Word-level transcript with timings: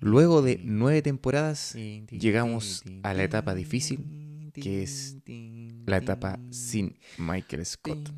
Luego 0.00 0.42
de 0.42 0.60
nueve 0.64 1.02
temporadas, 1.02 1.74
llegamos 1.74 2.82
a 3.02 3.12
la 3.14 3.24
etapa 3.24 3.54
difícil, 3.54 4.50
que 4.54 4.82
es 4.82 5.18
la 5.86 5.98
etapa 5.98 6.38
sin 6.50 6.96
Michael 7.18 7.66
Scott. 7.66 8.10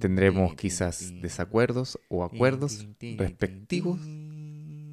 Tendremos 0.00 0.54
quizás 0.54 1.12
desacuerdos 1.20 1.98
o 2.08 2.24
acuerdos 2.24 2.88
respectivos 3.00 4.00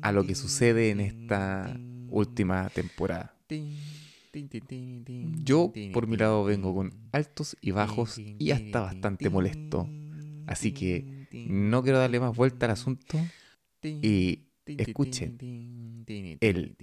a 0.02 0.12
lo 0.12 0.26
que 0.26 0.36
sucede 0.36 0.92
en 0.92 1.00
esta 1.00 1.76
última 2.10 2.70
temporada. 2.70 3.36
Yo, 5.44 5.74
por 5.92 6.06
mi 6.06 6.18
lado, 6.18 6.44
vengo 6.44 6.76
con 6.76 6.94
altos 7.12 7.58
y 7.62 7.72
bajos 7.72 8.20
y 8.20 8.52
hasta 8.52 8.82
bastante 8.82 9.30
molesto. 9.30 9.90
Así 10.46 10.72
que 10.72 11.19
no 11.32 11.84
quiero 11.84 12.00
darle 12.00 12.20
más 12.20 12.36
vuelta 12.36 12.66
al 12.66 12.74
asunto. 12.74 13.18
y 13.84 14.46
escuchen 14.66 15.38
el 16.42 16.76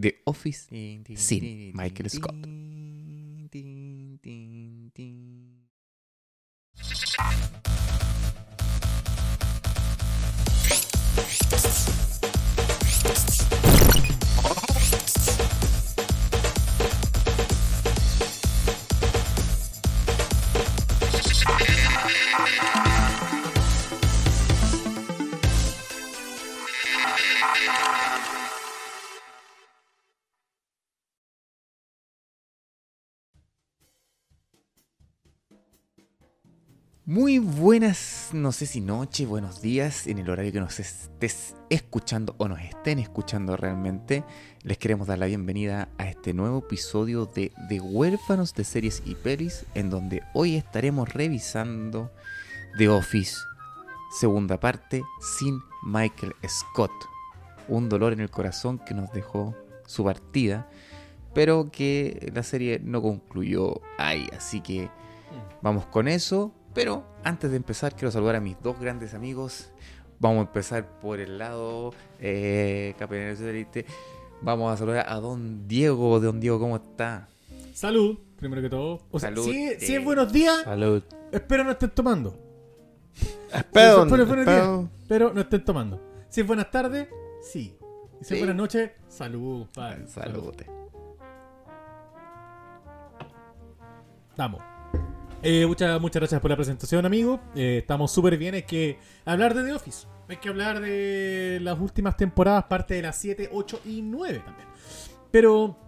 The 0.00 0.22
Office 0.24 1.04
sin 1.16 1.72
Michael 1.74 2.10
Scott. 2.10 2.36
Muy 37.08 37.38
buenas, 37.38 38.28
no 38.34 38.52
sé 38.52 38.66
si 38.66 38.82
noche, 38.82 39.24
buenos 39.24 39.62
días, 39.62 40.06
en 40.06 40.18
el 40.18 40.28
horario 40.28 40.52
que 40.52 40.60
nos 40.60 40.78
estés 40.78 41.56
escuchando 41.70 42.34
o 42.36 42.48
nos 42.48 42.60
estén 42.60 42.98
escuchando 42.98 43.56
realmente. 43.56 44.24
Les 44.62 44.76
queremos 44.76 45.06
dar 45.06 45.18
la 45.18 45.24
bienvenida 45.24 45.88
a 45.96 46.06
este 46.06 46.34
nuevo 46.34 46.58
episodio 46.58 47.24
de 47.24 47.50
The 47.70 47.80
Huérfanos 47.80 48.52
de 48.52 48.62
Series 48.62 49.02
y 49.06 49.14
Pelis, 49.14 49.64
en 49.74 49.88
donde 49.88 50.22
hoy 50.34 50.56
estaremos 50.56 51.08
revisando 51.08 52.12
The 52.76 52.90
Office, 52.90 53.36
segunda 54.20 54.60
parte, 54.60 55.02
sin 55.38 55.62
Michael 55.82 56.34
Scott. 56.46 56.92
Un 57.68 57.88
dolor 57.88 58.12
en 58.12 58.20
el 58.20 58.28
corazón 58.28 58.78
que 58.78 58.92
nos 58.92 59.10
dejó 59.12 59.56
su 59.86 60.04
partida, 60.04 60.68
pero 61.32 61.70
que 61.72 62.30
la 62.34 62.42
serie 62.42 62.82
no 62.84 63.00
concluyó 63.00 63.80
ahí, 63.96 64.28
así 64.36 64.60
que 64.60 64.90
vamos 65.62 65.86
con 65.86 66.06
eso 66.06 66.52
pero 66.78 67.02
antes 67.24 67.50
de 67.50 67.56
empezar, 67.56 67.96
quiero 67.96 68.12
saludar 68.12 68.36
a 68.36 68.40
mis 68.40 68.56
dos 68.62 68.78
grandes 68.78 69.12
amigos. 69.12 69.72
Vamos 70.20 70.38
a 70.38 70.40
empezar 70.42 71.00
por 71.00 71.18
el 71.18 71.36
lado 71.36 71.92
eh, 72.20 72.94
Satélite. 73.00 73.84
Vamos 74.42 74.72
a 74.72 74.76
saludar 74.76 75.06
a 75.08 75.16
don 75.16 75.66
Diego. 75.66 76.20
Don 76.20 76.38
Diego, 76.38 76.60
¿cómo 76.60 76.76
está? 76.76 77.26
Salud, 77.74 78.16
primero 78.36 78.62
que 78.62 78.70
todo. 78.70 79.00
O 79.10 79.18
sea, 79.18 79.30
Salud, 79.30 79.46
si, 79.46 79.74
si, 79.80 79.96
es 79.96 80.04
buenos 80.04 80.32
días, 80.32 80.62
Salud. 80.62 81.02
espero 81.32 81.64
no 81.64 81.72
estén 81.72 81.90
tomando. 81.90 82.38
Espero, 83.52 84.04
si 84.04 84.10
buenos 84.10 84.46
días, 84.46 84.80
pero 85.08 85.32
no 85.34 85.40
estén 85.40 85.64
tomando. 85.64 86.00
Si 86.28 86.42
es 86.42 86.46
buenas 86.46 86.70
tardes, 86.70 87.08
sí. 87.42 87.76
Y 88.20 88.24
si 88.24 88.34
es 88.34 88.40
buenas 88.40 88.54
noches, 88.54 88.92
salud, 89.08 89.66
padre. 89.74 90.06
Salud. 90.06 90.54
Vamos. 94.36 94.77
Eh, 95.42 95.66
muchas, 95.66 96.00
muchas 96.00 96.20
gracias 96.20 96.40
por 96.40 96.50
la 96.50 96.56
presentación, 96.56 97.06
amigo. 97.06 97.40
Eh, 97.54 97.78
estamos 97.78 98.10
súper 98.10 98.36
bien. 98.36 98.54
Hay 98.54 98.64
que 98.64 98.98
hablar 99.24 99.54
de 99.54 99.64
The 99.64 99.72
Office. 99.72 100.06
Hay 100.28 100.36
que 100.38 100.48
hablar 100.48 100.80
de 100.80 101.58
las 101.62 101.78
últimas 101.78 102.16
temporadas, 102.16 102.64
parte 102.64 102.94
de 102.94 103.02
las 103.02 103.16
7, 103.16 103.50
8 103.52 103.80
y 103.84 104.02
9 104.02 104.42
también. 104.44 104.68
Pero 105.30 105.78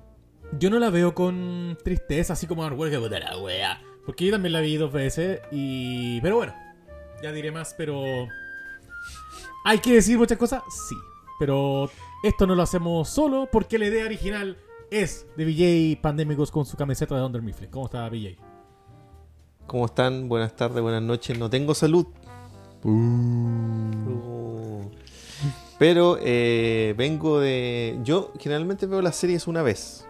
yo 0.58 0.70
no 0.70 0.78
la 0.78 0.90
veo 0.90 1.14
con 1.14 1.76
tristeza, 1.82 2.34
así 2.34 2.46
como 2.46 2.68
que 2.68 2.98
puta 2.98 3.18
la 3.18 3.36
wea. 3.38 3.82
Porque 4.06 4.26
yo 4.26 4.32
también 4.32 4.52
la 4.52 4.60
vi 4.60 4.76
dos 4.76 4.92
veces. 4.92 5.40
Y. 5.50 6.20
Pero 6.20 6.36
bueno, 6.36 6.54
ya 7.22 7.32
diré 7.32 7.50
más, 7.50 7.74
pero. 7.76 8.02
¿Hay 9.64 9.78
que 9.80 9.94
decir 9.94 10.16
muchas 10.16 10.38
cosas? 10.38 10.62
Sí. 10.88 10.94
Pero 11.38 11.90
esto 12.22 12.46
no 12.46 12.54
lo 12.54 12.62
hacemos 12.62 13.08
solo 13.08 13.48
porque 13.50 13.78
la 13.78 13.86
idea 13.86 14.04
original 14.04 14.56
es 14.90 15.26
de 15.36 15.44
BJ 15.44 16.00
Pandémicos 16.00 16.50
con 16.50 16.64
su 16.64 16.76
camiseta 16.76 17.16
de 17.16 17.24
Under 17.24 17.42
Mifflin. 17.42 17.70
¿Cómo 17.70 17.86
está 17.86 18.08
BJ? 18.08 18.49
¿Cómo 19.70 19.86
están? 19.86 20.28
Buenas 20.28 20.56
tardes, 20.56 20.82
buenas 20.82 21.00
noches. 21.00 21.38
No 21.38 21.48
tengo 21.48 21.76
salud. 21.76 22.04
Uh. 22.82 22.90
Pero 25.78 26.18
eh, 26.20 26.92
vengo 26.98 27.38
de... 27.38 27.96
Yo 28.02 28.32
generalmente 28.40 28.86
veo 28.86 29.00
las 29.00 29.14
series 29.14 29.46
una 29.46 29.62
vez. 29.62 30.04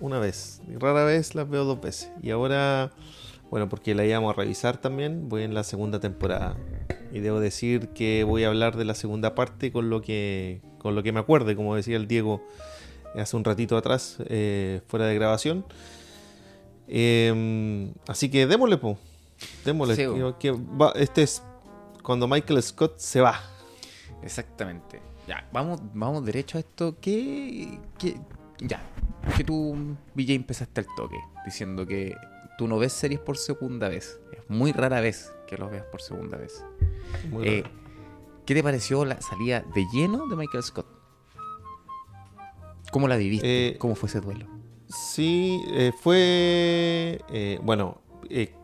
Una 0.00 0.18
vez. 0.18 0.62
Y 0.66 0.78
rara 0.78 1.04
vez 1.04 1.34
las 1.34 1.50
veo 1.50 1.66
dos 1.66 1.82
veces. 1.82 2.10
Y 2.22 2.30
ahora, 2.30 2.90
bueno, 3.50 3.68
porque 3.68 3.94
la 3.94 4.06
íbamos 4.06 4.32
a 4.32 4.38
revisar 4.40 4.78
también, 4.78 5.28
voy 5.28 5.42
en 5.42 5.52
la 5.52 5.64
segunda 5.64 6.00
temporada. 6.00 6.56
Y 7.12 7.20
debo 7.20 7.40
decir 7.40 7.88
que 7.88 8.24
voy 8.24 8.44
a 8.44 8.48
hablar 8.48 8.78
de 8.78 8.86
la 8.86 8.94
segunda 8.94 9.34
parte 9.34 9.70
con 9.70 9.90
lo 9.90 10.00
que, 10.00 10.62
con 10.78 10.94
lo 10.94 11.02
que 11.02 11.12
me 11.12 11.20
acuerde, 11.20 11.56
como 11.56 11.76
decía 11.76 11.98
el 11.98 12.08
Diego 12.08 12.42
hace 13.14 13.36
un 13.36 13.44
ratito 13.44 13.76
atrás, 13.76 14.16
eh, 14.30 14.80
fuera 14.86 15.04
de 15.04 15.14
grabación. 15.14 15.66
Eh, 16.88 17.92
así 18.06 18.30
que 18.30 18.46
démosle, 18.46 18.78
po. 18.78 18.98
Démosle. 19.64 19.96
Sí, 19.96 20.04
que, 20.38 20.50
va, 20.50 20.92
este 20.96 21.22
es 21.22 21.42
cuando 22.02 22.26
Michael 22.26 22.62
Scott 22.62 22.98
se 22.98 23.20
va. 23.20 23.40
Exactamente. 24.22 25.00
Ya, 25.26 25.46
vamos, 25.52 25.80
vamos 25.92 26.24
derecho 26.24 26.56
a 26.56 26.60
esto. 26.60 26.96
¿Qué, 27.00 27.78
qué, 27.98 28.16
ya, 28.60 28.80
que 29.36 29.44
tú, 29.44 29.76
VJ, 30.14 30.32
empezaste 30.32 30.80
al 30.80 30.86
toque 30.96 31.18
diciendo 31.44 31.86
que 31.86 32.14
tú 32.56 32.66
no 32.66 32.78
ves 32.78 32.92
series 32.92 33.20
por 33.20 33.36
segunda 33.36 33.88
vez. 33.88 34.18
Es 34.32 34.48
muy 34.48 34.72
rara 34.72 35.00
vez 35.00 35.32
que 35.46 35.56
los 35.56 35.70
veas 35.70 35.84
por 35.84 36.02
segunda 36.02 36.36
vez. 36.36 36.64
Eh, 37.42 37.62
¿Qué 38.44 38.54
te 38.54 38.62
pareció 38.62 39.04
la 39.04 39.20
salida 39.20 39.62
de 39.74 39.86
lleno 39.92 40.26
de 40.26 40.36
Michael 40.36 40.64
Scott? 40.64 40.86
¿Cómo 42.90 43.06
la 43.06 43.16
viviste? 43.16 43.68
Eh, 43.68 43.78
¿Cómo 43.78 43.94
fue 43.94 44.08
ese 44.08 44.20
duelo? 44.20 44.57
Sí, 44.88 45.62
eh, 45.68 45.92
fue. 45.98 47.20
Eh, 47.30 47.58
bueno, 47.62 48.00
eh, 48.30 48.54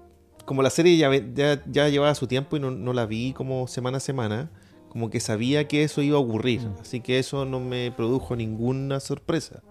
como 0.44 0.62
la 0.62 0.70
serie 0.70 0.96
ya, 0.96 1.10
ya, 1.14 1.62
ya, 1.66 1.88
llevaba 1.88 2.14
su 2.14 2.26
tiempo 2.26 2.56
y 2.56 2.60
no, 2.60 2.70
no, 2.70 2.92
la 2.92 3.06
vi 3.06 3.32
como 3.32 3.66
semana 3.66 3.98
a 3.98 4.00
semana, 4.00 4.50
como 4.88 5.10
que 5.10 5.20
sabía 5.20 5.68
que 5.68 5.82
eso 5.82 6.02
iba 6.02 6.16
a 6.16 6.20
ocurrir. 6.20 6.62
Mm. 6.62 6.80
Así 6.80 7.00
que 7.00 7.18
eso 7.18 7.44
no 7.44 7.60
me 7.60 7.92
produjo 7.92 8.36
ninguna 8.36 9.00
sorpresa. 9.00 9.62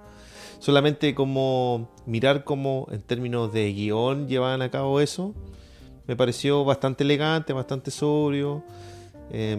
Solamente 0.60 1.14
como 1.14 1.90
mirar 2.06 2.44
cómo 2.44 2.88
en 2.92 3.02
términos 3.02 3.52
de 3.52 3.74
guion 3.74 4.28
llevaban 4.28 4.62
a 4.62 4.70
cabo 4.72 5.02
eso, 5.02 5.34
me 6.08 6.16
pareció 6.16 6.64
bastante 6.64 7.04
elegante, 7.04 7.54
bastante 7.54 7.92
sobrio. 7.92 8.64
Eh, 9.32 9.58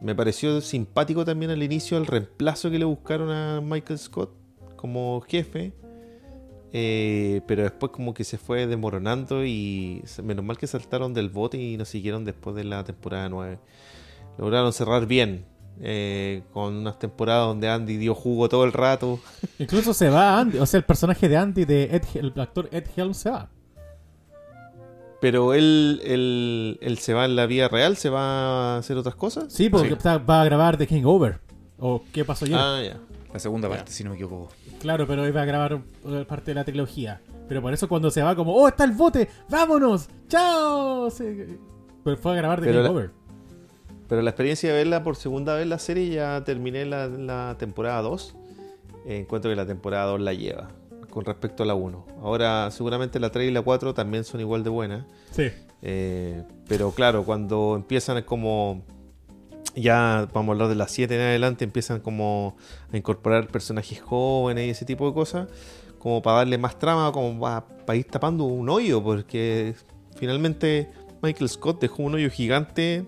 me 0.00 0.14
pareció 0.14 0.60
simpático 0.60 1.24
también 1.24 1.50
al 1.50 1.62
inicio 1.62 1.98
el 1.98 2.06
reemplazo 2.06 2.70
que 2.70 2.78
le 2.78 2.84
buscaron 2.84 3.30
a 3.30 3.60
Michael 3.60 3.98
Scott 3.98 4.30
como 4.76 5.20
jefe. 5.22 5.72
Eh, 6.72 7.40
pero 7.46 7.62
después 7.62 7.92
como 7.92 8.12
que 8.12 8.24
se 8.24 8.36
fue 8.36 8.66
desmoronando 8.66 9.44
y 9.44 10.04
menos 10.22 10.44
mal 10.44 10.58
que 10.58 10.66
saltaron 10.66 11.14
del 11.14 11.30
bote 11.30 11.56
y 11.56 11.76
nos 11.76 11.88
siguieron 11.88 12.24
después 12.24 12.54
de 12.56 12.64
la 12.64 12.84
temporada 12.84 13.28
9. 13.28 13.58
Lograron 14.38 14.72
cerrar 14.72 15.06
bien. 15.06 15.44
Eh, 15.80 16.42
con 16.52 16.74
unas 16.74 16.98
temporadas 16.98 17.46
donde 17.46 17.68
Andy 17.68 17.98
dio 17.98 18.12
jugo 18.12 18.48
todo 18.48 18.64
el 18.64 18.72
rato. 18.72 19.20
Incluso 19.60 19.94
se 19.94 20.10
va 20.10 20.40
Andy, 20.40 20.58
o 20.58 20.66
sea, 20.66 20.78
el 20.78 20.84
personaje 20.84 21.28
de 21.28 21.36
Andy, 21.36 21.64
de 21.64 21.84
Ed, 21.84 22.02
el 22.14 22.32
actor 22.40 22.68
Ed 22.72 22.84
Helm, 22.96 23.14
se 23.14 23.30
va. 23.30 23.48
Pero 25.20 25.54
él, 25.54 26.00
él, 26.04 26.78
él, 26.80 26.98
se 26.98 27.14
va 27.14 27.24
en 27.24 27.36
la 27.36 27.46
vida 27.46 27.68
real, 27.68 27.96
se 27.96 28.08
va 28.08 28.74
a 28.74 28.78
hacer 28.78 28.96
otras 28.96 29.14
cosas. 29.14 29.52
Sí, 29.52 29.68
porque 29.68 29.90
sí. 29.90 29.96
va 30.02 30.42
a 30.42 30.44
grabar 30.44 30.76
The 30.76 30.86
Hangover. 30.86 31.40
¿O 31.78 32.02
qué 32.12 32.24
pasó 32.24 32.44
ayer? 32.44 32.58
Ah, 32.58 32.82
ya. 32.82 32.96
La 33.32 33.38
segunda 33.38 33.68
parte, 33.68 33.92
si 33.92 34.04
no 34.04 34.10
me 34.10 34.16
equivoco. 34.16 34.48
Claro, 34.80 35.06
pero 35.06 35.26
iba 35.26 35.42
a 35.42 35.44
grabar 35.44 35.80
parte 36.26 36.52
de 36.52 36.54
la 36.54 36.64
trilogía. 36.64 37.20
Pero 37.48 37.62
por 37.62 37.72
eso 37.72 37.88
cuando 37.88 38.10
se 38.10 38.22
va 38.22 38.34
como, 38.34 38.54
¡Oh, 38.54 38.68
está 38.68 38.84
el 38.84 38.92
bote! 38.92 39.28
¡Vámonos! 39.48 40.08
¡Chao! 40.28 41.10
Se... 41.10 41.58
Pero 42.04 42.16
fue 42.16 42.32
a 42.32 42.36
grabar 42.36 42.60
The 42.60 42.72
Game 42.72 42.88
Over. 42.88 43.10
Pero 44.08 44.22
la 44.22 44.30
experiencia 44.30 44.70
de 44.70 44.76
verla 44.76 45.02
por 45.02 45.16
segunda 45.16 45.54
vez 45.54 45.66
la 45.66 45.78
serie, 45.78 46.08
ya 46.08 46.42
terminé 46.44 46.86
la, 46.86 47.08
la 47.08 47.56
temporada 47.58 48.00
2. 48.02 48.36
Eh, 49.06 49.18
encuentro 49.18 49.50
que 49.50 49.56
la 49.56 49.66
temporada 49.66 50.06
2 50.06 50.20
la 50.20 50.32
lleva 50.32 50.70
con 51.10 51.24
respecto 51.24 51.62
a 51.62 51.66
la 51.66 51.74
1. 51.74 52.06
Ahora, 52.22 52.70
seguramente 52.70 53.18
la 53.20 53.30
3 53.30 53.48
y 53.48 53.52
la 53.52 53.62
4 53.62 53.94
también 53.94 54.24
son 54.24 54.40
igual 54.40 54.62
de 54.64 54.70
buenas. 54.70 55.04
Sí. 55.30 55.50
Eh, 55.82 56.42
pero 56.68 56.90
claro, 56.92 57.24
cuando 57.24 57.74
empiezan 57.76 58.18
es 58.18 58.24
como 58.24 58.82
ya 59.80 60.28
vamos 60.32 60.50
a 60.50 60.52
hablar 60.52 60.68
de 60.68 60.74
las 60.74 60.90
7 60.92 61.14
en 61.14 61.20
adelante, 61.20 61.64
empiezan 61.64 62.00
como 62.00 62.56
a 62.92 62.96
incorporar 62.96 63.48
personajes 63.48 64.00
jóvenes 64.00 64.66
y 64.66 64.70
ese 64.70 64.84
tipo 64.84 65.06
de 65.06 65.14
cosas, 65.14 65.48
como 65.98 66.22
para 66.22 66.38
darle 66.38 66.58
más 66.58 66.78
trama, 66.78 67.12
como 67.12 67.40
para, 67.40 67.96
ir 67.96 68.04
tapando 68.04 68.44
un 68.44 68.68
hoyo, 68.68 69.02
porque 69.02 69.74
finalmente 70.16 70.90
Michael 71.22 71.48
Scott 71.48 71.80
dejó 71.80 72.02
un 72.02 72.14
hoyo 72.14 72.30
gigante 72.30 73.04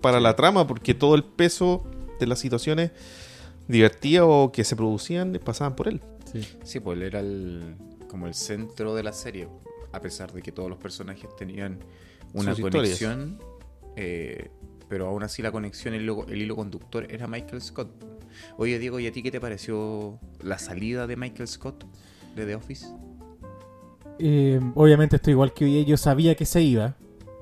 para 0.00 0.20
la 0.20 0.36
trama, 0.36 0.66
porque 0.66 0.94
todo 0.94 1.14
el 1.14 1.24
peso 1.24 1.84
de 2.18 2.26
las 2.26 2.38
situaciones 2.38 2.92
divertidas 3.68 4.24
o 4.26 4.50
que 4.52 4.64
se 4.64 4.76
producían 4.76 5.38
pasaban 5.44 5.76
por 5.76 5.88
él. 5.88 6.00
Sí, 6.32 6.46
sí 6.62 6.80
pues 6.80 6.96
él 6.96 7.02
era 7.02 7.20
el, 7.20 7.76
como 8.08 8.26
el 8.26 8.34
centro 8.34 8.94
de 8.94 9.02
la 9.02 9.12
serie, 9.12 9.48
a 9.92 10.00
pesar 10.00 10.32
de 10.32 10.42
que 10.42 10.52
todos 10.52 10.68
los 10.68 10.78
personajes 10.78 11.28
tenían 11.36 11.78
una 12.32 12.54
conexión. 12.54 13.38
Eh, 13.96 14.50
pero 14.90 15.06
aún 15.06 15.22
así 15.22 15.40
la 15.40 15.52
conexión, 15.52 15.94
el 15.94 16.02
hilo, 16.02 16.56
conductor 16.56 17.06
era 17.08 17.28
Michael 17.28 17.62
Scott. 17.62 17.88
Oye, 18.58 18.76
Diego, 18.80 18.98
¿y 18.98 19.06
a 19.06 19.12
ti 19.12 19.22
qué 19.22 19.30
te 19.30 19.40
pareció 19.40 20.18
la 20.42 20.58
salida 20.58 21.06
de 21.06 21.16
Michael 21.16 21.46
Scott 21.46 21.84
de 22.34 22.44
The 22.44 22.56
Office? 22.56 22.86
Eh, 24.18 24.60
obviamente 24.74 25.16
estoy 25.16 25.30
igual 25.30 25.54
que 25.54 25.64
hoy, 25.64 25.84
yo 25.84 25.96
sabía 25.96 26.34
que 26.34 26.44
se 26.44 26.60
iba. 26.62 26.96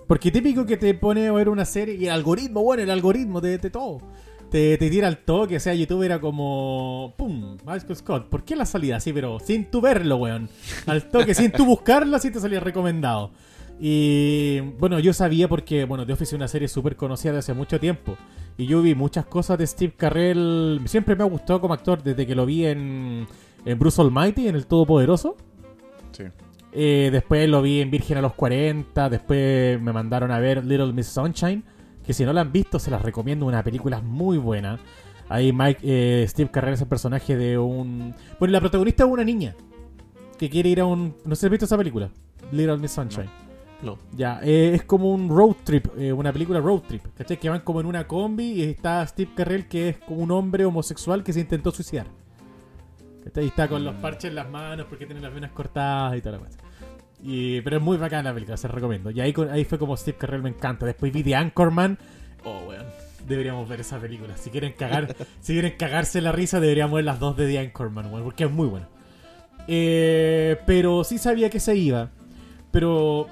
Porque 0.06 0.30
típico 0.30 0.66
que 0.66 0.76
te 0.76 0.92
pone 0.92 1.26
a 1.26 1.32
ver 1.32 1.48
una 1.48 1.64
serie 1.64 1.94
y 1.94 2.04
el 2.04 2.12
algoritmo, 2.12 2.62
bueno, 2.62 2.82
el 2.82 2.90
algoritmo 2.90 3.40
de, 3.40 3.58
todo. 3.58 4.02
Te, 4.50 4.76
tira 4.76 5.08
al 5.08 5.16
toque, 5.24 5.56
o 5.56 5.60
sea, 5.60 5.72
YouTube 5.72 6.02
era 6.02 6.20
como. 6.20 7.14
¡Pum! 7.16 7.56
Michael 7.66 7.96
Scott. 7.96 8.28
¿Por 8.28 8.44
qué 8.44 8.56
la 8.56 8.66
salida? 8.66 9.00
Sí, 9.00 9.14
pero 9.14 9.40
sin 9.40 9.70
tu 9.70 9.80
verlo, 9.80 10.16
weón. 10.16 10.50
Al 10.84 11.08
toque, 11.08 11.32
sin 11.34 11.50
tu 11.50 11.64
buscarlo, 11.64 12.14
así 12.14 12.30
te 12.30 12.40
salía 12.40 12.60
recomendado. 12.60 13.30
Y 13.80 14.60
bueno, 14.78 14.98
yo 14.98 15.12
sabía 15.12 15.48
porque, 15.48 15.84
bueno, 15.84 16.04
The 16.04 16.12
Office 16.12 16.34
es 16.34 16.36
una 16.36 16.48
serie 16.48 16.68
súper 16.68 16.96
conocida 16.96 17.32
de 17.32 17.38
hace 17.38 17.54
mucho 17.54 17.78
tiempo. 17.78 18.16
Y 18.56 18.66
yo 18.66 18.82
vi 18.82 18.94
muchas 18.94 19.26
cosas 19.26 19.56
de 19.58 19.66
Steve 19.66 19.94
Carrell. 19.96 20.80
Siempre 20.86 21.14
me 21.14 21.22
ha 21.22 21.26
gustado 21.26 21.60
como 21.60 21.74
actor 21.74 22.02
desde 22.02 22.26
que 22.26 22.34
lo 22.34 22.44
vi 22.44 22.66
en, 22.66 23.26
en 23.64 23.78
Bruce 23.78 24.00
Almighty, 24.02 24.48
en 24.48 24.56
El 24.56 24.66
Todopoderoso. 24.66 25.36
Sí. 26.10 26.24
Eh, 26.72 27.10
después 27.12 27.48
lo 27.48 27.62
vi 27.62 27.80
en 27.80 27.90
Virgen 27.90 28.18
a 28.18 28.20
los 28.20 28.34
40. 28.34 29.08
Después 29.10 29.80
me 29.80 29.92
mandaron 29.92 30.32
a 30.32 30.40
ver 30.40 30.64
Little 30.64 30.92
Miss 30.92 31.06
Sunshine. 31.06 31.62
Que 32.04 32.12
si 32.12 32.24
no 32.24 32.32
la 32.32 32.40
han 32.40 32.50
visto, 32.50 32.80
se 32.80 32.90
las 32.90 33.02
recomiendo. 33.02 33.46
Una 33.46 33.62
película 33.62 34.00
muy 34.00 34.38
buena. 34.38 34.80
Ahí 35.28 35.52
Mike, 35.52 35.80
eh, 35.84 36.26
Steve 36.26 36.50
Carrell 36.50 36.74
es 36.74 36.80
el 36.80 36.88
personaje 36.88 37.36
de 37.36 37.58
un. 37.58 38.14
Bueno, 38.40 38.52
la 38.52 38.60
protagonista 38.60 39.04
es 39.04 39.10
una 39.10 39.24
niña. 39.24 39.54
Que 40.36 40.50
quiere 40.50 40.70
ir 40.70 40.80
a 40.80 40.84
un. 40.84 41.14
No 41.24 41.36
sé 41.36 41.42
si 41.42 41.46
has 41.46 41.50
visto 41.50 41.66
esa 41.66 41.76
película. 41.76 42.10
Little 42.50 42.78
Miss 42.78 42.92
Sunshine. 42.92 43.26
No. 43.26 43.47
Ya, 44.12 44.40
eh, 44.42 44.72
es 44.74 44.82
como 44.82 45.12
un 45.12 45.28
road 45.28 45.56
trip, 45.62 45.86
eh, 45.96 46.12
una 46.12 46.32
película 46.32 46.60
road 46.60 46.80
trip, 46.80 47.02
¿cachai? 47.16 47.38
Que 47.38 47.48
van 47.48 47.60
como 47.60 47.80
en 47.80 47.86
una 47.86 48.08
combi 48.08 48.52
y 48.52 48.62
está 48.62 49.06
Steve 49.06 49.30
Carrell 49.36 49.68
que 49.68 49.90
es 49.90 49.98
como 49.98 50.20
un 50.20 50.32
hombre 50.32 50.64
homosexual 50.64 51.22
que 51.22 51.32
se 51.32 51.40
intentó 51.40 51.70
suicidar. 51.70 52.06
¿Cachai? 53.24 53.44
Y 53.44 53.48
está 53.48 53.68
con 53.68 53.84
los 53.84 53.94
mm. 53.94 54.00
parches 54.00 54.30
en 54.30 54.34
las 54.34 54.50
manos 54.50 54.86
porque 54.88 55.06
tiene 55.06 55.20
las 55.20 55.32
venas 55.32 55.52
cortadas 55.52 56.16
y 56.16 56.20
toda 56.20 56.38
la 56.38 56.44
cosa. 56.44 56.58
Y, 57.22 57.60
pero 57.60 57.76
es 57.76 57.82
muy 57.82 57.96
bacana 57.96 58.30
la 58.30 58.34
película, 58.34 58.56
se 58.56 58.68
recomiendo. 58.68 59.10
Y 59.10 59.20
ahí, 59.20 59.34
ahí 59.50 59.64
fue 59.64 59.78
como 59.78 59.96
Steve 59.96 60.18
Carrell 60.18 60.42
me 60.42 60.50
encanta. 60.50 60.84
Después 60.84 61.12
vi 61.12 61.22
The 61.22 61.36
Anchorman. 61.36 61.98
Oh, 62.44 62.64
weón. 62.68 62.86
Deberíamos 63.26 63.68
ver 63.68 63.80
esa 63.80 63.98
película. 63.98 64.36
Si 64.36 64.50
quieren 64.50 64.72
cagar, 64.72 65.14
si 65.40 65.52
quieren 65.52 65.76
cagarse 65.76 66.20
la 66.20 66.32
risa, 66.32 66.60
deberíamos 66.60 66.96
ver 66.96 67.04
las 67.04 67.20
dos 67.20 67.36
de 67.36 67.46
The 67.46 67.58
Anchorman, 67.58 68.06
weón, 68.06 68.24
porque 68.24 68.44
es 68.44 68.50
muy 68.50 68.66
buena. 68.66 68.88
Eh, 69.68 70.56
pero 70.66 71.04
sí 71.04 71.18
sabía 71.18 71.50
que 71.50 71.60
se 71.60 71.76
iba. 71.76 72.10
Pero 72.70 73.28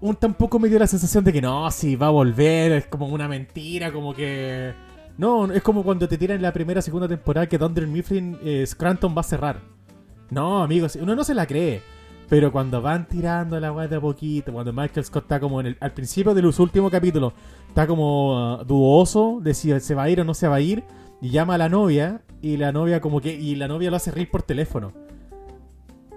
un 0.00 0.16
tampoco 0.16 0.58
me 0.58 0.68
dio 0.68 0.78
la 0.78 0.86
sensación 0.86 1.24
de 1.24 1.32
que 1.32 1.42
no, 1.42 1.70
si 1.70 1.96
va 1.96 2.08
a 2.08 2.10
volver, 2.10 2.72
es 2.72 2.86
como 2.86 3.06
una 3.06 3.28
mentira, 3.28 3.92
como 3.92 4.14
que... 4.14 4.72
No, 5.16 5.52
es 5.52 5.62
como 5.62 5.82
cuando 5.82 6.06
te 6.06 6.16
tiran 6.16 6.40
la 6.40 6.52
primera 6.52 6.80
segunda 6.80 7.08
temporada 7.08 7.48
que 7.48 7.58
Dunder 7.58 7.88
Mifflin 7.88 8.38
eh, 8.44 8.64
Scranton 8.64 9.14
va 9.16 9.22
a 9.22 9.24
cerrar. 9.24 9.60
No, 10.30 10.62
amigos, 10.62 10.96
uno 11.00 11.16
no 11.16 11.24
se 11.24 11.34
la 11.34 11.46
cree. 11.46 11.82
Pero 12.28 12.52
cuando 12.52 12.82
van 12.82 13.08
tirando 13.08 13.58
la 13.58 13.72
weá 13.72 13.88
de 13.88 13.96
a 13.96 14.00
poquito, 14.00 14.52
cuando 14.52 14.72
Michael 14.72 15.04
Scott 15.04 15.24
está 15.24 15.40
como 15.40 15.60
en 15.60 15.66
el, 15.68 15.76
al 15.80 15.92
principio 15.92 16.34
de 16.34 16.42
los 16.42 16.60
últimos 16.60 16.92
capítulos, 16.92 17.32
está 17.66 17.86
como 17.86 18.58
uh, 18.60 18.64
dudoso 18.64 19.40
de 19.42 19.54
si 19.54 19.80
se 19.80 19.94
va 19.94 20.04
a 20.04 20.10
ir 20.10 20.20
o 20.20 20.24
no 20.24 20.34
se 20.34 20.46
va 20.46 20.56
a 20.56 20.60
ir, 20.60 20.84
y 21.22 21.30
llama 21.30 21.54
a 21.54 21.58
la 21.58 21.68
novia, 21.70 22.20
y 22.42 22.58
la 22.58 22.70
novia 22.70 23.00
como 23.00 23.20
que, 23.20 23.34
y 23.34 23.56
la 23.56 23.66
novia 23.66 23.90
lo 23.90 23.96
hace 23.96 24.10
reír 24.10 24.30
por 24.30 24.42
teléfono. 24.42 24.92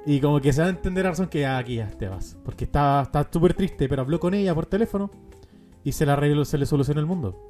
Y 0.05 0.19
como 0.19 0.41
que 0.41 0.51
se 0.51 0.61
da 0.61 0.67
a 0.67 0.71
entender 0.71 1.05
a 1.05 1.09
razón 1.09 1.27
que 1.27 1.45
aquí 1.45 1.75
ya 1.75 1.87
te 1.87 2.07
vas. 2.07 2.37
Porque 2.43 2.65
está 2.65 3.09
súper 3.31 3.53
triste, 3.53 3.87
pero 3.87 4.01
habló 4.01 4.19
con 4.19 4.33
ella 4.33 4.55
por 4.55 4.65
teléfono 4.65 5.11
y 5.83 5.91
se, 5.91 6.05
la 6.05 6.13
arregló, 6.13 6.45
se 6.45 6.57
le 6.57 6.65
solucionó 6.65 6.99
el 6.99 7.05
mundo. 7.05 7.49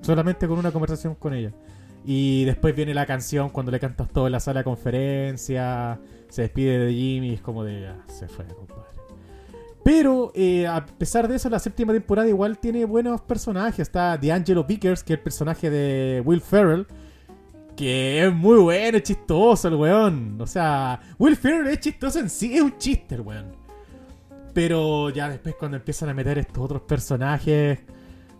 Solamente 0.00 0.46
con 0.46 0.58
una 0.58 0.70
conversación 0.70 1.14
con 1.16 1.34
ella. 1.34 1.52
Y 2.04 2.44
después 2.44 2.74
viene 2.74 2.94
la 2.94 3.06
canción 3.06 3.50
cuando 3.50 3.72
le 3.72 3.80
cantas 3.80 4.08
todo 4.10 4.26
en 4.26 4.32
la 4.32 4.40
sala 4.40 4.60
de 4.60 4.64
conferencia. 4.64 6.00
Se 6.28 6.42
despide 6.42 6.78
de 6.78 6.92
Jimmy. 6.92 7.34
Es 7.34 7.40
como 7.40 7.64
de. 7.64 7.82
Ya, 7.82 7.96
se 8.06 8.28
fue, 8.28 8.46
compadre. 8.46 8.84
Pero 9.82 10.32
eh, 10.34 10.66
a 10.66 10.84
pesar 10.84 11.28
de 11.28 11.36
eso, 11.36 11.48
la 11.48 11.58
séptima 11.58 11.92
temporada 11.92 12.28
igual 12.28 12.58
tiene 12.58 12.84
buenos 12.84 13.20
personajes. 13.22 13.80
Está 13.80 14.16
D'Angelo 14.16 14.64
Vickers, 14.64 15.02
que 15.02 15.14
es 15.14 15.18
el 15.18 15.22
personaje 15.22 15.70
de 15.70 16.22
Will 16.24 16.40
Ferrell 16.40 16.86
que 17.78 18.26
es 18.26 18.34
muy 18.34 18.58
bueno, 18.58 18.96
es 18.96 19.04
chistoso 19.04 19.68
el 19.68 19.76
weón. 19.76 20.40
O 20.40 20.48
sea, 20.48 21.00
Will 21.16 21.36
Ferrell 21.36 21.68
es 21.68 21.78
chistoso 21.78 22.18
en 22.18 22.28
sí, 22.28 22.56
es 22.56 22.60
un 22.60 22.76
chiste 22.76 23.14
el 23.14 23.20
weón. 23.20 23.52
Pero 24.52 25.10
ya 25.10 25.28
después 25.28 25.54
cuando 25.54 25.76
empiezan 25.76 26.08
a 26.08 26.14
meter 26.14 26.38
estos 26.38 26.58
otros 26.64 26.82
personajes, 26.82 27.78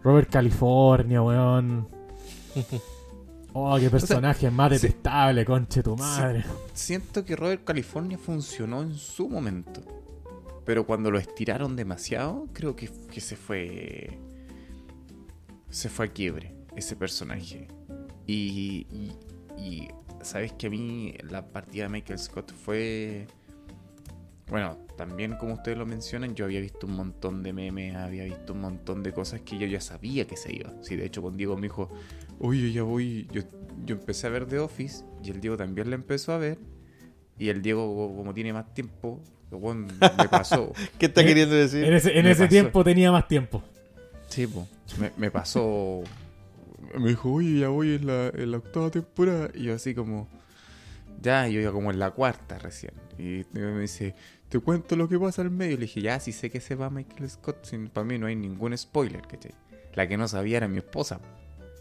Robert 0.03 0.29
California, 0.29 1.23
weón. 1.23 1.87
Oh, 3.53 3.79
qué 3.79 3.89
personaje 3.89 4.51
más 4.51 4.71
detestable, 4.73 5.45
conche 5.45 5.85
tu 5.85 5.97
madre. 5.97 6.45
Siento 6.73 7.25
que 7.25 7.37
Robert 7.37 7.63
California 7.63 8.19
funcionó 8.19 8.83
en 8.83 8.97
su 8.97 9.29
momento. 9.29 9.83
Pero 10.65 10.85
cuando 10.85 11.13
lo 11.13 11.19
estiraron 11.19 11.77
demasiado, 11.77 12.49
creo 12.53 12.75
que, 12.75 12.91
que 13.11 13.21
se 13.21 13.37
fue. 13.37 14.19
Se 15.71 15.89
fue 15.89 16.07
a 16.07 16.09
quiebre 16.09 16.57
ese 16.75 16.97
personaje. 16.97 17.69
y, 18.27 18.87
y 18.91 19.13
sabes 20.23 20.53
que 20.53 20.67
a 20.67 20.71
mí 20.71 21.15
la 21.29 21.47
partida 21.47 21.85
de 21.85 21.89
Michael 21.91 22.19
Scott 22.19 22.53
fue. 22.53 23.27
Bueno, 24.49 24.79
también 24.97 25.37
como 25.37 25.55
ustedes 25.55 25.77
lo 25.77 25.85
mencionan, 25.85 26.35
yo 26.35 26.47
había 26.47 26.61
visto 26.61 26.87
un 26.87 26.95
montón 26.95 27.43
de 27.43 27.53
memes, 27.53 27.95
había 27.97 28.25
visto 28.25 28.55
un 28.55 28.63
montón 28.63 29.03
de 29.03 29.13
cosas 29.13 29.43
que 29.43 29.59
yo 29.59 29.67
ya 29.67 29.81
sabía 29.81 30.27
que 30.27 30.37
se 30.37 30.55
iba. 30.55 30.73
Sí, 30.81 30.97
de 30.97 31.05
hecho 31.05 31.21
con 31.21 31.37
Diego 31.37 31.55
me 31.57 31.63
dijo, 31.63 31.91
oye, 32.39 32.73
ya 32.73 32.83
voy. 32.83 33.29
Yo, 33.31 33.43
yo 33.85 33.97
empecé 33.97 34.27
a 34.27 34.31
ver 34.31 34.47
The 34.47 34.59
Office 34.59 35.05
y 35.23 35.31
el 35.31 35.41
Diego 35.41 35.57
también 35.57 35.91
la 35.91 35.97
empezó 35.97 36.33
a 36.33 36.39
ver. 36.39 36.59
Y 37.39 37.51
el 37.51 37.63
Diego, 37.63 38.15
como 38.17 38.35
tiene 38.35 38.53
más 38.53 38.73
tiempo, 38.75 39.23
me 39.51 40.29
pasó. 40.29 40.73
¿Qué 40.99 41.07
está 41.07 41.25
queriendo 41.25 41.55
decir? 41.55 41.85
En 41.85 41.95
ese, 41.95 42.19
en 42.19 42.27
ese 42.27 42.49
tiempo 42.49 42.83
tenía 42.83 43.13
más 43.13 43.29
tiempo. 43.29 43.63
Sí, 44.29 44.47
pues, 44.47 44.99
me, 44.99 45.13
me 45.17 45.31
pasó 45.31 46.03
me 46.99 47.09
dijo, 47.11 47.33
oye, 47.33 47.61
ya 47.61 47.69
voy 47.69 47.95
en 47.95 48.07
la, 48.07 48.29
en 48.29 48.51
la 48.51 48.59
octava 48.59 48.91
temporada. 48.91 49.51
Y 49.55 49.65
yo 49.65 49.75
así 49.75 49.95
como, 49.95 50.29
ya, 51.21 51.49
yo 51.49 51.61
iba 51.61 51.73
como 51.73 51.91
en 51.91 51.99
la 51.99 52.11
cuarta 52.11 52.59
recién. 52.59 52.93
Y 53.19 53.45
me 53.53 53.81
dice, 53.81 54.15
te 54.49 54.59
cuento 54.61 54.97
lo 54.97 55.09
que 55.09 55.19
pasa 55.19 55.43
al 55.43 55.51
medio. 55.51 55.77
Le 55.77 55.83
dije, 55.83 56.01
ya, 56.01 56.21
si 56.21 56.33
sé 56.33 56.51
que 56.51 56.61
se 56.61 56.75
va 56.75 56.91
Michael 56.91 57.29
Scott, 57.31 57.65
sin, 57.65 57.89
para 57.89 58.05
mí 58.05 58.19
no 58.19 58.27
hay 58.27 58.37
ningún 58.37 58.77
spoiler, 58.77 59.23
¿cachai? 59.23 59.55
La 59.95 60.07
que 60.09 60.17
no 60.17 60.29
sabía 60.29 60.59
era 60.59 60.69
mi 60.69 60.79
esposa. 60.79 61.21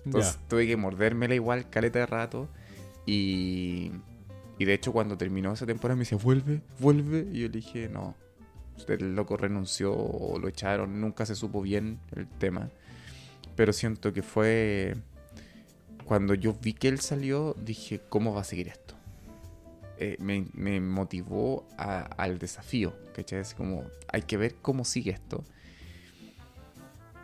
Entonces 0.05 0.39
tuve 0.47 0.67
que 0.67 0.77
mordérmela 0.77 1.35
igual, 1.35 1.69
caleta 1.69 1.99
de 1.99 2.05
rato. 2.05 2.49
Y, 3.05 3.91
y 4.57 4.65
de 4.65 4.73
hecho 4.73 4.91
cuando 4.91 5.17
terminó 5.17 5.53
esa 5.53 5.65
temporada 5.65 5.95
me 5.95 6.01
dice, 6.01 6.15
vuelve, 6.15 6.61
vuelve. 6.79 7.27
Y 7.31 7.41
yo 7.41 7.47
le 7.47 7.53
dije, 7.53 7.89
no, 7.89 8.15
el 8.87 9.15
loco 9.15 9.37
renunció 9.37 9.93
o 9.93 10.39
lo 10.39 10.47
echaron, 10.47 11.01
nunca 11.01 11.25
se 11.25 11.35
supo 11.35 11.61
bien 11.61 11.99
el 12.15 12.27
tema 12.27 12.69
pero 13.57 13.73
siento 13.73 14.13
que 14.13 14.21
fue 14.21 14.95
cuando 16.05 16.35
yo 16.35 16.53
vi 16.53 16.73
que 16.73 16.87
él 16.87 16.99
salió, 17.01 17.55
dije, 17.59 17.99
¿cómo 18.07 18.33
va 18.33 18.41
a 18.41 18.45
seguir 18.45 18.69
esto? 18.69 18.93
Eh, 19.97 20.15
me, 20.19 20.79
motivó 20.79 21.67
al 21.75 22.37
desafío, 22.37 22.93
¿cachai? 23.13 23.39
Es 23.39 23.55
como, 23.55 23.83
hay 24.13 24.21
que 24.21 24.37
ver 24.37 24.55
cómo 24.61 24.85
sigue 24.85 25.11
esto. 25.11 25.43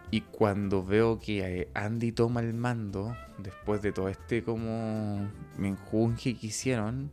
Y 0.10 0.22
cuando 0.22 0.84
veo 0.84 1.20
que 1.20 1.62
eh, 1.62 1.70
Andy 1.75 2.12
toma 2.12 2.42
el 2.42 2.56
mando, 2.56 3.16
después 3.38 3.84
de 3.84 3.92
todo 3.92 4.10
este 4.10 4.44
como 4.44 5.30
menjunje 5.58 6.36
que 6.36 6.48
hicieron, 6.48 7.12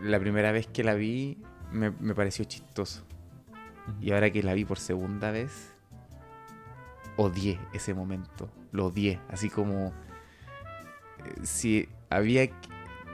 la 0.00 0.18
primera 0.18 0.52
vez 0.52 0.66
que 0.66 0.82
la 0.84 0.94
vi 0.94 1.38
me, 1.70 1.90
me 1.90 2.14
pareció 2.14 2.46
chistoso. 2.46 3.04
Y 4.00 4.12
ahora 4.12 4.30
que 4.30 4.42
la 4.42 4.54
vi 4.54 4.64
por 4.64 4.78
segunda 4.78 5.30
vez, 5.30 5.75
odié 7.16 7.58
ese 7.72 7.94
momento. 7.94 8.50
Lo 8.72 8.86
odié. 8.86 9.20
Así 9.28 9.50
como. 9.50 9.92
Eh, 11.24 11.44
si 11.44 11.88
había. 12.10 12.48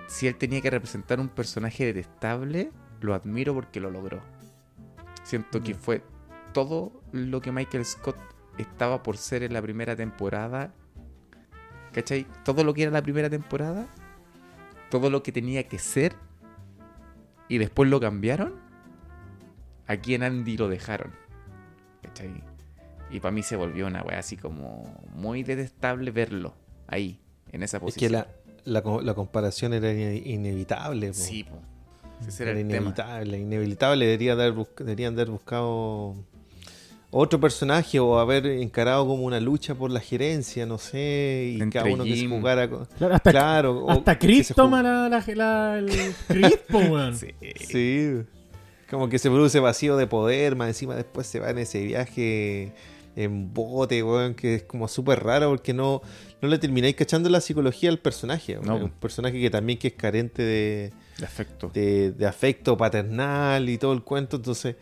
Si 0.09 0.27
él 0.27 0.37
tenía 0.37 0.61
que 0.61 0.71
representar 0.71 1.21
un 1.21 1.29
personaje 1.29 1.87
detestable, 1.87 2.71
lo 3.01 3.15
admiro 3.15 3.55
porque 3.55 3.81
lo 3.81 3.91
logró. 3.91 4.21
Siento 5.23 5.63
que 5.63 5.75
fue 5.75 6.03
todo 6.53 7.01
lo 7.13 7.41
que 7.41 7.53
Michael 7.53 7.85
Scott 7.85 8.17
estaba 8.59 9.03
por 9.03 9.17
ser 9.17 9.43
en 9.43 9.53
la 9.53 9.63
primera 9.63 9.97
temporada. 9.97 10.75
¿Cachai? 11.93 12.27
Todo 12.45 12.65
lo 12.65 12.75
que 12.75 12.83
era 12.83 12.91
la 12.91 13.03
primera 13.03 13.29
temporada, 13.29 13.87
todo 14.91 15.11
lo 15.11 15.23
que 15.23 15.31
tenía 15.31 15.69
que 15.69 15.79
ser, 15.79 16.15
y 17.49 17.59
después 17.59 17.91
lo 17.91 18.01
cambiaron, 18.01 18.55
aquí 19.87 20.15
en 20.15 20.23
Andy 20.23 20.57
lo 20.57 20.69
dejaron. 20.69 21.13
¿Cachai? 22.03 22.43
Y 23.13 23.21
para 23.21 23.33
mí 23.33 23.43
se 23.43 23.57
volvió 23.57 23.87
una 23.87 24.03
wea 24.03 24.19
así 24.19 24.37
como 24.37 24.99
muy 25.15 25.43
detestable 25.43 26.11
verlo 26.11 26.55
ahí, 26.87 27.21
en 27.53 27.63
esa 27.63 27.77
Es 27.77 27.83
posición. 27.83 28.09
que 28.11 28.17
la, 28.17 28.27
la, 28.65 29.03
la 29.03 29.15
comparación 29.15 29.75
era 29.75 29.93
ine- 29.93 30.23
inevitable. 30.25 31.09
po. 31.09 31.15
Sí, 31.15 31.45
po. 31.45 31.59
Ese 32.27 32.45
era 32.45 32.53
Era 32.53 32.61
el 32.61 32.67
tema. 32.69 32.77
inevitable, 32.81 33.39
inevitable. 33.39 34.05
Debería 34.07 34.33
haber 34.33 34.53
bus- 34.53 34.69
deberían 34.79 35.15
haber 35.15 35.29
buscado 35.31 36.15
otro 37.11 37.39
personaje 37.41 38.01
o 38.01 38.19
haber 38.19 38.47
encarado 38.47 39.07
como 39.07 39.25
una 39.25 39.41
lucha 39.41 39.75
por 39.75 39.91
la 39.91 40.01
gerencia, 40.01 40.65
no 40.65 40.79
sé, 40.79 41.53
y 41.57 41.61
Entre 41.61 41.81
cada 41.81 41.93
uno 41.93 42.05
que 42.05 42.17
se 42.17 42.27
jugara. 42.29 42.71
con- 42.71 42.87
Claro, 42.97 43.15
hasta, 43.15 43.31
Claro, 43.31 43.91
hasta 43.91 44.19
Chris 44.19 44.53
toma 44.57 44.83
la, 44.83 45.09
la, 45.11 45.23
la- 45.35 45.79
el 45.79 45.91
Chris, 46.29 46.57
po, 46.71 46.79
weón. 46.79 47.15
Sí. 47.17 47.29
Sí, 47.67 48.23
como 48.89 49.09
que 49.11 49.19
se 49.19 49.29
produce 49.29 49.59
vacío 49.61 49.97
de 49.97 50.07
poder, 50.07 50.57
más 50.57 50.69
encima 50.69 50.95
después 50.95 51.27
se 51.27 51.41
va 51.41 51.51
en 51.51 51.59
ese 51.59 51.83
viaje 51.85 52.73
en 53.17 53.53
bote, 53.53 54.03
weón, 54.03 54.35
que 54.35 54.55
es 54.57 54.63
como 54.63 54.89
súper 54.89 55.23
raro 55.23 55.51
porque 55.51 55.73
no, 55.75 56.01
no 56.41 56.49
le 56.49 56.59
termináis 56.59 56.95
cachando 56.97 57.29
la 57.29 57.41
psicología 57.41 57.91
al 57.91 57.99
personaje. 57.99 58.59
No. 58.63 58.77
Un 58.77 58.91
personaje 58.91 59.41
que 59.41 59.51
también 59.51 59.79
que 59.79 59.89
es 59.89 59.95
carente 59.95 60.43
de, 60.43 60.93
De 61.19 61.25
afecto. 61.27 61.71
de, 61.75 62.13
de 62.13 62.27
afecto 62.27 62.77
paternal 62.77 63.69
y 63.69 63.79
todo 63.79 63.93
el 63.93 64.03
cuento, 64.03 64.37
entonces... 64.37 64.77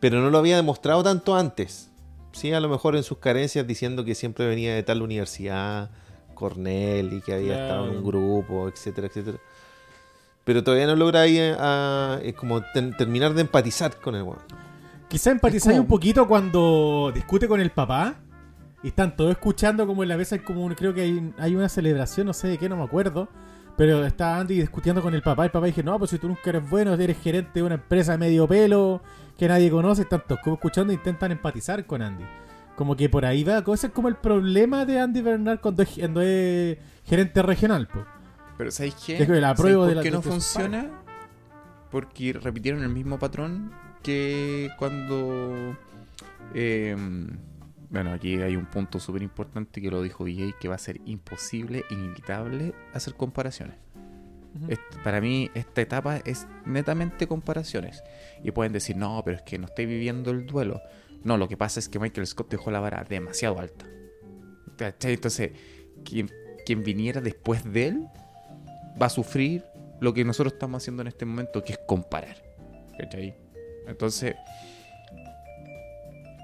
Pero 0.00 0.20
no 0.20 0.28
lo 0.28 0.36
había 0.38 0.56
demostrado 0.56 1.02
tanto 1.02 1.34
antes. 1.34 1.90
Sí, 2.32 2.52
a 2.52 2.60
lo 2.60 2.68
mejor 2.68 2.94
en 2.96 3.02
sus 3.04 3.18
carencias 3.18 3.66
diciendo 3.66 4.04
que 4.04 4.14
siempre 4.14 4.46
venía 4.46 4.74
de 4.74 4.82
tal 4.82 5.00
universidad, 5.00 5.90
Cornell, 6.34 7.12
y 7.12 7.20
que 7.22 7.32
había 7.32 7.62
estado 7.62 7.88
en 7.90 7.96
un 7.98 8.04
grupo, 8.04 8.68
etcétera, 8.68 9.06
etcétera. 9.06 9.38
Pero 10.44 10.62
todavía 10.62 10.86
no 10.86 10.96
logra 10.96 11.22
ahí 11.22 11.38
eh, 11.38 11.54
a- 11.58 12.18
eh, 12.22 12.34
como 12.34 12.60
ten- 12.74 12.94
terminar 12.96 13.32
de 13.32 13.42
empatizar 13.42 13.96
con 13.98 14.14
el 14.14 14.24
weón. 14.24 14.40
Quizá 15.14 15.30
empatizáis 15.30 15.74
como- 15.76 15.82
un 15.82 15.88
poquito 15.88 16.26
cuando 16.26 17.10
discute 17.14 17.46
con 17.48 17.60
el 17.60 17.70
papá 17.70 18.16
y 18.82 18.88
están 18.88 19.14
todos 19.16 19.30
escuchando 19.30 19.86
como 19.86 20.02
en 20.02 20.08
la 20.08 20.16
mesa, 20.16 20.34
hay 20.34 20.40
como 20.42 20.68
creo 20.74 20.92
que 20.92 21.02
hay, 21.02 21.32
hay 21.38 21.54
una 21.54 21.68
celebración, 21.68 22.26
no 22.26 22.32
sé 22.32 22.48
de 22.48 22.58
qué, 22.58 22.68
no 22.68 22.76
me 22.76 22.82
acuerdo. 22.84 23.28
Pero 23.76 24.04
está 24.06 24.38
Andy 24.38 24.56
discutiendo 24.60 25.02
con 25.02 25.14
el 25.14 25.22
papá. 25.22 25.44
El 25.44 25.50
papá 25.50 25.66
dice, 25.66 25.82
no, 25.82 25.98
pues 25.98 26.10
si 26.10 26.18
tú 26.18 26.28
nunca 26.28 26.42
eres 26.50 26.68
bueno, 26.70 26.94
eres 26.94 27.18
gerente 27.20 27.50
de 27.54 27.62
una 27.64 27.74
empresa 27.74 28.16
medio 28.16 28.46
pelo 28.46 29.02
que 29.36 29.48
nadie 29.48 29.68
conoce. 29.70 30.02
Están 30.02 30.22
todos 30.28 30.40
como 30.42 30.54
escuchando 30.54 30.92
e 30.92 30.96
intentan 30.96 31.32
empatizar 31.32 31.84
con 31.84 32.00
Andy. 32.02 32.24
Como 32.76 32.94
que 32.96 33.08
por 33.08 33.24
ahí 33.24 33.42
va. 33.44 33.64
Ese 33.72 33.88
es 33.88 33.92
como 33.92 34.06
el 34.08 34.14
problema 34.16 34.84
de 34.84 35.00
Andy 35.00 35.22
Bernard 35.22 35.58
cuando 35.60 35.82
es, 35.82 35.88
cuando 35.90 36.20
es 36.20 36.78
gerente 37.04 37.42
regional. 37.42 37.88
pues. 37.92 38.04
Pero 38.58 38.70
¿sabéis 38.70 38.94
qué? 38.94 39.16
¿Sabéis 39.56 39.76
por 39.96 40.02
qué 40.02 40.10
no 40.12 40.22
sus 40.22 40.32
funciona? 40.32 40.90
Porque 41.90 42.32
repitieron 42.32 42.82
el 42.82 42.88
mismo 42.90 43.18
patrón 43.18 43.72
que 44.04 44.70
cuando... 44.78 45.76
eh, 46.54 46.96
bueno, 47.90 48.12
aquí 48.12 48.40
hay 48.40 48.56
un 48.56 48.66
punto 48.66 48.98
súper 48.98 49.22
importante 49.22 49.80
que 49.80 49.88
lo 49.88 50.02
dijo 50.02 50.24
VJ, 50.24 50.54
que 50.60 50.68
va 50.68 50.74
a 50.74 50.78
ser 50.78 51.00
imposible, 51.04 51.84
inevitable 51.90 52.74
hacer 52.92 53.14
comparaciones. 53.14 53.76
Para 55.02 55.20
mí 55.20 55.48
esta 55.54 55.80
etapa 55.80 56.16
es 56.18 56.46
netamente 56.64 57.28
comparaciones. 57.28 58.02
Y 58.42 58.50
pueden 58.50 58.72
decir, 58.72 58.96
no, 58.96 59.22
pero 59.24 59.36
es 59.36 59.42
que 59.42 59.58
no 59.58 59.66
estoy 59.66 59.86
viviendo 59.86 60.32
el 60.32 60.44
duelo. 60.44 60.80
No, 61.22 61.36
lo 61.36 61.48
que 61.48 61.56
pasa 61.56 61.78
es 61.80 61.88
que 61.88 61.98
Michael 61.98 62.26
Scott 62.26 62.50
dejó 62.50 62.70
la 62.70 62.80
vara 62.80 63.04
demasiado 63.04 63.58
alta. 63.60 63.86
Entonces, 65.02 65.52
quien, 66.04 66.30
quien 66.66 66.82
viniera 66.82 67.20
después 67.20 67.64
de 67.64 67.86
él 67.86 68.08
va 69.00 69.06
a 69.06 69.10
sufrir 69.10 69.64
lo 70.00 70.12
que 70.12 70.24
nosotros 70.24 70.54
estamos 70.54 70.82
haciendo 70.82 71.02
en 71.02 71.08
este 71.08 71.24
momento, 71.24 71.62
que 71.62 71.74
es 71.74 71.78
comparar. 71.86 72.36
¿Cachai? 72.98 73.43
Entonces, 73.86 74.34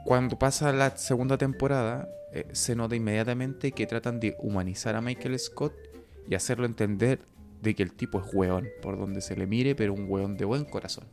cuando 0.04 0.38
pasa 0.38 0.72
la 0.72 0.96
segunda 0.96 1.36
temporada, 1.38 2.08
eh, 2.32 2.46
se 2.52 2.74
nota 2.74 2.96
inmediatamente 2.96 3.72
que 3.72 3.86
tratan 3.86 4.20
de 4.20 4.36
humanizar 4.40 4.96
a 4.96 5.00
Michael 5.00 5.38
Scott 5.38 5.74
y 6.28 6.34
hacerlo 6.34 6.66
entender 6.66 7.20
de 7.62 7.74
que 7.74 7.82
el 7.82 7.92
tipo 7.92 8.20
es 8.20 8.32
weón, 8.32 8.68
por 8.82 8.98
donde 8.98 9.20
se 9.20 9.36
le 9.36 9.46
mire, 9.46 9.74
pero 9.74 9.92
un 9.92 10.06
weón 10.08 10.36
de 10.36 10.44
buen 10.44 10.64
corazón. 10.64 11.04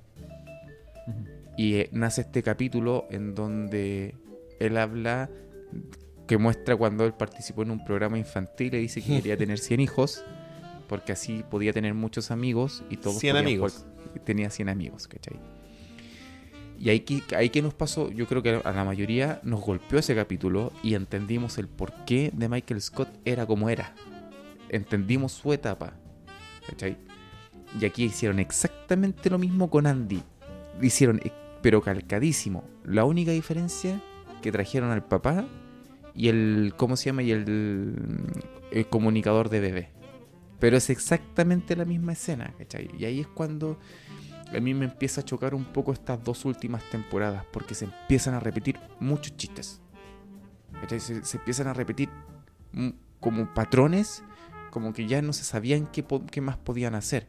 Y 1.58 1.76
eh, 1.76 1.90
nace 1.92 2.22
este 2.22 2.44
capítulo 2.44 3.08
en 3.10 3.34
donde 3.36 4.16
él 4.60 4.78
habla, 4.78 5.30
que 6.28 6.38
muestra 6.38 6.76
cuando 6.76 7.06
él 7.06 7.14
participó 7.14 7.64
en 7.64 7.72
un 7.72 7.84
programa 7.84 8.18
infantil 8.18 8.76
y 8.76 8.80
dice 8.80 9.02
que 9.02 9.16
quería 9.18 9.38
tener 9.38 9.58
100 9.60 9.80
hijos, 9.80 10.24
porque 10.88 11.12
así 11.12 11.44
podía 11.50 11.74
tener 11.74 11.94
muchos 11.94 12.32
amigos 12.32 12.84
y 12.90 12.98
todos 12.98 13.18
100 13.20 13.34
podían 13.34 13.46
amigos. 13.46 13.74
jugar- 13.86 13.98
Tenía 14.24 14.50
100 14.50 14.70
amigos, 14.70 15.08
¿cachai? 15.08 15.40
Y 16.80 16.90
ahí 16.90 17.00
que, 17.02 17.24
ahí 17.36 17.50
que 17.50 17.62
nos 17.62 17.74
pasó, 17.74 18.12
yo 18.12 18.28
creo 18.28 18.44
que 18.44 18.62
a 18.64 18.72
la 18.72 18.84
mayoría 18.84 19.40
nos 19.44 19.62
golpeó 19.62 20.00
ese 20.00 20.16
capítulo 20.16 20.72
y 20.84 20.94
entendimos 20.94 21.58
el 21.58 21.68
porqué 21.68 22.32
de 22.34 22.50
Michael 22.50 22.82
Scott 22.82 23.10
era 23.26 23.46
como 23.46 23.70
era. 23.70 23.96
Entendimos 24.70 25.32
su 25.32 25.54
etapa. 25.54 25.94
¿Cachai? 26.68 26.98
Y 27.80 27.86
aquí 27.86 28.06
hicieron 28.06 28.40
exactamente 28.40 29.30
lo 29.30 29.40
mismo 29.40 29.70
con 29.70 29.88
Andy. 29.88 30.22
Hicieron, 30.82 31.20
eh, 31.24 31.32
pero 31.62 31.82
calcadísimo. 31.82 32.64
La 32.84 33.06
única 33.06 33.32
diferencia 33.32 34.02
que 34.42 34.52
trajeron 34.52 34.92
al 34.92 35.04
papá 35.04 35.46
y 36.14 36.30
el, 36.30 36.74
¿cómo 36.78 36.96
se 36.96 37.06
llama? 37.06 37.24
Y 37.24 37.32
el, 37.32 37.46
el 38.72 38.88
comunicador 38.88 39.50
de 39.50 39.60
bebé. 39.60 39.90
Pero 40.60 40.78
es 40.78 40.90
exactamente 40.90 41.76
la 41.76 41.86
misma 41.86 42.14
escena, 42.14 42.54
¿cachai? 42.58 42.90
Y 42.98 43.06
ahí 43.06 43.20
es 43.22 43.28
cuando 43.28 43.78
a 44.56 44.60
mí 44.60 44.74
me 44.74 44.86
empieza 44.86 45.22
a 45.22 45.26
chocar 45.26 45.54
un 45.54 45.66
poco 45.66 45.94
estas 45.94 46.24
dos 46.24 46.46
últimas 46.46 46.84
temporadas, 46.90 47.46
porque 47.52 47.76
se 47.76 47.86
empiezan 47.86 48.34
a 48.34 48.40
repetir 48.40 48.80
muchos 49.00 49.36
chistes. 49.36 49.82
Se, 50.88 51.24
se 51.24 51.38
empiezan 51.38 51.68
a 51.68 51.74
repetir 51.74 52.10
mm, 52.72 52.90
como 53.20 53.54
patrones, 53.54 54.24
como 54.72 54.94
que 54.94 55.08
ya 55.08 55.22
no 55.22 55.34
se 55.34 55.44
sabían 55.44 55.88
qué, 55.88 56.06
qué 56.32 56.42
más 56.42 56.58
podían 56.58 56.96
hacer. 56.96 57.28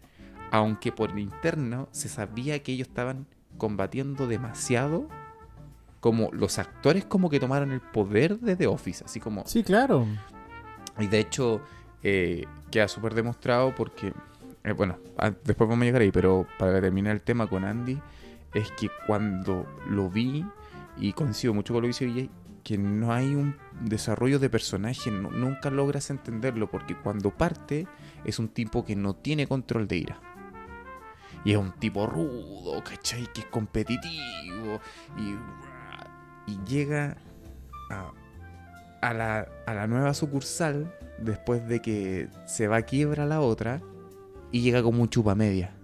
Aunque 0.50 0.92
por 0.92 1.10
el 1.10 1.18
interno 1.18 1.88
se 1.92 2.08
sabía 2.08 2.62
que 2.62 2.72
ellos 2.72 2.88
estaban 2.88 3.26
combatiendo 3.56 4.26
demasiado, 4.26 5.08
como 6.00 6.30
los 6.32 6.58
actores 6.58 7.04
como 7.04 7.28
que 7.28 7.40
tomaron 7.40 7.72
el 7.72 7.80
poder 7.80 8.38
de 8.38 8.56
The 8.56 8.66
Office, 8.66 9.04
así 9.04 9.20
como... 9.20 9.44
Sí, 9.46 9.62
claro. 9.62 10.06
Y 10.98 11.06
de 11.06 11.20
hecho, 11.20 11.60
eh, 12.02 12.44
queda 12.70 12.88
súper 12.88 13.14
demostrado 13.14 13.74
porque, 13.74 14.12
eh, 14.64 14.72
bueno, 14.72 14.98
a- 15.16 15.30
después 15.30 15.68
vamos 15.68 15.82
a 15.82 15.86
llegar 15.86 16.02
ahí, 16.02 16.10
pero 16.10 16.46
para 16.58 16.80
terminar 16.80 17.14
el 17.14 17.22
tema 17.22 17.46
con 17.46 17.64
Andy, 17.64 18.00
es 18.54 18.70
que 18.72 18.90
cuando 19.06 19.66
lo 19.88 20.08
vi, 20.10 20.44
y 20.96 21.12
coincido 21.12 21.54
mucho 21.54 21.72
con 21.74 21.82
lo 21.82 21.86
que 21.86 22.04
dice 22.04 22.06
VJ, 22.06 22.30
que 22.64 22.76
no 22.76 23.12
hay 23.12 23.34
un 23.34 23.56
desarrollo 23.82 24.38
de 24.38 24.50
personaje, 24.50 25.10
nunca 25.10 25.70
logras 25.70 26.10
entenderlo, 26.10 26.70
porque 26.70 26.94
cuando 26.96 27.30
parte 27.30 27.86
es 28.24 28.38
un 28.38 28.48
tipo 28.48 28.84
que 28.84 28.96
no 28.96 29.14
tiene 29.14 29.46
control 29.46 29.86
de 29.88 29.96
ira. 29.96 30.20
Y 31.44 31.52
es 31.52 31.56
un 31.56 31.72
tipo 31.72 32.06
rudo, 32.06 32.82
¿cachai? 32.84 33.26
Que 33.32 33.42
es 33.42 33.46
competitivo. 33.46 34.80
Y, 35.16 36.50
y 36.52 36.58
llega 36.66 37.16
a, 37.90 38.10
a 39.00 39.14
la, 39.14 39.48
a 39.66 39.74
la 39.74 39.86
nueva 39.86 40.12
sucursal 40.14 40.92
después 41.18 41.66
de 41.68 41.80
que 41.80 42.28
se 42.46 42.66
va 42.68 42.78
a 42.78 42.82
quiebra 42.82 43.24
la 43.24 43.40
otra 43.40 43.80
y 44.52 44.62
llega 44.62 44.82
como 44.82 45.02
un 45.02 45.08
chupa 45.08 45.34
media. 45.34 45.74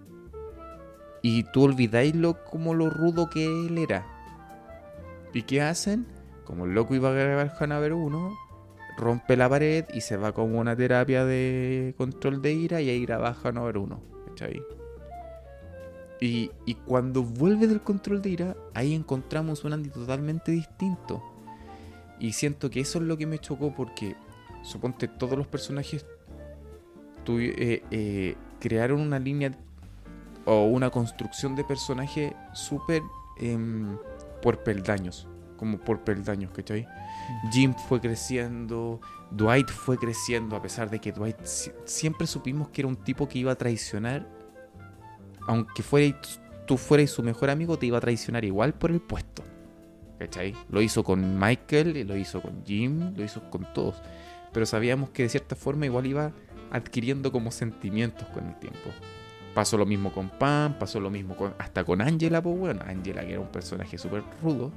Y 1.22 1.44
tú 1.44 1.64
olvidáis 1.64 2.14
lo, 2.14 2.44
como 2.44 2.74
lo 2.74 2.90
rudo 2.90 3.30
que 3.30 3.44
él 3.44 3.78
era. 3.78 4.06
¿Y 5.32 5.42
qué 5.42 5.62
hacen? 5.62 6.06
Como 6.44 6.66
el 6.66 6.72
loco 6.72 6.94
iba 6.94 7.10
a 7.10 7.12
grabar 7.12 7.54
Hanover 7.58 7.94
1, 7.94 8.38
rompe 8.98 9.36
la 9.36 9.48
pared 9.48 9.86
y 9.94 10.02
se 10.02 10.16
va 10.16 10.32
como 10.32 10.60
una 10.60 10.76
terapia 10.76 11.24
de 11.24 11.94
control 11.96 12.42
de 12.42 12.52
ira 12.52 12.80
y 12.80 12.90
ahí 12.90 13.06
graba 13.06 13.36
Hanover 13.42 13.78
1. 13.78 14.02
¿Cachai? 14.28 14.62
Y, 16.20 16.50
y 16.66 16.74
cuando 16.74 17.22
vuelve 17.22 17.66
del 17.66 17.80
control 17.82 18.22
de 18.22 18.30
ira, 18.30 18.56
ahí 18.74 18.94
encontramos 18.94 19.64
un 19.64 19.72
Andy 19.72 19.88
totalmente 19.88 20.52
distinto. 20.52 21.22
Y 22.20 22.32
siento 22.32 22.70
que 22.70 22.80
eso 22.80 22.98
es 22.98 23.04
lo 23.04 23.16
que 23.16 23.26
me 23.26 23.38
chocó 23.38 23.74
porque, 23.74 24.14
suponte, 24.62 25.08
todos 25.08 25.36
los 25.36 25.46
personajes 25.46 26.06
eh, 27.26 27.82
eh, 27.90 28.36
crearon 28.64 29.00
una 29.02 29.18
línea 29.18 29.52
o 30.46 30.64
una 30.64 30.88
construcción 30.88 31.54
de 31.54 31.64
personaje 31.64 32.34
súper 32.54 33.02
em, 33.36 33.98
por 34.40 34.62
peldaños. 34.62 35.28
Como 35.58 35.76
por 35.78 36.00
peldaños, 36.00 36.50
¿cachai? 36.50 36.86
Jim 37.52 37.74
fue 37.88 38.00
creciendo, 38.00 39.00
Dwight 39.30 39.68
fue 39.68 39.98
creciendo, 39.98 40.56
a 40.56 40.62
pesar 40.62 40.88
de 40.88 40.98
que 40.98 41.12
Dwight 41.12 41.44
si- 41.44 41.72
siempre 41.84 42.26
supimos 42.26 42.70
que 42.70 42.80
era 42.80 42.88
un 42.88 42.96
tipo 42.96 43.28
que 43.28 43.38
iba 43.38 43.52
a 43.52 43.54
traicionar. 43.54 44.26
Aunque 45.46 45.82
fuerais, 45.82 46.40
tú 46.66 46.78
fuerais 46.78 47.10
su 47.10 47.22
mejor 47.22 47.50
amigo, 47.50 47.78
te 47.78 47.84
iba 47.86 47.98
a 47.98 48.00
traicionar 48.00 48.44
igual 48.46 48.72
por 48.72 48.90
el 48.90 49.00
puesto. 49.00 49.42
¿cachai? 50.18 50.54
Lo 50.70 50.80
hizo 50.80 51.04
con 51.04 51.38
Michael, 51.38 52.06
lo 52.08 52.16
hizo 52.16 52.40
con 52.40 52.64
Jim, 52.64 53.12
lo 53.14 53.22
hizo 53.24 53.50
con 53.50 53.66
todos. 53.74 54.00
Pero 54.52 54.64
sabíamos 54.64 55.10
que 55.10 55.24
de 55.24 55.28
cierta 55.28 55.54
forma 55.54 55.84
igual 55.86 56.06
iba 56.06 56.32
adquiriendo 56.74 57.30
como 57.30 57.52
sentimientos 57.52 58.26
con 58.28 58.48
el 58.48 58.58
tiempo. 58.58 58.90
Pasó 59.54 59.78
lo 59.78 59.86
mismo 59.86 60.12
con 60.12 60.28
Pam, 60.28 60.76
pasó 60.76 60.98
lo 60.98 61.08
mismo 61.08 61.36
con, 61.36 61.54
hasta 61.58 61.84
con 61.84 62.02
Angela, 62.02 62.42
pues 62.42 62.58
bueno, 62.58 62.82
Angela 62.84 63.24
que 63.24 63.32
era 63.32 63.40
un 63.40 63.52
personaje 63.52 63.96
súper 63.96 64.24
rudo. 64.42 64.72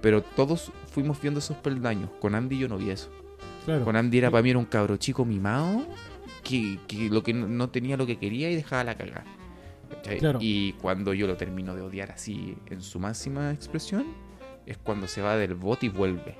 Pero 0.00 0.22
todos 0.22 0.72
fuimos 0.86 1.20
viendo 1.20 1.40
esos 1.40 1.58
peldaños. 1.58 2.08
Con 2.20 2.34
Andy 2.34 2.58
yo 2.58 2.68
no 2.68 2.78
vi 2.78 2.88
eso. 2.88 3.10
Claro. 3.66 3.84
Con 3.84 3.96
Andy 3.96 4.16
era 4.16 4.30
para 4.30 4.42
mí 4.42 4.48
era 4.48 4.58
un 4.58 4.64
cabro 4.64 4.96
chico 4.96 5.26
mimado 5.26 5.84
que, 6.42 6.78
que 6.88 7.10
lo 7.10 7.22
que 7.22 7.34
no, 7.34 7.68
tenía 7.68 7.98
lo 7.98 8.06
que 8.06 8.18
quería 8.18 8.50
y 8.50 8.54
dejaba 8.54 8.82
la 8.84 8.96
cagada. 8.96 9.26
Claro. 10.18 10.38
Y 10.40 10.72
cuando 10.74 11.12
yo 11.12 11.26
lo 11.26 11.36
termino 11.36 11.74
de 11.74 11.82
odiar 11.82 12.12
así 12.12 12.56
en 12.70 12.80
su 12.80 12.98
máxima 12.98 13.52
expresión, 13.52 14.06
es 14.64 14.78
cuando 14.78 15.06
se 15.06 15.20
va 15.20 15.36
del 15.36 15.54
bot 15.54 15.84
y 15.84 15.90
vuelve. 15.90 16.38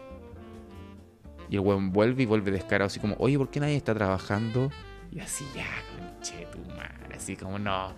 Y 1.50 1.56
el 1.56 1.60
weón 1.60 1.92
vuelve 1.92 2.22
y 2.22 2.26
vuelve 2.26 2.50
descarado, 2.52 2.86
así 2.86 3.00
como, 3.00 3.16
oye, 3.18 3.36
¿por 3.36 3.50
qué 3.50 3.58
nadie 3.60 3.76
está 3.76 3.92
trabajando? 3.92 4.70
Y 5.10 5.18
así, 5.20 5.44
ya, 5.54 5.66
conche 5.98 6.46
tu 6.52 6.60
madre, 6.70 7.16
así 7.16 7.36
como, 7.36 7.58
no. 7.58 7.92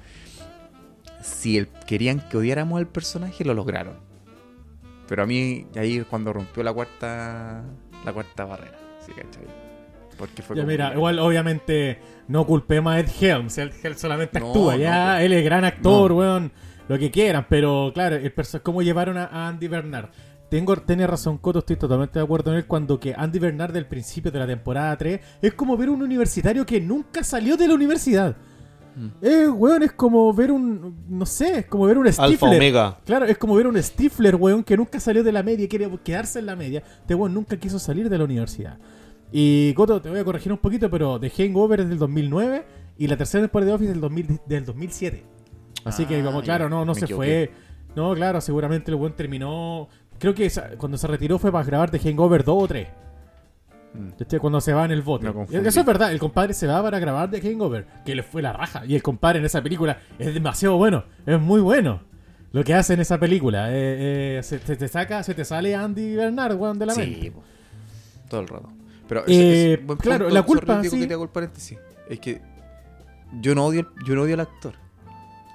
Si 1.21 1.59
el- 1.59 1.69
querían 1.87 2.21
que 2.29 2.39
odiáramos 2.39 2.79
al 2.79 2.89
personaje, 2.89 3.45
lo 3.45 3.55
lograron. 3.55 3.97
Pero 5.07 5.23
a 5.23 5.27
mí, 5.27 5.67
ahí 5.77 5.99
es 5.99 6.07
cuando 6.07 6.33
rompió 6.33 6.63
la 6.63 6.73
cuarta, 6.73 7.63
la 8.05 8.13
cuarta 8.13 8.45
barrera, 8.47 8.79
¿sí, 9.05 9.13
cachai? 9.13 9.45
Porque 10.17 10.43
fue 10.43 10.57
Ya, 10.57 10.65
mira, 10.65 10.93
igual 10.95 11.19
obviamente 11.19 11.99
no 12.29 12.47
culpemos 12.47 12.93
a 12.95 13.01
Ed 13.01 13.09
Helms. 13.21 13.59
Ed 13.59 13.73
Helms 13.83 14.01
solamente 14.01 14.41
No, 14.41 14.47
actúa, 14.49 14.75
no, 14.75 14.81
ya. 14.81 15.13
pues. 15.17 15.25
Él 15.27 15.33
es 15.35 15.45
gran 15.45 15.65
actor, 15.65 16.11
No. 16.11 16.17
weón. 16.17 16.53
Lo 16.89 16.99
que 16.99 17.11
quieran, 17.11 17.47
pero 17.49 17.91
claro, 17.95 18.17
el 18.17 18.35
perso- 18.35 18.63
cómo 18.63 18.83
llevaron 18.83 19.17
a 19.19 19.49
Andy 19.49 19.69
Bernard. 19.69 20.11
Tengo, 20.53 20.77
tiene 20.77 21.07
razón 21.07 21.39
Coto, 21.39 21.61
estoy 21.61 21.77
totalmente 21.77 22.19
de 22.19 22.25
acuerdo 22.27 22.51
en 22.51 22.59
él 22.59 22.67
cuando 22.67 23.01
que 23.01 23.15
Andy 23.17 23.39
Bernard 23.39 23.73
del 23.73 23.87
principio 23.87 24.31
de 24.31 24.39
la 24.39 24.47
temporada 24.47 24.95
3 24.99 25.19
es 25.41 25.55
como 25.55 25.79
ver 25.79 25.89
un 25.89 26.03
universitario 26.03 26.67
que 26.67 26.79
nunca 26.79 27.25
salió 27.25 27.57
de 27.57 27.67
la 27.67 27.73
universidad. 27.73 28.37
Mm. 28.95 29.07
Eh, 29.23 29.49
weón, 29.49 29.83
es 29.83 29.93
como 29.93 30.31
ver 30.35 30.53
un, 30.53 31.07
no 31.09 31.25
sé, 31.25 31.61
es 31.61 31.65
como 31.65 31.87
ver 31.87 31.97
un 31.97 32.07
Alfa 32.07 32.27
Stifler. 32.27 32.57
Omega. 32.59 32.99
Claro, 33.07 33.25
es 33.25 33.39
como 33.39 33.55
ver 33.55 33.67
un 33.67 33.83
Stifler, 33.83 34.37
weón, 34.37 34.63
que 34.63 34.77
nunca 34.77 35.01
salió 35.01 35.25
de 35.25 35.33
la 35.33 35.43
media 35.43 35.65
y 35.65 35.69
quiere 35.69 35.89
quedarse 36.05 36.41
en 36.41 36.45
la 36.45 36.55
media. 36.55 36.83
Este 37.01 37.15
weón 37.15 37.33
nunca 37.33 37.57
quiso 37.57 37.79
salir 37.79 38.11
de 38.11 38.19
la 38.19 38.25
universidad. 38.25 38.77
Y 39.33 39.73
Coto, 39.73 40.03
te 40.03 40.11
voy 40.11 40.19
a 40.19 40.25
corregir 40.25 40.53
un 40.53 40.59
poquito, 40.59 40.91
pero 40.91 41.19
The 41.19 41.31
Hangover 41.31 41.81
es 41.81 41.89
del 41.89 41.99
2009 41.99 42.67
y 42.99 43.07
la 43.07 43.17
tercera 43.17 43.43
temporada 43.43 43.71
de 43.71 43.75
Office 43.77 43.93
del, 43.93 44.03
2000 44.03 44.41
del 44.45 44.67
2007. 44.67 45.25
Así 45.87 46.05
que, 46.05 46.21
Ah, 46.21 46.25
como, 46.27 46.43
claro, 46.43 46.69
no, 46.69 46.85
no 46.85 46.95
se 46.95 47.07
equivoqué. 47.07 47.51
fue. 47.55 47.73
No, 47.97 48.15
claro, 48.15 48.41
seguramente 48.41 48.91
el 48.91 48.97
weón 48.97 49.15
terminó. 49.15 49.89
Creo 50.23 50.35
que 50.35 50.49
cuando 50.79 50.97
se 50.97 51.09
retiró 51.09 51.37
fue 51.37 51.51
para 51.51 51.65
grabar 51.65 51.91
The 51.91 51.99
Hangover 51.99 52.45
2 52.45 52.63
o 52.63 52.69
3. 52.69 52.89
Mm. 53.95 54.37
Cuando 54.41 54.61
se 54.61 54.73
va 54.73 54.85
en 54.85 54.93
el 54.93 55.03
bote. 55.03 55.27
Confundí. 55.33 55.67
Eso 55.69 55.81
es 55.81 55.87
verdad, 55.87 56.13
el 56.13 56.21
compadre 56.21 56.55
se 56.55 56.69
va 56.69 56.81
para 56.81 57.01
grabar 57.01 57.29
The 57.29 57.41
Hangover, 57.41 57.85
que 58.07 58.15
le 58.15 58.23
fue 58.23 58.41
la 58.41 58.53
raja. 58.53 58.87
Y 58.87 58.95
el 58.95 59.03
compadre 59.03 59.41
en 59.41 59.45
esa 59.47 59.61
película 59.61 59.99
es 60.21 60.33
demasiado 60.33 60.77
bueno, 60.77 61.03
es 61.27 61.41
muy 61.41 61.61
bueno. 61.61 62.01
Lo 62.53 62.63
que 62.63 62.73
hace 62.73 62.95
en 62.95 63.01
esa 63.01 63.19
película, 63.19 63.71
eh, 63.73 64.39
eh, 64.39 64.41
se, 64.45 64.61
se 64.61 64.77
te 64.77 64.87
saca, 64.87 65.25
se 65.25 65.35
te 65.35 65.45
sale 65.45 65.75
Andy 65.75 66.15
Bernard, 66.15 66.55
weón, 66.55 66.79
de 66.79 66.87
la 66.87 66.95
Sí, 66.95 67.01
mente. 67.01 67.33
todo 68.29 68.41
el 68.43 68.47
rato. 68.49 68.69
Pero 69.09 69.25
Eh, 69.27 69.83
buen 69.85 69.99
claro, 69.99 70.31
la 70.31 70.43
culpa, 70.45 70.85
sí. 70.85 71.01
que 71.01 71.07
te 71.09 71.15
hago 71.15 71.25
el 71.25 71.31
paréntesis. 71.31 71.79
Es 72.09 72.21
que 72.21 72.41
yo 73.41 73.55
no 73.57 73.65
odio, 73.67 73.91
yo 74.07 74.15
no 74.15 74.23
odio 74.23 74.35
al 74.35 74.41
actor. 74.41 74.75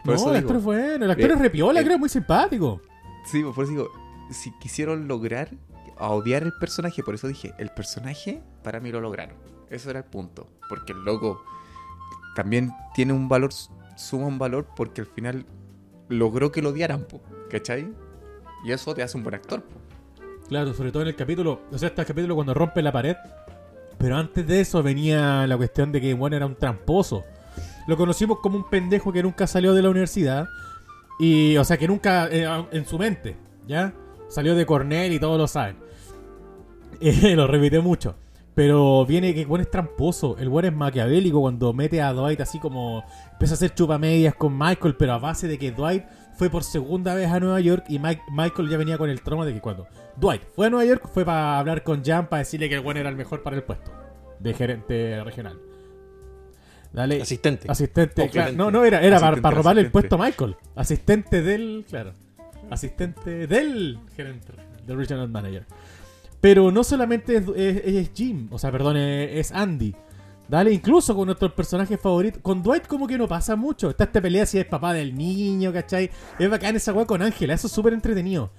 Por 0.04 0.16
No, 0.20 0.32
el 0.32 0.38
actor 0.38 0.56
es 0.58 0.64
bueno, 0.64 1.06
el 1.06 1.12
actor 1.12 1.32
es 1.32 1.40
repiola, 1.40 1.84
creo, 1.84 1.98
muy 1.98 2.10
simpático. 2.10 2.82
Sí, 3.26 3.44
por 3.44 3.64
eso 3.64 3.72
digo, 3.74 3.92
si 4.32 4.52
quisieron 4.60 5.08
lograr 5.08 5.50
a 5.98 6.10
odiar 6.10 6.44
el 6.44 6.54
personaje, 6.54 7.04
por 7.04 7.16
eso 7.16 7.28
dije, 7.28 7.54
el 7.58 7.70
personaje 7.70 8.42
para 8.64 8.80
mí 8.80 8.92
lo 8.92 9.02
lograron. 9.02 9.36
Eso 9.70 9.90
era 9.90 10.00
el 10.00 10.06
punto. 10.06 10.48
Porque 10.70 10.94
el 10.94 11.04
loco 11.04 11.44
también 12.36 12.72
tiene 12.94 13.14
un 13.14 13.28
valor, 13.28 13.52
suma 13.96 14.28
un 14.28 14.38
valor 14.38 14.68
porque 14.76 15.02
al 15.02 15.08
final 15.08 15.46
logró 16.10 16.52
que 16.52 16.62
lo 16.62 16.70
odiaran, 16.70 17.04
po, 17.04 17.22
¿cachai? 17.50 17.94
Y 18.64 18.72
eso 18.72 18.94
te 18.94 19.04
hace 19.04 19.18
un 19.18 19.24
buen 19.24 19.36
actor. 19.36 19.64
Claro, 20.48 20.74
sobre 20.74 20.92
todo 20.92 21.02
en 21.02 21.10
el 21.10 21.16
capítulo, 21.16 21.62
o 21.72 21.78
sea, 21.78 21.90
este 21.90 22.06
capítulo 22.06 22.36
cuando 22.36 22.54
rompe 22.54 22.82
la 22.82 22.92
pared. 22.92 23.16
Pero 23.98 24.16
antes 24.16 24.46
de 24.46 24.62
eso 24.62 24.84
venía 24.84 25.48
la 25.48 25.58
cuestión 25.58 25.92
de 25.92 26.00
que 26.00 26.14
bueno 26.14 26.36
era 26.36 26.46
un 26.46 26.56
tramposo. 26.56 27.24
Lo 27.88 27.98
conocimos 27.98 28.40
como 28.42 28.58
un 28.58 28.70
pendejo 28.70 29.12
que 29.12 29.24
nunca 29.24 29.48
salió 29.48 29.74
de 29.74 29.82
la 29.82 29.90
universidad. 29.90 30.48
Y, 31.20 31.58
o 31.58 31.64
sea, 31.64 31.78
que 31.78 31.88
nunca, 31.88 32.28
eh, 32.28 32.46
en 32.72 32.86
su 32.86 33.00
mente, 33.00 33.36
¿ya? 33.68 33.92
Salió 34.28 34.56
de 34.56 34.66
Cornell 34.66 35.14
y 35.14 35.20
todos 35.20 35.38
lo 35.38 35.48
saben. 35.48 35.78
Eh, 37.00 37.36
lo 37.36 37.48
repite 37.48 37.80
mucho. 37.80 38.16
Pero 38.56 39.06
viene 39.06 39.36
que 39.36 39.46
bueno 39.46 39.62
es 39.64 39.70
tramposo. 39.70 40.36
El 40.40 40.50
bueno 40.50 40.68
es 40.70 40.74
maquiavélico 40.74 41.40
cuando 41.42 41.74
mete 41.74 42.02
a 42.02 42.12
Dwight 42.14 42.42
así 42.42 42.60
como. 42.60 43.04
Empieza 43.34 43.54
a 43.54 43.56
hacer 43.56 43.76
chupamedias 43.76 44.34
con 44.34 44.58
Michael, 44.58 44.96
pero 44.96 45.14
a 45.14 45.20
base 45.20 45.48
de 45.48 45.60
que 45.60 45.72
Dwight 45.72 46.04
fue 46.38 46.50
por 46.50 46.64
segunda 46.64 47.14
vez 47.14 47.28
a 47.32 47.40
Nueva 47.40 47.60
York 47.60 47.86
y 47.88 48.00
Mike- 48.00 48.22
Michael 48.32 48.70
ya 48.70 48.78
venía 48.78 48.98
con 48.98 49.10
el 49.10 49.22
trauma 49.22 49.46
de 49.46 49.54
que 49.54 49.62
cuando 49.62 49.88
Dwight 50.18 50.42
fue 50.56 50.68
a 50.68 50.70
Nueva 50.72 50.86
York 50.86 51.08
fue 51.12 51.24
para 51.26 51.58
hablar 51.60 51.84
con 51.84 52.04
Jan 52.04 52.28
para 52.30 52.40
decirle 52.40 52.68
que 52.70 52.76
el 52.76 52.82
bueno 52.82 53.00
era 53.00 53.10
el 53.10 53.16
mejor 53.16 53.42
para 53.44 53.56
el 53.56 53.64
puesto 53.64 53.92
de 54.40 54.54
gerente 54.54 55.24
regional. 55.24 55.58
Dale. 56.94 57.22
Asistente. 57.22 57.70
Asistente, 57.70 58.30
claro. 58.30 58.54
No, 58.54 58.72
no, 58.72 58.84
era, 58.84 59.02
era 59.02 59.18
para, 59.18 59.28
Asistente, 59.28 59.42
para 59.42 59.56
robarle 59.58 59.82
el 59.82 59.92
puesto 59.92 60.16
a 60.16 60.18
Michael. 60.20 60.56
Asistente 60.76 61.42
del, 61.44 61.86
claro. 61.88 62.14
Asistente 62.70 63.48
del 63.48 64.00
gerente, 64.16 64.54
del 64.86 64.98
regional 64.98 65.30
manager. 65.30 65.66
Pero 66.42 66.72
no 66.72 66.84
solamente 66.84 67.38
es, 67.38 67.44
es- 67.56 67.82
es 67.86 68.12
Jim, 68.14 68.48
o 68.52 68.60
sea, 68.60 68.72
perdón, 68.72 68.98
es, 68.98 69.30
es 69.48 69.52
Andy. 69.52 69.96
Dale, 70.48 70.72
incluso 70.72 71.14
con 71.16 71.26
nuestro 71.26 71.54
personaje 71.54 71.98
favorito. 71.98 72.40
Con 72.42 72.64
Dwight 72.64 72.88
como 72.88 73.06
que 73.08 73.18
no 73.18 73.28
pasa 73.28 73.56
mucho. 73.58 73.90
Está 73.90 74.06
esta 74.06 74.22
pelea 74.22 74.46
si 74.46 74.58
es 74.58 74.66
papá 74.66 74.94
del 74.94 75.14
niño, 75.14 75.74
¿cachai? 75.74 76.10
Es 76.40 76.50
bacán 76.50 76.76
esa 76.78 76.94
weá 76.94 77.06
con 77.06 77.22
Ángela, 77.22 77.54
eso 77.54 77.68
es 77.68 77.74
súper 77.74 77.92
entretenido. 77.94 78.50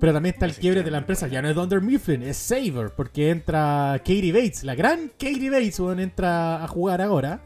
Pero 0.00 0.12
también 0.12 0.34
está 0.34 0.44
el 0.44 0.54
quiebre 0.54 0.82
de 0.82 0.90
la 0.90 0.98
empresa. 0.98 1.26
Ya 1.28 1.40
no 1.40 1.48
es 1.48 1.54
Dunder 1.54 1.80
Mifflin, 1.80 2.22
es 2.24 2.36
Saber. 2.36 2.90
Porque 2.94 3.30
entra 3.30 3.94
Katie 4.00 4.32
Bates, 4.32 4.64
la 4.64 4.74
gran 4.74 5.08
Katie 5.18 5.48
Bates, 5.48 5.80
weón, 5.80 6.00
entra 6.00 6.62
a 6.62 6.68
jugar 6.68 7.00
ahora. 7.00 7.40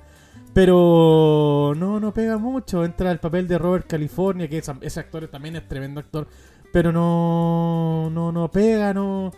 Pero 0.54 1.72
no, 1.76 2.00
no 2.00 2.12
pega 2.12 2.38
mucho. 2.38 2.84
Entra 2.84 3.10
el 3.12 3.18
papel 3.18 3.46
de 3.46 3.58
Robert 3.58 3.86
California, 3.86 4.48
que 4.48 4.58
ese, 4.58 4.72
ese 4.80 5.00
actor 5.00 5.26
también 5.28 5.56
es 5.56 5.68
tremendo 5.68 6.00
actor. 6.00 6.26
Pero 6.72 6.92
no, 6.92 8.10
no, 8.10 8.32
no 8.32 8.50
pega, 8.50 8.92
no. 8.92 9.32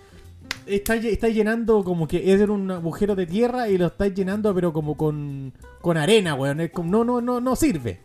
Está, 0.67 0.95
está 0.97 1.29
llenando 1.29 1.83
como 1.85 2.07
que 2.07 2.33
es 2.33 2.49
un 2.49 2.71
agujero 2.71 3.15
de 3.17 3.27
tierra 3.27 3.69
y 3.69 3.77
lo 3.79 3.87
está 3.87 4.07
llenando, 4.09 4.55
pero 4.55 4.73
como 4.73 4.97
con, 4.97 5.53
con 5.81 5.97
arena, 5.97 6.35
weón. 6.35 6.61
Es 6.61 6.71
como- 6.71 6.91
no, 6.91 7.05
no, 7.05 7.21
no, 7.21 7.41
no 7.41 7.57
sirve. 7.57 8.01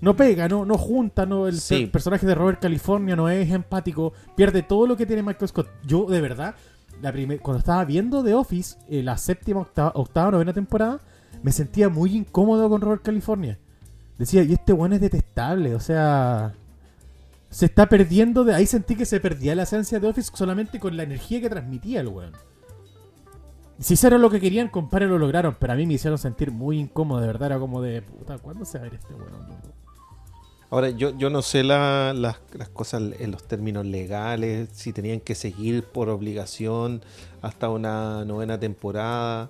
No 0.00 0.14
pega, 0.14 0.48
no, 0.48 0.64
no 0.64 0.78
junta, 0.78 1.26
no, 1.26 1.48
el 1.48 1.58
Sí. 1.60 1.86
personaje 1.86 2.24
de 2.24 2.34
Robert 2.36 2.60
California 2.60 3.16
no 3.16 3.28
es 3.28 3.50
empático, 3.50 4.12
pierde 4.36 4.62
todo 4.62 4.86
lo 4.86 4.96
que 4.96 5.06
tiene 5.06 5.24
Michael 5.24 5.48
Scott. 5.48 5.68
Yo, 5.84 6.06
de 6.06 6.20
verdad, 6.20 6.54
la 7.02 7.10
primer- 7.10 7.40
cuando 7.40 7.58
estaba 7.58 7.84
viendo 7.84 8.22
The 8.22 8.32
Office, 8.34 8.78
eh, 8.88 9.02
la 9.02 9.16
séptima, 9.18 9.60
octava, 9.60 9.90
octava, 9.96 10.30
novena 10.30 10.52
temporada, 10.52 11.00
me 11.42 11.52
sentía 11.52 11.88
muy 11.88 12.16
incómodo 12.16 12.68
con 12.68 12.80
Robert 12.80 13.02
California. 13.02 13.58
Decía, 14.18 14.42
y 14.42 14.52
este 14.52 14.72
weón 14.72 14.92
es 14.94 15.00
detestable, 15.00 15.74
o 15.74 15.80
sea. 15.80 16.54
Se 17.50 17.66
está 17.66 17.88
perdiendo 17.88 18.44
de. 18.44 18.54
Ahí 18.54 18.66
sentí 18.66 18.94
que 18.94 19.06
se 19.06 19.20
perdía 19.20 19.54
la 19.54 19.62
esencia 19.62 19.98
de 20.00 20.08
Office 20.08 20.30
solamente 20.34 20.78
con 20.78 20.96
la 20.96 21.04
energía 21.04 21.40
que 21.40 21.48
transmitía 21.48 22.00
el 22.00 22.08
weón. 22.08 22.32
Si 23.78 23.94
era 24.04 24.18
lo 24.18 24.28
que 24.28 24.40
querían, 24.40 24.68
compadre, 24.68 25.06
lo 25.06 25.18
lograron. 25.18 25.56
Pero 25.58 25.72
a 25.72 25.76
mí 25.76 25.86
me 25.86 25.94
hicieron 25.94 26.18
sentir 26.18 26.50
muy 26.50 26.78
incómodo, 26.78 27.20
de 27.20 27.28
verdad. 27.28 27.46
Era 27.46 27.58
como 27.58 27.80
de. 27.80 28.02
Puta, 28.02 28.38
¿cuándo 28.38 28.64
se 28.64 28.78
va 28.78 28.86
a 28.86 28.88
ver 28.90 28.98
este 29.00 29.14
weón? 29.14 29.32
Ahora, 30.70 30.90
yo, 30.90 31.16
yo 31.16 31.30
no 31.30 31.40
sé 31.40 31.62
la- 31.64 32.12
las, 32.14 32.36
las 32.52 32.68
cosas 32.68 33.02
en 33.18 33.30
los 33.30 33.44
términos 33.44 33.86
legales, 33.86 34.68
si 34.72 34.92
tenían 34.92 35.20
que 35.20 35.34
seguir 35.34 35.84
por 35.84 36.10
obligación 36.10 37.00
hasta 37.40 37.70
una 37.70 38.26
novena 38.26 38.60
temporada, 38.60 39.48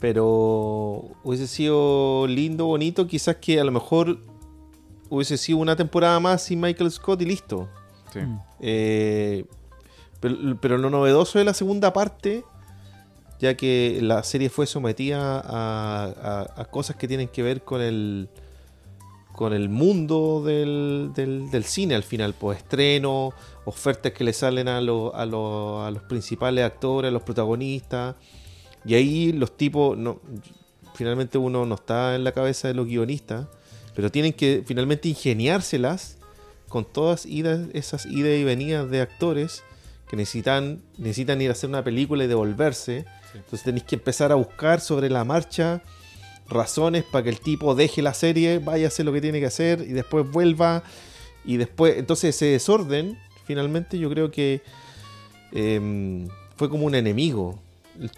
pero 0.00 1.04
hubiese 1.22 1.46
sido 1.46 2.26
lindo, 2.26 2.66
bonito, 2.66 3.06
quizás 3.06 3.36
que 3.36 3.60
a 3.60 3.64
lo 3.64 3.70
mejor 3.72 4.18
hubiese 5.10 5.36
sido 5.36 5.58
una 5.58 5.76
temporada 5.76 6.18
más 6.20 6.42
sin 6.42 6.60
Michael 6.60 6.90
Scott 6.90 7.20
y 7.22 7.26
listo. 7.26 7.68
Sí. 8.12 8.20
Mm. 8.20 8.38
Eh, 8.60 9.44
pero, 10.20 10.36
pero 10.60 10.78
lo 10.78 10.90
novedoso 10.90 11.38
de 11.38 11.44
la 11.44 11.54
segunda 11.54 11.92
parte, 11.92 12.44
ya 13.38 13.56
que 13.56 13.98
la 14.02 14.22
serie 14.22 14.50
fue 14.50 14.66
sometida 14.66 15.40
a, 15.40 16.04
a- 16.04 16.60
a 16.60 16.64
cosas 16.66 16.96
que 16.96 17.06
tienen 17.08 17.28
que 17.28 17.42
ver 17.42 17.62
con 17.62 17.80
el 17.80 18.28
con 19.32 19.54
el 19.54 19.70
mundo 19.70 20.42
del, 20.44 21.12
del- 21.14 21.50
del 21.50 21.64
cine 21.64 21.94
al 21.94 22.02
final, 22.02 22.34
pues 22.34 22.58
estreno, 22.58 23.32
ofertas 23.64 24.12
que 24.12 24.22
le 24.22 24.34
salen 24.34 24.68
a, 24.68 24.82
los- 24.82 25.14
a, 25.14 25.24
los- 25.24 25.80
a 25.86 25.90
los 25.90 26.02
principales 26.02 26.62
actores, 26.64 27.08
a 27.08 27.12
los 27.12 27.22
protagonistas, 27.22 28.16
y 28.84 28.94
ahí 28.94 29.32
los 29.32 29.56
tipos, 29.56 29.96
no, 29.96 30.20
finalmente 30.94 31.38
uno 31.38 31.66
no 31.66 31.74
está 31.74 32.14
en 32.14 32.24
la 32.24 32.32
cabeza 32.32 32.68
de 32.68 32.74
los 32.74 32.86
guionistas, 32.86 33.46
pero 33.94 34.10
tienen 34.10 34.32
que 34.32 34.62
finalmente 34.66 35.08
ingeniárselas 35.08 36.18
con 36.68 36.84
todas 36.84 37.26
idas, 37.26 37.68
esas 37.72 38.06
idas 38.06 38.38
y 38.38 38.44
venidas 38.44 38.90
de 38.90 39.00
actores 39.00 39.62
que 40.08 40.16
necesitan, 40.16 40.82
necesitan 40.98 41.40
ir 41.40 41.50
a 41.50 41.52
hacer 41.52 41.68
una 41.68 41.84
película 41.84 42.24
y 42.24 42.26
devolverse. 42.26 43.04
Entonces 43.34 43.62
tenéis 43.62 43.84
que 43.84 43.96
empezar 43.96 44.32
a 44.32 44.34
buscar 44.34 44.80
sobre 44.80 45.08
la 45.08 45.24
marcha 45.24 45.82
razones 46.48 47.04
para 47.04 47.24
que 47.24 47.30
el 47.30 47.40
tipo 47.40 47.74
deje 47.74 48.02
la 48.02 48.12
serie, 48.12 48.58
vaya 48.58 48.86
a 48.86 48.88
hacer 48.88 49.06
lo 49.06 49.12
que 49.12 49.20
tiene 49.20 49.40
que 49.40 49.46
hacer 49.46 49.80
y 49.80 49.92
después 49.92 50.28
vuelva. 50.30 50.82
Y 51.44 51.56
después, 51.56 51.96
entonces 51.96 52.34
ese 52.34 52.46
desorden, 52.46 53.18
finalmente 53.44 53.98
yo 53.98 54.10
creo 54.10 54.30
que 54.30 54.62
em, 55.52 56.28
fue 56.56 56.68
como 56.68 56.86
un 56.86 56.94
enemigo. 56.94 57.60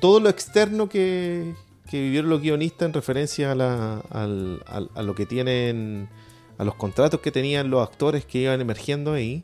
Todo 0.01 0.21
lo 0.21 0.29
externo 0.29 0.89
que, 0.89 1.55
que 1.91 2.01
vivieron 2.01 2.31
los 2.31 2.41
guionistas 2.41 2.87
en 2.87 2.93
referencia 2.93 3.53
a, 3.53 3.55
la, 3.55 3.99
al- 4.11 4.63
al- 4.67 4.91
a 4.95 5.03
lo 5.03 5.15
que 5.15 5.27
tienen, 5.27 6.09
a 6.59 6.65
los 6.65 6.75
contratos 6.77 7.21
que 7.21 7.31
tenían 7.33 7.71
los 7.71 7.83
actores 7.87 8.25
que 8.25 8.39
iban 8.41 8.61
emergiendo 8.61 9.13
ahí, 9.13 9.43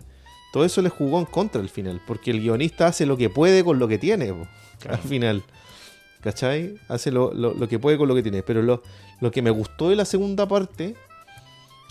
todo 0.52 0.64
eso 0.64 0.80
les 0.82 0.92
jugó 0.92 1.18
en 1.18 1.24
contra 1.26 1.60
al 1.60 1.68
final, 1.68 2.00
porque 2.06 2.30
el 2.30 2.40
guionista 2.40 2.86
hace 2.86 3.04
lo 3.06 3.16
que 3.16 3.28
puede 3.30 3.64
con 3.64 3.78
lo 3.78 3.88
que 3.88 3.98
tiene, 3.98 4.32
po, 4.32 4.46
al 4.88 4.98
final. 4.98 5.42
¿Cachai? 6.20 6.74
Hace 6.88 7.10
lo, 7.12 7.32
lo- 7.32 7.54
lo 7.54 7.68
que 7.68 7.78
puede 7.78 7.96
con 7.96 8.08
lo 8.08 8.14
que 8.14 8.22
tiene. 8.22 8.42
Pero 8.42 8.60
lo, 8.62 8.82
lo 9.20 9.30
que 9.30 9.40
me 9.42 9.50
gustó 9.50 9.88
de 9.90 9.96
la 9.96 10.04
segunda 10.04 10.48
parte 10.48 10.96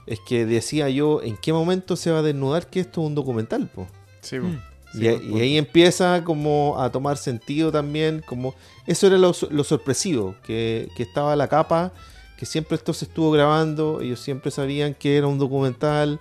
es 0.06 0.20
que 0.28 0.46
decía 0.46 0.90
yo, 0.90 1.22
¿en 1.22 1.38
qué 1.38 1.54
momento 1.54 1.96
se 1.96 2.12
va 2.12 2.20
a 2.20 2.22
desnudar 2.24 2.68
que 2.68 2.82
esto 2.82 3.02
es 3.02 3.08
un 3.08 3.16
documental? 3.16 3.68
Po? 3.68 3.88
Sí, 4.22 4.38
Mm. 4.38 4.60
Sí, 4.94 5.06
y, 5.06 5.38
y 5.38 5.42
ahí 5.42 5.58
empieza 5.58 6.24
como 6.24 6.76
a 6.80 6.92
tomar 6.92 7.18
sentido 7.18 7.72
también, 7.72 8.24
como 8.28 8.56
eso 8.88 9.08
era 9.08 9.18
lo, 9.18 9.34
lo 9.52 9.64
sorpresivo, 9.64 10.36
que, 10.44 10.90
que 10.96 11.04
estaba 11.04 11.36
la 11.36 11.48
capa, 11.48 11.92
que 12.38 12.46
siempre 12.46 12.76
esto 12.76 12.94
se 12.94 13.06
estuvo 13.06 13.32
grabando, 13.32 14.00
ellos 14.02 14.20
siempre 14.20 14.50
sabían 14.52 14.94
que 14.94 15.18
era 15.18 15.28
un 15.28 15.38
documental, 15.40 16.20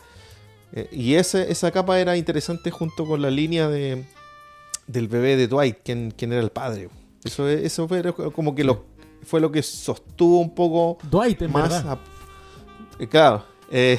eh, 0.73 0.89
y 0.93 1.15
ese, 1.15 1.51
esa 1.51 1.71
capa 1.71 2.01
era 2.01 2.17
interesante 2.17 2.71
junto 2.71 3.07
con 3.07 3.23
la 3.23 3.31
línea 3.31 3.69
de, 3.69 4.05
del 4.87 5.09
bebé 5.09 5.37
de 5.37 5.47
Dwight, 5.47 5.79
quien, 5.85 6.11
quien 6.11 6.33
era 6.33 6.43
el 6.43 6.51
padre. 6.51 6.89
Eso, 7.25 7.49
eso 7.49 7.87
fue 7.89 8.03
como 8.33 8.55
que 8.55 8.65
lo, 8.65 8.85
fue 9.25 9.41
lo 9.41 9.51
que 9.53 9.63
sostuvo 9.63 10.41
un 10.41 10.55
poco 10.55 10.99
Dwight, 11.11 11.41
en 11.43 11.53
más 11.53 11.73
a- 11.73 11.99
eh, 12.99 13.07
claro 13.09 13.45
eh, 13.71 13.99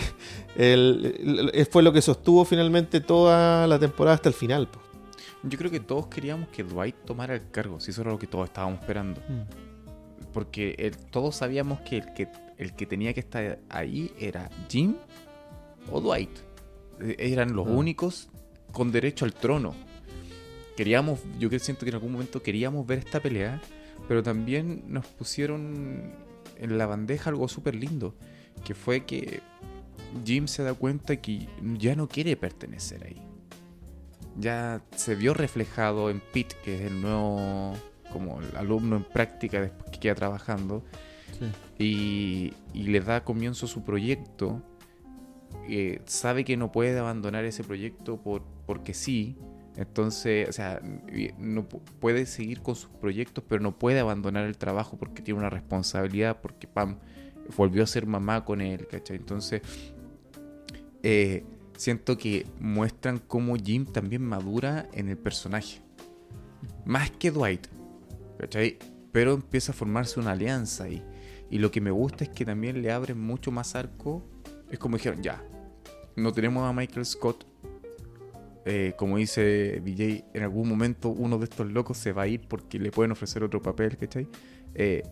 el- 0.58 1.52
el- 1.54 1.66
fue 1.68 1.84
lo 1.84 1.94
que 1.94 2.02
sostuvo 2.02 2.44
finalmente 2.46 3.00
toda 3.02 3.68
la 3.68 3.78
temporada 3.80 4.16
hasta 4.16 4.30
el 4.30 4.36
final 4.36 4.68
po. 4.68 4.80
Yo 5.44 5.58
creo 5.58 5.70
que 5.72 5.80
todos 5.80 6.08
queríamos 6.08 6.50
que 6.50 6.64
Dwight 6.64 6.96
tomara 7.06 7.36
el 7.36 7.50
cargo, 7.52 7.80
si 7.80 7.92
eso 7.92 8.02
era 8.02 8.12
lo 8.12 8.20
que 8.20 8.28
todos 8.28 8.46
estábamos 8.46 8.80
esperando. 8.82 9.22
Mm. 9.30 10.32
Porque 10.34 10.76
el- 10.80 10.98
todos 10.98 11.36
sabíamos 11.36 11.80
que 11.82 11.98
el, 12.00 12.14
que 12.14 12.28
el 12.58 12.74
que 12.76 12.86
tenía 12.86 13.14
que 13.14 13.20
estar 13.20 13.60
ahí 13.70 14.12
era 14.20 14.50
Jim 14.70 14.96
o 15.92 16.02
Dwight. 16.02 16.32
Eh, 17.02 17.16
Eran 17.20 17.56
los 17.56 17.68
Ah. 17.68 17.72
únicos 17.72 18.30
con 18.72 18.92
derecho 18.92 19.26
al 19.26 19.34
trono. 19.34 19.74
Queríamos, 20.76 21.20
yo 21.40 21.50
que 21.50 21.60
siento 21.60 21.86
que 21.86 21.90
en 21.90 21.96
algún 21.96 22.12
momento 22.12 22.42
queríamos 22.44 22.86
ver 22.86 23.00
esta 23.00 23.20
pelea, 23.20 23.62
pero 24.08 24.22
también 24.22 24.84
nos 24.88 25.06
pusieron 25.08 26.14
en 26.58 26.78
la 26.78 26.86
bandeja 26.86 27.30
algo 27.30 27.48
súper 27.48 27.76
lindo, 27.76 28.14
que 28.64 28.76
fue 28.76 29.06
que 29.06 29.42
Jim 30.26 30.48
se 30.48 30.64
da 30.64 30.74
cuenta 30.74 31.16
que 31.18 31.48
ya 31.78 31.96
no 31.96 32.08
quiere 32.08 32.36
pertenecer 32.36 33.04
ahí. 33.06 33.22
Ya 34.40 34.82
se 34.96 35.16
vio 35.16 35.34
reflejado 35.34 36.10
en 36.10 36.20
Pete, 36.34 36.56
que 36.64 36.76
es 36.76 36.82
el 36.92 37.02
nuevo 37.02 37.74
como 38.12 38.40
el 38.42 38.56
alumno 38.56 38.96
en 38.98 39.04
práctica 39.04 39.60
después 39.62 39.90
que 39.92 40.00
queda 40.00 40.16
trabajando 40.16 40.84
Sí. 41.38 41.46
y, 41.84 42.54
y 42.74 42.84
le 42.84 43.00
da 43.02 43.24
comienzo 43.24 43.66
a 43.66 43.70
su 43.70 43.84
proyecto. 43.84 44.62
eh, 45.70 46.02
sabe 46.06 46.46
que 46.46 46.56
no 46.58 46.72
puede 46.72 46.98
abandonar 46.98 47.44
ese 47.46 47.64
proyecto 47.64 48.18
por, 48.22 48.44
porque 48.66 48.94
sí. 48.94 49.38
Entonces, 49.76 50.48
o 50.50 50.52
sea, 50.54 50.82
no 51.38 51.68
pu- 51.70 51.82
puede 52.00 52.26
seguir 52.26 52.62
con 52.62 52.76
sus 52.76 52.90
proyectos, 52.90 53.44
pero 53.48 53.62
no 53.62 53.78
puede 53.78 54.00
abandonar 54.00 54.46
el 54.46 54.58
trabajo 54.58 54.98
porque 54.98 55.22
tiene 55.22 55.40
una 55.40 55.50
responsabilidad, 55.52 56.40
porque 56.42 56.66
Pam 56.68 56.98
volvió 57.56 57.84
a 57.84 57.88
ser 57.88 58.08
mamá 58.08 58.44
con 58.44 58.62
él, 58.62 58.88
¿cachai? 58.88 59.18
Entonces, 59.18 59.62
eh, 61.10 61.46
siento 61.78 62.18
que 62.18 62.46
muestran 62.60 63.20
cómo 63.20 63.56
Jim 63.56 63.86
también 63.86 64.22
madura 64.24 64.90
en 64.92 65.08
el 65.08 65.18
personaje. 65.18 65.80
Más 66.84 67.12
que 67.12 67.32
Dwight, 67.32 67.66
¿cachai? 68.38 68.78
Pero 69.14 69.36
empieza 69.36 69.72
a 69.72 69.76
formarse 69.76 70.20
una 70.20 70.32
alianza 70.32 70.84
ahí. 70.84 71.02
Y 71.50 71.60
lo 71.60 71.72
que 71.72 71.80
me 71.80 71.92
gusta 71.92 72.26
es 72.26 72.30
que 72.32 72.44
también 72.44 72.82
le 72.82 72.92
abren 72.92 73.22
mucho 73.22 73.54
más 73.54 73.74
arco. 73.74 74.22
Es 74.70 74.80
como 74.80 74.98
dijeron, 74.98 75.24
ya, 75.24 75.42
no 76.18 76.34
tenemos 76.34 76.70
a 76.70 76.74
Michael 76.74 77.06
Scott. 77.06 77.46
Eh, 78.66 78.94
como 78.98 79.16
dice 79.16 79.80
DJ, 79.82 80.26
en 80.34 80.44
algún 80.44 80.68
momento 80.68 81.08
uno 81.08 81.38
de 81.38 81.46
estos 81.46 81.72
locos 81.72 81.96
se 81.98 82.12
va 82.12 82.24
a 82.24 82.28
ir 82.28 82.42
porque 82.50 82.80
le 82.80 82.92
pueden 82.92 83.14
ofrecer 83.14 83.44
otro 83.44 83.62
papel, 83.62 83.96
¿cachai? 83.96 84.28
Eh, 84.76 85.04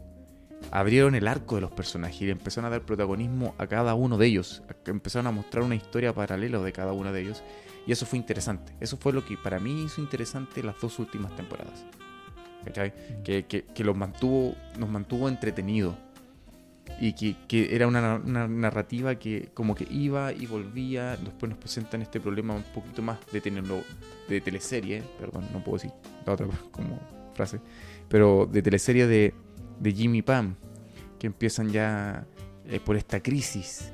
abrieron 0.71 1.15
el 1.15 1.27
arco 1.27 1.55
de 1.55 1.61
los 1.61 1.71
personajes 1.71 2.21
y 2.21 2.25
le 2.25 2.31
empezaron 2.31 2.65
a 2.65 2.69
dar 2.69 2.81
protagonismo 2.85 3.55
a 3.57 3.67
cada 3.67 3.93
uno 3.95 4.17
de 4.17 4.27
ellos. 4.27 4.63
Empezaron 4.85 5.27
a 5.27 5.31
mostrar 5.31 5.63
una 5.63 5.75
historia 5.75 6.13
paralela 6.13 6.59
de 6.59 6.71
cada 6.73 6.91
uno 6.93 7.11
de 7.11 7.21
ellos. 7.21 7.43
Y 7.87 7.91
eso 7.91 8.05
fue 8.05 8.17
interesante. 8.17 8.73
Eso 8.79 8.97
fue 8.97 9.13
lo 9.13 9.23
que 9.25 9.37
para 9.37 9.59
mí 9.59 9.83
hizo 9.83 10.01
interesante 10.01 10.63
las 10.63 10.79
dos 10.81 10.97
últimas 10.99 11.35
temporadas. 11.35 11.85
¿Cachai? 12.63 12.93
Que, 13.23 13.45
que- 13.45 13.63
que 13.65 13.83
los 13.83 13.95
mantuvo, 13.95 14.55
nos 14.79 14.89
mantuvo 14.89 15.29
entretenidos. 15.29 15.95
Y 16.99 17.13
que, 17.13 17.35
que 17.47 17.75
era 17.75 17.87
una, 17.87 18.15
una 18.15 18.47
narrativa 18.47 19.15
que 19.15 19.49
como 19.53 19.75
que 19.75 19.85
iba 19.91 20.31
y 20.33 20.45
volvía. 20.47 21.15
Después 21.17 21.49
nos 21.49 21.57
presentan 21.59 22.01
este 22.01 22.19
problema 22.19 22.55
un 22.55 22.63
poquito 22.63 23.01
más 23.01 23.19
de 23.31 23.41
tenerlo 23.41 23.81
de 24.29 24.41
teleserie. 24.41 25.03
Perdón, 25.19 25.47
no 25.53 25.63
puedo 25.63 25.77
decir 25.77 25.91
la 26.25 26.33
otra 26.33 26.47
como 26.71 26.99
frase. 27.35 27.59
Pero 28.07 28.47
de 28.51 28.61
teleserie 28.61 29.07
de, 29.07 29.33
de 29.79 29.91
Jimmy 29.91 30.21
Pam. 30.21 30.55
Que 31.19 31.27
empiezan 31.27 31.69
ya 31.69 32.25
eh, 32.65 32.79
por 32.79 32.95
esta 32.95 33.21
crisis. 33.21 33.91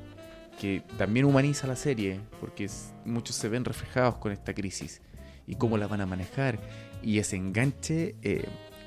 Que 0.60 0.82
también 0.98 1.26
humaniza 1.26 1.66
la 1.66 1.76
serie. 1.76 2.20
Porque 2.40 2.68
muchos 3.04 3.36
se 3.36 3.48
ven 3.48 3.64
reflejados 3.64 4.16
con 4.16 4.32
esta 4.32 4.54
crisis. 4.54 5.00
Y 5.46 5.56
cómo 5.56 5.78
la 5.78 5.86
van 5.86 6.00
a 6.00 6.06
manejar. 6.06 6.58
Y 7.02 7.18
ese 7.18 7.36
enganche 7.36 8.14
eh, 8.22 8.44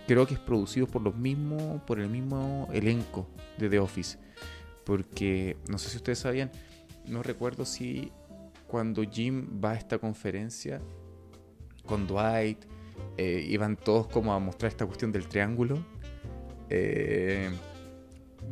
creo 0.08 0.25
que 0.25 0.36
es 0.36 0.39
producido 0.39 0.88
por 0.88 1.01
los 1.01 1.15
mismos, 1.15 1.81
por 1.84 1.99
el 1.99 2.10
mismo 2.10 2.67
elenco 2.71 3.27
de 3.58 3.69
The 3.69 3.79
Office. 3.79 4.17
Porque 4.84 5.58
no 5.67 5.77
sé 5.77 5.89
si 5.89 5.97
ustedes 5.97 6.19
sabían, 6.19 6.51
no 7.08 7.23
recuerdo 7.23 7.65
si 7.65 8.12
cuando 8.67 9.03
Jim 9.03 9.62
va 9.63 9.71
a 9.71 9.75
esta 9.75 9.97
conferencia 9.97 10.81
con 11.86 12.08
Dwight, 12.08 12.60
eh, 13.17 13.45
iban 13.47 13.77
todos 13.77 14.08
como 14.08 14.34
a 14.34 14.39
mostrar 14.39 14.71
esta 14.71 14.86
cuestión 14.86 15.12
del 15.12 15.27
triángulo. 15.27 15.84
Eh, 16.69 17.49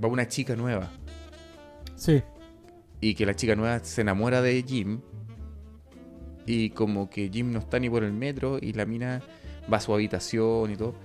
va 0.04 0.08
una 0.08 0.28
chica 0.28 0.56
nueva 0.56 0.92
Sí. 1.96 2.22
y 3.02 3.16
que 3.16 3.26
la 3.26 3.36
chica 3.36 3.56
nueva 3.56 3.80
se 3.84 4.02
enamora 4.02 4.42
de 4.42 4.64
Jim 4.64 5.02
y 6.46 6.72
como 6.72 7.10
que 7.10 7.30
Jim 7.30 7.52
no 7.52 7.60
está 7.60 7.80
ni 7.80 7.90
por 7.90 8.04
el 8.04 8.12
metro 8.14 8.58
y 8.62 8.74
la 8.74 8.86
mina 8.86 9.22
va 9.72 9.78
a 9.78 9.82
su 9.82 9.94
habitación 9.94 10.72
y 10.72 10.76
todo. 10.76 10.96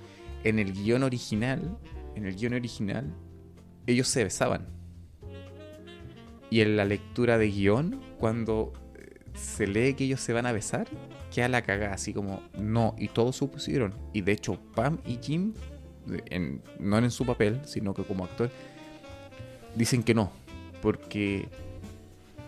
En 0.45 0.59
el 0.59 0.73
guion 0.73 1.03
original, 1.05 1.79
en 2.17 2.27
el 2.27 2.35
guion 2.35 2.55
original, 2.55 3.15
ellos 3.87 4.09
se 4.09 4.25
besaban. 4.25 4.67
Y 6.51 6.61
en 6.61 6.77
la 6.77 6.85
lectura 6.85 7.39
de 7.39 7.51
guion, 7.51 8.01
cuando 8.19 8.73
eh, 8.97 9.21
se 9.35 9.67
lee 9.67 9.95
que 9.95 10.05
ellos 10.05 10.21
se 10.21 10.33
van 10.33 10.47
a 10.47 10.53
besar, 10.53 10.89
queda 11.33 11.49
la 11.49 11.63
cagada, 11.63 11.95
así 11.95 12.13
como 12.13 12.43
no, 12.59 12.95
y 12.99 13.09
todos 13.09 13.37
supusieron. 13.37 13.95
Y 14.13 14.23
de 14.23 14.33
hecho, 14.33 14.59
Pam 14.75 14.99
y 15.07 15.19
Jim, 15.23 15.53
en- 16.27 16.63
no 16.79 16.99
en 16.99 17.11
su 17.11 17.25
papel, 17.27 17.61
sino 17.65 17.95
que 17.95 18.05
como 18.05 18.25
actor, 18.25 18.51
dicen 19.75 20.03
que 20.03 20.15
no, 20.15 20.31
porque 20.83 21.49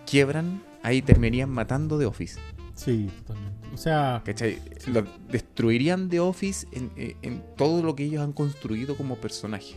quiebran, 0.07 0.63
ahí 0.83 1.03
terminarían 1.03 1.51
matando 1.51 1.99
The 1.99 2.07
Office. 2.07 2.39
Sí, 2.75 3.11
totalmente. 3.27 3.69
O 3.75 3.77
sea, 3.77 4.23
¿Cachai? 4.25 4.59
Lo 4.87 5.05
destruirían 5.29 6.09
The 6.09 6.21
Office 6.21 6.67
en, 6.73 6.91
en- 6.97 7.17
en 7.23 7.43
todo 7.57 7.83
lo 7.83 7.95
que 7.95 8.05
ellos 8.05 8.23
han 8.23 8.33
construido 8.33 8.97
como 8.97 9.17
personaje. 9.17 9.75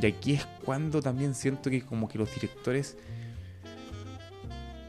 Y 0.00 0.06
aquí 0.06 0.32
es 0.34 0.46
cuando 0.64 1.00
también 1.00 1.34
siento 1.34 1.70
que 1.70 1.82
como 1.82 2.08
que 2.08 2.18
los 2.18 2.34
directores, 2.34 2.96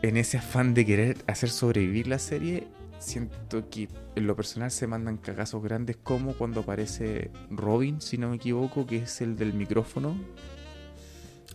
en 0.01 0.17
ese 0.17 0.38
afán 0.38 0.73
de 0.73 0.86
querer 0.86 1.17
hacer 1.27 1.49
sobrevivir 1.49 2.08
la 2.08 2.19
serie, 2.19 2.67
siento 2.99 3.69
que 3.69 3.88
en 4.15 4.27
lo 4.27 4.36
personal 4.36 4.71
se 4.71 4.88
mandan 4.88 5.17
cagazos 5.17 5.63
grandes 5.63 5.97
como 5.97 6.33
cuando 6.33 6.62
aparece 6.62 7.31
Robin, 7.49 8.01
si 8.01 8.17
no 8.17 8.29
me 8.29 8.38
equivoco, 8.38 8.86
que 8.86 8.97
es 8.97 9.21
el 9.21 9.36
del 9.38 9.53
micrófono. 9.53 10.15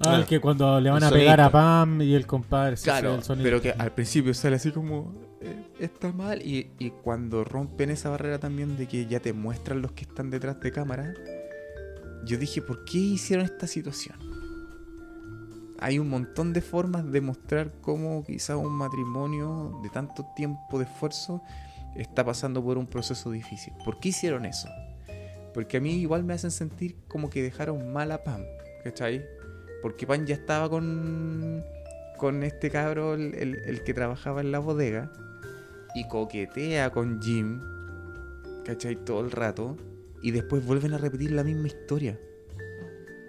ah, 0.00 0.16
el 0.16 0.26
que 0.26 0.40
cuando 0.40 0.80
le 0.80 0.90
van 0.90 1.02
El 1.02 1.08
a 1.08 1.10
pegar 1.10 1.40
a. 1.40 1.50
Pam 1.50 2.00
y 2.02 2.14
el 2.14 2.26
compadre. 2.26 2.76
Claro, 2.76 3.14
el 3.14 3.22
sonido. 3.22 3.44
pero 3.44 3.60
que 3.60 3.70
al 3.72 3.92
principio 3.92 4.34
sale 4.34 4.56
así 4.56 4.70
como, 4.72 5.12
eh, 5.40 5.64
está 5.80 6.12
mal, 6.12 6.42
y, 6.42 6.70
y 6.78 6.90
cuando 6.90 7.44
rompen 7.44 7.90
esa 7.90 8.10
barrera 8.10 8.38
también 8.38 8.76
de 8.76 8.86
que 8.88 9.06
ya 9.06 9.20
te 9.20 9.32
muestran 9.32 9.82
los 9.82 9.92
que 9.92 10.02
están 10.02 10.30
detrás 10.30 10.60
de 10.60 10.72
cámara, 10.72 11.14
yo 12.24 12.38
dije, 12.38 12.62
¿por 12.62 12.84
qué 12.84 12.98
hicieron 12.98 13.44
esta 13.44 13.66
situación? 13.66 14.16
Hay 15.82 15.98
un 15.98 16.08
montón 16.08 16.52
de 16.52 16.60
formas 16.60 17.10
de 17.10 17.20
mostrar 17.20 17.72
cómo 17.80 18.24
quizá 18.24 18.56
un 18.56 18.72
matrimonio 18.72 19.80
de 19.82 19.88
tanto 19.90 20.24
tiempo 20.36 20.78
de 20.78 20.84
esfuerzo 20.84 21.42
está 21.96 22.24
pasando 22.24 22.62
por 22.62 22.78
un 22.78 22.86
proceso 22.86 23.30
difícil. 23.30 23.74
¿Por 23.84 23.98
qué 24.00 24.10
hicieron 24.10 24.44
eso? 24.46 24.68
Porque 25.52 25.76
a 25.76 25.80
mí 25.80 25.94
igual 26.00 26.24
me 26.24 26.32
hacen 26.34 26.50
sentir 26.50 26.96
como 27.08 27.28
que 27.28 27.42
dejaron 27.42 27.92
mal 27.92 28.10
a 28.12 28.22
Pam, 28.24 28.42
¿cachai? 28.84 29.24
Porque 29.82 30.06
Pam 30.06 30.24
ya 30.24 30.34
estaba 30.34 30.70
con, 30.70 31.62
con 32.16 32.42
este 32.42 32.70
cabro, 32.70 33.14
el, 33.14 33.34
el- 33.34 33.60
el 33.66 33.82
que 33.84 33.92
trabajaba 33.92 34.40
en 34.40 34.52
la 34.52 34.60
bodega, 34.60 35.12
y 35.94 36.08
coquetea 36.08 36.90
con 36.90 37.20
Jim, 37.20 37.60
¿cachai? 38.64 38.96
Todo 38.96 39.20
el 39.20 39.30
rato, 39.30 39.76
y 40.22 40.30
después 40.30 40.64
vuelven 40.64 40.94
a 40.94 40.98
repetir 40.98 41.32
la 41.32 41.44
misma 41.44 41.66
historia, 41.66 42.18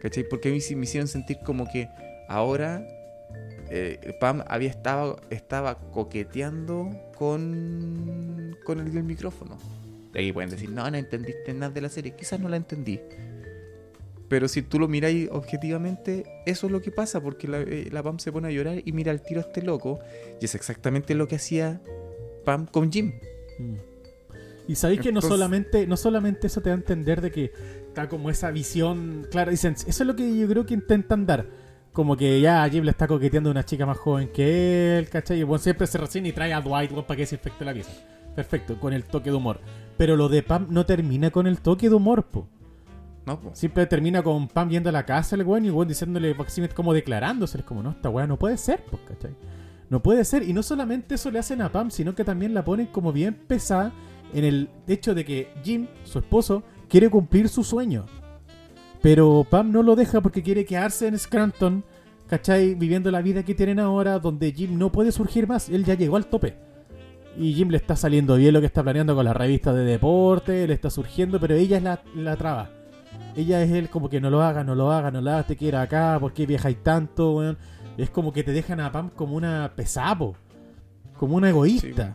¿cachai? 0.01 0.23
Porque 0.29 0.47
a 0.47 0.51
mí 0.53 0.59
me 0.75 0.83
hicieron 0.83 1.07
sentir 1.09 1.39
como 1.43 1.65
que 1.67 1.89
ahora 2.33 2.87
eh, 3.69 4.17
Pam 4.19 4.43
había 4.47 4.69
estado, 4.69 5.21
estaba 5.29 5.79
coqueteando 5.91 6.89
con, 7.15 8.57
con 8.63 8.79
el 8.79 8.93
del 8.93 9.03
micrófono. 9.03 9.57
De 10.11 10.19
ahí 10.19 10.31
pueden 10.31 10.49
decir, 10.49 10.69
no, 10.69 10.89
no 10.89 10.97
entendiste 10.97 11.53
nada 11.53 11.71
de 11.71 11.81
la 11.81 11.89
serie. 11.89 12.15
Quizás 12.15 12.39
no 12.39 12.49
la 12.49 12.57
entendí. 12.57 12.99
Pero 14.29 14.47
si 14.47 14.63
tú 14.63 14.79
lo 14.79 14.87
miráis 14.87 15.29
objetivamente, 15.31 16.25
eso 16.45 16.67
es 16.67 16.71
lo 16.71 16.81
que 16.81 16.91
pasa, 16.91 17.21
porque 17.21 17.47
la, 17.47 17.61
eh, 17.61 17.89
la 17.91 18.01
Pam 18.01 18.19
se 18.19 18.31
pone 18.31 18.47
a 18.47 18.51
llorar 18.51 18.81
y 18.83 18.91
mira 18.91 19.11
al 19.11 19.21
tiro 19.21 19.41
a 19.41 19.43
este 19.43 19.61
loco. 19.61 19.99
Y 20.41 20.45
es 20.45 20.55
exactamente 20.55 21.13
lo 21.13 21.27
que 21.27 21.35
hacía 21.35 21.81
Pam 22.45 22.65
con 22.65 22.91
Jim. 22.91 23.13
Mm. 23.59 23.75
Y 24.67 24.75
sabéis 24.75 25.01
que 25.01 25.11
no 25.11 25.21
solamente, 25.21 25.85
no 25.87 25.97
solamente 25.97 26.47
eso 26.47 26.61
te 26.61 26.69
da 26.69 26.75
a 26.75 26.77
entender 26.77 27.21
de 27.21 27.31
que 27.31 27.51
está 27.87 28.07
como 28.07 28.29
esa 28.29 28.49
visión, 28.49 29.27
claro, 29.29 29.51
dicen, 29.51 29.73
eso 29.73 30.03
es 30.03 30.07
lo 30.07 30.15
que 30.15 30.37
yo 30.37 30.47
creo 30.47 30.65
que 30.65 30.73
intentan 30.73 31.25
dar. 31.25 31.62
Como 31.93 32.17
que 32.17 32.41
ya 32.41 32.67
Jim 32.69 32.83
le 32.83 32.91
está 32.91 33.07
coqueteando 33.07 33.49
a 33.49 33.51
una 33.51 33.63
chica 33.63 33.85
más 33.85 33.97
joven 33.97 34.29
que 34.33 34.97
él, 34.97 35.09
¿cachai? 35.09 35.39
Y 35.39 35.43
bueno, 35.43 35.63
siempre 35.63 35.87
se 35.87 35.97
recién 35.99 36.25
y 36.25 36.31
trae 36.31 36.51
a 36.51 36.59
Dwight 36.59 36.91
weón, 36.91 37.05
para 37.05 37.17
que 37.17 37.25
se 37.25 37.35
infecte 37.35 37.63
la 37.63 37.73
pieza. 37.73 37.91
Perfecto, 38.35 38.79
con 38.79 38.93
el 38.93 39.03
toque 39.03 39.29
de 39.29 39.35
humor. 39.35 39.59
Pero 39.95 40.15
lo 40.15 40.27
de 40.27 40.41
Pam 40.41 40.67
no 40.69 40.85
termina 40.85 41.29
con 41.29 41.45
el 41.45 41.61
toque 41.61 41.89
de 41.89 41.95
humor, 41.95 42.23
po. 42.23 42.47
¿No? 43.25 43.39
po? 43.39 43.51
Siempre 43.53 43.85
termina 43.85 44.23
con 44.23 44.47
Pam 44.47 44.69
viendo 44.69 44.89
a 44.89 44.91
la 44.91 45.05
casa 45.05 45.35
el 45.35 45.43
weón 45.43 45.65
y 45.65 45.69
weón 45.69 45.87
diciéndole, 45.87 46.35
así 46.45 46.67
como 46.69 46.93
declarándose, 46.93 47.59
es 47.59 47.63
como, 47.63 47.83
no, 47.83 47.91
esta 47.91 48.09
weá 48.09 48.25
no 48.25 48.37
puede 48.37 48.57
ser, 48.57 48.83
pues, 48.89 49.01
¿cachai? 49.07 49.35
No 49.89 50.01
puede 50.01 50.25
ser. 50.25 50.41
Y 50.41 50.53
no 50.53 50.63
solamente 50.63 51.15
eso 51.15 51.29
le 51.29 51.37
hacen 51.37 51.61
a 51.61 51.71
Pam, 51.71 51.91
sino 51.91 52.15
que 52.15 52.23
también 52.23 52.55
la 52.55 52.65
ponen 52.65 52.87
como 52.87 53.13
bien 53.13 53.35
pesada 53.35 53.91
en 54.33 54.43
el 54.43 54.69
hecho 54.87 55.13
de 55.13 55.23
que 55.23 55.53
Jim, 55.63 55.87
su 56.03 56.17
esposo, 56.17 56.63
quiere 56.89 57.09
cumplir 57.09 57.47
su 57.49 57.63
sueño. 57.63 58.07
Pero 59.03 59.45
Pam 59.49 59.69
no 59.69 59.83
lo 59.83 59.97
deja 59.97 60.21
porque 60.21 60.41
quiere 60.41 60.63
quedarse 60.63 61.09
en 61.09 61.19
Scranton, 61.19 61.83
¿cachai? 62.25 62.73
Viviendo 62.73 63.11
la 63.11 63.21
vida 63.21 63.43
que 63.43 63.53
tienen 63.53 63.81
ahora, 63.81 64.17
donde 64.17 64.53
Jim 64.53 64.77
no 64.77 64.93
puede 64.93 65.11
surgir 65.11 65.45
más. 65.45 65.67
Él 65.67 65.83
ya 65.83 65.95
llegó 65.95 66.15
al 66.15 66.27
tope. 66.27 66.55
Y 67.37 67.53
Jim 67.53 67.67
le 67.67 67.75
está 67.75 67.97
saliendo 67.97 68.37
bien 68.37 68.53
lo 68.53 68.61
que 68.61 68.67
está 68.67 68.81
planeando 68.81 69.13
con 69.13 69.25
la 69.25 69.33
revista 69.33 69.73
de 69.73 69.83
deporte, 69.83 70.65
le 70.65 70.73
está 70.73 70.89
surgiendo, 70.89 71.37
pero 71.37 71.53
ella 71.53 71.75
es 71.75 71.83
la, 71.83 72.01
la 72.15 72.37
traba. 72.37 72.69
Ella 73.35 73.61
es 73.61 73.71
él 73.71 73.89
como 73.89 74.07
que 74.07 74.21
no 74.21 74.29
lo 74.29 74.41
haga, 74.41 74.63
no 74.63 74.73
lo 74.73 74.89
haga, 74.89 75.11
no 75.11 75.19
lo 75.19 75.31
hagas, 75.31 75.47
te 75.47 75.57
quiero 75.57 75.79
acá, 75.79 76.17
¿por 76.17 76.31
qué 76.31 76.45
viajáis 76.45 76.81
tanto, 76.81 77.33
weón? 77.33 77.57
Es 77.97 78.09
como 78.09 78.31
que 78.31 78.43
te 78.43 78.53
dejan 78.53 78.79
a 78.79 78.89
Pam 78.89 79.09
como 79.09 79.35
una 79.35 79.73
pesapo, 79.75 80.37
como 81.17 81.35
una 81.35 81.49
egoísta. 81.49 82.13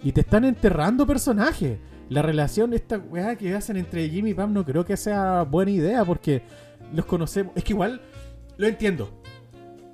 Y 0.00 0.12
te 0.12 0.20
están 0.20 0.44
enterrando 0.44 1.04
personajes. 1.08 1.80
La 2.10 2.22
relación, 2.22 2.74
esta 2.74 2.98
weá 2.98 3.36
que 3.36 3.54
hacen 3.54 3.76
entre 3.76 4.08
Jim 4.08 4.26
y 4.26 4.34
Pam 4.34 4.52
no 4.52 4.64
creo 4.64 4.84
que 4.84 4.96
sea 4.96 5.44
buena 5.44 5.70
idea 5.70 6.04
porque 6.04 6.42
los 6.92 7.06
conocemos. 7.06 7.52
Es 7.54 7.62
que 7.62 7.72
igual 7.72 8.00
lo 8.56 8.66
entiendo. 8.66 9.08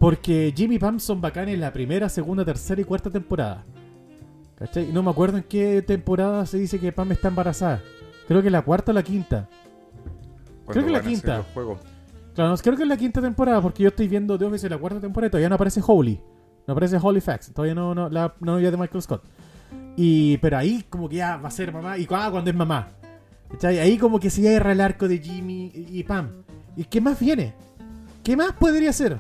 Porque 0.01 0.53
Jim 0.57 0.73
y 0.73 0.79
Pam 0.79 0.99
son 0.99 1.21
bacanes 1.21 1.55
en 1.55 1.61
la 1.61 1.75
primera, 1.75 2.09
segunda, 2.09 2.43
tercera 2.43 2.81
y 2.81 2.85
cuarta 2.85 3.11
temporada. 3.11 3.67
¿Cachai? 4.57 4.91
No 4.93 5.03
me 5.03 5.11
acuerdo 5.11 5.37
en 5.37 5.45
qué 5.45 5.83
temporada 5.83 6.47
se 6.47 6.57
dice 6.57 6.81
que 6.81 6.91
Pam 6.91 7.13
está 7.13 7.29
embarazada. 7.29 7.83
Creo 8.27 8.43
que 8.43 8.51
la 8.51 8.63
cuarta 8.63 8.93
o 8.93 8.95
la 8.95 9.03
quinta. 9.03 9.47
Cuando 10.65 10.87
que 10.87 10.93
la 10.93 11.03
quinta. 11.03 11.45
Claro, 12.35 12.51
no, 12.51 12.57
creo 12.57 12.77
que 12.77 12.83
es 12.83 12.89
la 12.89 12.97
quinta 12.97 13.21
temporada, 13.21 13.61
porque 13.61 13.83
yo 13.83 13.91
estoy 13.91 14.09
viendo 14.09 14.39
The 14.39 14.47
Office 14.47 14.69
la 14.71 14.79
cuarta 14.79 15.01
temporada 15.01 15.29
y 15.29 15.31
todavía 15.33 15.51
no 15.51 15.55
aparece 15.57 15.83
Holy. 15.87 16.19
No 16.67 16.73
aparece 16.73 16.99
Holy 17.01 17.21
Facts. 17.21 17.53
Todavía 17.53 17.75
no, 17.75 17.95
no, 17.95 18.09
la 18.09 18.35
no 18.41 18.53
novia 18.53 18.71
de 18.71 18.79
Michael 18.79 19.03
Scott. 19.03 19.23
Y, 19.97 20.37
pero 20.39 20.59
ahí 20.59 20.85
como 20.89 21.09
que 21.09 21.17
ya 21.17 21.37
va 21.37 21.49
a 21.49 21.51
ser 21.53 21.73
mamá. 21.73 21.97
¿Y 21.99 22.07
ah, 22.11 22.29
cuando 22.31 22.51
es 22.51 22.57
mamá? 22.57 22.89
¿Cachai? 23.51 23.79
Ahí 23.79 23.97
como 23.99 24.21
que 24.21 24.31
se 24.31 24.41
cierra 24.43 24.73
el 24.73 24.81
arco 24.81 25.09
de 25.09 25.19
Jimmy 25.19 25.73
y, 25.75 26.03
Pam. 26.05 26.43
¿Y 26.77 26.85
qué 26.85 27.01
más 27.01 27.19
viene? 27.19 27.55
¿Qué 28.23 28.37
más 28.37 28.53
podría 28.53 28.93
ser? 28.93 29.19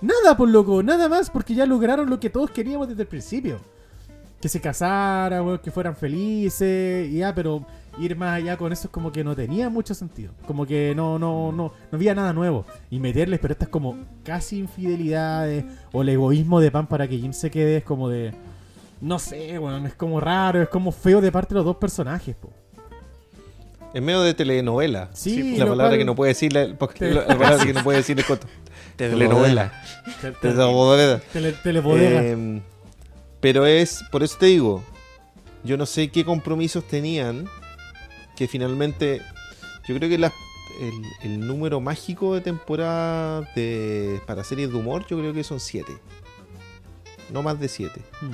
Nada, 0.00 0.36
por 0.36 0.48
loco, 0.48 0.82
nada 0.82 1.08
más, 1.08 1.30
porque 1.30 1.54
ya 1.54 1.64
lograron 1.64 2.10
lo 2.10 2.20
que 2.20 2.30
todos 2.30 2.50
queríamos 2.50 2.88
desde 2.88 3.02
el 3.02 3.08
principio. 3.08 3.58
Que 4.40 4.48
se 4.48 4.60
casaran, 4.60 5.58
que 5.58 5.70
fueran 5.70 5.96
felices, 5.96 7.08
y 7.08 7.18
ya, 7.18 7.34
pero 7.34 7.64
ir 7.98 8.16
más 8.16 8.34
allá 8.34 8.56
con 8.56 8.72
eso 8.72 8.88
es 8.88 8.90
como 8.90 9.12
que 9.12 9.22
no 9.22 9.36
tenía 9.36 9.68
mucho 9.68 9.94
sentido. 9.94 10.32
Como 10.46 10.66
que 10.66 10.94
no, 10.94 11.18
no, 11.18 11.52
no, 11.52 11.72
no 11.90 11.96
había 11.96 12.14
nada 12.14 12.32
nuevo. 12.32 12.64
Y 12.90 12.98
meterles, 12.98 13.38
pero 13.40 13.52
estas 13.52 13.68
como 13.68 13.96
casi 14.24 14.58
infidelidades, 14.58 15.64
o 15.92 16.02
el 16.02 16.10
egoísmo 16.10 16.60
de 16.60 16.70
Pam 16.70 16.86
para 16.86 17.08
que 17.08 17.18
Jim 17.18 17.32
se 17.32 17.50
quede, 17.50 17.78
es 17.78 17.84
como 17.84 18.08
de. 18.08 18.32
No 19.02 19.18
sé, 19.18 19.58
weón, 19.58 19.84
es 19.86 19.94
como 19.94 20.20
raro, 20.20 20.62
es 20.62 20.68
como 20.68 20.92
feo 20.92 21.20
de 21.20 21.32
parte 21.32 21.48
de 21.54 21.56
los 21.56 21.64
dos 21.64 21.76
personajes, 21.76 22.36
po. 22.36 22.52
En 23.94 24.04
medio 24.04 24.22
de 24.22 24.32
telenovela. 24.32 25.10
Sí, 25.12 25.56
la 25.56 25.64
palabra 25.66 25.88
cual- 25.90 25.98
que 25.98 26.04
no 26.04 26.14
puede 26.14 26.28
decir 26.30 26.52
la, 26.52 26.66
Te- 26.88 27.12
la 27.12 27.26
palabra 27.26 27.64
que 27.66 27.72
no 27.74 27.82
puede 27.82 27.98
decir 27.98 28.16
el 28.18 28.24
coto. 28.24 28.46
Telenovela. 28.96 29.72
Te- 30.20 30.30
te- 30.30 30.38
Telenovela. 30.38 31.20
tele- 31.32 31.52
telebodega. 31.62 32.22
Eh, 32.22 32.62
pero 33.40 33.66
es, 33.66 34.04
por 34.12 34.22
eso 34.22 34.36
te 34.38 34.46
digo, 34.46 34.84
yo 35.64 35.76
no 35.76 35.84
sé 35.84 36.08
qué 36.10 36.24
compromisos 36.24 36.84
tenían 36.86 37.48
que 38.36 38.46
finalmente, 38.46 39.20
yo 39.88 39.96
creo 39.96 40.08
que 40.08 40.16
las- 40.18 40.32
el, 40.80 41.32
el 41.32 41.46
número 41.46 41.80
mágico 41.80 42.34
de 42.36 42.40
temporada 42.40 43.42
de, 43.56 44.20
para 44.28 44.44
series 44.44 44.70
de 44.70 44.76
humor, 44.78 45.04
yo 45.08 45.18
creo 45.18 45.34
que 45.34 45.42
son 45.44 45.58
7. 45.60 45.92
No 47.32 47.42
más 47.42 47.58
de 47.58 47.68
7. 47.68 48.00
Mm. 48.22 48.30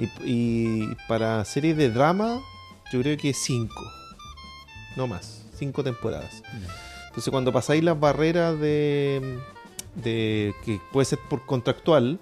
Y, 0.00 0.08
y 0.24 0.96
para 1.08 1.44
series 1.44 1.76
de 1.76 1.90
drama, 1.90 2.40
yo 2.92 3.00
creo 3.02 3.16
que 3.18 3.32
5. 3.34 3.74
No 4.96 5.06
más. 5.06 5.44
5 5.58 5.84
temporadas. 5.84 6.42
Entonces 7.08 7.30
cuando 7.30 7.52
pasáis 7.52 7.84
las 7.84 7.98
barreras 8.00 8.58
de, 8.58 9.38
de 9.96 10.54
que 10.64 10.80
puede 10.92 11.04
ser 11.04 11.18
por 11.28 11.44
contractual. 11.46 12.18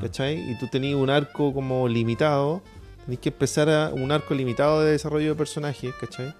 ¿cachai? 0.00 0.50
Y 0.50 0.58
tú 0.58 0.66
tenías 0.68 0.94
un 0.96 1.10
arco 1.10 1.52
como 1.52 1.86
limitado, 1.88 2.62
tenéis 3.04 3.20
que 3.20 3.28
empezar 3.28 3.68
a 3.68 3.90
un 3.92 4.10
arco 4.12 4.32
limitado 4.32 4.80
de 4.82 4.92
desarrollo 4.92 5.28
de 5.30 5.34
personajes, 5.34 5.92
¿cachai? 6.00 6.34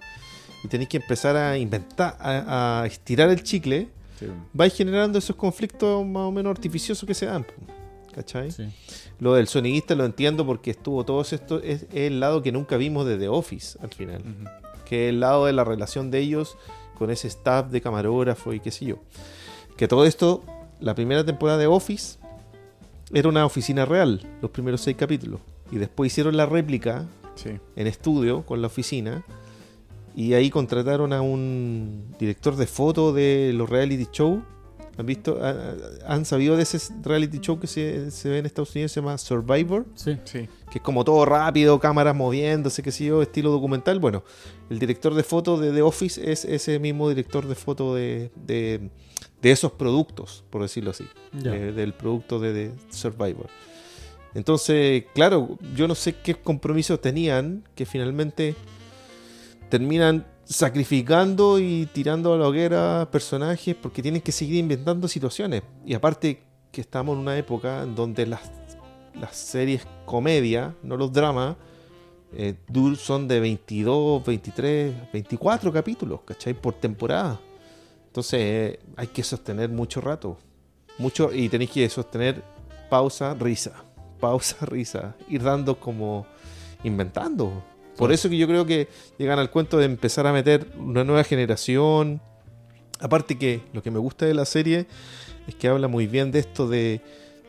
Y 0.63 0.67
tenéis 0.67 0.89
que 0.89 0.97
empezar 0.97 1.35
a 1.37 1.55
inventar, 1.55 2.17
a, 2.19 2.81
a 2.81 2.85
estirar 2.87 3.29
el 3.29 3.43
chicle, 3.43 3.89
Sí. 4.19 4.25
vais 4.53 4.73
generando 4.73 5.19
esos 5.19 5.35
conflictos 5.35 6.03
más 6.05 6.23
o 6.23 6.31
menos 6.31 6.49
artificiosos 6.51 7.05
que 7.05 7.13
se 7.13 7.25
dan, 7.27 7.45
¿cachai? 8.15 8.49
Sí. 8.51 8.69
Lo 9.19 9.33
del 9.35 9.47
sonidista 9.47 9.93
lo 9.93 10.05
entiendo 10.05 10.45
porque 10.45 10.71
estuvo 10.71 11.03
todo 11.03 11.21
esto, 11.21 11.61
es, 11.61 11.83
es 11.83 11.87
el 11.93 12.19
lado 12.21 12.41
que 12.41 12.51
nunca 12.51 12.77
vimos 12.77 13.05
de 13.05 13.17
The 13.17 13.27
Office 13.27 13.77
al 13.81 13.89
final 13.93 14.21
que 14.85 15.07
es 15.07 15.09
el 15.09 15.19
lado 15.19 15.47
de 15.47 15.53
la 15.53 15.63
relación 15.63 16.11
de 16.11 16.19
ellos 16.19 16.57
con 16.97 17.09
ese 17.09 17.27
staff 17.27 17.69
de 17.71 17.81
camarógrafo 17.81 18.53
y 18.53 18.59
qué 18.59 18.69
sé 18.71 18.85
yo. 18.85 18.97
Que 19.77 19.87
todo 19.87 20.05
esto, 20.05 20.43
la 20.79 20.93
primera 20.93 21.25
temporada 21.25 21.57
de 21.57 21.65
Office 21.65 22.19
era 23.11 23.27
una 23.27 23.45
oficina 23.47 23.85
real, 23.85 24.21
los 24.43 24.51
primeros 24.51 24.81
seis 24.81 24.95
capítulos. 24.95 25.41
Y 25.71 25.77
después 25.77 26.11
hicieron 26.13 26.37
la 26.37 26.45
réplica 26.45 27.05
Sí. 27.33 27.49
en 27.75 27.87
estudio 27.87 28.45
con 28.45 28.61
la 28.61 28.67
oficina. 28.67 29.25
Y 30.15 30.33
ahí 30.35 30.49
contrataron 30.51 31.11
a 31.13 31.21
un 31.21 32.13
director 32.19 32.55
de 32.55 32.67
foto 32.67 33.11
de 33.11 33.51
los 33.53 33.67
reality 33.69 34.07
show. 34.11 34.43
¿Han 34.97 35.05
visto? 35.05 35.37
¿Han- 35.43 35.77
¿Han 36.07 36.25
sabido 36.25 36.55
de 36.55 36.63
ese 36.63 36.79
reality 37.03 37.39
show 37.39 37.59
que 37.59 37.67
se, 37.67 38.11
se 38.11 38.29
ve 38.29 38.37
en 38.39 38.45
Estados 38.45 38.73
Unidos? 38.75 38.91
Se 38.93 39.01
llama 39.01 39.17
Survivor 39.17 39.85
Sí. 39.95 40.17
Sí. 40.23 40.47
que 40.71 40.77
es 40.77 40.81
como 40.81 41.03
todo 41.03 41.25
rápido, 41.25 41.79
cámaras 41.79 42.15
moviéndose, 42.15 42.81
qué 42.81 42.91
sé 42.91 43.05
yo, 43.05 43.21
estilo 43.21 43.51
documental. 43.51 43.99
Bueno, 43.99 44.23
el 44.69 44.79
director 44.79 45.13
de 45.13 45.23
foto 45.23 45.57
de 45.57 45.71
The 45.73 45.81
Office 45.81 46.31
es 46.31 46.45
ese 46.45 46.79
mismo 46.79 47.09
director 47.09 47.45
de 47.47 47.55
foto 47.55 47.93
de, 47.95 48.31
de, 48.35 48.89
de 49.41 49.51
esos 49.51 49.73
productos, 49.73 50.43
por 50.49 50.61
decirlo 50.61 50.91
así, 50.91 51.05
de- 51.33 51.73
del 51.73 51.93
producto 51.93 52.39
de, 52.39 52.53
The 52.69 52.71
Survivor. 52.95 53.47
Entonces, 54.33 55.05
claro, 55.13 55.57
yo 55.75 55.87
no 55.87 55.95
sé 55.95 56.15
qué 56.21 56.35
compromisos 56.35 56.99
tenían 57.01 57.63
que 57.75 57.85
finalmente 57.85 58.55
terminan 59.69 60.25
sacrificando 60.45 61.59
y 61.59 61.87
tirando 61.87 62.33
a 62.33 62.37
la 62.37 62.47
hoguera 62.47 63.09
personajes 63.11 63.75
porque 63.75 64.01
tienen 64.01 64.21
que 64.21 64.31
seguir 64.31 64.55
inventando 64.57 65.07
situaciones. 65.07 65.63
Y 65.85 65.93
aparte 65.93 66.43
que 66.71 66.81
estamos 66.81 67.15
en 67.15 67.21
una 67.21 67.37
época 67.37 67.83
en 67.83 67.95
donde 67.95 68.25
las, 68.25 68.41
las 69.19 69.35
series 69.35 69.85
comedia, 70.05 70.75
no 70.83 70.97
los 70.97 71.11
dramas, 71.11 71.55
eh, 72.33 72.55
son 72.97 73.27
de 73.27 73.39
22, 73.39 74.25
23, 74.25 75.11
24 75.11 75.71
capítulos, 75.71 76.21
¿cachai? 76.25 76.53
Por 76.53 76.73
temporada. 76.75 77.39
Entonces 78.07 78.39
eh, 78.41 78.79
hay 78.95 79.07
que 79.07 79.23
sostener 79.23 79.69
mucho 79.69 80.01
rato. 80.01 80.37
Mucho, 80.97 81.33
y 81.33 81.49
tenéis 81.49 81.71
que 81.71 81.89
sostener 81.89 82.43
pausa, 82.89 83.33
risa, 83.33 83.83
pausa, 84.19 84.65
risa, 84.65 85.15
ir 85.27 85.43
dando 85.43 85.79
como 85.79 86.25
inventando. 86.83 87.63
Por 87.97 88.11
eso 88.11 88.29
que 88.29 88.37
yo 88.37 88.47
creo 88.47 88.65
que 88.65 88.87
llegan 89.17 89.39
al 89.39 89.49
cuento 89.51 89.77
de 89.77 89.85
empezar 89.85 90.27
a 90.27 90.33
meter 90.33 90.67
una 90.77 91.03
nueva 91.03 91.23
generación. 91.23 92.21
Aparte 92.99 93.37
que 93.37 93.61
lo 93.73 93.81
que 93.83 93.91
me 93.91 93.99
gusta 93.99 94.25
de 94.25 94.33
la 94.33 94.45
serie 94.45 94.85
es 95.47 95.55
que 95.55 95.67
habla 95.67 95.87
muy 95.87 96.07
bien 96.07 96.31
de 96.31 96.39
esto 96.39 96.67
de, 96.67 97.01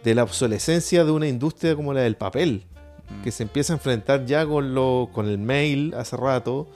de 0.05 0.15
la 0.15 0.23
obsolescencia 0.25 1.05
de 1.05 1.11
una 1.11 1.29
industria 1.29 1.75
como 1.77 1.93
la 1.93 2.01
del 2.03 2.17
papel, 2.17 2.65
Mm. 3.09 3.23
que 3.23 3.31
se 3.31 3.45
empieza 3.45 3.73
a 3.73 3.77
enfrentar 3.77 4.27
ya 4.27 4.45
con, 4.45 4.75
lo, 4.75 5.11
con 5.13 5.29
el 5.29 5.39
mail 5.39 5.95
hace 5.95 6.17
rato 6.17 6.67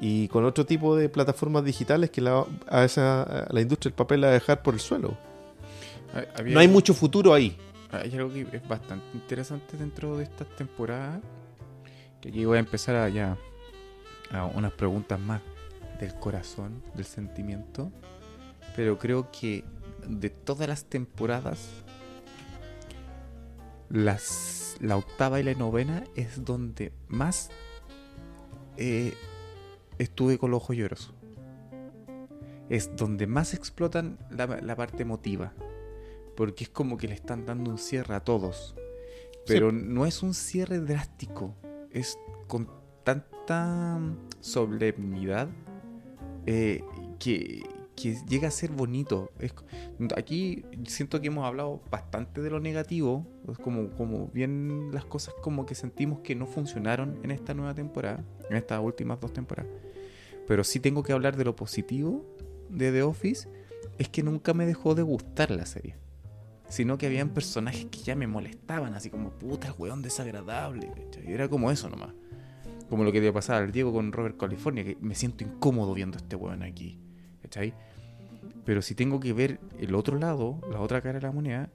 y 0.00 0.26
con 0.26 0.44
otro 0.44 0.66
tipo 0.66 0.96
de 0.96 1.08
plataformas 1.08 1.64
digitales 1.64 2.10
que 2.10 2.20
la, 2.20 2.44
a, 2.68 2.84
esa, 2.84 3.22
a 3.22 3.52
la 3.52 3.60
industria 3.60 3.90
del 3.90 3.96
papel 3.96 4.20
la 4.22 4.26
va 4.26 4.30
a 4.32 4.34
dejar 4.34 4.62
por 4.64 4.74
el 4.74 4.80
suelo. 4.80 5.16
Había- 6.36 6.54
No 6.54 6.58
hay 6.60 6.66
mucho 6.66 6.92
futuro 6.92 7.32
ahí. 7.32 7.56
Hay 7.92 8.12
algo 8.16 8.32
que 8.32 8.40
es 8.56 8.66
bastante 8.68 9.04
interesante 9.14 9.76
dentro 9.76 10.16
de 10.16 10.24
estas 10.24 10.48
temporadas. 10.56 11.20
Que 12.20 12.28
aquí 12.28 12.44
voy 12.44 12.56
a 12.56 12.60
empezar 12.60 12.96
a 12.96 13.08
ya 13.08 13.36
a 14.30 14.44
unas 14.46 14.72
preguntas 14.72 15.18
más 15.18 15.40
del 15.98 16.14
corazón, 16.14 16.82
del 16.94 17.04
sentimiento. 17.04 17.90
Pero 18.76 18.98
creo 18.98 19.30
que 19.30 19.64
de 20.06 20.30
todas 20.30 20.68
las 20.68 20.84
temporadas, 20.84 21.68
las, 23.88 24.76
la 24.80 24.96
octava 24.96 25.40
y 25.40 25.42
la 25.42 25.54
novena 25.54 26.04
es 26.14 26.44
donde 26.44 26.92
más 27.08 27.50
eh, 28.76 29.14
estuve 29.98 30.38
con 30.38 30.50
los 30.50 30.62
ojos 30.62 30.76
llorosos. 30.76 31.14
Es 32.68 32.94
donde 32.94 33.26
más 33.26 33.52
explotan 33.52 34.18
la, 34.30 34.46
la 34.46 34.76
parte 34.76 35.02
emotiva 35.02 35.52
porque 36.40 36.64
es 36.64 36.70
como 36.70 36.96
que 36.96 37.06
le 37.06 37.12
están 37.12 37.44
dando 37.44 37.70
un 37.70 37.76
cierre 37.76 38.14
a 38.14 38.20
todos. 38.20 38.74
Pero 39.46 39.72
no 39.72 40.06
es 40.06 40.22
un 40.22 40.32
cierre 40.32 40.78
drástico, 40.78 41.54
es 41.92 42.18
con 42.46 42.68
tanta 43.04 44.00
solemnidad 44.40 45.48
eh, 46.46 46.82
que, 47.18 47.62
que 47.96 48.16
llega 48.28 48.48
a 48.48 48.50
ser 48.50 48.70
bonito. 48.70 49.30
Aquí 50.16 50.64
siento 50.86 51.20
que 51.20 51.28
hemos 51.28 51.44
hablado 51.44 51.80
bastante 51.90 52.40
de 52.40 52.50
lo 52.50 52.60
negativo, 52.60 53.26
como, 53.62 53.90
como 53.90 54.28
bien 54.28 54.90
las 54.92 55.04
cosas 55.04 55.34
como 55.42 55.66
que 55.66 55.74
sentimos 55.74 56.20
que 56.20 56.34
no 56.34 56.46
funcionaron 56.46 57.18
en 57.22 57.30
esta 57.30 57.54
nueva 57.54 57.74
temporada, 57.74 58.24
en 58.48 58.56
estas 58.56 58.80
últimas 58.80 59.20
dos 59.20 59.32
temporadas. 59.32 59.70
Pero 60.46 60.64
sí 60.64 60.80
tengo 60.80 61.02
que 61.02 61.12
hablar 61.12 61.36
de 61.36 61.44
lo 61.44 61.54
positivo 61.54 62.24
de 62.70 62.90
The 62.92 63.02
Office, 63.02 63.48
es 63.98 64.08
que 64.08 64.22
nunca 64.22 64.54
me 64.54 64.66
dejó 64.66 64.94
de 64.94 65.02
gustar 65.02 65.50
la 65.50 65.66
serie 65.66 65.96
sino 66.70 66.96
que 66.96 67.06
habían 67.06 67.30
personajes 67.30 67.86
que 67.86 67.98
ya 67.98 68.14
me 68.14 68.26
molestaban, 68.26 68.94
así 68.94 69.10
como, 69.10 69.30
puta, 69.30 69.68
el 69.68 69.74
weón 69.76 70.00
desagradable. 70.00 70.90
Y 71.26 71.32
era 71.32 71.48
como 71.48 71.70
eso 71.70 71.90
nomás. 71.90 72.14
Como 72.88 73.04
lo 73.04 73.12
que 73.12 73.20
le 73.20 73.32
pasaba 73.32 73.58
al 73.58 73.72
Diego 73.72 73.92
con 73.92 74.12
Robert 74.12 74.38
California, 74.38 74.82
que 74.82 74.96
me 75.00 75.14
siento 75.14 75.44
incómodo 75.44 75.92
viendo 75.92 76.16
a 76.16 76.20
este 76.20 76.36
weón 76.36 76.62
aquí. 76.62 76.98
¿cachai? 77.42 77.74
Pero 78.64 78.82
si 78.82 78.94
tengo 78.94 79.20
que 79.20 79.32
ver 79.32 79.58
el 79.78 79.94
otro 79.94 80.18
lado, 80.18 80.60
la 80.70 80.80
otra 80.80 81.00
cara 81.00 81.18
de 81.18 81.26
la 81.26 81.32
moneda, 81.32 81.70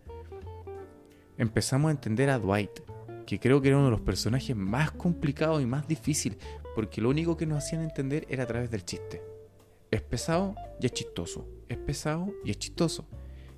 empezamos 1.37 1.89
a 1.89 1.91
entender 1.91 2.29
a 2.29 2.39
Dwight, 2.39 2.79
que 3.25 3.39
creo 3.39 3.61
que 3.61 3.67
era 3.67 3.77
uno 3.77 3.85
de 3.85 3.91
los 3.91 4.01
personajes 4.01 4.55
más 4.55 4.91
complicados 4.91 5.61
y 5.61 5.65
más 5.65 5.87
difíciles, 5.87 6.39
porque 6.73 7.01
lo 7.01 7.09
único 7.09 7.35
que 7.35 7.45
nos 7.45 7.63
hacían 7.63 7.81
entender 7.81 8.25
era 8.29 8.43
a 8.43 8.47
través 8.47 8.71
del 8.71 8.85
chiste. 8.85 9.21
Es 9.91 10.01
pesado 10.01 10.55
y 10.79 10.85
es 10.85 10.93
chistoso. 10.93 11.47
Es 11.67 11.77
pesado 11.77 12.33
y 12.43 12.51
es 12.51 12.57
chistoso. 12.57 13.07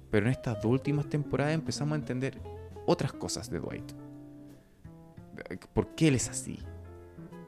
Pero 0.09 0.25
en 0.25 0.31
estas 0.31 0.61
dos 0.61 0.71
últimas 0.71 1.09
temporadas 1.09 1.53
empezamos 1.53 1.93
a 1.93 1.99
entender 1.99 2.39
otras 2.85 3.13
cosas 3.13 3.49
de 3.49 3.59
Dwight. 3.59 3.91
¿Por 5.73 5.95
qué 5.95 6.07
él 6.07 6.15
es 6.15 6.29
así? 6.29 6.59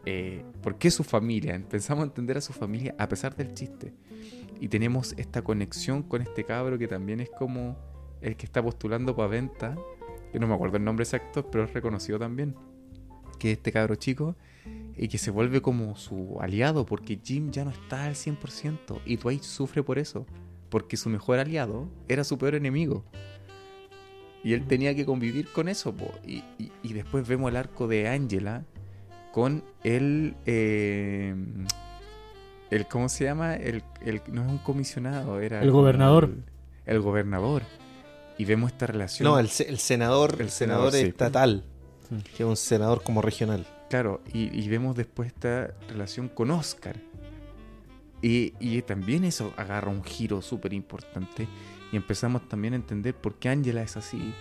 Eh, 0.05 0.43
¿Por 0.61 0.77
qué 0.77 0.91
su 0.91 1.03
familia? 1.03 1.55
Empezamos 1.55 2.03
a 2.03 2.07
entender 2.07 2.37
a 2.37 2.41
su 2.41 2.53
familia 2.53 2.95
a 2.97 3.07
pesar 3.07 3.35
del 3.35 3.53
chiste. 3.53 3.93
Y 4.59 4.67
tenemos 4.67 5.13
esta 5.17 5.41
conexión 5.41 6.03
con 6.03 6.21
este 6.21 6.43
cabro 6.43 6.77
que 6.77 6.87
también 6.87 7.21
es 7.21 7.29
como 7.29 7.77
el 8.21 8.35
que 8.35 8.45
está 8.45 8.61
postulando 8.61 9.15
para 9.15 9.29
venta. 9.29 9.75
Yo 10.33 10.39
no 10.39 10.47
me 10.47 10.53
acuerdo 10.53 10.77
el 10.77 10.83
nombre 10.83 11.03
exacto, 11.03 11.49
pero 11.49 11.63
es 11.63 11.73
reconocido 11.73 12.19
también. 12.19 12.55
Que 13.39 13.51
es 13.51 13.57
este 13.57 13.71
cabro 13.71 13.95
chico 13.95 14.35
y 14.97 15.07
que 15.07 15.17
se 15.17 15.31
vuelve 15.31 15.61
como 15.61 15.95
su 15.95 16.37
aliado 16.41 16.85
porque 16.85 17.19
Jim 17.23 17.51
ya 17.51 17.63
no 17.63 17.71
está 17.71 18.03
al 18.03 18.15
100% 18.15 19.01
y 19.05 19.15
Dwight 19.15 19.43
sufre 19.43 19.81
por 19.81 19.97
eso 19.97 20.25
porque 20.69 20.97
su 20.97 21.09
mejor 21.09 21.39
aliado 21.39 21.87
era 22.07 22.23
su 22.23 22.37
peor 22.37 22.55
enemigo. 22.55 23.03
Y 24.43 24.53
él 24.53 24.65
tenía 24.67 24.95
que 24.95 25.05
convivir 25.05 25.47
con 25.51 25.67
eso. 25.67 25.93
po. 25.93 26.11
Y, 26.25 26.43
y- 26.57 26.71
y 26.83 26.93
después 26.93 27.27
vemos 27.27 27.49
el 27.51 27.57
arco 27.57 27.87
de 27.87 28.07
Angela 28.07 28.63
con 29.33 29.63
el... 29.83 30.35
eh, 30.45 31.35
el 32.69 32.87
¿Cómo 32.87 33.09
se 33.09 33.25
llama? 33.25 33.55
El, 33.55 33.83
el- 34.05 34.21
no 34.31 34.43
es 34.45 34.47
un 34.49 34.57
comisionado, 34.59 35.39
era... 35.41 35.61
El 35.61 35.71
gobernador. 35.71 36.25
El, 36.85 36.95
el 36.95 37.01
gobernador. 37.01 37.63
Y 38.37 38.45
vemos 38.45 38.71
esta 38.71 38.87
relación... 38.87 39.27
No, 39.27 39.39
el, 39.39 39.49
se- 39.49 39.67
el 39.67 39.79
senador, 39.79 40.35
El 40.35 40.41
el 40.43 40.49
senador, 40.51 40.91
senador, 40.91 41.03
sí. 41.05 41.09
estatal, 41.09 41.63
Sí. 42.09 42.15
que 42.37 42.43
es 42.43 42.49
un 42.49 42.55
senador 42.57 43.03
como 43.03 43.21
regional. 43.21 43.67
Claro, 43.89 44.21
y, 44.33 44.55
y 44.57 44.67
vemos 44.69 44.95
después 44.95 45.27
esta 45.27 45.73
relación 45.89 46.27
con 46.29 46.49
Oscar. 46.51 46.95
Y, 48.21 48.81
también 48.81 49.23
eso 49.23 49.53
agarra 49.55 49.91
un 49.91 50.03
giro 50.03 50.41
súper 50.41 50.73
importante. 50.73 51.47
Y 51.91 51.95
empezamos 51.95 52.47
también 52.47 52.73
a 52.73 52.77
entender 52.77 53.15
por 53.15 53.35
qué 53.39 53.49
Angela 53.49 53.81
es 53.81 53.97
así. 53.97 54.33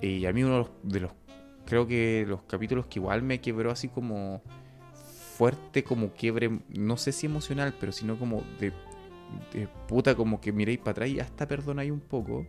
Y 0.00 0.24
a 0.26 0.32
mí 0.32 0.42
uno 0.42 0.70
de 0.82 1.00
los, 1.00 1.12
creo 1.66 1.86
que 1.86 2.24
los 2.26 2.42
capítulos 2.42 2.86
que 2.86 2.98
igual 2.98 3.22
me 3.22 3.40
quebró 3.40 3.70
así 3.70 3.88
como 3.88 4.42
fuerte, 5.36 5.84
como 5.84 6.12
quiebre, 6.12 6.60
no 6.68 6.96
sé 6.96 7.12
si 7.12 7.26
emocional, 7.26 7.74
pero 7.78 7.92
sino 7.92 8.18
como 8.18 8.42
de, 8.58 8.72
puta, 9.86 10.14
como 10.14 10.40
que 10.40 10.52
miréis 10.52 10.78
para 10.78 10.92
atrás 10.92 11.08
y 11.10 11.20
hasta 11.20 11.46
perdonáis 11.46 11.90
un 11.90 12.00
poco. 12.00 12.46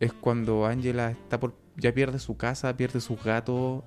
Es 0.00 0.12
cuando 0.12 0.66
Angela 0.66 1.10
está 1.10 1.40
por, 1.40 1.56
ya 1.76 1.92
pierde 1.92 2.18
su 2.18 2.36
casa, 2.36 2.76
pierde 2.76 3.00
sus 3.00 3.22
gatos 3.22 3.84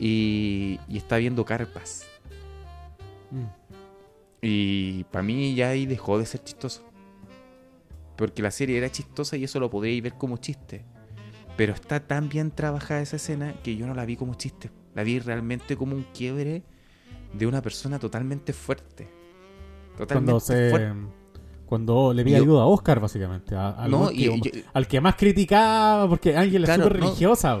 y, 0.00 0.80
y 0.88 0.96
está 0.96 1.18
viendo 1.18 1.44
carpas. 1.44 2.06
Mm. 3.30 3.61
Y 4.44 5.04
para 5.04 5.22
mí 5.22 5.54
ya 5.54 5.68
ahí 5.70 5.86
dejó 5.86 6.18
de 6.18 6.26
ser 6.26 6.42
chistoso. 6.42 6.82
Porque 8.16 8.42
la 8.42 8.50
serie 8.50 8.76
era 8.76 8.90
chistosa 8.90 9.36
y 9.36 9.44
eso 9.44 9.60
lo 9.60 9.70
podréis 9.70 10.02
ver 10.02 10.14
como 10.14 10.36
chiste. 10.36 10.84
Pero 11.56 11.72
está 11.72 12.00
tan 12.00 12.28
bien 12.28 12.50
trabajada 12.50 13.00
esa 13.00 13.16
escena 13.16 13.54
que 13.62 13.76
yo 13.76 13.86
no 13.86 13.94
la 13.94 14.04
vi 14.04 14.16
como 14.16 14.34
chiste. 14.34 14.70
La 14.94 15.04
vi 15.04 15.20
realmente 15.20 15.76
como 15.76 15.94
un 15.94 16.02
quiebre 16.12 16.62
de 17.32 17.46
una 17.46 17.62
persona 17.62 17.98
totalmente 17.98 18.52
fuerte. 18.52 19.08
Totalmente 19.96 20.32
Cuando 20.32 20.40
se. 20.40 20.70
fuerte. 20.70 20.94
Cuando 21.66 22.12
le 22.12 22.24
pide 22.24 22.36
Yo- 22.38 22.42
ayuda 22.42 22.62
a 22.62 22.66
Oscar, 22.66 23.00
básicamente. 23.00 23.54
a- 23.54 23.70
al, 23.70 23.90
No, 23.90 24.08
que- 24.10 24.14
y- 24.16 24.64
al 24.74 24.86
que 24.86 25.00
más 25.00 25.14
criticaba, 25.16 26.06
porque 26.08 26.36
Ángel 26.36 26.64
Claro, 26.64 26.82
es 26.82 26.86
súper 26.88 27.00
no. 27.00 27.06
religiosa. 27.06 27.60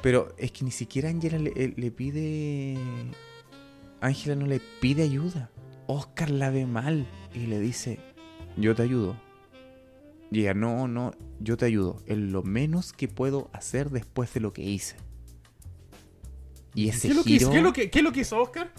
Pero 0.00 0.34
es 0.38 0.50
que 0.50 0.64
ni 0.64 0.72
siquiera 0.72 1.08
Angela 1.10 1.38
le, 1.38 1.52
eh, 1.54 1.74
le 1.76 1.90
pide. 1.92 2.76
Ángela 4.00 4.34
no 4.34 4.46
le 4.46 4.60
pide 4.80 5.04
ayuda. 5.04 5.50
Oscar 5.92 6.30
la 6.30 6.50
ve 6.50 6.66
mal 6.66 7.06
y 7.34 7.46
le 7.46 7.58
dice: 7.60 7.98
Yo 8.56 8.74
te 8.74 8.82
ayudo. 8.82 9.16
Y 10.30 10.40
ella, 10.40 10.54
no, 10.54 10.88
no, 10.88 11.12
yo 11.40 11.56
te 11.56 11.66
ayudo. 11.66 12.02
Es 12.06 12.16
lo 12.16 12.42
menos 12.42 12.92
que 12.92 13.06
puedo 13.08 13.50
hacer 13.52 13.90
después 13.90 14.32
de 14.34 14.40
lo 14.40 14.52
que 14.52 14.62
hice. 14.62 14.96
Y 16.74 16.88
ese 16.88 17.02
¿Qué 17.02 17.08
es, 17.08 17.16
lo 17.16 17.22
que 17.22 17.28
giro 17.30 17.42
hizo, 17.42 17.50
qué, 17.52 17.58
es 17.58 17.62
lo 17.64 17.72
que, 17.72 17.90
qué 17.90 17.98
es 17.98 18.04
lo 18.04 18.12
que 18.12 18.20
hizo 18.20 18.40
Oscar? 18.40 18.70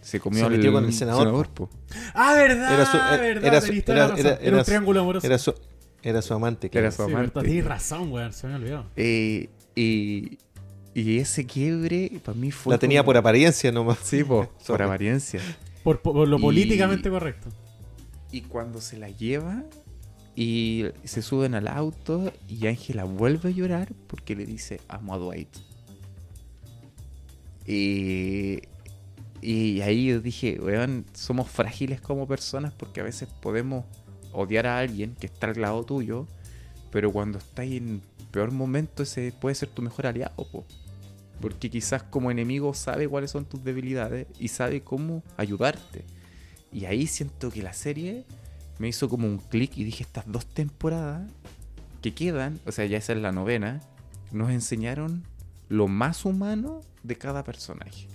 se 0.00 0.20
comió 0.20 0.44
Se 0.44 0.50
metió 0.50 0.68
al 0.68 0.74
con 0.74 0.84
el 0.84 0.92
senador, 0.92 1.48
po. 1.48 1.70
Ah, 2.12 2.34
verdad, 2.34 2.74
Era 2.74 2.84
su- 2.84 2.96
era- 2.98 3.16
verdad. 3.16 3.44
era 3.46 3.60
su- 3.62 3.72
era- 3.72 4.08
razón. 4.08 4.18
era- 4.18 4.30
Era, 4.34 4.38
un 4.40 4.54
era- 4.56 4.64
triángulo 4.64 5.00
amoroso. 5.00 5.26
Era 5.26 5.38
su, 5.38 5.54
era 6.02 6.20
su 6.20 6.34
amante, 6.34 6.68
claro. 6.68 6.88
Era 6.88 6.94
su 6.96 7.02
amante. 7.04 7.40
tenés 7.40 7.64
razón, 7.64 8.12
weón. 8.12 8.32
Se 8.34 8.46
me 8.46 8.56
olvidó. 8.56 8.84
Eh, 8.96 9.48
y, 9.74 10.36
y 10.92 11.18
ese 11.20 11.46
quiebre 11.46 12.20
para 12.22 12.36
mí 12.36 12.50
fue. 12.50 12.72
La 12.74 12.78
tenía 12.78 13.00
como- 13.00 13.06
por 13.06 13.16
apariencia 13.16 13.72
nomás. 13.72 13.98
Sí, 14.02 14.24
po, 14.24 14.46
por 14.66 14.82
apariencia. 14.82 15.40
Por, 15.84 16.00
por 16.02 16.26
lo 16.26 16.38
Y- 16.38 16.42
políticamente 16.42 17.08
correcto. 17.10 17.48
Y 18.32 18.40
cuando 18.40 18.80
se 18.80 18.98
la 18.98 19.10
lleva 19.10 19.62
y 20.34 20.86
se 21.04 21.22
suben 21.22 21.54
al 21.54 21.68
auto 21.68 22.32
y 22.48 22.66
Ángela 22.66 23.04
vuelve 23.04 23.50
a 23.50 23.52
llorar 23.52 23.92
porque 24.08 24.34
le 24.34 24.44
dice 24.46 24.80
amo 24.88 25.14
a 25.14 25.18
Dwight. 25.18 25.48
Y, 27.66 28.58
y 29.40 29.80
ahí 29.82 30.06
yo 30.06 30.20
dije, 30.20 30.58
weón, 30.60 31.04
somos 31.14 31.48
frágiles 31.50 32.00
como 32.00 32.26
personas 32.26 32.72
porque 32.72 33.00
a 33.00 33.04
veces 33.04 33.28
podemos 33.40 33.84
odiar 34.32 34.66
a 34.66 34.78
alguien 34.78 35.14
que 35.14 35.26
está 35.26 35.46
al 35.48 35.60
lado 35.60 35.84
tuyo, 35.84 36.26
pero 36.90 37.12
cuando 37.12 37.38
estás 37.38 37.66
en 37.66 38.02
peor 38.32 38.50
momento 38.50 39.02
ese 39.04 39.32
puede 39.32 39.54
ser 39.54 39.68
tu 39.68 39.80
mejor 39.82 40.06
aliado, 40.06 40.34
po. 40.50 40.64
Porque 41.40 41.70
quizás 41.70 42.02
como 42.02 42.30
enemigo 42.30 42.74
sabe 42.74 43.08
cuáles 43.08 43.30
son 43.30 43.44
tus 43.44 43.62
debilidades 43.64 44.26
y 44.38 44.48
sabe 44.48 44.82
cómo 44.82 45.22
ayudarte. 45.36 46.04
Y 46.72 46.86
ahí 46.86 47.06
siento 47.06 47.50
que 47.50 47.62
la 47.62 47.72
serie 47.72 48.24
me 48.78 48.88
hizo 48.88 49.08
como 49.08 49.26
un 49.26 49.38
clic 49.38 49.76
y 49.76 49.84
dije, 49.84 50.02
estas 50.02 50.24
dos 50.26 50.46
temporadas 50.46 51.30
que 52.02 52.14
quedan, 52.14 52.58
o 52.66 52.72
sea, 52.72 52.86
ya 52.86 52.98
esa 52.98 53.12
es 53.12 53.18
la 53.20 53.32
novena, 53.32 53.80
nos 54.32 54.50
enseñaron 54.50 55.24
lo 55.68 55.88
más 55.88 56.24
humano 56.24 56.80
de 57.02 57.16
cada 57.16 57.44
personaje. 57.44 58.08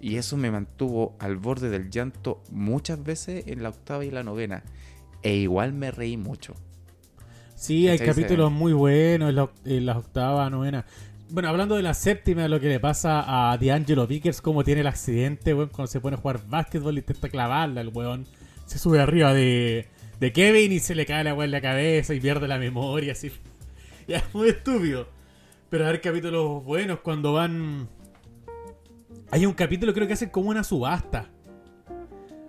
Y 0.00 0.16
eso 0.16 0.36
me 0.36 0.50
mantuvo 0.50 1.14
al 1.18 1.36
borde 1.36 1.68
del 1.70 1.90
llanto 1.90 2.42
muchas 2.50 3.02
veces 3.02 3.46
en 3.46 3.62
la 3.62 3.68
octava 3.68 4.04
y 4.04 4.10
la 4.10 4.22
novena. 4.22 4.62
E 5.22 5.34
igual 5.36 5.72
me 5.72 5.90
reí 5.90 6.16
mucho. 6.16 6.54
Sí, 7.54 7.88
hay 7.88 7.98
capítulos 8.06 8.50
muy 8.50 8.72
buenos 8.72 9.28
en, 9.28 9.36
la 9.36 9.44
oc- 9.44 9.52
en 9.66 9.84
las 9.84 9.98
octavas, 9.98 10.50
novena. 10.50 10.86
Bueno, 11.32 11.48
hablando 11.48 11.76
de 11.76 11.82
la 11.82 11.94
séptima, 11.94 12.48
lo 12.48 12.58
que 12.58 12.68
le 12.68 12.80
pasa 12.80 13.52
a 13.52 13.56
D'Angelo 13.56 14.06
Vickers, 14.06 14.40
cómo 14.40 14.64
tiene 14.64 14.80
el 14.80 14.88
accidente, 14.88 15.54
weón, 15.54 15.68
cuando 15.68 15.86
se 15.86 16.00
pone 16.00 16.16
a 16.16 16.18
jugar 16.20 16.40
básquetbol 16.48 16.96
y 16.96 16.98
intenta 16.98 17.28
clavarla, 17.28 17.80
el 17.82 17.88
weón 17.88 18.26
se 18.66 18.78
sube 18.80 19.00
arriba 19.00 19.32
de, 19.32 19.86
de 20.18 20.32
Kevin 20.32 20.72
y 20.72 20.80
se 20.80 20.94
le 20.96 21.06
cae 21.06 21.22
la 21.22 21.32
weón 21.34 21.44
en 21.46 21.50
la 21.52 21.60
cabeza 21.60 22.14
y 22.14 22.20
pierde 22.20 22.48
la 22.48 22.58
memoria, 22.58 23.12
así. 23.12 23.30
Ya 24.08 24.16
es 24.18 24.34
muy 24.34 24.48
estúpido. 24.48 25.06
Pero 25.68 25.86
hay 25.86 25.98
capítulos 26.00 26.64
buenos 26.64 26.98
cuando 26.98 27.32
van. 27.32 27.88
Hay 29.30 29.46
un 29.46 29.52
capítulo, 29.52 29.94
creo 29.94 30.08
que 30.08 30.14
hacen 30.14 30.30
como 30.30 30.50
una 30.50 30.64
subasta. 30.64 31.28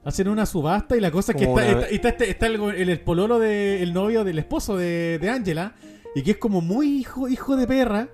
Hacen 0.03 0.27
una 0.27 0.47
subasta 0.47 0.97
y 0.97 0.99
la 1.01 1.11
cosa 1.11 1.33
es 1.33 1.37
que 1.37 1.43
está, 1.43 1.67
está, 1.67 1.87
está 1.89 2.09
este- 2.09 2.29
está 2.31 2.47
el, 2.47 2.55
el, 2.59 2.89
el 2.89 2.99
pololo 3.01 3.37
de, 3.37 3.83
el 3.83 3.93
novio 3.93 4.23
del 4.23 4.39
esposo 4.39 4.75
de, 4.75 5.19
de 5.19 5.29
Angela 5.29 5.75
y 6.15 6.23
que 6.23 6.31
es 6.31 6.37
como 6.37 6.61
muy 6.61 6.87
hijo, 6.97 7.27
hijo 7.29 7.55
de 7.55 7.67
perra. 7.67 8.09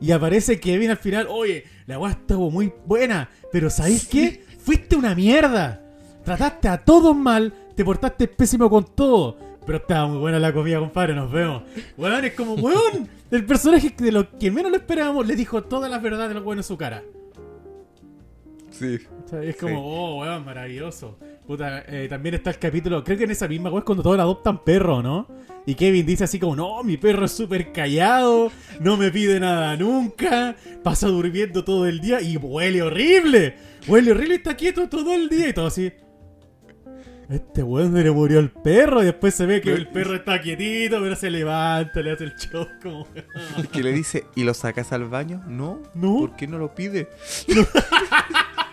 Y 0.00 0.12
aparece 0.12 0.58
Kevin 0.58 0.90
al 0.90 0.96
final, 0.96 1.26
oye, 1.28 1.64
la 1.86 1.98
weá 1.98 2.12
estuvo 2.12 2.50
muy 2.50 2.72
buena, 2.86 3.28
pero 3.52 3.68
¿sabéis 3.68 4.06
qué? 4.06 4.44
Fuiste 4.58 4.96
una 4.96 5.14
mierda. 5.14 5.82
Trataste 6.24 6.68
a 6.68 6.78
todos 6.78 7.14
mal, 7.14 7.52
te 7.74 7.84
portaste 7.84 8.28
pésimo 8.28 8.70
con 8.70 8.84
todo. 8.94 9.36
Pero 9.66 9.78
estaba 9.78 10.06
muy 10.06 10.18
buena 10.18 10.38
la 10.38 10.52
comida, 10.52 10.78
compadre, 10.78 11.14
nos 11.14 11.30
vemos. 11.30 11.62
Weón, 11.98 12.24
es 12.24 12.32
como, 12.34 12.54
weón, 12.54 13.08
el 13.30 13.44
personaje 13.44 13.94
de 13.96 14.12
lo 14.12 14.38
que 14.38 14.50
menos 14.50 14.70
lo 14.70 14.78
esperábamos 14.78 15.26
le 15.26 15.36
dijo 15.36 15.62
todas 15.62 15.90
las 15.90 16.02
verdades 16.02 16.28
de 16.28 16.34
lo 16.34 16.42
bueno 16.42 16.60
en 16.60 16.64
su 16.64 16.78
cara. 16.78 17.02
Sí. 18.70 18.98
Sea, 19.30 19.42
es 19.42 19.56
como, 19.56 19.76
Sí. 19.76 19.82
oh, 19.84 20.20
weón, 20.22 20.44
maravilloso. 20.44 21.18
Puta, 21.46 21.84
eh, 21.86 22.06
también 22.08 22.34
está 22.34 22.50
el 22.50 22.58
capítulo, 22.58 23.02
creo 23.04 23.16
que 23.18 23.24
en 23.24 23.30
esa 23.30 23.46
misma 23.48 23.68
weón 23.70 23.80
es 23.80 23.84
cuando 23.84 24.02
todos 24.02 24.18
adoptan 24.18 24.64
perro, 24.64 25.02
¿no? 25.02 25.28
Y 25.66 25.74
Kevin 25.74 26.04
dice 26.06 26.24
así 26.24 26.38
como, 26.38 26.56
no, 26.56 26.82
mi 26.82 26.96
perro 26.96 27.26
es 27.26 27.32
súper 27.32 27.70
callado, 27.72 28.50
no 28.80 28.96
me 28.96 29.10
pide 29.10 29.38
nada 29.38 29.76
nunca, 29.76 30.56
pasa 30.82 31.06
durmiendo 31.08 31.62
todo 31.64 31.86
el 31.86 32.00
día 32.00 32.20
y 32.20 32.36
huele 32.36 32.82
horrible. 32.82 33.56
Huele 33.86 34.12
horrible 34.12 34.34
y 34.34 34.38
está 34.38 34.56
quieto 34.56 34.88
todo 34.88 35.14
el 35.14 35.28
día 35.28 35.48
y 35.48 35.52
todo 35.52 35.66
así. 35.66 35.92
Este 37.28 37.62
weón 37.62 37.92
se 37.94 38.02
le 38.02 38.10
murió 38.10 38.40
el 38.40 38.50
perro 38.50 39.02
y 39.02 39.04
después 39.04 39.34
se 39.34 39.46
ve 39.46 39.60
que 39.60 39.72
el 39.72 39.86
perro 39.88 40.16
está 40.16 40.40
quietito, 40.40 40.98
pero 41.00 41.14
se 41.14 41.30
levanta, 41.30 42.00
le 42.00 42.10
hace 42.10 42.24
el 42.24 42.34
show 42.34 42.66
como... 42.82 43.06
Que 43.70 43.82
le 43.84 43.92
dice, 43.92 44.24
¿y 44.34 44.42
lo 44.42 44.52
sacas 44.52 44.92
al 44.92 45.04
baño? 45.04 45.40
No. 45.46 45.80
No. 45.94 46.18
¿Por 46.18 46.34
qué 46.34 46.48
no 46.48 46.58
lo 46.58 46.74
pide? 46.74 47.08
Este 47.46 47.54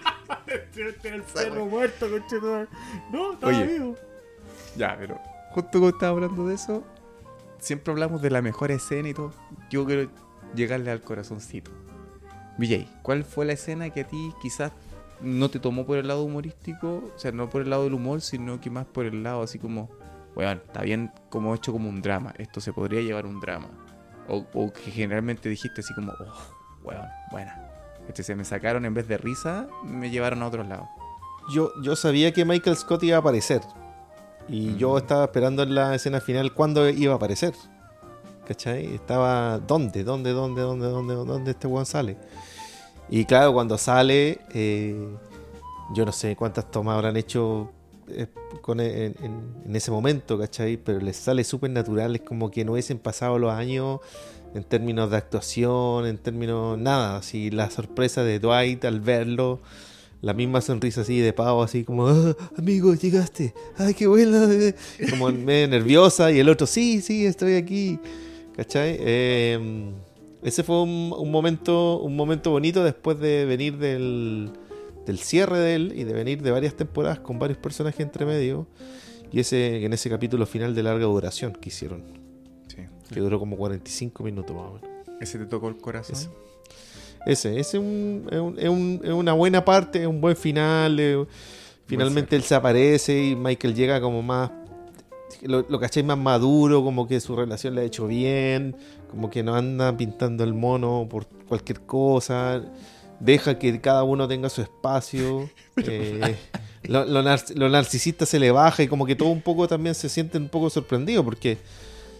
el 1.04 1.24
perro 1.24 1.66
muerto, 1.66 2.10
conchetumare. 2.10 2.68
No, 3.12 3.34
estaba 3.34 3.54
Oye. 3.54 3.68
vivo. 3.68 3.96
Ya, 4.76 4.96
pero 4.98 5.20
justo 5.52 5.80
cuando 5.80 5.90
estaba 5.90 6.12
hablando 6.14 6.48
de 6.48 6.56
eso, 6.56 6.84
siempre 7.60 7.92
hablamos 7.92 8.22
de 8.22 8.30
la 8.30 8.42
mejor 8.42 8.72
escena 8.72 9.10
y 9.10 9.14
todo. 9.14 9.32
Yo 9.70 9.86
quiero 9.86 10.10
llegarle 10.56 10.92
al 10.92 11.02
corazoncito. 11.02 11.72
VJ, 12.58 12.88
¿cuál 13.02 13.24
fue 13.24 13.46
la 13.46 13.54
escena 13.54 13.90
que 13.90 14.02
a 14.02 14.08
ti 14.08 14.34
quizás 14.42 14.72
no 15.22 15.50
te 15.50 15.60
tomó 15.60 15.86
por 15.86 15.98
el 15.98 16.08
lado 16.08 16.24
humorístico? 16.24 17.12
O 17.16 17.20
sea, 17.20 17.32
no 17.32 17.50
por 17.50 17.62
el 17.62 17.70
lado 17.70 17.84
del 17.84 17.94
humor, 17.94 18.22
sino 18.22 18.60
que 18.60 18.70
más 18.70 18.86
por 18.86 19.06
el 19.06 19.24
lado 19.24 19.44
así 19.44 19.60
como, 19.60 19.90
bueno, 20.36 20.62
está 20.66 20.82
bien 20.82 21.12
como 21.30 21.54
hecho 21.56 21.72
como 21.72 21.90
un 21.90 22.02
drama. 22.02 22.34
Esto 22.38 22.62
se 22.62 22.74
podría 22.74 23.02
llevar 23.02 23.26
un 23.26 23.40
drama. 23.40 23.68
O, 24.28 24.46
o 24.54 24.74
que 24.74 24.92
generalmente 24.92 25.50
dijiste 25.50 25.82
así 25.82 25.94
como, 25.94 26.12
oh, 26.12 26.84
weón, 26.84 27.08
buena. 27.32 27.67
Se 28.14 28.36
me 28.36 28.44
sacaron 28.46 28.86
en 28.86 28.94
vez 28.94 29.08
de 29.08 29.18
risa, 29.18 29.68
me 29.84 30.10
llevaron 30.10 30.42
a 30.44 30.48
otro 30.48 30.64
lado. 30.64 30.88
Yo, 31.54 31.72
yo 31.82 31.96
sabía 31.96 32.34
que 32.34 32.44
Michael 32.46 32.76
Scott 32.78 33.04
iba 33.04 33.18
a 33.18 33.20
aparecer. 33.20 33.62
Y 34.50 34.70
Mm. 34.70 34.78
yo 34.78 34.98
estaba 34.98 35.26
esperando 35.26 35.64
en 35.64 35.76
la 35.76 35.94
escena 35.96 36.20
final 36.22 36.54
cuándo 36.54 36.88
iba 36.90 37.14
a 37.14 37.16
aparecer. 37.18 37.54
¿Cachai? 38.48 38.96
Estaba. 38.96 39.60
¿Dónde? 39.60 40.04
¿Dónde? 40.04 40.32
¿Dónde? 40.32 40.62
¿Dónde? 40.62 40.88
¿Dónde? 40.88 41.16
¿Dónde 41.16 41.52
este 41.52 41.68
weón 41.68 41.86
sale? 41.86 42.18
Y 43.10 43.26
claro, 43.26 43.54
cuando 43.54 43.78
sale. 43.78 44.40
eh, 44.54 44.96
yo 45.94 46.06
no 46.06 46.12
sé 46.12 46.36
cuántas 46.36 46.70
tomas 46.70 46.96
habrán 46.96 47.16
hecho 47.18 47.72
eh, 48.10 48.28
con, 48.62 48.80
en, 48.82 49.16
en- 49.22 49.54
en 49.66 49.76
ese 49.76 49.90
momento, 49.92 50.38
¿cachai? 50.38 50.78
Pero 50.78 51.00
les 51.00 51.16
sale 51.18 51.44
súper 51.44 51.70
natural. 51.72 52.16
Es 52.16 52.22
como 52.22 52.50
que 52.52 52.64
no 52.66 52.74
hubiesen 52.74 53.00
pasado 53.00 53.38
los 53.40 53.52
años 53.52 54.00
en 54.58 54.64
términos 54.64 55.10
de 55.12 55.18
actuación, 55.18 56.06
en 56.06 56.18
términos. 56.18 56.78
Nada. 56.78 57.18
Así 57.18 57.52
la 57.52 57.70
sorpresa 57.70 58.24
de 58.24 58.40
Dwight 58.40 58.84
al 58.86 59.00
verlo. 59.00 59.62
La 60.22 60.34
misma 60.34 60.62
sonrisa 60.62 61.02
así 61.02 61.20
de 61.20 61.32
pavo, 61.32 61.62
así 61.62 61.84
como, 61.84 62.08
"Ah, 62.08 62.36
amigo, 62.58 62.96
llegaste, 62.96 63.54
ay, 63.78 63.94
qué 63.94 64.08
buena, 64.08 64.46
eh". 64.52 64.74
como 65.12 65.32
medio 65.32 65.68
nerviosa, 65.68 66.32
y 66.32 66.40
el 66.40 66.50
otro, 66.50 66.66
sí, 66.66 67.02
sí, 67.02 67.28
estoy 67.28 67.54
aquí, 67.54 68.00
¿cachai? 68.56 68.98
Eh, 69.00 69.92
ese 70.42 70.64
fue 70.64 70.82
un, 70.82 71.14
un 71.16 71.32
momento 71.32 72.00
un 72.00 72.16
momento 72.16 72.50
bonito 72.50 72.84
después 72.84 73.20
de 73.20 73.46
venir 73.46 73.78
del, 73.78 74.50
del 75.06 75.20
cierre 75.20 75.60
de 75.60 75.76
él 75.76 75.94
y 75.96 76.04
de 76.04 76.14
venir 76.14 76.42
de 76.42 76.50
varias 76.50 76.74
temporadas 76.76 77.20
con 77.20 77.38
varios 77.38 77.60
personajes 77.60 78.00
entre 78.00 78.26
medio, 78.26 78.66
y 79.32 79.40
ese 79.40 79.86
en 79.86 79.94
ese 79.94 80.10
capítulo 80.10 80.48
final 80.48 80.74
de 80.74 80.82
larga 80.82 81.06
duración 81.06 81.54
que 81.54 81.70
hicieron. 81.70 82.27
Que 83.14 83.20
duró 83.20 83.40
como 83.40 83.56
45 83.58 84.24
minutos 84.24 84.56
más 84.56 84.66
o 84.66 84.74
menos. 84.74 84.90
¿Ese 85.22 85.38
te 85.40 85.46
tocó 85.46 85.70
el 85.70 85.78
corazón? 85.78 86.16
Ese. 86.16 86.30
Ese, 87.26 87.60
ese 87.60 87.78
es, 87.78 87.84
un- 87.84 88.28
es 88.32 88.40
un- 88.40 88.60
es 88.60 88.70
un- 88.70 89.02
es 89.04 89.12
una 89.12 89.34
buena 89.34 89.66
parte, 89.66 90.02
es 90.02 90.08
un 90.08 90.22
buen 90.22 90.36
final. 90.36 91.00
eh, 91.00 91.26
finalmente 91.86 92.36
él 92.36 92.44
se 92.44 92.56
aparece 92.56 93.28
y 93.28 93.36
Michael 93.36 93.76
llega 93.76 94.00
como 94.02 94.22
más. 94.22 94.52
Lo, 95.42 95.66
lo 95.68 95.80
cacháis 95.80 96.06
más 96.06 96.18
maduro, 96.18 96.84
como 96.84 97.08
que 97.08 97.20
su 97.20 97.36
relación 97.36 97.76
le 97.76 97.82
ha 97.82 97.84
hecho 97.84 98.08
bien, 98.08 98.76
como 99.12 99.30
que 99.30 99.44
no 99.44 99.56
anda 99.56 99.96
pintando 99.96 100.44
el 100.44 100.54
mono 100.54 101.08
por 101.10 101.28
cualquier 101.48 101.82
cosa. 101.82 102.64
Deja 103.20 103.58
que 103.60 103.82
cada 103.82 104.04
uno 104.04 104.28
tenga 104.28 104.48
su 104.50 104.62
espacio. 104.62 105.50
eh, 105.78 106.36
lo, 106.84 107.04
lo 107.06 107.22
nar- 107.24 107.54
lo 107.56 107.68
narcisista 107.68 108.26
se 108.26 108.40
le 108.40 108.52
baja 108.52 108.84
y 108.84 108.88
como 108.88 109.06
que 109.06 109.16
todo 109.16 109.30
un 109.30 109.42
poco 109.42 109.68
también 109.68 109.96
se 109.96 110.08
siente 110.08 110.38
un 110.38 110.48
poco 110.50 110.70
sorprendido 110.70 111.24
porque 111.26 111.58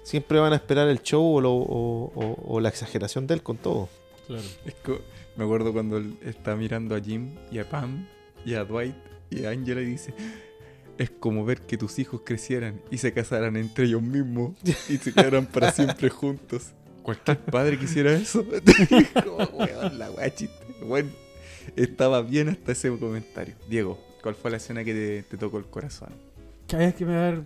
siempre 0.08 0.40
van 0.40 0.54
a 0.54 0.56
esperar 0.56 0.88
el 0.88 1.02
show 1.02 1.36
o, 1.36 1.42
lo- 1.42 1.52
o- 1.54 2.12
o- 2.16 2.44
o 2.56 2.60
la 2.62 2.70
exageración 2.70 3.28
de 3.28 3.34
él 3.36 3.44
con 3.44 3.58
todo. 3.58 3.90
Claro. 4.28 4.44
Es 4.66 4.74
que 4.76 5.02
me 5.36 5.44
acuerdo 5.44 5.74
cuando 5.74 5.98
él 5.98 6.18
está 6.24 6.56
mirando 6.56 6.96
a 6.96 7.02
Jim 7.02 7.36
y 7.52 7.60
a 7.60 7.70
Pam 7.70 8.08
y 8.46 8.54
a 8.54 8.64
Dwight 8.64 8.96
y 9.30 9.44
a 9.46 9.50
Angela 9.50 9.82
y 9.82 9.86
dice, 9.86 10.14
es 10.98 11.10
como 11.10 11.44
ver 11.46 11.62
que 11.62 11.78
tus 11.78 12.00
hijos 12.00 12.22
crecieran 12.24 12.82
y 12.90 12.98
se 13.00 13.12
casaran 13.14 13.56
entre 13.58 13.86
ellos 13.86 14.02
mismos 14.02 14.54
y 14.90 14.98
se 14.98 15.12
quedaran 15.14 15.46
para 15.46 15.72
siempre 15.72 16.10
juntos. 16.10 16.72
Cualquier 17.04 17.38
padre 17.40 17.78
quisiera 17.78 18.14
eso. 18.14 18.46
como, 19.24 19.38
weón, 19.60 19.98
la 20.00 20.10
wea 20.12 20.34
chiste. 20.34 20.66
Bueno, 20.84 21.10
estaba 21.76 22.22
bien 22.22 22.50
hasta 22.50 22.72
ese 22.72 22.90
comentario. 22.98 23.56
Diego, 23.70 24.00
¿cuál 24.24 24.36
fue 24.36 24.52
la 24.52 24.58
escena 24.58 24.84
que 24.84 24.94
te, 24.94 25.24
te 25.24 25.38
tocó 25.38 25.58
el 25.58 25.66
corazón? 25.66 26.10
Cada 26.68 26.86
vez 26.86 26.96
que 26.96 27.06
me 27.06 27.14
va 27.16 27.20
a 27.20 27.32
dar. 27.32 27.44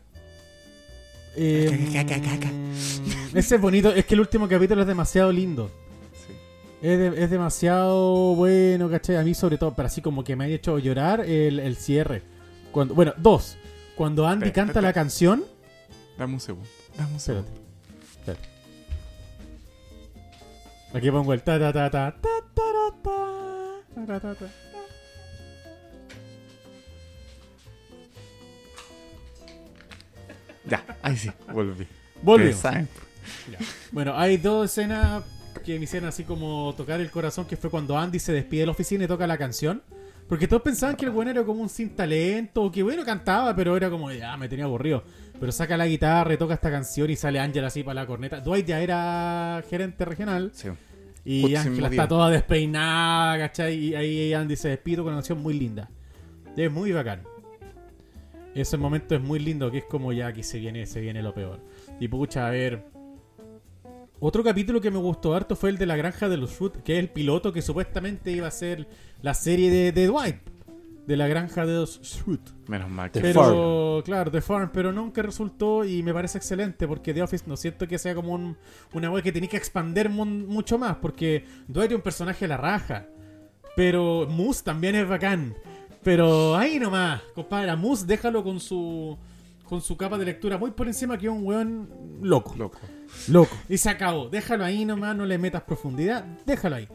Eh, 1.35 1.87
mm, 3.31 3.37
ese 3.37 3.55
es 3.55 3.61
bonito, 3.61 3.89
es 3.93 4.05
que 4.05 4.13
el 4.15 4.19
último 4.19 4.47
capítulo 4.47 4.81
es 4.81 4.87
demasiado 4.87 5.31
lindo. 5.31 5.69
Sí. 6.27 6.33
Es, 6.87 6.97
de- 6.99 7.23
es 7.23 7.29
demasiado 7.29 8.35
bueno, 8.35 8.89
¿cachai? 8.89 9.15
A 9.15 9.23
mí 9.23 9.33
sobre 9.33 9.57
todo, 9.57 9.73
pero 9.73 9.87
así 9.87 10.01
como 10.01 10.23
que 10.23 10.35
me 10.35 10.45
haya 10.45 10.55
hecho 10.55 10.77
llorar 10.79 11.21
el, 11.21 11.59
el 11.59 11.75
cierre. 11.77 12.21
Cuando, 12.71 12.93
bueno, 12.95 13.13
dos. 13.17 13.57
Cuando 13.95 14.27
Andy 14.27 14.51
canta 14.51 14.81
la 14.81 14.93
canción. 14.93 15.43
Dame 16.17 16.33
un 16.33 16.39
segundo. 16.39 16.67
Dame 16.97 17.13
un 17.13 17.19
segundo. 17.19 17.49
espérate. 18.19 18.49
Aquí 20.93 21.09
pongo 21.11 21.33
el 21.33 21.41
ta 21.41 21.57
ta 21.57 21.71
ta 21.71 21.89
ta 21.89 22.15
ta 22.21 22.29
ta 22.53 22.63
ta 23.03 24.05
ta 24.05 24.19
ta 24.19 24.35
ta. 24.35 24.45
Ya, 30.65 30.83
ahí 31.01 31.17
sí, 31.17 31.31
volví. 31.53 31.87
Saben. 32.53 32.87
Bueno, 33.91 34.13
hay 34.15 34.37
dos 34.37 34.69
escenas 34.71 35.23
que 35.65 35.77
me 35.77 35.83
hicieron 35.85 36.09
así 36.09 36.23
como 36.23 36.73
tocar 36.75 36.99
el 37.01 37.09
corazón, 37.11 37.45
que 37.45 37.57
fue 37.57 37.69
cuando 37.69 37.97
Andy 37.97 38.19
se 38.19 38.31
despide 38.33 38.61
de 38.61 38.65
la 38.67 38.71
oficina 38.71 39.03
y 39.03 39.07
toca 39.07 39.27
la 39.27 39.37
canción. 39.37 39.81
Porque 40.27 40.47
todos 40.47 40.61
pensaban 40.61 40.95
que 40.95 41.05
el 41.05 41.11
bueno 41.11 41.29
era 41.31 41.43
como 41.43 41.61
un 41.61 41.67
sin 41.67 41.89
talento, 41.95 42.63
o 42.63 42.71
que 42.71 42.83
bueno 42.83 43.03
cantaba, 43.03 43.53
pero 43.55 43.75
era 43.75 43.89
como, 43.89 44.11
ya, 44.11 44.37
me 44.37 44.47
tenía 44.47 44.65
aburrido. 44.65 45.03
Pero 45.39 45.51
saca 45.51 45.75
la 45.75 45.87
guitarra 45.87 46.33
y 46.33 46.37
toca 46.37 46.53
esta 46.53 46.71
canción 46.71 47.09
y 47.09 47.15
sale 47.15 47.39
Ángela 47.39 47.67
así 47.67 47.83
para 47.83 48.01
la 48.01 48.07
corneta. 48.07 48.39
Dwight 48.39 48.65
ya 48.65 48.79
era 48.79 49.61
gerente 49.69 50.05
regional 50.05 50.51
Sí. 50.53 50.69
y 51.25 51.55
Ángela 51.55 51.89
está 51.89 52.07
toda 52.07 52.29
despeinada, 52.29 53.39
¿cachai? 53.39 53.75
Y 53.75 53.95
ahí 53.95 54.33
Andy 54.33 54.55
se 54.55 54.69
despide 54.69 54.97
con 54.97 55.07
una 55.07 55.15
canción 55.17 55.41
muy 55.41 55.57
linda. 55.59 55.89
Es 56.55 56.71
muy 56.71 56.91
bacán. 56.91 57.23
Ese 58.53 58.77
momento 58.77 59.15
es 59.15 59.21
muy 59.21 59.39
lindo, 59.39 59.71
que 59.71 59.79
es 59.79 59.85
como 59.85 60.11
ya 60.13 60.33
que 60.33 60.43
se 60.43 60.59
viene, 60.59 60.85
se 60.85 60.99
viene 61.01 61.21
lo 61.23 61.33
peor. 61.33 61.59
Y 61.99 62.07
pucha, 62.07 62.47
a 62.47 62.51
ver. 62.51 62.85
Otro 64.19 64.43
capítulo 64.43 64.81
que 64.81 64.91
me 64.91 64.97
gustó 64.99 65.33
harto 65.33 65.55
fue 65.55 65.71
el 65.71 65.77
de 65.77 65.85
la 65.87 65.95
granja 65.95 66.29
de 66.29 66.37
los 66.37 66.51
Foot, 66.51 66.83
que 66.83 66.93
es 66.93 66.99
el 66.99 67.09
piloto 67.09 67.51
que 67.53 67.61
supuestamente 67.61 68.31
iba 68.31 68.47
a 68.47 68.51
ser 68.51 68.87
la 69.21 69.33
serie 69.33 69.71
de, 69.71 69.91
de 69.91 70.05
Dwight. 70.07 70.37
De 71.07 71.17
la 71.17 71.27
granja 71.27 71.65
de 71.65 71.73
los 71.73 71.97
Foot. 72.23 72.51
Menos 72.67 72.87
mal 72.89 73.09
que 73.09 73.19
The 73.19 73.27
Pero, 73.33 74.01
claro, 74.05 74.29
The 74.29 74.41
Farm, 74.41 74.69
pero 74.71 74.91
nunca 74.91 75.23
resultó 75.23 75.83
y 75.83 76.03
me 76.03 76.13
parece 76.13 76.37
excelente 76.37 76.87
porque 76.87 77.13
The 77.13 77.23
Office 77.23 77.45
no 77.47 77.57
siento 77.57 77.87
que 77.87 77.97
sea 77.97 78.13
como 78.13 78.33
un- 78.33 78.55
una 78.93 79.09
web 79.09 79.23
que 79.23 79.31
tenés 79.31 79.49
que 79.49 79.57
expander 79.57 80.09
mucho 80.09 80.77
más 80.77 80.97
porque 80.97 81.43
Dwight 81.67 81.89
es 81.91 81.95
un 81.95 82.03
personaje 82.03 82.45
a 82.45 82.49
la 82.49 82.57
raja, 82.57 83.07
pero 83.75 84.27
Moose 84.29 84.63
también 84.63 84.93
es 84.95 85.07
bacán. 85.09 85.55
Pero 86.03 86.55
ahí 86.55 86.79
nomás, 86.79 87.21
compadre, 87.35 87.69
a 87.69 87.75
Moose 87.75 88.05
déjalo 88.05 88.43
con 88.43 88.59
su 88.59 89.17
con 89.71 89.81
su 89.81 89.95
capa 89.95 90.17
de 90.17 90.25
lectura 90.25 90.57
muy 90.57 90.71
por 90.71 90.87
encima 90.87 91.17
que 91.17 91.27
es 91.27 91.31
un 91.31 91.45
weón 91.45 91.89
loco. 92.21 92.53
loco. 92.57 92.77
Loco. 93.29 93.55
Y 93.69 93.77
se 93.77 93.89
acabó. 93.89 94.27
Déjalo 94.27 94.65
ahí 94.65 94.83
nomás, 94.83 95.15
no 95.15 95.25
le 95.25 95.37
metas 95.37 95.63
profundidad, 95.63 96.25
déjalo 96.45 96.75
ahí. 96.75 96.89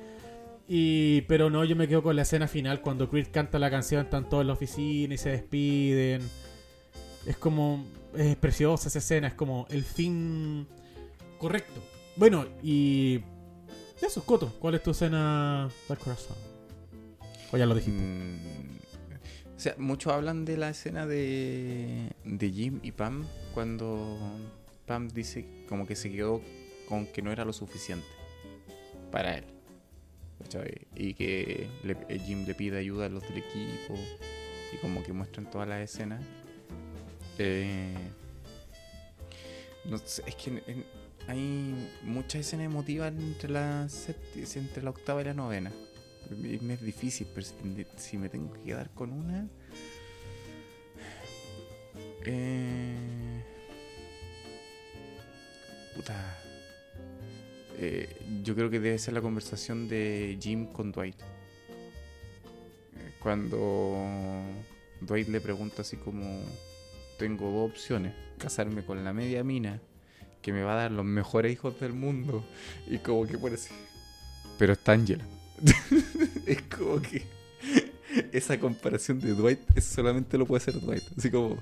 Y, 0.69 1.23
pero 1.23 1.49
no, 1.49 1.65
yo 1.65 1.77
me 1.77 1.87
quedo 1.87 2.03
con 2.03 2.17
la 2.17 2.23
escena 2.23 2.49
final 2.49 2.81
cuando 2.81 3.09
Chris 3.09 3.29
canta 3.29 3.59
la 3.59 3.71
canción, 3.71 4.05
están 4.05 4.29
todos 4.29 4.43
en 4.43 4.49
la 4.49 4.53
oficina 4.53 5.15
y 5.15 5.19
se 5.19 5.31
despiden. 5.31 6.23
Es 7.25 7.37
como. 7.37 7.85
Es 8.15 8.37
preciosa 8.37 8.89
esa 8.89 8.99
escena, 8.99 9.29
es 9.29 9.35
como 9.35 9.67
el 9.71 9.85
fin 9.85 10.67
correcto. 11.39 11.81
Bueno, 12.17 12.45
y. 12.63 13.21
Eso, 14.03 14.23
Coto, 14.25 14.53
¿cuál 14.59 14.75
es 14.75 14.83
tu 14.83 14.91
escena 14.91 15.69
del 15.89 15.99
corazón? 15.99 16.37
O 17.53 17.57
ya 17.57 17.65
lo 17.65 17.75
dijiste. 17.75 18.03
Mm, 18.03 18.79
o 19.57 19.61
sea, 19.61 19.75
muchos 19.79 20.13
hablan 20.13 20.45
de 20.45 20.57
la 20.59 20.71
escena 20.71 21.07
de, 21.07 22.13
de 22.25 22.51
Jim 22.51 22.81
y 22.83 22.93
Pam 22.93 23.25
cuando 23.55 24.19
Pam 24.87 25.09
dice 25.09 25.47
como 25.69 25.87
que 25.87 25.97
se 25.97 26.11
quedó 26.11 26.43
con 26.89 27.07
que 27.07 27.23
no 27.23 27.33
era 27.33 27.45
lo 27.45 27.53
suficiente 27.53 28.07
para 29.11 29.39
él. 29.39 29.45
Y 30.95 31.15
que 31.15 31.69
eh, 31.85 32.19
Jim 32.25 32.47
le 32.47 32.55
pide 32.55 32.79
ayuda 32.79 33.07
a 33.07 33.09
los 33.09 33.23
del 33.23 33.39
equipo 33.39 33.95
y 34.73 34.77
como 34.79 35.03
que 35.03 35.13
muestran 35.13 35.51
todas 35.51 35.67
las 35.67 35.81
escenas. 35.81 36.23
Eh, 37.39 37.95
no 39.85 39.99
sé, 39.99 40.23
es 40.27 40.35
que 40.37 40.63
hay 41.27 41.91
muchas 42.03 42.43
escenas 42.43 42.67
emotivas 42.67 43.13
entre 43.13 43.51
la, 43.51 43.89
entre 44.55 44.83
la 44.83 44.91
octava 44.91 45.23
y 45.23 45.25
la 45.25 45.35
novena. 45.35 45.73
Me 46.31 46.75
es 46.75 46.83
difícil, 46.83 47.27
pero 47.33 47.47
si, 47.97 48.19
me 48.19 48.29
tengo 48.29 48.53
que 48.53 48.63
quedar 48.63 48.91
con 48.91 49.13
una. 49.13 49.49
Eh, 52.25 53.43
puta. 55.95 56.39
Eh, 57.79 58.09
yo 58.43 58.55
creo 58.55 58.71
que 58.71 58.81
debe 58.81 58.99
ser 58.99 59.15
la 59.15 59.21
conversación 59.21 59.89
de 59.89 60.37
Jim 60.41 60.67
con 60.67 60.91
Dwight. 60.93 61.17
Cuando 63.21 63.97
Dwight 65.01 65.29
le 65.29 65.41
pregunta 65.41 65.83
así 65.83 65.97
como: 65.97 66.41
Tengo 67.19 67.51
dos 67.51 67.71
opciones: 67.71 68.15
casarme 68.39 68.85
con 68.85 69.05
la 69.05 69.13
media 69.13 69.45
mina, 69.45 69.81
que 70.43 70.53
me 70.53 70.63
va 70.63 70.73
a 70.73 70.77
dar 70.77 70.93
los 70.93 71.05
mejores 71.05 71.53
hijos 71.53 71.79
del 71.79 71.93
mundo. 71.93 72.45
Y 72.89 72.99
como 72.99 73.27
que 73.27 73.39
por 73.39 73.53
así. 73.53 73.75
Pero 74.59 74.73
está 74.73 74.93
Angela. 74.93 75.25
es 76.47 76.63
como 76.63 77.01
que 77.01 77.25
esa 78.33 78.59
comparación 78.59 79.21
de 79.21 79.35
Dwight 79.35 79.61
eso 79.75 79.95
solamente 79.97 80.39
lo 80.39 80.47
puede 80.47 80.63
hacer 80.63 80.81
Dwight. 80.81 81.05
Así 81.17 81.31
como 81.31 81.57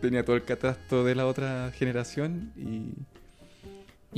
tenía 0.00 0.24
todo 0.24 0.36
el 0.36 0.44
catastro 0.44 1.04
de 1.04 1.14
la 1.14 1.26
otra 1.26 1.70
generación 1.72 2.52
y, 2.56 2.92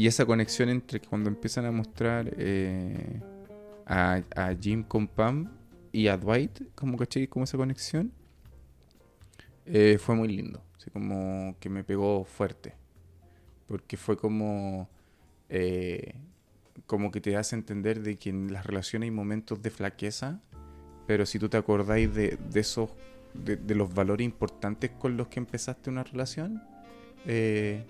y 0.00 0.06
esa 0.06 0.24
conexión 0.26 0.68
entre 0.68 1.00
cuando 1.00 1.28
empiezan 1.28 1.64
a 1.66 1.72
mostrar 1.72 2.32
eh, 2.36 3.20
a, 3.86 4.22
a 4.34 4.54
Jim 4.54 4.82
con 4.82 5.08
Pam 5.08 5.50
y 5.92 6.08
a 6.08 6.16
Dwight, 6.16 6.74
como 6.74 6.96
caché, 6.96 7.28
como 7.28 7.44
esa 7.44 7.56
conexión, 7.56 8.12
eh, 9.66 9.98
fue 9.98 10.14
muy 10.14 10.28
lindo. 10.28 10.62
Así 10.76 10.90
como 10.90 11.56
que 11.60 11.68
me 11.68 11.84
pegó 11.84 12.24
fuerte. 12.24 12.74
Porque 13.66 13.96
fue 13.96 14.16
como... 14.16 14.88
eh, 15.48 16.14
como 16.92 17.10
que 17.10 17.22
te 17.22 17.38
hace 17.38 17.56
entender 17.56 18.02
de 18.02 18.18
que 18.18 18.28
en 18.28 18.52
las 18.52 18.66
relaciones 18.66 19.06
hay 19.06 19.10
momentos 19.10 19.62
de 19.62 19.70
flaqueza, 19.70 20.42
pero 21.06 21.24
si 21.24 21.38
tú 21.38 21.48
te 21.48 21.56
acordáis 21.56 22.14
de, 22.14 22.36
de 22.50 22.60
esos, 22.60 22.90
de, 23.32 23.56
de 23.56 23.74
los 23.74 23.94
valores 23.94 24.26
importantes 24.26 24.90
con 24.90 25.16
los 25.16 25.28
que 25.28 25.40
empezaste 25.40 25.88
una 25.88 26.04
relación, 26.04 26.62
eh, 27.24 27.86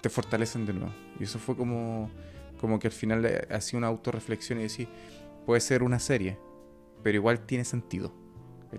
te 0.00 0.08
fortalecen 0.08 0.64
de 0.64 0.72
nuevo. 0.72 0.94
Y 1.20 1.24
eso 1.24 1.38
fue 1.38 1.58
como, 1.58 2.10
como 2.58 2.78
que 2.78 2.86
al 2.86 2.94
final 2.94 3.26
eh, 3.26 3.46
hacía 3.50 3.76
una 3.76 3.88
autorreflexión 3.88 4.60
y 4.60 4.62
decía, 4.62 4.86
puede 5.44 5.60
ser 5.60 5.82
una 5.82 5.98
serie, 5.98 6.38
pero 7.02 7.16
igual 7.16 7.44
tiene 7.44 7.66
sentido. 7.66 8.14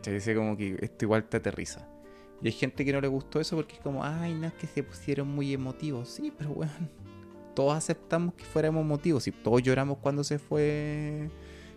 Dice 0.03 0.33
como 0.33 0.57
que 0.57 0.79
esto 0.81 1.05
igual 1.05 1.29
te 1.29 1.37
aterriza. 1.37 1.87
Y 2.41 2.47
hay 2.47 2.53
gente 2.53 2.83
que 2.83 2.91
no 2.91 3.01
le 3.01 3.07
gustó 3.07 3.39
eso 3.39 3.55
porque 3.55 3.75
es 3.75 3.81
como, 3.81 4.03
ay, 4.03 4.33
no 4.33 4.47
es 4.47 4.53
que 4.53 4.65
se 4.65 4.81
pusieron 4.81 5.27
muy 5.27 5.53
emotivos. 5.53 6.09
Sí, 6.09 6.33
pero 6.35 6.55
bueno, 6.55 6.73
todos 7.57 7.75
aceptamos 7.75 8.35
que 8.35 8.45
fuéramos 8.45 8.85
emotivos 8.85 9.27
y 9.27 9.31
todos 9.31 9.63
lloramos 9.63 9.97
cuando 9.97 10.23
se 10.23 10.37
fue. 10.37 11.27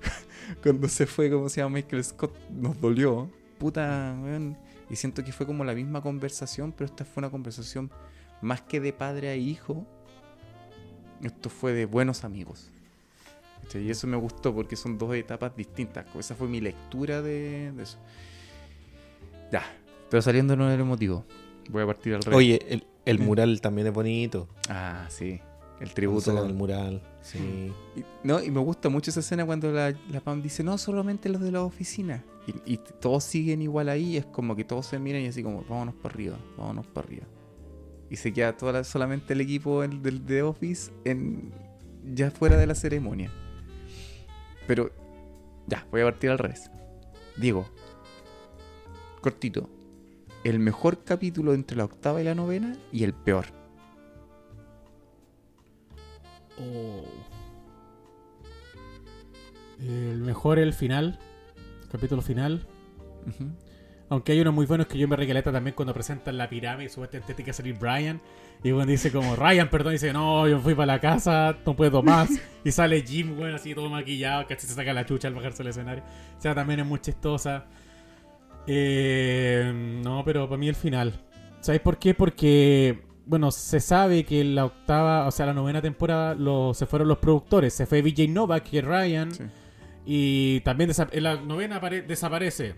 cuando 0.62 0.86
se 0.88 1.06
fue, 1.06 1.30
como 1.30 1.48
se 1.48 1.62
llama 1.62 1.76
Michael 1.76 2.04
Scott, 2.04 2.36
nos 2.50 2.78
dolió. 2.78 3.30
Puta, 3.56 4.14
weón. 4.22 4.58
Y 4.90 4.96
siento 4.96 5.24
que 5.24 5.32
fue 5.32 5.46
como 5.46 5.64
la 5.64 5.72
misma 5.74 6.02
conversación, 6.02 6.72
pero 6.72 6.84
esta 6.84 7.06
fue 7.06 7.22
una 7.22 7.30
conversación 7.30 7.90
más 8.42 8.60
que 8.60 8.78
de 8.78 8.92
padre 8.92 9.30
a 9.30 9.36
hijo. 9.36 9.86
Esto 11.22 11.48
fue 11.48 11.72
de 11.72 11.86
buenos 11.86 12.24
amigos. 12.24 12.70
Y 13.72 13.88
eso 13.88 14.06
me 14.06 14.18
gustó 14.18 14.54
porque 14.54 14.76
son 14.76 14.98
dos 14.98 15.14
etapas 15.14 15.56
distintas. 15.56 16.04
Esa 16.14 16.34
fue 16.34 16.46
mi 16.46 16.60
lectura 16.60 17.22
de, 17.22 17.72
de 17.72 17.82
eso. 17.82 17.96
Ya, 19.50 19.62
pero 20.10 20.20
saliéndonos 20.20 20.70
del 20.70 20.80
emotivo. 20.80 21.24
Voy 21.70 21.84
a 21.84 21.86
partir 21.86 22.16
al 22.16 22.22
revés. 22.22 22.36
Oye, 22.36 22.58
el, 22.68 22.84
el 23.06 23.18
mural 23.18 23.62
también 23.62 23.86
es 23.86 23.94
bonito. 23.94 24.46
Ah, 24.68 25.06
sí. 25.08 25.40
El 25.80 25.94
Tributo 25.94 26.32
del 26.42 26.54
mural. 26.54 27.02
Sí. 27.22 27.72
Y, 27.96 28.04
no, 28.22 28.42
y 28.42 28.50
me 28.50 28.60
gusta 28.60 28.88
mucho 28.90 29.10
esa 29.10 29.20
escena 29.20 29.46
cuando 29.46 29.72
la, 29.72 29.94
la 30.10 30.20
Pam 30.20 30.42
dice, 30.42 30.62
no, 30.62 30.76
solamente 30.76 31.28
los 31.30 31.40
de 31.40 31.50
la 31.52 31.62
oficina. 31.62 32.22
Y, 32.66 32.74
y 32.74 32.76
todos 33.00 33.24
siguen 33.24 33.62
igual 33.62 33.88
ahí, 33.88 34.16
es 34.16 34.26
como 34.26 34.54
que 34.56 34.64
todos 34.64 34.86
se 34.86 34.98
miran 34.98 35.22
y 35.22 35.26
así 35.26 35.42
como, 35.42 35.62
vámonos 35.68 35.94
para 35.94 36.14
arriba, 36.14 36.38
vámonos 36.58 36.86
para 36.86 37.06
arriba. 37.06 37.26
Y 38.10 38.16
se 38.16 38.32
queda 38.32 38.56
toda 38.56 38.72
la- 38.72 38.84
solamente 38.84 39.32
el 39.32 39.40
equipo 39.40 39.82
el 39.82 40.02
del 40.02 40.26
de 40.26 40.42
Office 40.42 40.90
en, 41.04 41.52
ya 42.12 42.30
fuera 42.30 42.56
de 42.56 42.66
la 42.66 42.74
ceremonia. 42.74 43.30
Pero, 44.66 44.90
ya, 45.66 45.86
voy 45.90 46.02
a 46.02 46.04
partir 46.04 46.30
al 46.30 46.38
revés. 46.38 46.70
Diego, 47.36 47.66
cortito, 49.20 49.68
el 50.44 50.58
mejor 50.58 51.04
capítulo 51.04 51.54
entre 51.54 51.76
la 51.76 51.84
octava 51.84 52.20
y 52.20 52.24
la 52.24 52.34
novena 52.34 52.76
y 52.92 53.04
el 53.04 53.14
peor. 53.14 53.46
Oh. 56.60 57.04
El 59.80 60.18
mejor 60.18 60.58
el 60.58 60.74
final, 60.74 61.18
capítulo 61.90 62.20
final. 62.22 62.66
Aunque 64.10 64.32
hay 64.32 64.40
unos 64.40 64.52
muy 64.52 64.66
buenos 64.66 64.88
que 64.88 64.98
yo 64.98 65.06
me 65.06 65.16
regaleta 65.16 65.52
también 65.52 65.74
cuando 65.74 65.94
presentan 65.94 66.36
la 66.36 66.48
pirámide 66.48 66.86
y 66.86 66.88
supuestamente 66.88 67.32
tiene 67.32 67.46
que 67.46 67.52
salir 67.52 67.78
Brian. 67.78 68.20
Y 68.62 68.72
bueno, 68.72 68.90
dice 68.90 69.10
como, 69.10 69.36
Ryan, 69.36 69.70
perdón, 69.70 69.92
dice, 69.92 70.12
no, 70.12 70.46
yo 70.48 70.58
fui 70.58 70.74
para 70.74 70.94
la 70.94 71.00
casa, 71.00 71.56
no 71.64 71.74
puedo 71.76 72.02
más. 72.02 72.28
y 72.64 72.72
sale 72.72 73.02
Jim, 73.02 73.36
bueno, 73.36 73.56
así 73.56 73.74
todo 73.74 73.88
maquillado, 73.88 74.46
casi 74.46 74.66
se 74.66 74.74
saca 74.74 74.92
la 74.92 75.06
chucha 75.06 75.28
al 75.28 75.34
bajarse 75.34 75.62
al 75.62 75.68
escenario. 75.68 76.02
O 76.36 76.40
sea, 76.40 76.54
también 76.54 76.80
es 76.80 76.86
muy 76.86 77.00
chistosa. 77.00 77.66
Eh, 78.66 79.72
no, 80.04 80.22
pero 80.24 80.48
para 80.48 80.58
mí 80.58 80.68
el 80.68 80.74
final. 80.74 81.14
¿Sabéis 81.60 81.82
por 81.82 81.98
qué? 81.98 82.12
Porque, 82.12 83.02
bueno, 83.30 83.50
se 83.52 83.78
sabe 83.80 84.24
que 84.24 84.40
en 84.40 84.54
la 84.56 84.64
octava, 84.64 85.26
o 85.26 85.30
sea, 85.30 85.46
la 85.46 85.54
novena 85.54 85.80
temporada 85.80 86.34
lo- 86.34 86.74
se 86.74 86.84
fueron 86.84 87.06
los 87.08 87.18
productores. 87.18 87.72
Se 87.72 87.86
fue 87.86 88.02
VJ 88.02 88.26
Novak, 88.28 88.64
que 88.64 88.78
es 88.80 88.84
Ryan. 88.84 89.32
Sí. 89.32 89.44
Y 90.04 90.60
también 90.60 90.90
en 91.12 91.22
la 91.22 91.36
novena 91.40 91.80
apare- 91.80 92.04
desaparece 92.04 92.74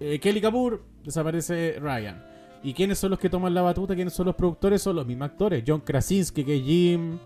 eh, 0.00 0.18
Kelly 0.20 0.40
Kapoor, 0.40 0.82
desaparece 1.04 1.76
Ryan. 1.80 2.24
¿Y 2.62 2.72
quiénes 2.72 2.98
son 2.98 3.10
los 3.10 3.18
que 3.18 3.28
toman 3.28 3.52
la 3.52 3.62
batuta? 3.62 3.94
¿Quiénes 3.94 4.14
son 4.14 4.26
los 4.26 4.34
productores? 4.34 4.80
Son 4.80 4.96
los 4.96 5.06
mismos 5.06 5.26
actores. 5.30 5.62
John 5.66 5.80
Krasinski, 5.80 6.44
que 6.44 6.56
es 6.56 6.62
Jim. 6.64 7.18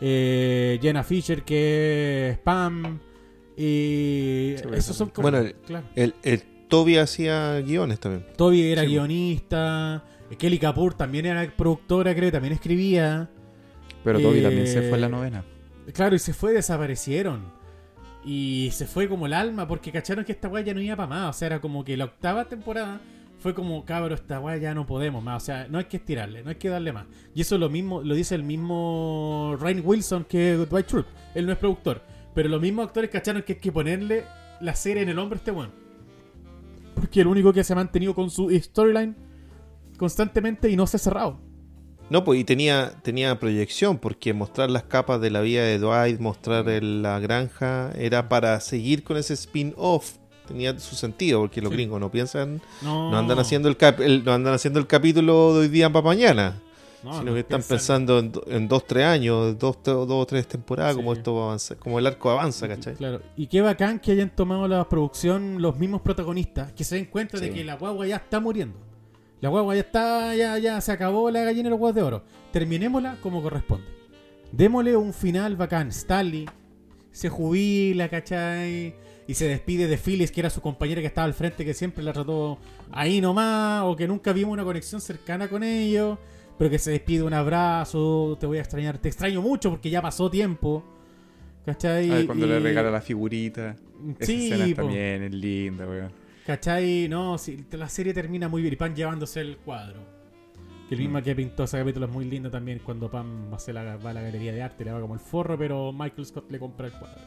eh, 0.00 0.78
Jenna 0.80 1.02
Fisher, 1.02 1.42
que 1.42 2.30
es 2.32 2.38
Pam. 2.38 2.98
Y 3.56 4.54
Sí, 4.56 4.64
esos 4.74 4.96
son 4.96 5.10
como... 5.10 5.22
Bueno, 5.30 5.38
el- 5.46 5.54
claro. 5.56 5.86
El, 5.94 6.14
el 6.22 6.42
Toby 6.68 6.96
hacía 6.96 7.60
guiones 7.60 8.00
también. 8.00 8.26
Toby 8.36 8.62
era 8.72 8.82
Sí, 8.82 8.88
guionista. 8.88 10.04
Kelly 10.38 10.58
Kapoor 10.58 10.94
también 10.94 11.26
era 11.26 11.50
productora, 11.56 12.14
creo, 12.14 12.32
también 12.32 12.54
escribía. 12.54 13.30
Pero 14.04 14.20
Toby 14.20 14.38
Eh, 14.38 14.42
también 14.42 14.66
se 14.66 14.82
fue 14.82 14.94
en 14.94 15.00
la 15.00 15.08
novena. 15.08 15.44
Claro, 15.92 16.14
y 16.14 16.18
se 16.18 16.32
fue, 16.32 16.52
desaparecieron. 16.52 17.42
Y 18.24 18.70
se 18.72 18.86
fue 18.86 19.08
como 19.08 19.26
el 19.26 19.32
alma, 19.32 19.66
porque 19.66 19.90
cacharon 19.90 20.24
que 20.24 20.32
esta 20.32 20.48
weá 20.48 20.62
ya 20.62 20.74
no 20.74 20.80
iba 20.80 20.96
para 20.96 21.08
más. 21.08 21.36
O 21.36 21.38
sea, 21.38 21.46
era 21.46 21.60
como 21.60 21.84
que 21.84 21.96
la 21.96 22.04
octava 22.04 22.44
temporada 22.44 23.00
fue 23.38 23.54
como, 23.54 23.84
cabro, 23.84 24.14
esta 24.14 24.38
weá 24.38 24.56
ya 24.58 24.74
no 24.74 24.86
podemos 24.86 25.22
más. 25.22 25.42
O 25.42 25.46
sea, 25.46 25.66
no 25.68 25.78
hay 25.78 25.86
que 25.86 25.96
estirarle, 25.96 26.42
no 26.42 26.50
hay 26.50 26.56
que 26.56 26.68
darle 26.68 26.92
más. 26.92 27.06
Y 27.34 27.40
eso 27.40 27.58
lo 27.58 27.68
mismo, 27.68 28.02
lo 28.02 28.14
dice 28.14 28.36
el 28.36 28.44
mismo 28.44 29.56
Ryan 29.60 29.82
Wilson 29.84 30.24
que 30.24 30.54
Dwight 30.54 30.86
Schrute. 30.86 31.08
Él 31.34 31.46
no 31.46 31.52
es 31.52 31.58
productor. 31.58 32.02
Pero 32.34 32.48
los 32.48 32.60
mismos 32.60 32.86
actores 32.86 33.10
cacharon 33.10 33.42
que 33.42 33.54
hay 33.54 33.58
que 33.58 33.72
ponerle 33.72 34.24
la 34.60 34.74
serie 34.76 35.02
en 35.02 35.08
el 35.08 35.18
hombro 35.18 35.36
a 35.36 35.38
este 35.38 35.50
weón. 35.50 35.70
Porque 36.94 37.20
el 37.20 37.26
único 37.26 37.52
que 37.52 37.64
se 37.64 37.72
ha 37.72 37.76
mantenido 37.76 38.14
con 38.14 38.30
su 38.30 38.50
storyline 38.50 39.16
constantemente 40.06 40.68
y 40.68 40.74
no 40.74 40.88
se 40.88 40.96
ha 40.96 41.00
cerrado. 41.00 41.38
No, 42.10 42.24
pues 42.24 42.40
y 42.40 42.44
tenía, 42.44 42.92
tenía 43.02 43.38
proyección, 43.38 43.98
porque 43.98 44.34
mostrar 44.34 44.68
las 44.68 44.82
capas 44.82 45.20
de 45.20 45.30
la 45.30 45.40
vida 45.42 45.62
de 45.62 45.78
Dwight, 45.78 46.18
mostrar 46.18 46.68
el- 46.68 47.02
la 47.02 47.20
granja, 47.20 47.92
era 47.96 48.28
para 48.28 48.58
seguir 48.60 49.04
con 49.04 49.16
ese 49.16 49.34
spin-off. 49.34 50.16
Tenía 50.48 50.76
su 50.80 50.96
sentido, 50.96 51.38
porque 51.40 51.60
los 51.62 51.70
Sí. 51.70 51.76
gringos 51.76 52.00
no 52.00 52.10
piensan, 52.10 52.60
No, 52.82 53.12
no 53.12 53.16
andan 53.16 53.38
haciendo 53.38 53.68
el, 53.68 53.76
cap- 53.76 54.00
el- 54.00 54.24
no 54.24 54.32
andan 54.32 54.54
haciendo 54.54 54.80
el 54.80 54.88
capítulo 54.88 55.54
de 55.54 55.60
hoy 55.60 55.68
día 55.68 55.88
para 55.90 56.04
mañana, 56.04 56.60
no, 57.04 57.12
sino 57.12 57.24
no 57.26 57.34
que 57.34 57.40
están 57.40 57.60
piensan- 57.60 57.68
pensando 57.68 58.18
en, 58.18 58.32
en 58.48 58.66
dos, 58.68 58.84
tres 58.86 59.04
años, 59.06 59.56
dos, 59.56 59.78
dos 59.84 60.06
o 60.10 60.26
tres 60.26 60.48
temporadas, 60.48 60.94
Sí. 60.94 60.96
como 60.96 61.12
esto 61.12 61.34
va 61.36 61.42
a 61.42 61.44
avanzar, 61.46 61.76
como 61.78 61.98
el 62.00 62.06
arco 62.08 62.28
avanza, 62.30 62.66
¿cachai? 62.66 62.94
Claro. 62.96 63.20
Y 63.36 63.46
qué 63.46 63.60
bacán 63.62 64.00
que 64.00 64.10
hayan 64.12 64.34
tomado 64.34 64.66
la 64.66 64.86
producción 64.88 65.62
los 65.62 65.78
mismos 65.78 66.02
protagonistas, 66.02 66.72
que 66.72 66.82
se 66.82 66.96
den 66.96 67.04
cuenta 67.06 67.38
de 67.38 67.50
que 67.50 67.64
la 67.64 67.76
guagua 67.76 68.06
ya 68.08 68.16
está 68.16 68.40
muriendo. 68.40 68.76
La 69.42 69.48
guagua 69.50 69.74
ya 69.74 69.80
está, 69.82 70.34
ya, 70.34 70.56
ya 70.56 70.80
se 70.80 70.92
acabó 70.92 71.30
la 71.30 71.42
gallina 71.42 71.64
de 71.64 71.70
los 71.70 71.78
huevos 71.80 71.94
de 71.94 72.02
oro. 72.02 72.24
Terminémosla 72.52 73.16
como 73.20 73.42
corresponde. 73.42 73.84
Démosle 74.52 74.96
un 74.96 75.12
final 75.12 75.56
bacán. 75.56 75.88
Stanley 75.88 76.46
se 77.10 77.28
jubila, 77.28 78.08
¿cachai? 78.08 78.94
Y 79.26 79.34
se 79.34 79.48
despide 79.48 79.88
de 79.88 79.98
Phyllis, 79.98 80.30
que 80.30 80.40
era 80.40 80.48
su 80.50 80.60
compañera 80.60 81.00
que 81.00 81.06
estaba 81.08 81.24
al 81.26 81.34
frente, 81.34 81.64
que 81.64 81.74
siempre 81.74 82.02
la 82.04 82.12
trató 82.12 82.58
ahí 82.92 83.20
nomás, 83.20 83.82
o 83.84 83.96
que 83.96 84.06
nunca 84.08 84.32
vimos 84.32 84.52
una 84.52 84.64
conexión 84.64 85.00
cercana 85.00 85.48
con 85.48 85.62
ellos, 85.62 86.18
pero 86.58 86.70
que 86.70 86.78
se 86.78 86.90
despide 86.92 87.22
un 87.22 87.34
abrazo, 87.34 88.36
te 88.38 88.46
voy 88.46 88.58
a 88.58 88.60
extrañar, 88.60 88.98
te 88.98 89.08
extraño 89.08 89.42
mucho 89.42 89.70
porque 89.70 89.90
ya 89.90 90.00
pasó 90.00 90.30
tiempo. 90.30 90.84
¿Cachai? 91.66 92.10
Ay, 92.10 92.26
cuando 92.26 92.46
le 92.46 92.60
regala 92.60 92.90
la 92.90 93.00
figurita. 93.00 93.76
Esa 94.18 94.26
Sí, 94.26 94.52
escena 94.52 94.66
po. 94.76 94.82
también 94.82 95.22
es 95.24 95.32
linda, 95.32 95.86
weón. 95.86 96.12
¿Cachai? 96.52 97.08
No, 97.08 97.38
sí, 97.38 97.64
la 97.70 97.88
serie 97.88 98.12
termina 98.12 98.46
muy 98.46 98.60
bien 98.60 98.74
y 98.74 98.76
Pam 98.76 98.94
llevándose 98.94 99.40
el 99.40 99.56
cuadro. 99.56 100.00
Que 100.86 100.94
el 100.96 101.00
mismo 101.00 101.18
Mm. 101.18 101.22
que 101.22 101.34
pintó 101.34 101.64
ese 101.64 101.78
capítulo 101.78 102.04
es 102.04 102.12
muy 102.12 102.26
lindo 102.26 102.50
también 102.50 102.78
cuando 102.84 103.10
Pam 103.10 103.54
hace 103.54 103.72
la, 103.72 103.96
va 103.96 104.10
a 104.10 104.12
la 104.12 104.20
galería 104.20 104.52
de 104.52 104.62
arte, 104.62 104.84
le 104.84 104.92
va 104.92 105.00
como 105.00 105.14
el 105.14 105.20
forro, 105.20 105.56
pero 105.56 105.92
Michael 105.94 106.26
Scott 106.26 106.50
le 106.50 106.58
compra 106.58 106.88
el 106.88 106.92
cuadro. 106.92 107.22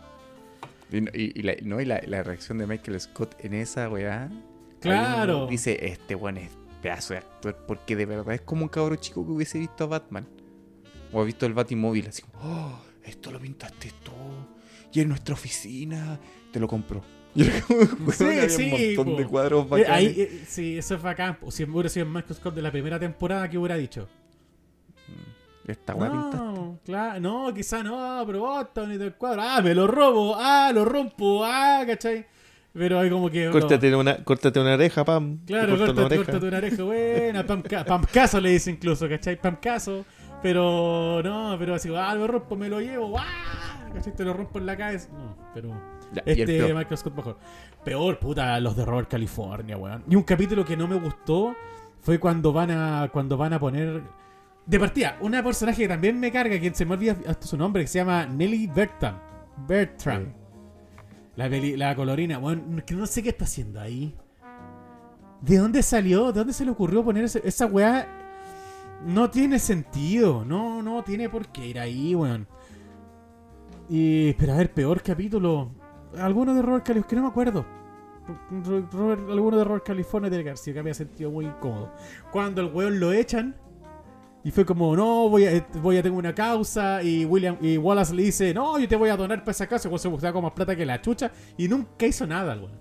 Y, 0.92 0.98
y- 1.20 1.32
y 1.40 1.42
la, 1.42 1.56
no, 1.64 1.82
y 1.82 1.86
la, 1.86 2.02
la 2.06 2.22
reacción 2.22 2.60
de 2.60 2.68
Michael 2.68 3.02
Scott 3.02 3.34
en 3.44 3.56
esa 3.56 3.90
weá. 3.90 4.30
Claro. 4.80 5.48
Dice, 5.48 5.84
este 5.88 6.14
weón 6.14 6.38
es 6.38 6.52
pedazo 6.84 7.14
de 7.16 7.20
actor. 7.22 7.66
Porque 7.68 7.96
de 7.96 8.06
verdad 8.06 8.36
es 8.36 8.42
como 8.42 8.62
un 8.62 8.70
cabro 8.70 8.96
chico 8.98 9.26
que 9.26 9.32
hubiese 9.32 9.58
visto 9.58 9.86
a 9.86 9.88
Batman. 9.88 10.28
O 11.12 11.20
ha 11.20 11.24
visto 11.24 11.48
el 11.48 11.56
Batimóvil. 11.56 12.06
Así 12.10 12.22
como, 12.22 12.44
oh, 12.44 12.80
esto 13.04 13.32
lo 13.32 13.40
pintaste 13.40 13.92
tú. 14.04 14.12
Y 14.94 15.02
en 15.02 15.10
nuestra 15.10 15.34
oficina 15.34 16.20
te 16.52 16.60
lo 16.60 16.68
compró. 16.68 17.02
Y 17.36 17.50
como, 17.62 17.80
weón, 17.82 18.12
Sí, 18.14 18.24
había 18.24 18.50
sí, 18.50 18.64
un 18.64 18.98
montón 18.98 19.14
po. 19.16 19.20
de 19.22 19.26
cuadros 19.28 19.66
Eh, 19.66 19.68
bacanes. 19.70 19.90
ahí, 19.92 20.16
eh, 20.22 20.44
sí, 20.48 20.78
eso 20.78 20.96
es 20.96 21.02
bacán. 21.02 21.38
O 21.42 21.52
si 21.52 21.64
hubiera 21.66 21.90
sido 21.90 22.06
Michael 22.06 22.36
Scott 22.36 22.56
de 22.56 22.62
la 22.62 22.72
primera 22.72 22.98
temporada, 23.00 23.50
¿qué 23.50 23.58
hubiera 23.58 23.76
dicho? 23.76 24.08
Esta 25.68 25.96
weá 25.96 26.12
pintaste. 26.12 26.38
No, 26.38 26.80
claro, 26.86 27.20
no, 27.20 27.54
quizá 27.54 27.82
no, 27.84 28.24
pero 28.28 28.40
vos 28.42 28.62
estás 28.66 28.86
bonito 28.86 29.04
el 29.04 29.14
cuadro. 29.16 29.42
Ah, 29.44 29.62
me 29.62 29.74
lo 29.74 29.88
robo, 29.88 30.36
ah, 30.38 30.72
lo 30.74 30.86
rompo, 30.86 31.44
ah, 31.44 31.84
¿cachai? 31.88 32.26
Pero 32.72 33.00
hay 33.00 33.10
como 33.10 33.30
que. 33.32 33.46
no. 33.46 33.52
Córtate, 33.52 33.96
una, 33.96 34.24
córtate 34.24 34.60
una 34.60 34.74
oreja, 34.76 35.04
Pam. 35.04 35.40
Claro, 35.46 35.70
corto 35.70 35.84
una 35.86 35.94
córtate, 35.94 36.06
oreja. 36.16 36.26
córtate 36.32 36.48
una 36.48 36.58
oreja 36.58 36.84
buena, 36.84 37.46
pam, 37.48 37.64
pam 37.64 38.04
caso 38.14 38.40
le 38.40 38.50
dice 38.52 38.70
incluso, 38.70 39.10
¿cachai? 39.10 39.42
Pam 39.42 39.56
caso, 39.62 40.06
pero 40.44 41.22
no, 41.24 41.56
pero 41.58 41.74
así, 41.74 41.90
ah, 41.96 42.14
lo 42.14 42.28
rompo, 42.28 42.56
me 42.56 42.70
lo 42.70 42.80
llevo, 42.80 43.18
¡ah! 43.18 43.90
¿cachai? 43.94 44.14
Te 44.16 44.24
lo 44.24 44.34
rompo 44.34 44.60
en 44.60 44.66
la 44.68 44.78
cabeza. 44.78 45.10
No, 45.14 45.36
pero 45.54 45.70
Ya, 46.14 46.24
este. 46.26 46.74
Michael 46.74 46.98
Scott 46.98 47.16
mejor. 47.16 47.38
Peor, 47.84 48.20
puta, 48.20 48.60
los 48.60 48.76
de 48.76 48.86
Robert 48.86 49.10
California, 49.10 49.78
weón. 49.78 50.04
Y 50.10 50.16
un 50.16 50.24
capítulo 50.24 50.64
que 50.66 50.76
no 50.78 50.88
me 50.88 50.96
gustó 51.00 51.56
fue 52.02 52.20
cuando 52.20 52.54
van 52.54 52.72
a 52.72 53.10
cuando 53.12 53.38
van 53.38 53.54
a 53.54 53.60
poner 53.60 54.02
de 54.66 54.80
partida, 54.80 55.18
una 55.22 55.44
personaje 55.44 55.84
que 55.84 55.88
también 55.88 56.20
me 56.20 56.32
carga, 56.32 56.60
quien 56.60 56.74
se 56.74 56.86
me 56.86 56.94
olvida 56.94 57.16
hasta 57.28 57.46
su 57.46 57.56
nombre, 57.58 57.84
que 57.84 57.88
se 57.88 58.00
llama 58.00 58.26
Nelly 58.26 58.68
Bertram. 58.68 59.20
Bertram. 59.68 60.34
La, 61.36 61.50
peli- 61.50 61.76
la 61.78 61.96
colorina, 61.96 62.40
weón, 62.40 62.82
que 62.86 62.96
no 62.96 63.06
sé 63.06 63.22
qué 63.22 63.30
está 63.30 63.44
haciendo 63.46 63.80
ahí. 63.82 64.16
¿De 65.42 65.58
dónde 65.58 65.84
salió? 65.84 66.32
¿De 66.32 66.40
dónde 66.40 66.54
se 66.54 66.66
le 66.66 66.72
ocurrió 66.72 67.04
poner 67.04 67.26
ese- 67.26 67.42
esa 67.46 67.66
weá? 67.68 68.08
No 69.06 69.30
tiene 69.30 69.60
sentido. 69.60 70.44
No, 70.46 70.82
no 70.82 71.04
tiene 71.04 71.30
por 71.30 71.48
qué 71.50 71.68
ir 71.68 71.80
ahí, 71.80 72.16
weón. 72.16 72.48
Y, 73.90 74.34
pero 74.34 74.54
a 74.54 74.58
ver, 74.58 74.72
peor 74.74 75.02
capítulo. 75.04 75.70
Alguno 76.20 76.54
de 76.54 76.62
Robert 76.62 76.86
California, 76.86 77.08
que 77.10 77.16
no 77.16 77.22
me 77.24 77.28
acuerdo. 77.30 77.66
Robert- 78.92 79.30
alguno 79.30 79.58
de 79.58 79.64
Robert 79.64 79.86
California 79.86 80.30
tiene 80.30 80.44
que 80.44 80.50
haber 80.50 80.58
sido 80.58 80.76
que 80.76 80.84
me 80.84 80.92
ha 80.92 80.94
sentido 80.94 81.30
muy 81.32 81.46
incómodo. 81.46 81.92
Cuando 82.32 82.62
el 82.62 82.68
weón 82.74 83.00
lo 83.00 83.12
echan. 83.12 83.56
Y 84.44 84.52
fue 84.52 84.64
como, 84.64 84.96
no, 84.96 85.28
voy 85.28 85.46
a, 85.48 85.68
voy 85.82 85.98
a 85.98 86.04
tener 86.04 86.16
una 86.18 86.34
causa. 86.36 87.02
Y 87.02 87.26
William 87.26 87.58
y 87.62 87.78
Wallace 87.78 88.14
le 88.14 88.24
dice, 88.24 88.54
no, 88.54 88.78
yo 88.78 88.88
te 88.88 88.96
voy 88.96 89.10
a 89.10 89.18
donar 89.18 89.40
para 89.40 89.52
esa 89.52 89.66
causa. 89.68 89.90
Weón 89.90 90.00
se 90.00 90.08
buscaba 90.08 90.34
con 90.34 90.44
más 90.44 90.52
plata 90.54 90.76
que 90.76 90.86
la 90.86 91.02
chucha. 91.02 91.32
Y 91.58 91.68
nunca 91.68 92.06
hizo 92.06 92.26
nada, 92.28 92.56
weón. 92.56 92.72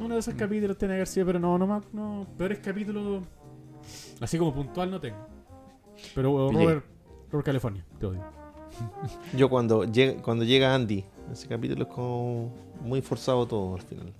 Uno 0.00 0.14
de 0.14 0.20
esos 0.20 0.34
capítulos 0.34 0.78
tiene 0.78 0.92
que 0.92 0.98
haber 0.98 1.06
sido, 1.08 1.26
pero 1.26 1.38
no, 1.38 1.58
no, 1.58 1.66
más- 1.66 1.82
no. 1.92 2.26
Peores 2.36 2.60
capítulos. 2.60 3.24
Así 4.20 4.38
como 4.38 4.54
puntual 4.54 4.90
no 4.90 5.00
tengo. 5.00 5.18
Pero. 6.14 6.50
Robert, 6.50 6.84
Robert 7.30 7.46
California, 7.46 7.84
te 7.98 8.06
odio. 8.06 8.22
Yo 9.36 9.48
cuando 9.50 9.84
llega, 9.84 10.22
cuando 10.22 10.44
llega 10.44 10.74
Andy, 10.74 11.04
ese 11.32 11.46
capítulo 11.48 11.82
es 11.84 11.88
como 11.88 12.52
muy 12.82 13.00
forzado 13.02 13.46
todo 13.46 13.74
al 13.76 13.82
final. 13.82 14.12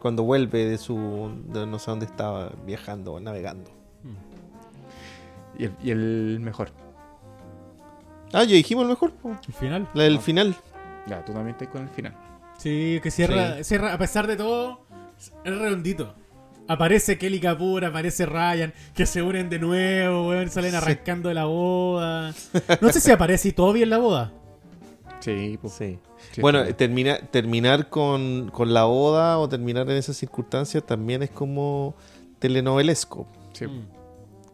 Cuando 0.00 0.22
vuelve 0.22 0.64
de 0.66 0.78
su. 0.78 1.30
de 1.48 1.66
no 1.66 1.78
sé 1.78 1.90
dónde 1.90 2.06
estaba 2.06 2.50
viajando, 2.66 3.18
navegando. 3.20 3.70
Y 5.58 5.64
el, 5.64 5.72
y 5.82 5.90
el 5.90 6.38
mejor. 6.40 6.70
Ah, 8.32 8.44
ya 8.44 8.54
dijimos 8.54 8.82
el 8.84 8.90
mejor, 8.90 9.12
po. 9.12 9.30
El 9.46 9.54
final. 9.54 9.88
La 9.94 10.04
del 10.04 10.16
Ah. 10.18 10.20
final. 10.20 10.56
Ya, 11.08 11.24
tú 11.24 11.32
también 11.32 11.56
estás 11.56 11.68
con 11.68 11.82
el 11.82 11.88
final. 11.88 12.14
Sí, 12.58 13.00
que 13.02 13.10
cierra, 13.10 13.64
cierra, 13.64 13.94
a 13.94 13.98
pesar 13.98 14.26
de 14.26 14.36
todo, 14.36 14.80
es 15.44 15.58
redondito. 15.58 16.14
Aparece 16.68 17.16
Kelly 17.16 17.40
Kapoor, 17.40 17.86
aparece 17.86 18.26
Ryan, 18.26 18.74
que 18.94 19.06
se 19.06 19.22
unen 19.22 19.48
de 19.48 19.58
nuevo, 19.58 20.28
weón, 20.28 20.50
salen 20.50 20.74
arrancando 20.74 21.30
de 21.30 21.34
la 21.34 21.46
boda. 21.46 22.34
No 22.82 22.92
sé 22.92 23.00
si 23.00 23.10
aparece 23.10 23.52
Toby 23.52 23.82
en 23.84 23.90
la 23.90 23.98
boda. 23.98 24.32
Sí, 25.20 25.58
pues. 25.60 25.72
Sí. 25.72 25.98
Bueno, 26.40 26.64
termina, 26.74 27.18
terminar 27.18 27.88
con, 27.88 28.50
con 28.52 28.72
la 28.74 28.84
boda 28.84 29.38
o 29.38 29.48
terminar 29.48 29.88
en 29.90 29.96
esas 29.96 30.16
circunstancias 30.16 30.84
también 30.84 31.22
es 31.22 31.30
como 31.30 31.94
telenovelesco. 32.38 33.26
Sí, 33.52 33.66
Mm. 33.66 33.86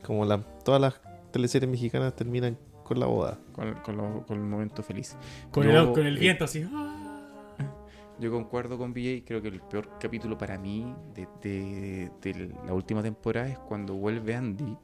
Como 0.05 0.25
la, 0.25 0.39
todas 0.65 0.81
las 0.81 1.01
teleseries 1.31 1.71
mexicanas 1.71 2.15
terminan 2.15 2.59
con 2.85 3.01
la 3.01 3.07
boda. 3.07 3.39
con, 3.55 3.73
con 3.83 3.97
lo- 3.97 4.27
con 4.27 4.37
el 4.39 4.45
momento 4.45 4.83
feliz. 4.83 5.17
Con, 5.51 5.65
Yo, 5.65 5.71
el, 5.71 5.93
con 5.93 6.07
el 6.07 6.17
eh, 6.17 6.21
viento 6.21 6.45
así. 6.45 6.67
¡ah! 6.73 7.23
Yo 8.21 8.31
concuerdo 8.31 8.77
con 8.79 8.93
BJ, 8.93 9.25
creo 9.27 9.41
que 9.43 9.49
el 9.49 9.61
peor 9.63 9.89
capítulo 9.99 10.37
para 10.39 10.59
mí 10.59 10.95
de, 11.15 11.27
de- 11.43 12.11
de 12.23 12.55
la 12.67 12.75
última 12.75 13.03
temporada 13.03 13.49
es 13.49 13.59
cuando 13.59 13.95
vuelve 13.95 14.35
Andy, 14.37 14.77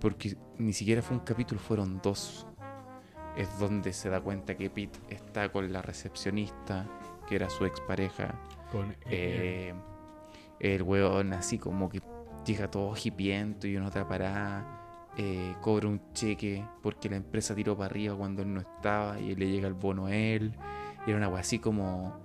porque 0.00 0.36
ni 0.58 0.72
siquiera 0.72 1.00
fue 1.00 1.16
un 1.16 1.22
capítulo, 1.24 1.60
fueron 1.60 2.00
dos. 2.02 2.46
Es 3.36 3.58
donde 3.58 3.92
se 3.92 4.08
da 4.10 4.20
cuenta 4.20 4.56
que 4.56 4.70
Pete 4.70 4.98
está 5.08 5.50
con 5.50 5.72
la 5.72 5.82
recepcionista, 5.82 6.86
que 7.28 7.36
era 7.36 7.50
su 7.50 7.64
expareja. 7.64 8.34
Con, 8.70 8.94
Eh, 9.10 9.74
el 10.60 10.82
weón 10.82 11.32
así 11.32 11.58
como 11.58 11.88
que 11.88 12.00
llega 12.46 12.70
todo 12.70 12.94
hipiento 13.02 13.66
y 13.66 13.76
en 13.76 13.82
otra 13.82 14.06
parada 14.06 15.10
eh, 15.16 15.54
cobra 15.60 15.88
un 15.88 16.00
cheque 16.12 16.64
porque 16.82 17.08
la 17.08 17.16
empresa 17.16 17.54
tiró 17.54 17.76
para 17.76 17.86
arriba 17.86 18.16
cuando 18.16 18.42
él 18.42 18.52
no 18.54 18.60
estaba 18.60 19.18
y 19.20 19.34
le 19.34 19.50
llega 19.50 19.66
el 19.68 19.74
bono 19.74 20.06
a 20.06 20.14
él. 20.14 20.54
Y 21.06 21.10
era 21.10 21.18
una 21.18 21.28
wea 21.28 21.40
así 21.40 21.58
como, 21.58 22.16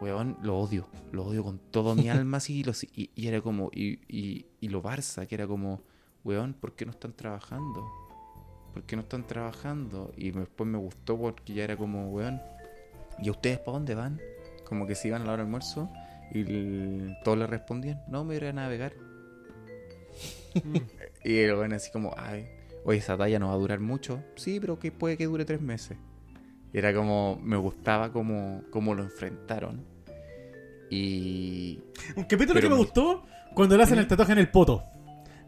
weón, 0.00 0.38
lo 0.42 0.58
odio, 0.58 0.88
lo 1.10 1.24
odio 1.24 1.42
con 1.44 1.58
toda 1.58 1.94
mi 1.94 2.08
alma 2.08 2.36
así. 2.38 2.60
Y, 2.60 2.64
lo- 2.64 2.72
y, 2.94 3.10
y 3.14 3.26
era 3.26 3.40
como, 3.40 3.68
y, 3.72 4.00
y, 4.08 4.46
y 4.60 4.68
lo 4.68 4.82
Barça, 4.82 5.26
que 5.26 5.34
era 5.34 5.46
como, 5.46 5.82
weón, 6.24 6.54
¿por 6.54 6.74
qué 6.74 6.84
no 6.86 6.92
están 6.92 7.12
trabajando? 7.14 7.84
¿Por 8.72 8.82
qué 8.84 8.96
no 8.96 9.02
están 9.02 9.26
trabajando? 9.26 10.12
Y 10.16 10.30
después 10.30 10.68
me 10.68 10.78
gustó 10.78 11.18
porque 11.18 11.52
ya 11.54 11.64
era 11.64 11.76
como, 11.76 12.10
weón, 12.10 12.40
¿y 13.22 13.28
a 13.28 13.32
ustedes 13.32 13.58
para 13.58 13.72
dónde 13.78 13.94
van? 13.94 14.20
Como 14.64 14.86
que 14.86 14.94
se 14.94 15.08
iban 15.08 15.22
a 15.22 15.24
la 15.26 15.32
hora 15.32 15.42
del 15.42 15.46
almuerzo 15.48 15.90
y 16.32 16.40
el- 16.40 17.16
todos 17.24 17.36
le 17.38 17.46
respondían, 17.46 18.02
no, 18.08 18.24
me 18.24 18.36
iré 18.36 18.48
a 18.48 18.52
navegar. 18.52 18.94
Mm. 20.54 20.76
Y 21.24 21.38
el 21.38 21.54
weón 21.54 21.72
así 21.72 21.90
como, 21.92 22.12
ay, 22.16 22.48
oye, 22.84 22.98
esa 22.98 23.16
talla 23.16 23.38
no 23.38 23.46
va 23.48 23.54
a 23.54 23.58
durar 23.58 23.78
mucho. 23.78 24.24
Sí, 24.34 24.58
pero 24.58 24.78
que 24.80 24.90
puede 24.90 25.16
que 25.16 25.26
dure 25.26 25.44
tres 25.44 25.60
meses. 25.60 25.96
Y 26.72 26.78
era 26.78 26.92
como, 26.92 27.38
me 27.40 27.56
gustaba 27.56 28.10
como, 28.10 28.62
como 28.70 28.92
lo 28.94 29.04
enfrentaron. 29.04 29.84
Y. 30.90 31.78
Un 32.16 32.24
capítulo 32.24 32.54
Pero 32.54 32.60
que 32.62 32.68
me 32.70 32.74
me- 32.74 32.80
gustó 32.82 33.22
cuando 33.54 33.76
le 33.76 33.84
hacen 33.84 33.98
el 33.98 34.06
tatuaje 34.08 34.32
en 34.32 34.38
el 34.38 34.48
poto. 34.50 34.82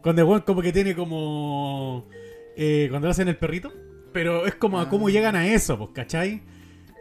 Cuando 0.01 0.21
el 0.21 0.27
weón 0.29 0.41
como 0.41 0.61
que 0.61 0.71
tiene 0.71 0.95
como... 0.95 2.07
eh, 2.55 2.87
cuando 2.89 3.07
le 3.07 3.11
hacen 3.11 3.27
el 3.27 3.37
perrito. 3.37 3.71
Pero 4.13 4.45
es 4.45 4.55
como 4.55 4.79
a 4.79 4.87
cómo 4.89 5.07
Ah. 5.07 5.11
llegan 5.11 5.35
a 5.35 5.47
eso, 5.47 5.77
pues, 5.77 5.89
¿cachai? 5.93 6.41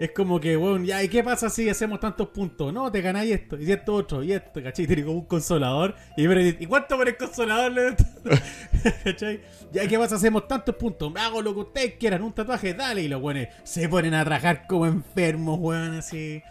Es 0.00 0.10
como 0.10 0.40
que, 0.40 0.56
weón, 0.56 0.84
ya, 0.84 1.00
¿y 1.04 1.08
qué 1.08 1.22
pasa 1.22 1.48
si 1.48 1.68
hacemos 1.68 2.00
tantos 2.00 2.28
puntos? 2.30 2.72
No, 2.72 2.90
te 2.90 3.00
ganáis 3.00 3.30
esto, 3.30 3.56
y 3.60 3.70
esto 3.70 3.94
otro, 3.94 4.24
y 4.24 4.32
esto, 4.32 4.60
¿cachai? 4.60 4.88
Tiene 4.88 5.04
como 5.04 5.18
un 5.18 5.26
consolador. 5.26 5.94
Y, 6.16 6.26
pero, 6.26 6.40
¿y 6.40 6.66
cuánto 6.66 6.96
por 6.96 7.06
el 7.06 7.16
consolador? 7.16 7.70
le- 7.70 7.94
¿Cachai? 9.04 9.40
Ya, 9.72 9.86
¿qué 9.86 9.96
pasa 9.96 10.16
si 10.16 10.26
hacemos 10.26 10.48
tantos 10.48 10.74
puntos? 10.74 11.12
Me 11.12 11.20
hago 11.20 11.40
lo 11.40 11.54
que 11.54 11.60
ustedes 11.60 11.94
quieran, 11.94 12.22
un 12.24 12.32
tatuaje, 12.32 12.74
dale. 12.74 13.02
Y 13.02 13.08
los 13.08 13.22
weones 13.22 13.48
se 13.62 13.88
ponen 13.88 14.14
a 14.14 14.24
trabajar 14.24 14.66
como 14.66 14.86
enfermos, 14.86 15.58
weón, 15.60 15.94
así. 15.94 16.42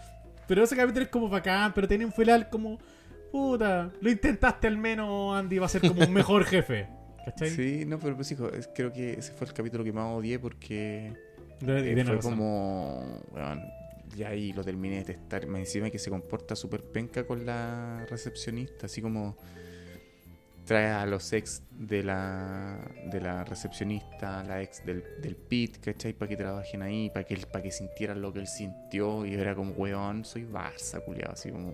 Pero 0.48 0.64
ese 0.64 0.74
capítulo 0.76 1.02
es 1.04 1.10
como 1.10 1.28
bacán, 1.28 1.72
pero 1.74 1.86
tiene 1.86 2.06
un 2.06 2.12
final 2.12 2.48
como... 2.48 2.78
Puta, 3.30 3.90
lo 4.00 4.10
intentaste 4.10 4.66
al 4.68 4.78
menos, 4.78 5.36
Andy, 5.36 5.58
va 5.58 5.66
a 5.66 5.68
ser 5.68 5.80
como 5.82 6.02
un 6.02 6.12
mejor 6.12 6.44
jefe. 6.46 6.86
¿Cachai? 7.24 7.50
Sí, 7.50 7.84
no, 7.86 7.98
pero 7.98 8.16
pues 8.16 8.30
hijo, 8.32 8.48
es- 8.50 8.68
creo 8.74 8.92
que 8.92 9.14
ese 9.14 9.32
fue 9.32 9.46
el 9.46 9.52
capítulo 9.54 9.84
que 9.84 9.92
más 9.92 10.06
odié 10.14 10.38
porque 10.38 11.12
eh, 11.66 11.98
fue 12.04 12.16
razón. 12.16 12.36
como. 12.36 13.20
ya 14.16 14.28
ahí 14.28 14.52
lo 14.52 14.62
terminé 14.62 14.98
de 14.98 15.04
testar. 15.04 15.46
Me 15.46 15.60
encima 15.60 15.90
que 15.90 15.98
se 15.98 16.10
comporta 16.10 16.54
súper 16.56 16.82
penca 16.82 17.26
con 17.26 17.44
la 17.46 18.06
recepcionista, 18.08 18.86
así 18.86 19.00
como 19.02 19.36
trae 20.66 20.86
a 20.90 21.04
los 21.04 21.30
ex 21.34 21.62
de 21.72 22.02
la 22.02 22.78
de 23.10 23.20
la 23.20 23.44
recepcionista, 23.44 24.42
la 24.44 24.62
ex 24.62 24.84
del, 24.86 25.02
del 25.20 25.36
pit, 25.36 25.78
¿cachai? 25.78 26.12
Para 26.14 26.28
que 26.28 26.36
trabajen 26.36 26.80
ahí, 26.82 27.10
para 27.10 27.24
que, 27.24 27.36
para 27.38 27.62
que 27.62 27.70
sintieran 27.70 28.20
lo 28.22 28.32
que 28.32 28.40
él 28.40 28.46
sintió. 28.46 29.26
Y 29.26 29.34
era 29.34 29.54
como, 29.54 29.72
weón, 29.72 30.24
soy 30.24 30.44
Barça, 30.44 31.02
culiado, 31.04 31.32
así 31.32 31.50
como. 31.50 31.72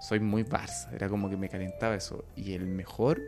Soy 0.00 0.20
muy 0.20 0.42
Barça. 0.44 0.92
Era 0.92 1.08
como 1.08 1.30
que 1.30 1.36
me 1.36 1.48
calentaba 1.48 1.94
eso. 1.96 2.24
Y 2.36 2.52
el 2.52 2.66
mejor, 2.66 3.20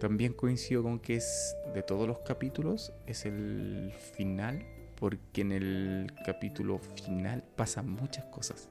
también 0.00 0.32
coincido 0.32 0.82
con 0.82 0.98
que 0.98 1.16
es 1.16 1.56
de 1.74 1.82
todos 1.82 2.06
los 2.06 2.18
capítulos, 2.20 2.92
es 3.06 3.24
el 3.24 3.92
final. 4.14 4.64
Porque 4.96 5.40
en 5.40 5.52
el 5.52 6.12
capítulo 6.24 6.78
final 6.78 7.42
pasan 7.56 7.90
muchas 7.90 8.24
cosas. 8.26 8.68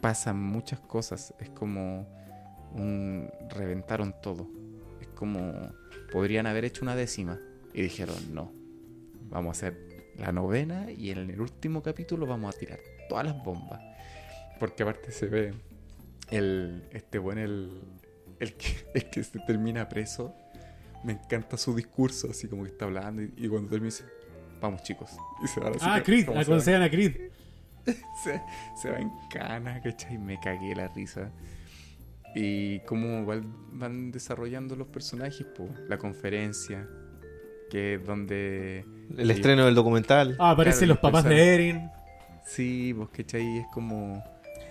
Pasan 0.00 0.40
muchas 0.40 0.78
cosas. 0.80 1.34
Es 1.40 1.48
como 1.50 2.06
un 2.74 3.30
reventaron 3.48 4.14
todo. 4.20 4.46
Es 5.00 5.08
como 5.08 5.72
podrían 6.12 6.46
haber 6.46 6.64
hecho 6.64 6.84
una 6.84 6.94
décima 6.94 7.40
y 7.72 7.82
dijeron 7.82 8.34
no. 8.34 8.52
Vamos 9.30 9.48
a 9.48 9.68
hacer 9.68 10.12
la 10.16 10.32
novena 10.32 10.90
y 10.90 11.10
en 11.10 11.30
el 11.30 11.40
último 11.40 11.82
capítulo 11.82 12.26
vamos 12.26 12.54
a 12.54 12.58
tirar 12.58 12.78
todas 13.08 13.24
las 13.24 13.42
bombas. 13.42 13.80
Porque 14.58 14.82
aparte 14.82 15.12
se 15.12 15.26
ve 15.26 15.54
el 16.30 16.84
este 16.92 17.18
buen 17.18 17.38
el 17.38 17.82
el 18.40 18.54
que, 18.54 18.88
el 18.94 19.10
que 19.10 19.22
se 19.22 19.38
termina 19.40 19.88
preso. 19.88 20.34
Me 21.04 21.12
encanta 21.14 21.56
su 21.56 21.74
discurso, 21.74 22.28
así 22.30 22.46
como 22.46 22.64
que 22.64 22.70
está 22.70 22.84
hablando 22.84 23.22
y, 23.22 23.32
y 23.36 23.48
cuando 23.48 23.70
termina 23.70 23.86
dice, 23.86 24.04
vamos 24.60 24.82
chicos. 24.82 25.16
Y 25.42 25.48
se 25.48 25.60
va 25.60 25.72
Ah, 25.80 26.02
Creed, 26.02 26.26
como 26.26 26.38
ah, 26.38 26.84
a 26.84 26.90
Creed. 26.90 27.16
se, 28.22 28.42
se 28.80 28.90
va 28.90 28.98
en 28.98 29.10
cana, 29.30 29.80
¿cachai? 29.82 30.18
Me 30.18 30.38
cagué 30.38 30.74
la 30.74 30.88
risa. 30.88 31.30
Y 32.34 32.80
cómo 32.80 33.20
igual 33.20 33.42
van 33.72 34.12
desarrollando 34.12 34.76
los 34.76 34.88
personajes, 34.88 35.46
po. 35.46 35.68
La 35.88 35.98
conferencia, 35.98 36.86
que 37.70 37.94
es 37.94 38.04
donde... 38.04 38.84
El 39.16 39.30
estreno 39.30 39.64
del 39.64 39.74
documental. 39.74 40.36
Ah, 40.38 40.50
aparecen 40.50 40.86
Claro, 40.86 40.94
los 40.94 40.98
papás 40.98 41.24
de 41.24 41.54
Erin. 41.54 41.90
Sí, 42.44 42.94
pues, 42.96 43.08
¿cachai? 43.10 43.58
Es 43.58 43.66
como... 43.72 44.22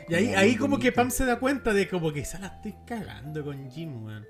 Y 0.10 0.16
ahí, 0.16 0.26
como 0.28 0.38
ahí 0.39 0.55
como 0.55 0.80
que. 0.80 0.91
Pam 0.91 1.12
se 1.12 1.26
da 1.26 1.39
cuenta 1.39 1.74
de 1.74 1.88
como 1.88 2.12
que 2.12 2.22
esa 2.22 2.39
la 2.39 2.47
estoy 2.47 2.76
cagando 2.88 3.43
con 3.43 3.70
Jim, 3.72 4.03
weón. 4.05 4.26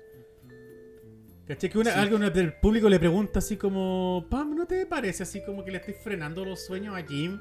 ¿Cachai? 1.46 1.68
Que 1.70 1.78
una, 1.78 1.92
Sí. 1.92 1.98
alguien 1.98 2.32
del 2.32 2.52
público 2.54 2.88
le 2.88 2.98
pregunta 3.00 3.40
así 3.40 3.56
como, 3.56 4.24
Pam, 4.30 4.54
¿no 4.54 4.66
te 4.66 4.86
parece 4.86 5.24
así 5.24 5.42
como 5.44 5.64
que 5.64 5.72
le 5.72 5.78
estoy 5.78 5.94
frenando 5.94 6.44
los 6.44 6.64
sueños 6.64 6.96
a 6.96 7.02
Jim? 7.02 7.40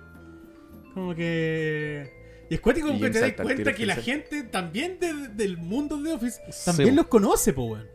Como 0.94 1.14
que... 1.14 2.12
Y 2.50 2.56
es 2.56 2.62
cuático 2.62 2.88
como 2.88 3.00
que 3.00 3.12
te 3.12 3.20
das 3.20 3.34
cuenta 3.34 3.74
que 3.74 3.86
la 3.86 3.96
gente 3.96 4.42
también 4.44 4.98
de- 5.00 5.28
del 5.28 5.58
mundo 5.58 6.02
de 6.02 6.14
Office 6.14 6.42
también 6.66 6.96
los 6.96 7.06
conoce, 7.06 7.54
po, 7.54 7.66
weón. 7.66 7.88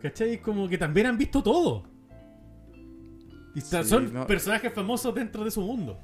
¿Cachai? 0.00 0.40
Como 0.40 0.66
que 0.66 0.78
también 0.78 1.06
han 1.08 1.18
visto 1.18 1.42
todo. 1.42 1.84
Y 3.54 3.60
Sí, 3.60 3.76
son 3.84 4.14
no. 4.14 4.26
personajes 4.26 4.72
famosos 4.72 5.14
dentro 5.14 5.44
de 5.44 5.50
su 5.50 5.60
mundo. 5.60 6.00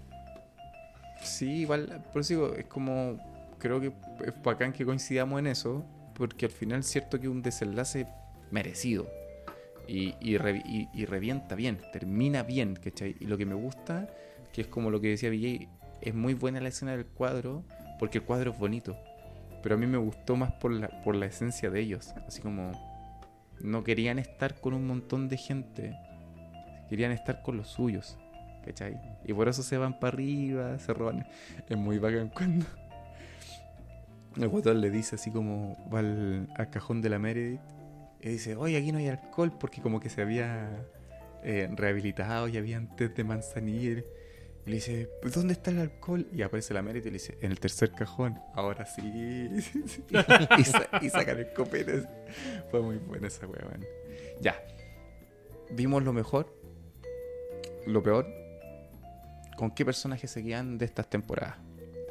Sí, 1.22 1.60
igual, 1.60 2.04
por 2.12 2.20
eso 2.20 2.34
digo, 2.34 2.54
es 2.54 2.66
como... 2.66 3.18
Creo 3.66 3.80
que 3.80 3.92
es 4.26 4.42
bacán 4.44 4.72
que 4.72 4.84
coincidamos 4.84 5.40
en 5.40 5.48
eso, 5.48 5.84
porque 6.14 6.46
al 6.46 6.52
final 6.52 6.80
es 6.80 6.86
cierto 6.86 7.18
que 7.18 7.28
un 7.28 7.42
desenlace 7.42 8.06
merecido. 8.52 9.08
Y, 9.88 10.14
y, 10.20 10.36
revi- 10.38 10.62
y- 10.64 10.88
y 10.94 11.04
revienta 11.04 11.56
bien, 11.56 11.80
termina 11.92 12.44
bien, 12.44 12.76
¿cachai? 12.76 13.16
Y 13.18 13.26
lo 13.26 13.36
que 13.36 13.44
me 13.44 13.54
gusta, 13.56 14.08
que 14.52 14.60
es 14.60 14.66
como 14.68 14.90
lo 14.90 15.00
que 15.00 15.08
decía 15.08 15.30
Villay, 15.30 15.68
es 16.00 16.14
muy 16.14 16.34
buena 16.34 16.60
la 16.60 16.68
escena 16.68 16.92
del 16.92 17.06
cuadro, 17.06 17.64
porque 17.98 18.18
el 18.18 18.24
cuadro 18.24 18.52
es 18.52 18.58
bonito. 18.58 18.96
Pero 19.64 19.74
a 19.74 19.78
mí 19.78 19.86
me 19.86 19.98
gustó 19.98 20.36
más 20.36 20.52
por 20.52 20.70
la, 20.70 20.88
por 21.02 21.16
la 21.16 21.26
esencia 21.26 21.68
de 21.68 21.80
ellos. 21.80 22.14
Así 22.28 22.40
como 22.40 22.70
no 23.60 23.82
querían 23.82 24.20
estar 24.20 24.60
con 24.60 24.74
un 24.74 24.86
montón 24.86 25.28
de 25.28 25.36
gente, 25.38 25.96
querían 26.88 27.10
estar 27.10 27.42
con 27.42 27.56
los 27.56 27.66
suyos, 27.68 28.16
¿cachai? 28.64 29.00
Y 29.24 29.32
por 29.32 29.48
eso 29.48 29.64
se 29.64 29.76
van 29.76 29.98
para 29.98 30.14
arriba, 30.14 30.78
se 30.78 30.94
roban. 30.94 31.26
Es 31.68 31.76
muy 31.76 31.98
bacán 31.98 32.28
cuando 32.28 32.64
el 34.36 34.48
guatón 34.48 34.80
le 34.80 34.90
dice 34.90 35.16
así 35.16 35.30
como 35.30 35.76
va 35.92 36.00
al, 36.00 36.48
cajón 36.70 37.00
de 37.02 37.08
la 37.08 37.18
Meredith 37.18 37.60
y 38.20 38.28
dice, 38.28 38.56
oye, 38.56 38.76
aquí 38.76 38.92
no 38.92 38.98
hay 38.98 39.08
alcohol 39.08 39.52
porque 39.58 39.80
como 39.80 40.00
que 40.00 40.08
se 40.08 40.22
había 40.22 40.86
eh, 41.42 41.68
rehabilitado 41.74 42.48
y 42.48 42.56
había 42.56 42.76
antes 42.76 43.14
de 43.14 43.24
manzanilla. 43.24 43.90
Y 43.90 44.70
le 44.70 44.74
dice, 44.74 45.08
"¿Pues 45.22 45.32
¿dónde 45.32 45.52
está 45.52 45.70
el 45.70 45.78
alcohol? 45.78 46.26
Y 46.32 46.42
aparece 46.42 46.74
la 46.74 46.82
Meredith 46.82 47.06
y 47.06 47.10
le 47.10 47.12
dice, 47.14 47.38
en 47.40 47.52
el 47.52 47.60
tercer 47.60 47.92
cajón. 47.92 48.40
Ahora 48.54 48.84
sí. 48.84 49.02
y, 50.58 50.64
sa- 50.64 50.88
sacan 51.08 51.38
el 51.38 51.52
copete. 51.52 52.02
Fue 52.70 52.82
muy 52.82 52.96
buena 52.96 53.28
esa 53.28 53.46
man. 53.46 53.84
Ya. 54.40 54.60
Vimos 55.70 56.02
lo 56.02 56.12
mejor, 56.12 56.52
lo 57.86 58.02
peor. 58.02 58.26
¿Con 59.56 59.70
qué 59.70 59.84
personajes 59.84 60.30
se 60.30 60.42
quedan 60.42 60.78
de 60.78 60.84
estas 60.84 61.08
temporadas? 61.08 61.56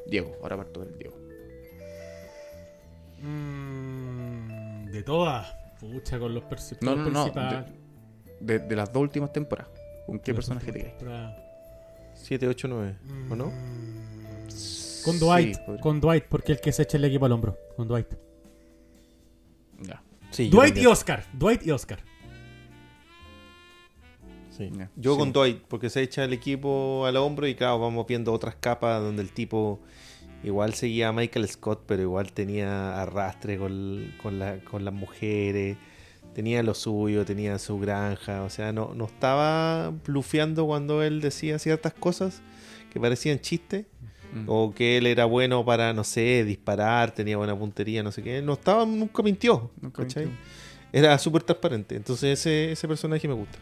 Diego, 0.07 0.37
ahora 0.41 0.57
parto 0.57 0.83
del 0.83 0.97
Diego. 0.97 1.24
Mm, 3.25 4.85
de 4.91 5.03
todas. 5.03 5.53
Pucha, 5.79 6.17
con 6.19 6.33
los, 6.33 6.43
perci- 6.43 6.77
No, 6.81 6.95
no, 6.95 7.09
no. 7.09 7.23
principales. 7.23 7.65
De, 8.39 8.59
de- 8.59 8.67
de 8.67 8.75
las 8.75 8.91
dos 8.93 9.01
últimas 9.01 9.31
temporadas. 9.33 9.71
¿Con 10.05 10.19
qué 10.19 10.33
personaje 10.33 10.71
te 10.71 10.79
temporadas. 10.83 11.35
7, 12.15 12.47
8, 12.47 12.67
9. 12.67 12.95
¿O 13.29 13.35
no? 13.35 13.47
Mm, 13.47 14.47
Con 15.03 15.19
Dwight, 15.19 15.55
Sí, 15.55 15.61
con 15.81 15.99
Dwight, 16.01 16.25
porque 16.25 16.51
el 16.53 16.59
que 16.59 16.71
se 16.71 16.83
echa 16.83 16.97
el 16.97 17.05
equipo 17.05 17.25
al 17.25 17.31
hombro. 17.33 17.57
Con 17.75 17.87
Dwight. 17.87 18.07
Ya. 19.81 20.01
Sí, 20.31 20.49
yo 20.49 20.57
Dwight 20.59 20.77
y. 20.77 20.85
Oscar. 20.85 21.23
Dwight 21.33 21.65
y 21.65 21.71
Oscar. 21.71 21.99
Sí. 24.51 24.71
Yo 24.95 25.13
sí. 25.13 25.19
con 25.19 25.33
Dwight, 25.33 25.63
porque 25.67 25.89
se 25.89 26.01
echa 26.01 26.23
el 26.23 26.31
equipo 26.31 27.05
al 27.05 27.17
hombro 27.17 27.45
y 27.45 27.55
claro, 27.55 27.77
vamos 27.79 28.07
viendo 28.07 28.31
otras 28.31 28.55
capas 28.55 29.01
donde 29.01 29.21
el 29.21 29.31
tipo 29.31 29.81
igual 30.45 30.73
seguía 30.75 31.09
a 31.09 31.11
Michael 31.11 31.47
Scott, 31.49 31.83
pero 31.85 32.01
igual 32.03 32.31
tenía 32.31 33.01
arrastre 33.01 33.57
con, 33.57 34.13
con, 34.21 34.39
la- 34.39 34.59
con 34.59 34.85
las 34.85 34.93
mujeres, 34.93 35.75
tenía 36.33 36.63
lo 36.63 36.73
suyo, 36.73 37.25
tenía 37.25 37.57
su 37.59 37.79
granja, 37.79 38.43
o 38.43 38.49
sea, 38.49 38.71
no, 38.71 38.93
no 38.93 39.05
estaba 39.05 39.89
blufeando 40.05 40.65
cuando 40.65 41.01
él 41.03 41.19
decía 41.21 41.59
ciertas 41.59 41.93
cosas 41.93 42.41
que 42.93 42.99
parecían 42.99 43.39
chistes, 43.39 43.85
Mm. 44.33 44.45
o 44.47 44.73
que 44.73 44.97
él 44.97 45.07
era 45.07 45.23
bueno 45.23 45.63
para, 45.63 45.93
no 45.93 46.03
sé, 46.03 46.43
disparar, 46.43 47.11
tenía 47.13 47.37
buena 47.37 47.57
puntería, 47.57 48.03
no 48.03 48.11
sé 48.11 48.21
qué, 48.21 48.41
no 48.41 48.53
estaba, 48.53 48.85
nunca 48.85 49.23
mintió, 49.23 49.71
Nunca. 49.79 50.03
Era 50.91 51.17
súper 51.19 51.43
transparente, 51.43 51.95
entonces 51.95 52.39
ese, 52.39 52.71
ese 52.73 52.85
personaje 52.87 53.27
me 53.29 53.33
gusta. 53.33 53.57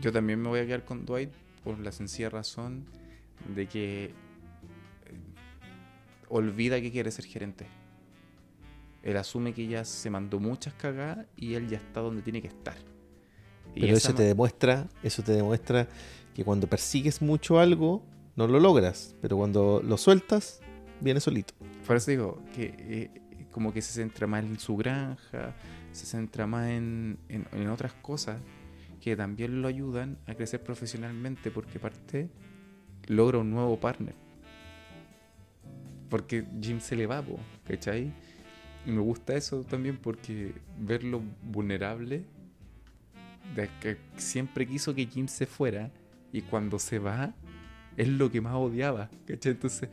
Yo 0.00 0.12
también 0.12 0.40
me 0.40 0.48
voy 0.48 0.60
a 0.60 0.66
quedar 0.66 0.84
con 0.84 1.04
Dwight 1.04 1.28
por 1.62 1.78
la 1.80 1.92
sencilla 1.92 2.30
razón 2.30 2.84
de 3.54 3.66
que 3.66 4.12
olvida 6.28 6.80
que 6.80 6.90
quiere 6.92 7.10
ser 7.10 7.24
gerente. 7.24 7.66
Él 9.02 9.16
asume 9.16 9.52
que 9.52 9.66
ya 9.68 9.84
se 9.84 10.10
mandó 10.10 10.40
muchas 10.40 10.74
cagadas 10.74 11.26
y 11.36 11.54
él 11.54 11.68
ya 11.68 11.76
está 11.78 12.00
donde 12.00 12.22
tiene 12.22 12.42
que 12.42 12.48
estar. 12.48 12.74
Y 13.74 13.80
Pero 13.82 13.96
eso 13.96 14.14
te 14.14 14.22
demuestra, 14.24 14.88
eso 15.02 15.22
te 15.22 15.32
demuestra 15.32 15.86
que 16.34 16.44
cuando 16.44 16.66
persigues 16.66 17.22
mucho 17.22 17.58
algo, 17.60 18.02
no 18.34 18.46
lo 18.48 18.58
logras. 18.58 19.14
Pero 19.22 19.36
cuando 19.36 19.80
lo 19.84 19.96
sueltas, 19.96 20.60
viene 21.00 21.20
solito. 21.20 21.54
Por 21.86 21.96
eso 21.96 22.10
digo 22.10 22.42
que 22.54 22.74
eh, 22.78 23.10
como 23.52 23.72
que 23.72 23.80
se 23.80 23.92
centra 23.92 24.26
más 24.26 24.44
en 24.44 24.58
su 24.58 24.76
granja, 24.76 25.54
se 25.92 26.04
centra 26.06 26.46
más 26.46 26.68
en, 26.70 27.18
en- 27.28 27.46
en 27.52 27.68
otras 27.68 27.92
cosas 27.94 28.40
que 29.00 29.14
también 29.14 29.62
lo 29.62 29.68
ayudan 29.68 30.18
a 30.26 30.34
crecer 30.34 30.62
profesionalmente 30.64 31.50
porque 31.52 31.78
aparte 31.78 32.28
logra 33.06 33.38
un 33.38 33.50
nuevo 33.52 33.78
partner. 33.78 34.14
Porque 36.08 36.44
Jim 36.60 36.80
se 36.80 36.96
le 36.96 37.06
va, 37.06 37.24
¿cachai? 37.66 38.12
Y 38.84 38.90
me 38.90 39.00
gusta 39.00 39.34
eso 39.34 39.64
también 39.64 39.96
porque 39.96 40.52
verlo 40.78 41.22
vulnerable, 41.42 42.24
de 43.54 43.68
que 43.80 43.96
siempre 44.16 44.66
quiso 44.66 44.94
que 44.94 45.06
Jim 45.06 45.28
se 45.28 45.46
fuera 45.46 45.90
y 46.32 46.42
cuando 46.42 46.78
se 46.78 46.98
va 46.98 47.34
es 47.96 48.08
lo 48.08 48.30
que 48.30 48.40
más 48.40 48.54
odiaba, 48.54 49.08
¿cachai? 49.26 49.52
Entonces, 49.52 49.88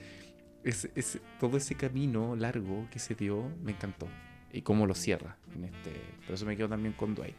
ese- 0.63 0.91
ese- 0.95 1.21
todo 1.39 1.57
ese 1.57 1.75
camino 1.75 2.35
largo 2.35 2.87
que 2.91 2.99
se 2.99 3.15
dio 3.15 3.49
me 3.63 3.71
encantó. 3.71 4.07
Y 4.51 4.61
cómo 4.61 4.85
lo 4.85 4.93
cierra 4.93 5.35
en 5.55 5.63
este. 5.65 5.91
Por 6.25 6.35
eso 6.35 6.45
me 6.45 6.55
quedo 6.55 6.69
también 6.69 6.93
con 6.93 7.15
Dwight. 7.15 7.35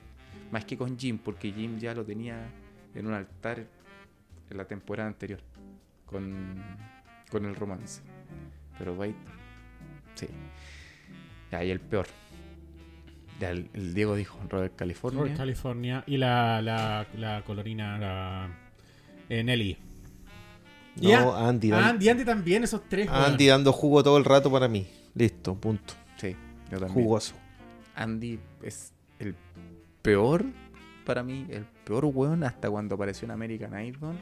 Más 0.50 0.64
que 0.64 0.76
con 0.76 0.98
Jim, 0.98 1.18
porque 1.18 1.52
Jim 1.52 1.78
ya 1.78 1.94
lo 1.94 2.04
tenía 2.04 2.44
en 2.94 3.06
un 3.06 3.12
altar 3.12 3.64
en 4.50 4.56
la 4.56 4.64
temporada 4.66 5.08
anterior. 5.08 5.40
Con, 6.06 6.56
con 7.30 7.44
el 7.44 7.54
romance. 7.54 8.02
Pero 8.78 8.94
Dwight. 8.94 9.16
Sí. 10.14 10.26
Ya, 11.50 11.64
y 11.64 11.70
el 11.70 11.80
peor. 11.80 12.06
Ya, 13.40 13.50
el, 13.50 13.68
el 13.74 13.94
Diego 13.94 14.14
dijo 14.16 14.38
Robert 14.48 14.76
California. 14.76 15.20
Robert 15.20 15.36
California 15.36 16.04
y 16.06 16.16
la, 16.16 16.62
la, 16.62 17.06
la 17.16 17.42
colorina 17.44 17.98
la, 17.98 18.48
eh, 19.28 19.42
Nelly. 19.42 19.76
Y 21.00 21.08
No, 21.08 21.32
a- 21.34 21.48
Andy, 21.48 21.72
Andy, 21.72 22.08
Andy 22.08 22.24
también, 22.24 22.62
esos 22.62 22.82
tres. 22.88 23.08
Andy 23.08 23.46
dando 23.48 23.72
jugo 23.72 24.02
todo 24.04 24.16
el 24.18 24.24
rato 24.24 24.50
para 24.50 24.68
mí. 24.68 24.86
Listo, 25.14 25.54
punto. 25.56 25.94
Sí, 26.16 26.36
yo 26.70 26.78
también. 26.78 26.92
Jugoso. 26.92 27.34
Andy 27.96 28.38
es 28.62 28.92
el 29.18 29.34
peor 30.02 30.44
para 31.04 31.22
mí, 31.22 31.46
el 31.50 31.64
peor 31.84 32.06
weón 32.06 32.44
hasta 32.44 32.70
cuando 32.70 32.94
apareció 32.94 33.26
en 33.26 33.32
American 33.32 33.84
Idol. 33.84 34.16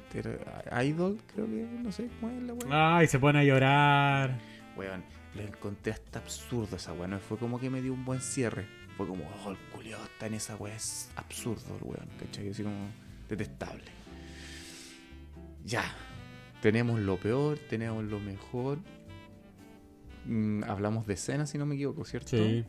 Idol, 0.85 1.19
creo 1.33 1.47
que, 1.47 1.69
no 1.83 1.93
sé 1.93 2.09
cómo 2.21 2.33
es 2.33 2.43
la 2.43 2.53
weón. 2.55 2.69
Ay, 2.73 3.07
se 3.07 3.19
pone 3.19 3.39
a 3.39 3.45
llorar. 3.45 4.39
Weón, 4.77 5.05
lo 5.35 5.43
encontré 5.43 5.93
hasta 5.93 6.19
absurdo 6.19 6.77
esa 6.77 6.93
weón. 6.93 7.19
Fue 7.21 7.39
como 7.39 7.59
que 7.61 7.71
me 7.71 7.81
dio 7.81 7.93
un 7.93 8.05
buen 8.05 8.21
cierre. 8.21 8.67
Fue 8.97 9.07
como, 9.07 9.25
oh, 9.45 9.51
el 9.51 9.57
culiao 9.73 10.03
está 10.05 10.27
en 10.27 10.35
esa 10.35 10.57
weón. 10.57 10.77
Es 10.77 11.11
absurdo 11.17 11.77
el 11.77 11.83
weón, 11.83 12.09
¿cachai? 12.19 12.51
Así 12.51 12.63
como 12.63 12.89
detestable. 13.29 13.85
Ya. 15.65 15.85
Tenemos 16.61 17.01
lo 17.01 17.17
peor, 17.19 17.59
tenemos 17.71 18.05
lo 18.05 18.21
mejor. 18.21 18.79
Mm, 20.27 20.65
hablamos 20.65 21.07
de 21.07 21.15
escenas, 21.15 21.51
si 21.51 21.59
no 21.59 21.67
me 21.67 21.75
equivoco, 21.75 22.05
¿cierto? 22.05 22.31
Sí. 22.31 22.65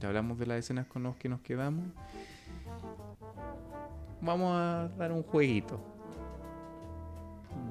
Ya 0.00 0.08
hablamos 0.08 0.38
de 0.38 0.46
las 0.46 0.58
escenas 0.58 0.86
con 0.86 1.02
las 1.02 1.16
que 1.16 1.28
nos 1.28 1.40
quedamos. 1.42 1.84
Vamos 4.22 4.52
a 4.54 4.88
dar 4.98 5.12
un 5.12 5.22
jueguito. 5.22 5.80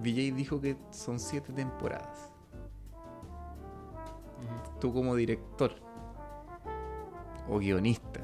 DJ 0.01 0.31
dijo 0.31 0.59
que 0.59 0.77
son 0.89 1.19
siete 1.19 1.53
temporadas. 1.53 2.31
Tú 4.79 4.93
como 4.93 5.15
director 5.15 5.71
o 7.49 7.59
guionista, 7.59 8.21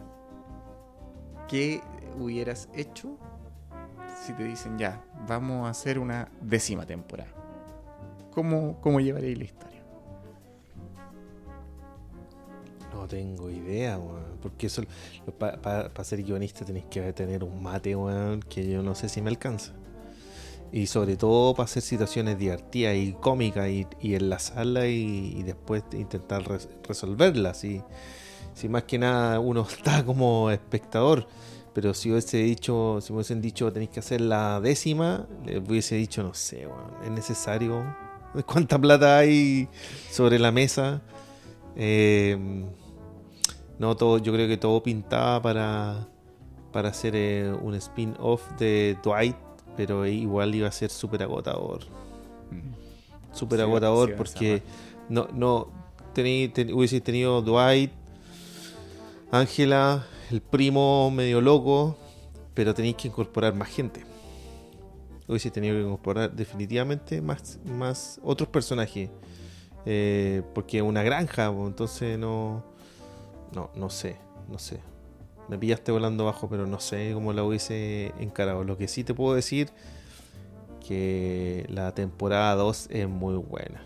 ¿qué 1.47 1.81
hubieras 2.19 2.69
hecho 2.73 3.17
si 4.23 4.33
te 4.33 4.43
dicen 4.43 4.77
ya, 4.77 5.03
vamos 5.27 5.67
a 5.67 5.71
hacer 5.71 5.99
una 5.99 6.29
décima 6.41 6.85
temporada? 6.85 7.29
¿Cómo, 8.31 8.79
cómo 8.81 8.99
llevaréis 8.99 9.37
la 9.37 9.43
historia? 9.43 9.74
Tengo 13.07 13.49
idea. 13.49 13.99
Porque 14.41 14.67
eso, 14.67 14.83
para 15.39 16.03
ser 16.03 16.23
guionista 16.23 16.65
tenés 16.65 16.85
que 16.85 17.13
tener 17.13 17.43
un 17.43 17.61
mate, 17.61 17.95
weón, 17.95 18.41
que 18.41 18.69
yo 18.69 18.83
no 18.83 18.95
sé 18.95 19.09
si 19.09 19.21
me 19.21 19.29
alcanza. 19.29 19.73
Y 20.71 20.87
sobre 20.87 21.15
todo 21.15 21.53
para 21.53 21.65
hacer 21.65 21.83
situaciones 21.83 22.37
divertidas 22.37 22.95
y 22.95 23.13
cómicas 23.13 23.69
y, 23.69 23.87
y 24.01 24.15
enlazarlas 24.15 24.85
y, 24.85 25.35
y 25.37 25.43
después 25.43 25.83
intentar 25.93 26.43
res- 26.47 26.69
resolverlas. 26.87 27.63
Y, 27.63 27.81
si 28.55 28.69
más 28.69 28.83
que 28.83 28.97
nada 28.97 29.39
uno 29.39 29.61
está 29.69 30.03
como 30.03 30.49
espectador. 30.49 31.27
Pero 31.73 31.93
si 31.93 32.09
hubiese 32.09 32.37
dicho, 32.37 32.99
si 33.01 33.11
hubiesen 33.11 33.41
dicho 33.41 33.71
tenéis 33.71 33.89
que 33.91 33.99
hacer 33.99 34.21
la 34.21 34.61
décima, 34.61 35.27
les 35.45 35.57
hubiese 35.59 35.95
dicho, 35.95 36.23
no 36.23 36.33
sé, 36.33 36.67
es 37.03 37.11
necesario. 37.11 37.83
¿Cuánta 38.45 38.79
plata 38.79 39.17
hay 39.17 39.67
sobre 40.09 40.39
la 40.39 40.51
mesa? 40.53 41.01
Eh, 41.75 42.65
no, 43.79 43.95
todo, 43.95 44.17
yo 44.17 44.31
creo 44.33 44.47
que 44.47 44.57
todo 44.57 44.81
pintaba 44.83 45.41
para, 45.41 46.07
para 46.71 46.89
hacer 46.89 47.13
eh, 47.15 47.51
un 47.61 47.75
spin-off 47.75 48.41
de 48.57 48.97
Dwight, 49.03 49.35
pero 49.75 50.05
igual 50.05 50.55
iba 50.55 50.67
a 50.67 50.71
ser 50.71 50.89
súper 50.89 51.23
agotador. 51.23 51.81
Súper 53.33 53.59
Sí, 53.59 53.63
agotador 53.63 54.09
sí, 54.09 54.15
porque 54.17 54.63
no, 55.09 55.27
no 55.33 55.67
tení, 56.13 56.47
ten- 56.47 56.73
hubiese 56.73 57.01
tenido 57.01 57.41
Dwight, 57.41 57.91
Ángela, 59.31 60.05
el 60.31 60.41
primo 60.41 61.11
medio 61.11 61.41
loco, 61.41 61.97
pero 62.53 62.73
tenéis 62.73 62.95
que 62.95 63.07
incorporar 63.09 63.53
más 63.53 63.67
gente. 63.69 64.05
Hubiese 65.27 65.51
tenido 65.51 65.75
que 65.75 65.81
incorporar 65.81 66.31
definitivamente 66.31 67.21
más, 67.21 67.59
más 67.65 68.19
otros 68.23 68.47
personajes. 68.49 69.09
Eh, 69.87 70.41
porque 70.53 70.77
es 70.77 70.83
una 70.83 71.03
granja, 71.03 71.45
entonces 71.47 72.17
no, 72.17 72.63
no, 73.53 73.69
no 73.75 73.89
sé, 73.89 74.17
no 74.49 74.59
sé. 74.59 74.79
Me 75.47 75.57
pillaste 75.59 75.91
volando 75.91 76.25
bajo, 76.25 76.49
pero 76.49 76.65
no 76.65 76.79
sé 76.79 77.11
cómo 77.13 77.31
la 77.33 77.43
hubiese 77.43 78.13
encarado. 78.19 78.63
Lo 78.63 78.77
que 78.77 78.87
sí 78.87 79.03
te 79.03 79.13
puedo 79.13 79.35
decir 79.35 79.69
que 80.87 81.65
la 81.69 81.93
temporada 81.93 82.55
2 82.55 82.87
es 82.89 83.07
muy 83.07 83.35
buena. 83.35 83.85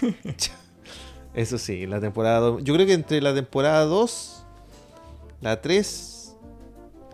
Eso 1.34 1.58
sí, 1.58 1.86
la 1.86 2.00
temporada 2.00 2.40
2. 2.40 2.64
Yo 2.64 2.74
creo 2.74 2.86
que 2.86 2.92
entre 2.94 3.20
la 3.20 3.32
temporada 3.34 3.84
2, 3.84 4.44
la 5.40 5.60
3 5.60 6.36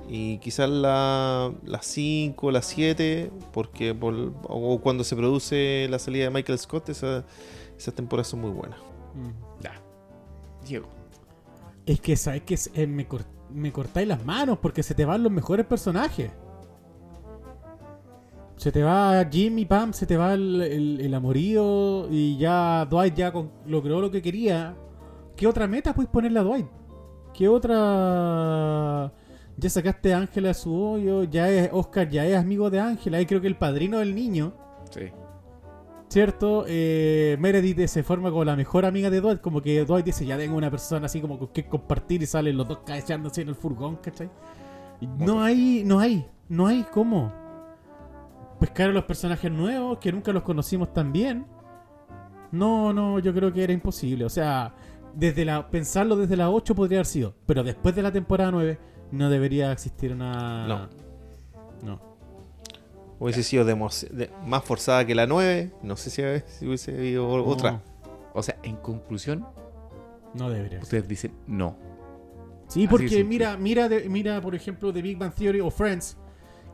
y 0.09 0.39
quizás 0.39 0.71
la, 0.71 1.53
la 1.65 1.83
5, 1.83 2.51
la 2.51 2.63
7, 2.63 3.31
porque 3.53 3.95
por, 3.95 4.15
o 4.45 4.81
cuando 4.81 5.05
se 5.05 5.17
produce 5.17 5.87
la 5.91 5.99
salida 5.99 6.25
de 6.25 6.31
Michael 6.31 6.59
Scott, 6.59 6.89
esa- 6.89 7.25
esas 7.77 7.93
temporadas 7.95 8.29
son 8.29 8.41
muy 8.41 8.51
buenas. 8.51 8.79
Mm. 9.15 9.63
Ya. 9.63 9.75
Diego. 10.67 10.89
Es 11.87 12.01
que, 12.01 12.17
¿sabes 12.17 12.43
que 12.43 12.59
eh, 12.75 12.87
me, 12.87 13.07
cor- 13.07 13.25
me 13.51 13.73
cortáis 13.73 14.07
las 14.09 14.25
manos 14.25 14.59
porque 14.59 14.83
se 14.83 14.95
te 14.95 15.05
van 15.05 15.23
los 15.23 15.33
mejores 15.33 15.65
personajes. 15.67 16.31
Se 18.57 18.73
te 18.73 18.83
va 18.83 19.25
Jim 19.31 19.59
y 19.59 19.67
Pam, 19.67 19.93
se 19.93 20.07
te 20.07 20.17
va 20.17 20.33
el 20.35 21.13
amorío 21.15 22.09
y 22.11 22.37
ya 22.39 22.85
Dwight 22.87 23.15
ya 23.15 23.33
con- 23.33 23.51
logró 23.67 24.01
lo 24.01 24.11
que 24.11 24.21
quería. 24.23 24.75
¿Qué 25.37 25.47
otra 25.47 25.67
meta 25.69 25.95
puedes 25.95 26.11
ponerle 26.11 26.41
a 26.41 26.43
Dwight? 26.43 26.67
¿Qué 27.35 27.49
otra...? 27.49 29.13
Ya 29.59 29.71
sacaste 29.71 30.13
a 30.13 30.19
Ángela 30.19 30.49
de 30.49 30.55
su 30.55 30.75
hoyo, 30.75 31.23
ya 31.25 31.49
es 31.49 31.71
Oscar, 31.73 32.09
ya 32.11 32.27
es 32.27 32.37
amigo 32.37 32.69
de 32.69 32.81
Ángela, 32.81 33.21
y 33.21 33.27
creo 33.27 33.41
que 33.41 33.47
el 33.47 33.57
padrino 33.57 33.99
del 33.99 34.15
niño, 34.15 34.53
Sí. 34.91 35.11
¿Cierto? 36.09 36.65
Eh, 36.69 37.37
Meredith 37.41 37.87
se 37.87 38.03
forma 38.03 38.31
como 38.31 38.45
la 38.45 38.57
mejor 38.57 38.85
amiga 38.85 39.11
de 39.11 39.21
Dwight, 39.21 39.41
como 39.41 39.61
que 39.61 39.85
Dwight 39.85 40.07
dice, 40.07 40.25
ya 40.27 40.37
tengo 40.37 40.57
una 40.57 40.71
persona 40.71 41.07
así 41.07 41.21
como 41.21 41.39
con 41.39 41.49
que 41.49 41.67
compartir 41.67 42.23
y 42.23 42.27
salen 42.27 42.57
los 42.57 42.69
dos 42.69 42.79
cabeceándose 42.87 43.43
en 43.43 43.49
el 43.49 43.55
furgón, 43.55 43.97
¿cachai? 43.97 44.31
No 45.19 45.43
hay, 45.43 45.83
no 45.85 45.99
hay, 45.99 46.27
no 46.49 46.67
hay 46.67 46.85
cómo. 46.85 47.33
Pescar 48.61 48.91
a 48.91 48.93
los 48.93 49.05
personajes 49.05 49.51
nuevos 49.51 49.99
que 49.99 50.11
nunca 50.11 50.33
los 50.33 50.43
conocimos 50.43 50.93
tan 50.93 51.13
bien. 51.13 51.47
No, 52.53 52.93
no, 52.93 53.19
yo 53.19 53.35
creo 53.35 53.53
que 53.53 53.63
era 53.63 53.73
imposible. 53.73 54.25
O 54.25 54.31
sea, 54.31 54.75
desde 55.15 55.45
la 55.45 55.69
pensarlo 55.71 56.17
desde 56.17 56.37
la 56.37 56.51
8 56.51 56.75
podría 56.75 56.99
haber 56.99 57.07
sido, 57.07 57.35
pero 57.45 57.63
después 57.63 57.95
de 57.95 58.03
la 58.03 58.13
temporada 58.13 58.51
9 58.51 58.79
no 59.13 59.31
debería 59.31 59.73
existir 59.73 60.13
una... 60.13 60.67
No. 60.67 60.89
No. 61.83 62.16
Hubiese 63.19 63.43
sido 63.43 63.65
de- 63.65 64.31
más 64.45 64.65
forzada 64.65 65.05
que 65.07 65.15
la 65.15 65.27
9. 65.27 65.73
No 65.83 65.97
sé 65.97 66.11
si, 66.11 66.23
si 66.59 66.67
hubiese 66.67 66.93
habido 66.97 67.29
otra. 67.29 67.83
O 68.35 68.43
sea, 68.43 68.57
en 68.63 68.77
conclusión, 68.77 69.47
No, 70.35 70.51
debería. 70.51 70.81
ustedes 70.81 71.09
dicen 71.09 71.33
no. 71.47 71.77
Sí, 72.69 72.87
porque 72.89 73.25
mira, 73.25 73.57
mira, 73.57 73.89
de- 73.89 74.09
mira, 74.09 74.41
por 74.41 74.55
ejemplo, 74.55 74.93
The 74.93 75.01
Big 75.01 75.17
Bang 75.17 75.33
Theory 75.33 75.61
o 75.61 75.71
Friends, 75.71 76.17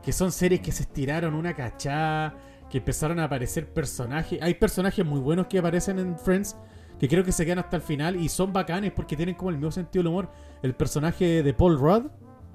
que 0.01 0.11
son 0.11 0.31
series 0.31 0.59
que 0.59 0.71
se 0.71 0.83
estiraron 0.83 1.33
una 1.35 1.53
cachada, 1.53 2.35
que 2.69 2.79
empezaron 2.79 3.19
a 3.19 3.25
aparecer 3.25 3.71
personajes. 3.71 4.39
Hay 4.41 4.55
personajes 4.55 5.05
muy 5.05 5.19
buenos 5.19 5.47
que 5.47 5.59
aparecen 5.59 5.99
en 5.99 6.17
Friends, 6.17 6.55
que 6.99 7.07
creo 7.07 7.23
que 7.23 7.31
se 7.31 7.45
quedan 7.45 7.59
hasta 7.59 7.75
el 7.77 7.81
final 7.83 8.15
y 8.15 8.27
son 8.27 8.51
bacanes 8.51 8.91
porque 8.91 9.15
tienen 9.15 9.35
como 9.35 9.51
el 9.51 9.57
mismo 9.57 9.71
sentido 9.71 10.01
del 10.03 10.07
humor. 10.11 10.29
El 10.63 10.73
personaje 10.73 11.43
de 11.43 11.53
Paul 11.53 11.77
Rudd, 11.79 12.07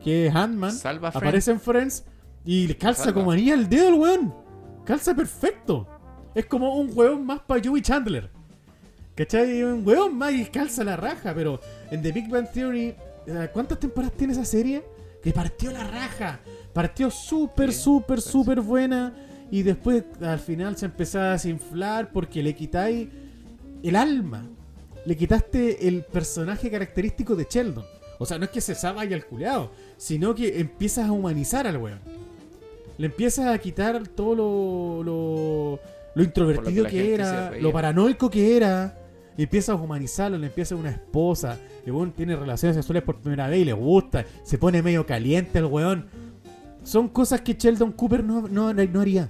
que 0.02 0.26
es 0.26 0.34
Ant-Man, 0.34 0.72
Salva 0.72 1.08
a 1.08 1.12
Friends. 1.12 1.24
aparece 1.26 1.50
en 1.52 1.60
Friends 1.60 2.04
y 2.48 2.66
le 2.66 2.78
calza 2.78 3.12
como 3.12 3.30
anilla 3.30 3.52
el 3.52 3.68
dedo 3.68 3.88
el 3.88 3.94
weón. 3.96 4.34
Calza 4.86 5.14
perfecto. 5.14 5.86
Es 6.34 6.46
como 6.46 6.76
un 6.76 6.90
weón 6.94 7.26
más 7.26 7.40
para 7.40 7.60
Joey 7.62 7.82
Chandler. 7.82 8.30
¿Cachai? 9.14 9.62
Un 9.64 9.86
weón 9.86 10.16
más 10.16 10.32
y 10.32 10.46
calza 10.46 10.82
la 10.82 10.96
raja, 10.96 11.34
pero 11.34 11.60
en 11.90 12.00
The 12.00 12.10
Big 12.10 12.30
Bang 12.30 12.50
Theory, 12.50 12.94
eh, 13.26 13.50
¿cuántas 13.52 13.78
temporadas 13.78 14.16
tiene 14.16 14.32
esa 14.32 14.46
serie? 14.46 14.82
Que 15.22 15.30
partió 15.30 15.70
la 15.70 15.84
raja. 15.84 16.40
Partió 16.72 17.10
súper, 17.10 17.70
súper, 17.70 18.22
súper 18.22 18.62
buena. 18.62 19.12
Y 19.50 19.62
después 19.62 20.04
al 20.22 20.38
final 20.38 20.74
se 20.78 20.86
empezó 20.86 21.20
a 21.20 21.32
desinflar 21.32 22.12
porque 22.12 22.42
le 22.42 22.54
quitáis 22.54 23.08
el 23.82 23.94
alma. 23.94 24.48
Le 25.04 25.14
quitaste 25.18 25.86
el 25.86 26.02
personaje 26.02 26.70
característico 26.70 27.36
de 27.36 27.46
Sheldon. 27.50 27.84
O 28.18 28.24
sea, 28.24 28.38
no 28.38 28.46
es 28.46 28.50
que 28.50 28.62
se 28.62 28.74
vaya 28.90 29.14
al 29.14 29.26
culeado, 29.26 29.70
sino 29.98 30.34
que 30.34 30.60
empiezas 30.60 31.06
a 31.06 31.12
humanizar 31.12 31.66
al 31.66 31.76
weón. 31.76 32.00
Le 32.98 33.06
empiezas 33.06 33.46
a 33.46 33.58
quitar 33.58 34.06
todo 34.08 34.34
lo, 34.34 35.02
lo, 35.04 35.80
lo 36.14 36.22
introvertido 36.22 36.84
que 36.86 37.14
era, 37.14 37.50
lo 37.60 37.72
paranoico 37.72 38.28
que 38.28 38.56
era. 38.56 38.94
Y 39.36 39.44
empiezas 39.44 39.78
a 39.78 39.80
humanizarlo, 39.80 40.36
le 40.36 40.48
empieza 40.48 40.74
una 40.74 40.90
esposa. 40.90 41.56
El 41.86 41.92
weón 41.92 42.10
tiene 42.10 42.34
relaciones 42.34 42.74
sexuales 42.76 43.04
por 43.04 43.20
primera 43.20 43.46
vez 43.46 43.60
y 43.60 43.64
le 43.64 43.72
gusta. 43.72 44.24
Se 44.42 44.58
pone 44.58 44.82
medio 44.82 45.06
caliente 45.06 45.60
el 45.60 45.66
weón. 45.66 46.06
Son 46.82 47.08
cosas 47.08 47.40
que 47.42 47.54
Sheldon 47.54 47.92
Cooper 47.92 48.24
no, 48.24 48.48
no, 48.48 48.74
no 48.74 49.00
haría. 49.00 49.28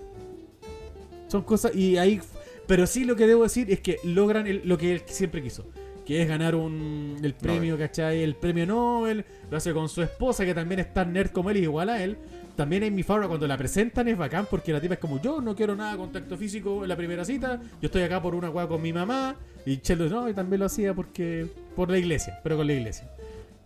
Son 1.28 1.42
cosas. 1.42 1.74
Y 1.74 1.98
ahí. 1.98 2.20
Pero 2.66 2.86
sí 2.86 3.04
lo 3.04 3.16
que 3.16 3.26
debo 3.26 3.42
decir 3.42 3.70
es 3.70 3.80
que 3.80 3.98
logran 4.04 4.46
el- 4.46 4.62
lo 4.64 4.78
que 4.78 4.92
él 4.94 5.02
siempre 5.06 5.42
quiso. 5.42 5.66
Que 6.06 6.22
es 6.22 6.28
ganar 6.28 6.54
un, 6.54 7.16
el 7.22 7.34
premio, 7.34 7.76
¿cachai? 7.76 8.22
El 8.22 8.34
premio 8.34 8.66
Nobel. 8.66 9.26
Lo 9.50 9.58
hace 9.58 9.74
con 9.74 9.90
su 9.90 10.02
esposa, 10.02 10.46
que 10.46 10.54
también 10.54 10.80
es 10.80 10.94
tan 10.94 11.12
nerd 11.12 11.30
como 11.32 11.50
él 11.50 11.58
y 11.58 11.62
igual 11.64 11.90
a 11.90 12.02
él. 12.02 12.16
También 12.58 12.82
Amy 12.82 13.04
Farrah 13.04 13.28
cuando 13.28 13.46
la 13.46 13.56
presentan 13.56 14.08
es 14.08 14.18
bacán 14.18 14.48
porque 14.50 14.72
la 14.72 14.80
tipa 14.80 14.94
es 14.94 14.98
como 15.00 15.22
yo 15.22 15.40
no 15.40 15.54
quiero 15.54 15.76
nada 15.76 15.92
de 15.92 15.98
contacto 15.98 16.36
físico 16.36 16.82
en 16.82 16.88
la 16.88 16.96
primera 16.96 17.24
cita. 17.24 17.60
Yo 17.80 17.86
estoy 17.86 18.02
acá 18.02 18.20
por 18.20 18.34
una 18.34 18.50
hueá 18.50 18.66
con 18.66 18.82
mi 18.82 18.92
mamá. 18.92 19.36
Y 19.64 19.76
Sheldon 19.76 20.10
no, 20.10 20.28
y 20.28 20.34
también 20.34 20.58
lo 20.58 20.66
hacía 20.66 20.92
porque 20.92 21.46
por 21.76 21.88
la 21.88 21.98
iglesia, 21.98 22.40
pero 22.42 22.56
con 22.56 22.66
la 22.66 22.72
iglesia. 22.72 23.08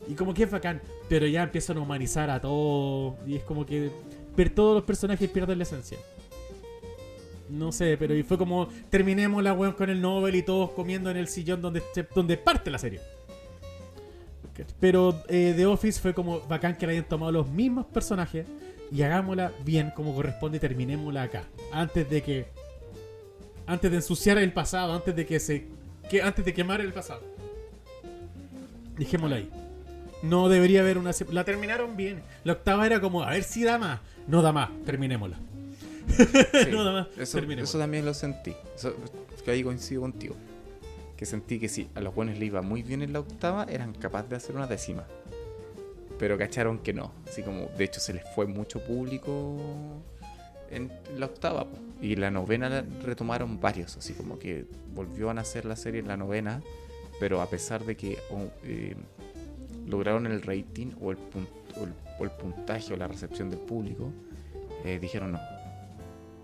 Y 0.06 0.12
como 0.12 0.34
que 0.34 0.42
es 0.42 0.50
bacán, 0.50 0.82
pero 1.08 1.26
ya 1.26 1.42
empiezan 1.42 1.78
a 1.78 1.80
humanizar 1.80 2.28
a 2.28 2.38
todos. 2.38 3.14
Y 3.26 3.36
es 3.36 3.42
como 3.44 3.64
que 3.64 3.90
per- 4.36 4.50
todos 4.50 4.74
los 4.74 4.84
personajes 4.84 5.30
pierden 5.30 5.56
la 5.56 5.64
esencia. 5.64 5.96
No 7.48 7.72
sé, 7.72 7.96
pero 7.98 8.14
y 8.14 8.22
fue 8.22 8.36
como 8.36 8.68
terminemos 8.90 9.42
la 9.42 9.54
weón 9.54 9.72
con 9.72 9.88
el 9.88 10.02
Nobel 10.02 10.34
y 10.34 10.42
todos 10.42 10.72
comiendo 10.72 11.10
en 11.10 11.16
el 11.16 11.28
sillón 11.28 11.62
donde, 11.62 11.82
donde 12.14 12.36
parte 12.36 12.70
la 12.70 12.78
serie. 12.78 13.00
Pero 14.80 15.22
eh, 15.28 15.54
The 15.56 15.64
Office 15.64 15.98
fue 15.98 16.12
como 16.12 16.40
bacán 16.40 16.76
que 16.76 16.86
le 16.86 16.92
hayan 16.92 17.08
tomado 17.08 17.32
los 17.32 17.48
mismos 17.48 17.86
personajes 17.86 18.44
y 18.92 19.02
hagámosla 19.02 19.52
bien 19.64 19.90
como 19.96 20.14
corresponde 20.14 20.58
y 20.58 20.60
terminémosla 20.60 21.22
acá. 21.22 21.44
Antes 21.72 22.08
de 22.10 22.22
que. 22.22 22.46
Antes 23.66 23.90
de 23.90 23.96
ensuciar 23.98 24.38
el 24.38 24.52
pasado, 24.52 24.92
antes 24.92 25.16
de 25.16 25.24
que 25.26 25.40
se. 25.40 25.66
Que, 26.10 26.20
antes 26.20 26.44
de 26.44 26.52
quemar 26.52 26.80
el 26.80 26.92
pasado. 26.92 27.22
Dejémosla 28.98 29.36
ahí. 29.36 29.50
No 30.22 30.48
debería 30.48 30.80
haber 30.80 30.98
una. 30.98 31.12
La 31.30 31.44
terminaron 31.44 31.96
bien. 31.96 32.22
La 32.44 32.52
octava 32.52 32.84
era 32.86 33.00
como, 33.00 33.22
a 33.22 33.30
ver 33.30 33.44
si 33.44 33.64
da 33.64 33.78
más. 33.78 34.00
No 34.28 34.42
da 34.42 34.52
más, 34.52 34.70
terminémosla. 34.84 35.38
Sí, 36.12 36.70
No, 36.70 36.84
nada 36.84 36.92
más. 37.04 37.18
Eso, 37.18 37.38
Terminemos. 37.38 37.70
eso 37.70 37.78
también 37.78 38.04
lo 38.04 38.12
sentí. 38.12 38.52
Eso, 38.76 38.94
que 39.44 39.50
ahí 39.52 39.62
coincido 39.62 40.02
contigo. 40.02 40.34
Que 41.16 41.24
sentí 41.24 41.58
que 41.58 41.68
si 41.68 41.88
a 41.94 42.00
los 42.00 42.14
buenos 42.14 42.38
le 42.38 42.44
iba 42.44 42.60
muy 42.60 42.82
bien 42.82 43.02
en 43.02 43.12
la 43.12 43.20
octava, 43.20 43.64
eran 43.70 43.94
capaces 43.94 44.28
de 44.28 44.36
hacer 44.36 44.56
una 44.56 44.66
décima. 44.66 45.04
Pero 46.22 46.38
cacharon 46.38 46.78
que 46.78 46.92
no. 46.92 47.10
Así 47.26 47.42
como, 47.42 47.66
de 47.76 47.82
hecho, 47.82 47.98
se 47.98 48.12
les 48.12 48.22
fue 48.32 48.46
mucho 48.46 48.78
público 48.78 49.56
en 50.70 50.92
la 51.18 51.26
octava. 51.26 51.66
Y 52.00 52.14
la 52.14 52.30
novena 52.30 52.68
la 52.68 52.84
retomaron 53.02 53.58
varios. 53.58 53.96
Así 53.96 54.12
como 54.12 54.38
que 54.38 54.64
volvió 54.94 55.30
a 55.30 55.34
nacer 55.34 55.64
la 55.64 55.74
serie 55.74 55.98
en 55.98 56.06
la 56.06 56.16
novena. 56.16 56.62
Pero 57.18 57.42
a 57.42 57.50
pesar 57.50 57.84
de 57.84 57.96
que 57.96 58.18
eh, 58.62 58.94
lograron 59.84 60.26
el 60.26 60.42
rating 60.42 60.92
o 61.00 61.10
el, 61.10 61.18
puntaje 62.38 62.94
o 62.94 62.96
la 62.96 63.08
recepción 63.08 63.50
del 63.50 63.58
público, 63.58 64.12
eh, 64.84 65.00
dijeron 65.00 65.32
no. 65.32 65.40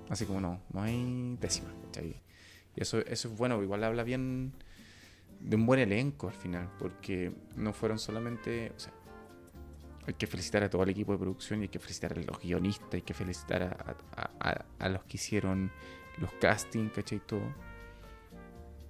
Así 0.08 0.24
como 0.24 0.40
no, 0.40 0.60
no 0.72 0.82
hay 0.82 1.36
décima. 1.40 1.68
¿cachai? 1.84 2.16
Y 2.74 2.82
eso, 2.82 2.98
eso 2.98 3.28
es 3.28 3.38
bueno, 3.38 3.62
igual 3.62 3.84
habla 3.84 4.02
bien 4.02 4.54
de 5.38 5.54
un 5.54 5.66
buen 5.66 5.78
elenco 5.78 6.26
al 6.26 6.34
final, 6.34 6.68
porque 6.80 7.30
no 7.54 7.72
fueron 7.72 8.00
solamente. 8.00 8.72
Hay 10.08 10.14
que 10.14 10.26
felicitar 10.26 10.62
a 10.64 10.70
todo 10.70 10.82
el 10.82 10.88
equipo 10.88 11.12
de 11.12 11.18
producción 11.18 11.60
y 11.60 11.62
hay 11.62 11.68
que 11.68 11.78
felicitar 11.78 12.12
a 12.18 12.20
los 12.20 12.40
guionistas, 12.40 12.94
hay 12.94 13.02
que 13.02 13.14
felicitar 13.14 13.62
a, 13.62 13.96
a- 14.16 14.30
a- 14.50 14.64
a 14.78 14.88
los 14.88 15.04
que 15.04 15.16
hicieron 15.18 15.70
los 16.18 16.32
castings, 16.40 16.92
¿cachai? 16.92 17.20
Todo. 17.20 17.54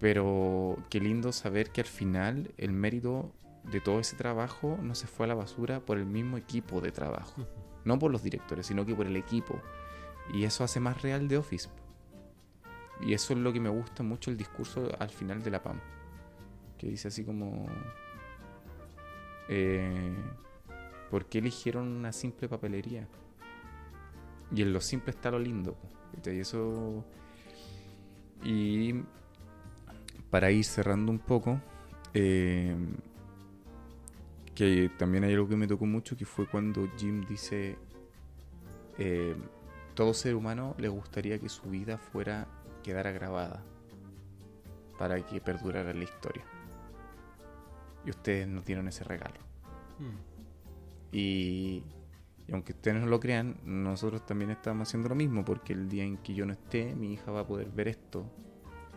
Pero 0.01 0.77
qué 0.91 1.01
lindo 1.01 1.33
saber 1.33 1.71
que 1.71 1.81
al 1.81 1.87
final 1.89 2.53
el 2.57 2.73
mérito 2.73 3.33
de 3.65 3.81
todo 3.81 4.01
ese 4.01 4.17
trabajo 4.17 4.79
no 4.81 4.95
se 4.95 5.07
fue 5.09 5.27
a 5.27 5.29
la 5.29 5.35
basura 5.35 5.81
por 5.81 5.99
el 5.99 6.07
mismo 6.07 6.37
equipo 6.37 6.81
de 6.81 6.93
trabajo. 6.93 7.45
No 7.85 7.99
por 7.99 8.11
los 8.13 8.23
directores, 8.23 8.67
sino 8.67 8.87
que 8.87 8.95
por 8.95 9.07
el 9.07 9.17
equipo. 9.17 9.61
Y 10.33 10.45
eso 10.45 10.63
hace 10.63 10.79
más 10.79 11.03
real 11.03 11.27
The 11.27 11.39
Office. 11.39 11.69
Y 13.01 13.13
eso 13.13 13.33
es 13.33 13.39
lo 13.41 13.53
que 13.53 13.61
me 13.61 13.69
gusta 13.71 14.03
mucho 14.03 14.31
el 14.31 14.37
discurso 14.37 14.89
al 14.99 15.11
final 15.11 15.43
de 15.43 15.51
la 15.51 15.63
PAM. 15.63 15.81
Que 16.79 16.87
dice 16.89 17.09
así 17.09 17.25
como... 17.25 17.67
Eh, 19.49 20.15
¿Por 21.11 21.27
qué 21.27 21.39
eligieron 21.39 21.89
una 21.89 22.13
simple 22.13 22.49
papelería? 22.49 23.09
Y 24.55 24.63
en 24.63 24.73
lo 24.73 24.81
simple 24.81 25.11
está 25.11 25.31
lo 25.31 25.39
lindo. 25.39 25.77
Y 26.25 26.31
eso... 26.31 27.05
Y 28.45 28.95
para 30.31 30.51
ir 30.51 30.65
cerrando 30.65 31.11
un 31.11 31.19
poco, 31.19 31.61
eh, 32.15 32.77
que 34.55 34.91
también 34.99 35.25
hay 35.25 35.35
algo 35.35 35.49
que 35.49 35.57
me 35.57 35.67
tocó 35.67 35.87
mucho, 35.87 36.17
que 36.17 36.25
fue 36.25 36.47
cuando 36.47 36.89
Jim 36.97 37.25
dice, 37.27 37.77
eh, 38.99 39.35
todo 39.95 40.15
ser 40.15 40.35
humano 40.35 40.75
le 40.79 40.89
gustaría 40.89 41.39
que 41.39 41.49
su 41.49 41.71
vida 41.71 41.99
fuera, 41.99 42.47
quedara 42.83 43.11
grabada, 43.11 43.63
para 44.99 45.25
que 45.25 45.41
perdurara 45.41 45.93
la 45.93 46.05
historia. 46.05 46.45
Y 48.05 48.11
ustedes 48.11 48.47
nos 48.47 48.65
dieron 48.65 48.89
ese 48.89 49.05
regalo. 49.05 49.39
Y, 51.13 51.83
y 52.47 52.53
aunque 52.53 52.73
ustedes 52.73 53.01
no 53.01 53.07
lo 53.07 53.21
crean, 53.21 53.57
nosotros 53.65 54.25
también 54.25 54.51
estamos 54.51 54.89
haciendo 54.89 55.09
lo 55.09 55.15
mismo, 55.15 55.45
porque 55.45 55.73
el 55.73 55.89
día 55.89 56.05
en 56.05 56.17
que 56.19 56.35
yo 56.35 56.47
no 56.47 56.53
esté, 56.53 56.95
mi 56.95 57.13
hija 57.13 57.31
va 57.31 57.41
a 57.41 57.47
poder 57.47 57.71
ver 57.71 57.89
esto 57.89 58.31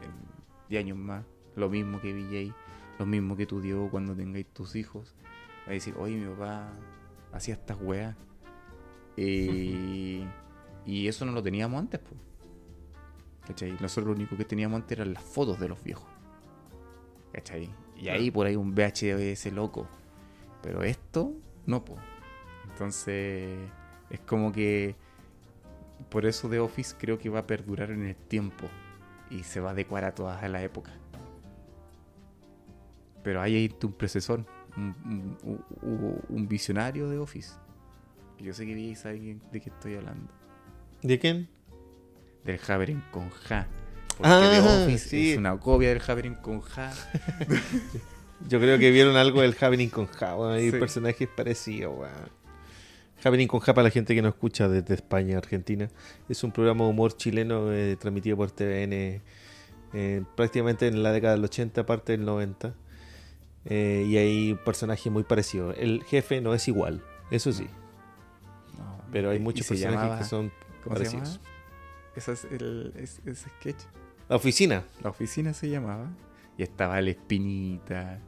en 0.02 0.12
10 0.70 0.84
años 0.84 0.98
más, 0.98 1.26
lo 1.56 1.70
mismo 1.70 2.00
que 2.00 2.14
VJ, 2.14 2.54
lo 3.00 3.06
mismo 3.06 3.36
que 3.36 3.46
tú, 3.46 3.62
Diego, 3.62 3.90
cuando 3.90 4.16
tengáis 4.16 4.48
tus 4.54 4.76
hijos. 4.76 5.16
Va 5.68 5.72
a 5.72 5.74
decir, 5.74 5.96
oye, 5.98 6.16
mi 6.16 6.28
papá 6.34 6.72
hacía 7.32 7.56
estas 7.56 7.78
weas. 7.82 8.16
Y, 9.18 10.24
y 10.86 11.08
eso 11.08 11.26
no 11.26 11.32
lo 11.32 11.44
teníamos 11.44 11.80
antes, 11.80 12.00
pues. 12.00 12.20
¿Cachai? 13.48 13.72
Nosotros 13.82 14.06
lo 14.08 14.14
único 14.14 14.38
que 14.38 14.46
teníamos 14.46 14.82
antes 14.82 14.98
eran 14.98 15.14
las 15.14 15.24
fotos 15.24 15.60
de 15.60 15.68
los 15.68 15.84
viejos. 15.84 16.08
¿Cachai? 17.34 17.70
Y 17.98 18.10
ahí 18.10 18.32
por 18.32 18.48
ahí 18.48 18.56
un 18.56 18.74
VHS 18.74 19.52
loco. 19.52 19.88
Pero 20.62 20.84
esto, 20.84 21.34
no, 21.66 21.84
pues. 21.86 22.00
Entonces, 22.72 23.58
es 24.10 24.20
como 24.22 24.52
que 24.52 24.96
por 26.10 26.26
eso 26.26 26.50
The 26.50 26.60
Office 26.60 26.96
creo 26.98 27.18
que 27.20 27.30
va 27.30 27.40
a 27.40 27.48
perdurar 27.48 27.92
en 27.92 28.06
el 28.06 28.16
tiempo 28.16 28.68
y 29.30 29.44
se 29.44 29.60
va 29.60 29.70
a 29.70 29.72
adecuar 29.74 30.04
a 30.06 30.14
todas 30.16 30.50
las 30.50 30.64
épocas. 30.64 30.94
Pero 33.24 33.42
hay 33.42 33.56
ahí 33.56 33.76
un 33.84 33.94
precesor, 33.94 34.46
un, 34.76 34.96
un- 35.44 35.68
un- 35.84 36.22
un 36.30 36.48
visionario 36.48 37.08
de 37.10 37.18
Office. 37.20 37.54
Yo 38.40 38.54
sé 38.54 38.66
que 38.66 38.74
veis 38.74 39.06
a 39.06 39.10
alguien 39.10 39.42
de 39.52 39.62
qué 39.62 39.70
estoy 39.70 39.96
hablando. 39.96 40.32
¿De 41.04 41.20
quién? 41.20 41.48
Del 42.44 42.60
Havering 42.68 43.02
con 43.12 43.30
Ja. 43.30 43.68
Porque 44.18 44.28
Ah, 44.34 44.50
The 44.52 44.60
Office 44.86 45.10
sí. 45.10 45.32
es 45.34 45.38
una 45.38 45.60
copia 45.60 45.90
del 45.90 46.02
Havering 46.06 46.36
con 46.36 46.62
Ja. 46.62 46.92
Yo 48.48 48.60
creo 48.60 48.78
que 48.80 48.92
vieron 48.92 49.16
algo 49.16 49.42
del 49.42 49.56
Happening 49.60 49.90
con 49.90 50.08
Ja. 50.08 50.36
Hay 50.54 50.72
Sí. 50.72 50.78
personajes 50.78 51.28
parecidos, 51.30 51.98
weón. 51.98 52.42
Happening 53.24 53.48
con 53.48 53.60
Ja, 53.60 53.74
para 53.74 53.84
la 53.84 53.92
gente 53.92 54.16
que 54.16 54.22
no 54.22 54.30
escucha 54.30 54.68
desde 54.68 54.96
España, 54.96 55.38
Argentina, 55.38 55.90
es 56.28 56.44
un 56.44 56.52
programa 56.52 56.86
de 56.86 56.90
humor 56.90 57.16
chileno 57.16 57.72
eh, 57.72 57.96
transmitido 58.00 58.36
por 58.36 58.50
TVN 58.52 59.22
eh, 59.94 60.24
prácticamente 60.36 60.88
en 60.88 61.04
la 61.04 61.12
década 61.12 61.34
del 61.36 61.44
80, 61.44 61.86
parte 61.86 62.14
del 62.14 62.26
90. 62.26 62.74
Eh, 63.66 64.06
y 64.08 64.18
hay 64.18 64.52
un 64.54 64.58
personaje 64.58 65.10
muy 65.12 65.24
parecido. 65.24 65.72
El 65.74 66.04
jefe 66.06 66.42
no 66.42 66.54
es 66.56 66.68
igual, 66.68 67.04
eso 67.30 67.52
sí, 67.54 67.68
No, 68.80 69.02
pero 69.12 69.30
hay 69.30 69.38
y- 69.38 69.40
muchos 69.40 69.68
personajes 69.68 70.00
llamaba- 70.02 70.18
que 70.20 70.26
son 70.26 70.52
¿Cómo 70.84 70.96
se 70.96 71.04
parecidos. 71.04 71.40
Ese 72.16 72.32
es 72.32 72.46
el 72.46 72.92
es- 72.98 73.22
sketch. 73.60 73.78
La 74.30 74.36
oficina. 74.38 74.84
La 75.04 75.12
oficina 75.12 75.54
se 75.54 75.70
llamaba. 75.70 76.10
Y 76.58 76.64
estaba 76.64 76.98
el 77.00 77.08
Espinita, 77.10 78.20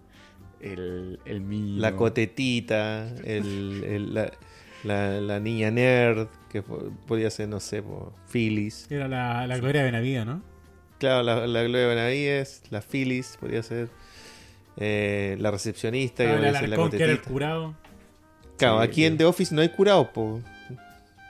el, 0.63 1.19
el. 1.25 1.81
La 1.81 1.95
cotetita, 1.95 3.07
el, 3.23 3.83
el- 3.85 4.13
la, 4.13 4.31
la- 4.83 5.21
la 5.21 5.39
niña 5.39 5.71
nerd, 5.71 6.27
que 6.49 6.61
po- 6.61 6.91
podía 7.07 7.29
ser, 7.29 7.47
no 7.49 7.59
sé, 7.59 7.81
po, 7.81 8.13
Phyllis. 8.31 8.87
Era 8.89 9.07
la, 9.07 9.45
la 9.47 9.57
Gloria 9.57 9.83
Benavida, 9.83 10.25
¿no? 10.25 10.41
Claro, 10.99 11.23
la, 11.23 11.45
la 11.47 11.63
Gloria 11.63 11.87
Benavides, 11.87 12.63
la 12.69 12.81
Phyllis, 12.81 13.37
podría 13.39 13.61
ser. 13.63 13.89
eh, 14.77 15.35
la 15.39 15.51
recepcionista, 15.51 16.23
que 16.23 16.29
Ah, 16.29 16.33
el 16.33 16.37
podría 16.37 16.59
ser 16.59 16.69
la 16.69 16.89
que 16.89 17.03
era 17.03 17.11
el 17.11 17.21
curado. 17.21 17.75
Claro, 18.57 18.81
Sí, 18.81 18.87
aquí 18.87 19.05
en. 19.05 19.17
The 19.17 19.25
Office 19.25 19.53
no 19.53 19.61
hay 19.61 19.69
curado, 19.69 20.11
po. 20.13 20.41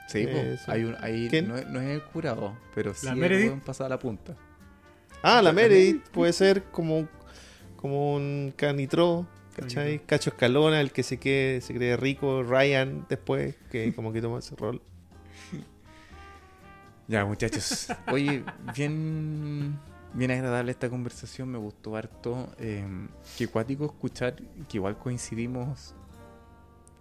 Sí, 0.08 0.26
po, 0.26 0.36
Eso. 0.38 0.70
hay 0.70 0.84
un, 0.84 0.96
hay, 1.00 1.28
no, 1.42 1.56
es- 1.56 1.66
no 1.66 1.80
es 1.80 1.88
el 1.90 2.02
curado, 2.02 2.56
pero 2.74 2.94
sí 2.94 3.06
¿La 3.06 3.14
Meredith? 3.14 3.68
a 3.80 3.88
la 3.88 3.98
punta. 3.98 4.36
Ah, 5.22 5.40
la 5.42 5.52
Meredith 5.52 6.02
puede 6.10 6.32
ser 6.32 6.62
como, 6.64 7.08
como 7.84 8.14
un 8.14 8.54
canitro, 8.56 9.26
¿cachai? 9.54 9.98
Cacho 10.06 10.30
Escalona, 10.30 10.80
el 10.80 10.90
que 10.90 11.02
se, 11.02 11.18
quede, 11.18 11.60
se 11.60 11.74
cree 11.74 11.98
rico, 11.98 12.42
Ryan 12.42 13.04
después, 13.10 13.56
que 13.70 13.92
como 13.94 14.10
que 14.10 14.22
toma 14.22 14.38
ese 14.38 14.56
rol. 14.56 14.80
Ya, 17.06 17.26
muchachos. 17.26 17.88
Oye, 18.10 18.42
bien, 18.74 19.78
bien 20.14 20.30
agradable 20.30 20.72
esta 20.72 20.88
conversación, 20.88 21.50
me 21.50 21.58
gustó 21.58 21.94
harto. 21.94 22.54
Eh, 22.58 22.86
qué 23.36 23.48
cuático 23.48 23.84
escuchar 23.84 24.36
que 24.66 24.78
igual 24.78 24.96
coincidimos 24.96 25.94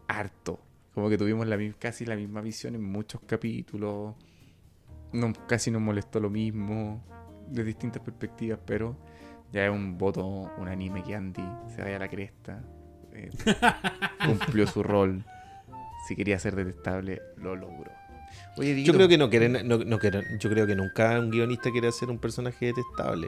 harto. 0.09 0.59
Como 0.93 1.07
que 1.07 1.17
tuvimos 1.17 1.47
la, 1.47 1.57
casi 1.79 2.05
la 2.05 2.17
misma 2.17 2.41
visión 2.41 2.75
en 2.75 2.83
muchos 2.83 3.21
capítulos. 3.25 4.15
No, 5.13 5.31
casi 5.47 5.71
nos 5.71 5.81
molestó 5.81 6.19
lo 6.19 6.29
mismo, 6.29 7.01
de 7.47 7.63
distintas 7.63 8.01
perspectivas, 8.01 8.59
pero 8.65 8.97
ya 9.53 9.65
es 9.65 9.71
un 9.71 9.97
voto 9.97 10.51
unánime 10.57 11.03
que 11.03 11.15
Andy 11.15 11.43
se 11.73 11.81
vaya 11.81 11.95
a 11.97 11.99
la 11.99 12.09
cresta. 12.09 12.61
Eh, 13.13 13.29
cumplió 14.25 14.65
su 14.67 14.81
rol. 14.83 15.23
Si 16.07 16.15
quería 16.15 16.37
ser 16.39 16.55
detestable, 16.55 17.21
lo 17.37 17.55
logró. 17.55 17.91
Oye, 18.57 18.83
Yo 18.83 18.93
creo 18.93 19.07
que 19.07 19.17
no 19.17 19.29
quieren, 19.29 19.53
no, 19.67 19.77
no 19.77 19.99
quieren- 19.99 20.25
yo 20.39 20.49
creo 20.49 20.65
que 20.67 20.75
nunca 20.75 21.19
un 21.19 21.29
guionista 21.29 21.71
quiere 21.71 21.87
hacer 21.87 22.09
un 22.09 22.17
personaje 22.17 22.65
detestable. 22.67 23.27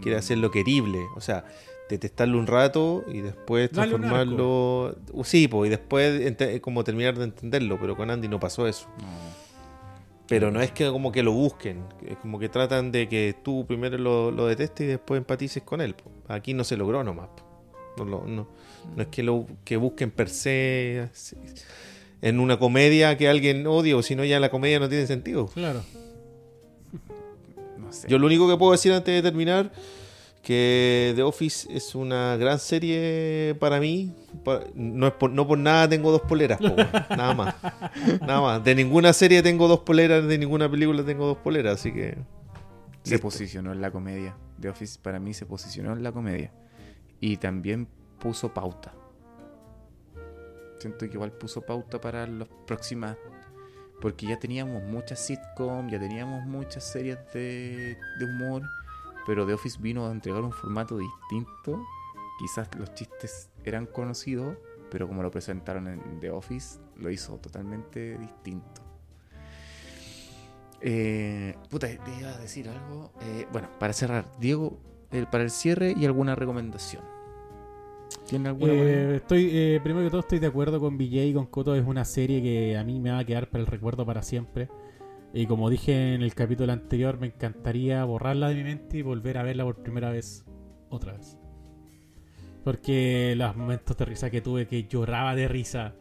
Quiere 0.00 0.16
mm, 0.16 0.20
hacerlo 0.20 0.50
querible. 0.50 1.00
O 1.16 1.20
sea, 1.20 1.44
detestarlo 1.90 2.38
un 2.38 2.46
rato 2.46 3.04
y 3.08 3.20
después 3.20 3.70
transformarlo. 3.70 4.96
Uh, 5.12 5.24
Sí, 5.24 5.48
pues, 5.48 5.66
y 5.66 5.70
después 5.70 6.60
como 6.60 6.84
terminar 6.84 7.16
de 7.18 7.24
entenderlo. 7.24 7.78
Pero 7.80 7.96
con 7.96 8.10
Andy 8.10 8.28
no 8.28 8.38
pasó 8.40 8.66
eso. 8.68 8.88
no. 9.00 9.45
Pero 10.28 10.50
no 10.50 10.60
es 10.60 10.72
que 10.72 10.88
como 10.88 11.12
que 11.12 11.22
lo 11.22 11.32
busquen. 11.32 11.84
Es 12.06 12.16
como 12.18 12.38
que 12.38 12.48
tratan 12.48 12.90
de 12.90 13.08
que 13.08 13.34
tú 13.42 13.64
primero 13.66 13.96
lo, 13.98 14.30
lo 14.30 14.46
detestes 14.46 14.84
y 14.84 14.88
después 14.88 15.18
empatices 15.18 15.62
con 15.62 15.80
él. 15.80 15.94
po. 15.94 16.10
Aquí 16.28 16.54
no 16.54 16.64
se 16.64 16.76
logró 16.76 17.04
nomás. 17.04 17.28
po. 17.28 18.04
No, 18.04 18.24
no, 18.26 18.46
no 18.94 19.02
es 19.02 19.08
que 19.08 19.22
lo 19.22 19.46
que 19.64 19.76
busquen 19.76 20.10
per 20.10 20.28
se 20.28 21.08
así, 21.10 21.36
en 22.20 22.40
una 22.40 22.58
comedia 22.58 23.16
que 23.16 23.28
alguien 23.28 23.66
odie 23.66 23.94
o 23.94 24.02
si 24.02 24.16
no 24.16 24.24
ya 24.24 24.38
la 24.38 24.50
comedia 24.50 24.78
no 24.78 24.88
tiene 24.88 25.06
sentido. 25.06 25.46
Claro. 25.46 25.82
No 27.78 27.92
sé. 27.92 28.08
Yo 28.08 28.18
lo 28.18 28.26
único 28.26 28.48
que 28.48 28.56
puedo 28.56 28.72
decir 28.72 28.92
antes 28.92 29.14
de 29.14 29.22
terminar 29.22 29.72
que 30.46 31.12
The 31.16 31.24
Office 31.24 31.66
es 31.76 31.96
una 31.96 32.36
gran 32.36 32.60
serie 32.60 33.56
para 33.58 33.80
mí. 33.80 34.14
No, 34.76 35.08
es 35.08 35.12
por, 35.14 35.32
no 35.32 35.44
por 35.44 35.58
nada 35.58 35.88
tengo 35.88 36.12
dos 36.12 36.20
poleras, 36.20 36.60
po, 36.60 36.68
nada 37.16 37.34
más. 37.34 37.56
Nada 38.20 38.40
más. 38.40 38.62
De 38.62 38.76
ninguna 38.76 39.12
serie 39.12 39.42
tengo 39.42 39.66
dos 39.66 39.80
poleras, 39.80 40.24
de 40.24 40.38
ninguna 40.38 40.70
película 40.70 41.04
tengo 41.04 41.26
dos 41.26 41.38
poleras, 41.38 41.80
así 41.80 41.92
que... 41.92 42.16
se 43.02 43.14
listo. 43.14 43.22
posicionó 43.26 43.72
en 43.72 43.80
la 43.80 43.90
comedia. 43.90 44.36
The 44.60 44.68
Office 44.68 45.00
para 45.02 45.18
mí 45.18 45.34
se 45.34 45.46
posicionó 45.46 45.94
en 45.94 46.04
la 46.04 46.12
comedia. 46.12 46.52
Y 47.18 47.38
también 47.38 47.88
puso 48.20 48.54
pauta. 48.54 48.94
Siento 50.78 51.08
que 51.08 51.14
igual 51.14 51.32
puso 51.32 51.62
pauta 51.62 52.00
para 52.00 52.24
las 52.24 52.46
próximas. 52.68 53.16
Porque 54.00 54.28
ya 54.28 54.38
teníamos 54.38 54.80
muchas 54.84 55.18
sitcom, 55.18 55.88
ya 55.88 55.98
teníamos 55.98 56.46
muchas 56.46 56.84
series 56.84 57.18
de, 57.34 57.96
de 58.20 58.24
humor. 58.24 58.62
Pero 59.26 59.44
The 59.44 59.54
Office 59.54 59.78
vino 59.80 60.06
a 60.06 60.12
entregar 60.12 60.42
un 60.42 60.52
formato 60.52 60.96
distinto. 60.96 61.84
Quizás 62.38 62.68
los 62.76 62.94
chistes 62.94 63.50
eran 63.64 63.86
conocidos, 63.86 64.56
pero 64.90 65.08
como 65.08 65.22
lo 65.22 65.30
presentaron 65.30 65.88
en 65.88 66.20
The 66.20 66.30
Office, 66.30 66.78
lo 66.96 67.10
hizo 67.10 67.36
totalmente 67.38 68.16
distinto. 68.18 68.86
Eh, 70.80 71.54
puta, 71.70 71.88
te 71.88 72.16
iba 72.20 72.30
a 72.30 72.38
decir 72.38 72.68
algo. 72.68 73.12
Eh, 73.22 73.46
bueno, 73.52 73.68
para 73.78 73.92
cerrar, 73.92 74.30
Diego, 74.38 74.78
eh, 75.10 75.24
para 75.30 75.44
el 75.44 75.50
cierre 75.50 75.94
y 75.96 76.04
alguna 76.04 76.34
recomendación. 76.34 77.02
¿Tiene 78.28 78.48
alguna? 78.48 78.72
estoy, 78.72 79.80
primero 79.82 80.04
que 80.04 80.10
todo 80.10 80.20
estoy 80.20 80.38
de 80.38 80.46
acuerdo 80.46 80.80
con 80.80 80.96
BJ 80.96 81.26
y 81.26 81.34
con 81.34 81.46
Koto. 81.46 81.74
Es 81.74 81.84
una 81.84 82.04
serie 82.04 82.42
que 82.42 82.76
a 82.76 82.84
mí 82.84 83.00
me 83.00 83.10
va 83.10 83.18
a 83.18 83.24
quedar 83.24 83.50
para 83.50 83.62
el 83.62 83.66
recuerdo 83.66 84.04
para 84.04 84.22
siempre. 84.22 84.68
Y 85.32 85.46
como 85.46 85.68
dije 85.68 86.14
en 86.14 86.22
el 86.22 86.34
capítulo 86.34 86.72
anterior, 86.72 87.18
me 87.18 87.26
encantaría 87.26 88.04
borrarla 88.04 88.48
de 88.48 88.54
mi 88.54 88.64
mente 88.64 88.98
y 88.98 89.02
volver 89.02 89.38
a 89.38 89.42
verla 89.42 89.64
por 89.64 89.82
primera 89.82 90.10
vez. 90.10 90.44
Otra 90.88 91.12
vez. 91.12 91.36
Porque 92.64 93.34
los 93.36 93.54
momentos 93.56 93.96
de 93.96 94.04
risa 94.04 94.30
que 94.30 94.40
tuve, 94.40 94.66
que 94.66 94.84
lloraba 94.84 95.34
de 95.34 95.46
risa, 95.48 95.94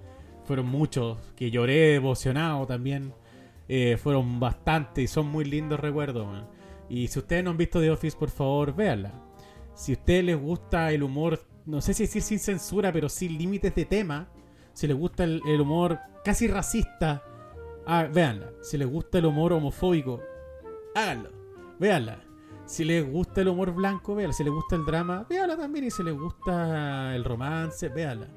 fueron 0.46 0.68
muchos. 0.68 1.18
Que 1.36 1.52
lloré 1.52 1.96
emocionado 1.96 2.66
también. 2.66 3.14
eh, 3.68 3.98
fueron 3.98 4.40
bastante 4.40 5.02
y 5.02 5.08
son 5.08 5.28
muy 5.28 5.44
lindos 5.44 5.80
recuerdos. 5.80 6.28
man. 6.28 6.48
Y 6.88 7.08
si 7.08 7.20
ustedes 7.20 7.44
no 7.44 7.50
han 7.50 7.58
visto 7.58 7.82
The 7.82 7.90
Office, 7.92 8.16
por 8.18 8.30
favor, 8.30 8.76
véanla. 8.76 9.12
Si 9.74 9.94
a 9.94 9.96
ustedes 9.96 10.24
les 10.24 10.40
gusta 10.40 10.92
el 10.92 11.04
humor, 11.04 11.44
no 11.66 11.82
sé 11.82 11.94
si 11.94 12.04
decir 12.04 12.22
sin 12.22 12.40
censura, 12.40 12.94
pero 12.94 13.10
sin 13.10 13.38
límites 13.38 13.74
de 13.76 13.86
tema, 13.86 14.30
si 14.74 14.88
les 14.88 14.96
gusta 14.96 15.24
el 15.24 15.60
humor 15.62 16.00
casi 16.24 16.48
racista, 16.48 17.24
ah, 17.86 18.04
véanla. 18.04 18.52
Si 18.62 18.78
les 18.78 18.88
gusta 18.88 19.18
el 19.20 19.26
humor 19.26 19.54
homofóbico, 19.54 20.22
háganlo, 20.96 21.30
véanla. 21.80 22.22
Si 22.66 22.84
les 22.84 23.10
gusta 23.10 23.42
el 23.42 23.50
humor 23.50 23.74
blanco, 23.74 24.16
véanla. 24.16 24.34
Si 24.34 24.44
les 24.44 24.54
gusta 24.54 24.76
el 24.76 24.86
drama, 24.86 25.26
véanla 25.30 25.58
también. 25.58 25.86
Y 25.86 25.92
si 25.92 26.04
les 26.04 26.18
gusta 26.18 27.16
el 27.16 27.24
romance, 27.24 27.90
véanla. 27.90 28.28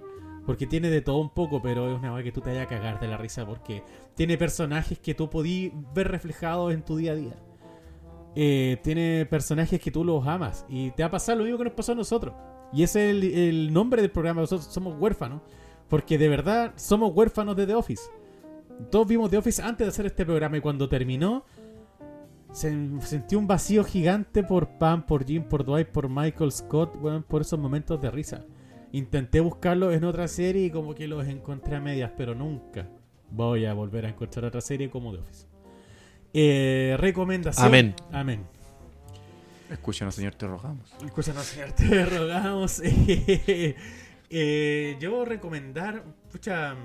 Porque 0.44 0.66
tiene 0.66 0.90
de 0.90 1.00
todo 1.00 1.18
un 1.18 1.30
poco, 1.30 1.60
pero 1.60 1.92
es 1.92 1.98
una 1.98 2.10
cosa 2.10 2.22
que 2.22 2.32
tú 2.32 2.40
te 2.40 2.50
vayas 2.50 2.66
a 2.66 2.68
cagar 2.68 3.00
de 3.00 3.08
la 3.08 3.18
risa 3.18 3.44
porque 3.46 3.82
tiene 4.14 4.38
personajes 4.38 4.98
que 4.98 5.14
tú 5.14 5.28
podí 5.28 5.72
ver 5.94 6.08
reflejados 6.08 6.72
en 6.72 6.82
tu 6.82 6.96
día 6.96 7.12
a 7.12 7.16
día. 7.16 7.36
Eh, 8.34 8.78
tiene 8.82 9.26
personajes 9.26 9.80
que 9.80 9.90
tú 9.90 10.04
los 10.04 10.26
amas 10.26 10.64
y 10.68 10.90
te 10.92 11.02
va 11.02 11.08
a 11.08 11.10
pasar 11.10 11.36
lo 11.36 11.44
mismo 11.44 11.58
que 11.58 11.64
nos 11.64 11.72
pasó 11.72 11.92
a 11.92 11.96
nosotros. 11.96 12.34
Y 12.72 12.82
ese 12.82 13.10
es 13.10 13.16
el, 13.16 13.24
el 13.24 13.72
nombre 13.72 14.00
del 14.00 14.10
programa. 14.10 14.40
Nosotros 14.40 14.72
somos 14.72 14.94
huérfanos. 14.98 15.42
Porque 15.88 16.18
de 16.18 16.28
verdad 16.28 16.72
somos 16.76 17.12
huérfanos 17.14 17.56
de 17.56 17.66
The 17.66 17.74
Office. 17.74 18.02
Todos 18.90 19.06
vimos 19.06 19.30
The 19.30 19.38
Office 19.38 19.62
antes 19.62 19.86
de 19.86 19.90
hacer 19.90 20.06
este 20.06 20.24
programa 20.24 20.56
y 20.56 20.60
cuando 20.60 20.88
terminó 20.88 21.44
se 22.52 22.70
sentí 23.02 23.36
un 23.36 23.46
vacío 23.46 23.84
gigante 23.84 24.42
por 24.42 24.78
Pam, 24.78 25.04
por 25.04 25.26
Jim, 25.26 25.42
por 25.42 25.64
Dwight, 25.64 25.88
por 25.88 26.08
Michael 26.08 26.50
Scott, 26.50 26.96
weón, 27.00 27.22
por 27.22 27.42
esos 27.42 27.58
momentos 27.58 28.00
de 28.00 28.10
risa. 28.10 28.44
Intenté 28.92 29.40
buscarlos 29.40 29.94
en 29.94 30.04
otra 30.04 30.26
serie 30.28 30.66
y 30.66 30.70
como 30.70 30.94
que 30.94 31.06
los 31.06 31.26
encontré 31.26 31.76
a 31.76 31.80
medias, 31.80 32.10
pero 32.16 32.34
nunca 32.34 32.88
voy 33.30 33.66
a 33.66 33.74
volver 33.74 34.06
a 34.06 34.08
encontrar 34.08 34.46
otra 34.46 34.60
serie 34.62 34.88
como 34.88 35.12
The 35.12 35.20
Office. 35.20 35.46
Eh, 36.32 36.96
recomendación. 36.98 37.66
Amén. 37.66 37.94
Amén. 38.12 38.46
Escúchanos, 39.70 40.14
señor, 40.14 40.34
te 40.34 40.46
rogamos. 40.46 40.90
Escúchanos, 41.04 41.44
señor, 41.44 41.72
te 41.72 42.04
rogamos. 42.04 42.82
Eh, 44.30 44.98
yo 45.00 45.24
recomendar, 45.24 46.04
pucha, 46.30 46.76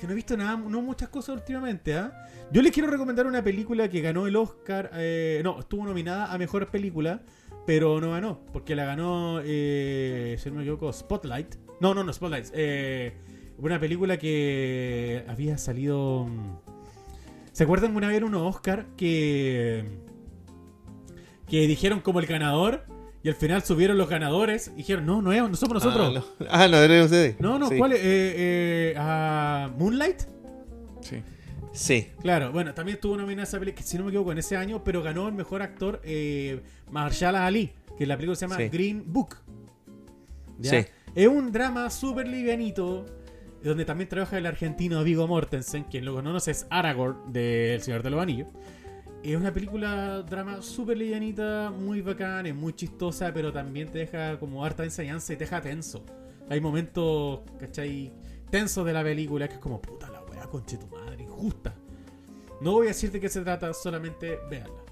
que 0.00 0.06
no 0.06 0.12
he 0.12 0.16
visto 0.16 0.34
nada, 0.34 0.56
no 0.56 0.80
muchas 0.80 1.10
cosas 1.10 1.36
últimamente, 1.36 1.94
¿ah? 1.94 2.26
Yo 2.50 2.62
les 2.62 2.72
quiero 2.72 2.90
recomendar 2.90 3.26
una 3.26 3.44
película 3.44 3.88
que 3.90 4.00
ganó 4.00 4.26
el 4.26 4.34
Oscar, 4.34 4.90
eh, 4.94 5.42
no, 5.44 5.60
estuvo 5.60 5.84
nominada 5.84 6.32
a 6.32 6.38
Mejor 6.38 6.68
Película, 6.70 7.20
pero 7.66 8.00
no 8.00 8.12
ganó, 8.12 8.40
porque 8.50 8.74
la 8.74 8.86
ganó, 8.86 9.40
eh, 9.44 10.36
si 10.38 10.48
no 10.48 10.56
me 10.56 10.62
equivoco, 10.62 10.90
Spotlight. 10.90 11.56
No, 11.80 11.92
no, 11.94 12.02
no, 12.02 12.12
Spotlight. 12.14 12.46
Eh, 12.54 13.12
una 13.58 13.78
película 13.78 14.16
que 14.16 15.22
había 15.28 15.58
salido... 15.58 16.24
mm, 16.26 16.56
¿Se 17.52 17.64
acuerdan 17.64 17.94
una 17.94 18.08
vez 18.08 18.22
unos 18.22 18.56
Oscar 18.56 18.86
que... 18.96 19.84
que 21.46 21.66
dijeron 21.66 22.00
como 22.00 22.20
el 22.20 22.26
ganador? 22.26 22.84
Y 23.22 23.28
al 23.28 23.34
final 23.34 23.62
subieron 23.62 23.98
los 23.98 24.08
ganadores 24.08 24.68
y 24.74 24.78
dijeron, 24.78 25.04
no, 25.04 25.20
no, 25.20 25.32
es, 25.32 25.42
no 25.42 25.54
somos 25.54 25.74
nosotros. 25.74 26.08
Ah, 26.08 26.12
no, 26.40 26.46
ah, 26.50 26.68
no 26.68 26.78
eran 26.78 27.02
ustedes. 27.02 27.38
No, 27.38 27.58
no, 27.58 27.68
Sí. 27.68 27.76
¿cuál 27.76 27.92
es? 27.92 27.98
Eh, 27.98 28.02
eh, 28.04 28.94
ah, 28.96 29.70
¿Moonlight? 29.76 30.22
Sí. 31.02 31.22
Sí. 31.72 32.08
Claro, 32.22 32.50
bueno, 32.50 32.72
también 32.74 32.96
estuvo 32.96 33.16
nominada 33.16 33.44
esa 33.44 33.58
película, 33.58 33.86
si 33.86 33.96
no 33.98 34.04
me 34.04 34.10
equivoco, 34.10 34.32
en 34.32 34.38
ese 34.38 34.56
año, 34.56 34.82
pero 34.82 35.02
ganó 35.02 35.28
el 35.28 35.34
mejor 35.34 35.60
actor 35.62 36.00
eh, 36.02 36.62
Mahershala 36.90 37.46
Ali, 37.46 37.72
que 37.98 38.06
la 38.06 38.16
película 38.16 38.36
se 38.36 38.46
llama 38.46 38.56
Sí. 38.56 38.68
Green 38.70 39.04
Book. 39.06 39.36
¿Ya? 40.58 40.70
Sí. 40.82 40.88
Es 41.14 41.28
un 41.28 41.52
drama 41.52 41.90
súper 41.90 42.26
livianito, 42.26 43.04
donde 43.62 43.84
también 43.84 44.08
trabaja 44.08 44.38
el 44.38 44.46
argentino 44.46 45.02
Vigo 45.04 45.26
Mortensen, 45.28 45.84
quien 45.84 46.04
lo 46.06 46.14
conoce 46.14 46.50
es 46.52 46.66
Aragorn 46.70 47.32
de 47.32 47.74
El 47.74 47.82
Señor 47.82 48.02
de 48.02 48.10
los 48.10 48.20
Anillos. 48.20 48.48
Es 49.22 49.36
una 49.36 49.52
película, 49.52 50.22
drama 50.22 50.62
súper 50.62 50.96
livianita, 50.96 51.70
muy 51.70 52.00
bacán, 52.00 52.46
es 52.46 52.54
muy 52.54 52.72
chistosa, 52.72 53.32
pero 53.34 53.52
también 53.52 53.88
te 53.90 53.98
deja 53.98 54.38
como 54.38 54.64
harta 54.64 54.82
enseñanza 54.82 55.34
y 55.34 55.36
te 55.36 55.44
deja 55.44 55.60
tenso. 55.60 56.04
Hay 56.48 56.60
momentos, 56.60 57.40
¿cachai? 57.58 58.12
Tensos 58.50 58.84
de 58.86 58.94
la 58.94 59.02
película 59.02 59.46
que 59.46 59.54
es 59.54 59.60
como, 59.60 59.80
puta 59.80 60.08
la 60.10 60.22
wea, 60.22 60.46
conche 60.46 60.78
tu 60.78 60.86
madre, 60.86 61.22
injusta. 61.22 61.74
No 62.62 62.72
voy 62.72 62.86
a 62.86 62.88
decir 62.88 63.12
de 63.12 63.20
qué 63.20 63.28
se 63.28 63.42
trata, 63.42 63.74
solamente 63.74 64.38
véanla. 64.50 64.82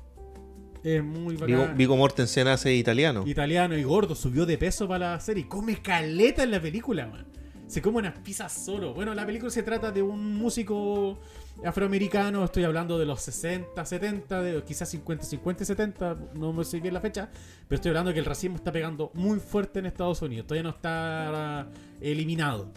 Es 0.85 1.03
muy 1.03 1.37
Vigo, 1.37 1.61
bacán. 1.61 1.77
Vigo 1.77 1.97
Mortensen 1.97 2.49
hace 2.49 2.75
italiano. 2.75 3.25
Italiano 3.27 3.79
y 3.79 3.83
gordo, 3.83 4.15
subió 4.15 4.45
de 4.45 4.59
peso 4.59 4.87
para 4.87 5.13
la 5.13 5.21
serie. 5.21 5.49
Come 5.49 5.81
caleta 5.81 6.43
en 6.43 6.51
la 6.51 6.61
película, 6.61 7.07
man. 7.07 7.27
Se 7.69 7.83
come 7.83 7.99
unas 7.99 8.19
pizzas 8.21 8.51
solo. 8.51 8.95
Bueno, 8.95 9.15
la 9.15 9.27
película 9.27 9.51
se 9.51 9.63
trata 9.63 9.93
de 9.93 10.03
un 10.03 10.35
músico 10.37 11.19
afroamericano, 11.63 12.45
estoy 12.45 12.65
hablando 12.65 12.99
de 12.99 13.05
los 13.05 13.21
60, 13.21 13.85
70, 13.85 14.43
de, 14.43 14.63
quizás 14.65 14.89
50, 14.89 15.25
50, 15.25 15.65
70, 15.67 16.17
no 16.35 16.53
me 16.55 16.65
sé 16.65 16.81
bien 16.81 16.95
la 16.95 17.01
fecha, 17.01 17.29
pero 17.69 17.77
estoy 17.77 17.91
hablando 17.91 18.09
de 18.09 18.15
que 18.15 18.21
el 18.21 18.27
racismo 18.27 18.57
está 18.57 18.73
pegando 18.73 19.11
muy 19.13 19.39
fuerte 19.39 19.81
en 19.81 19.87
Estados 19.87 20.23
Unidos, 20.23 20.47
todavía 20.47 20.63
no 20.63 20.71
está 20.71 21.69
eliminado. 22.01 22.73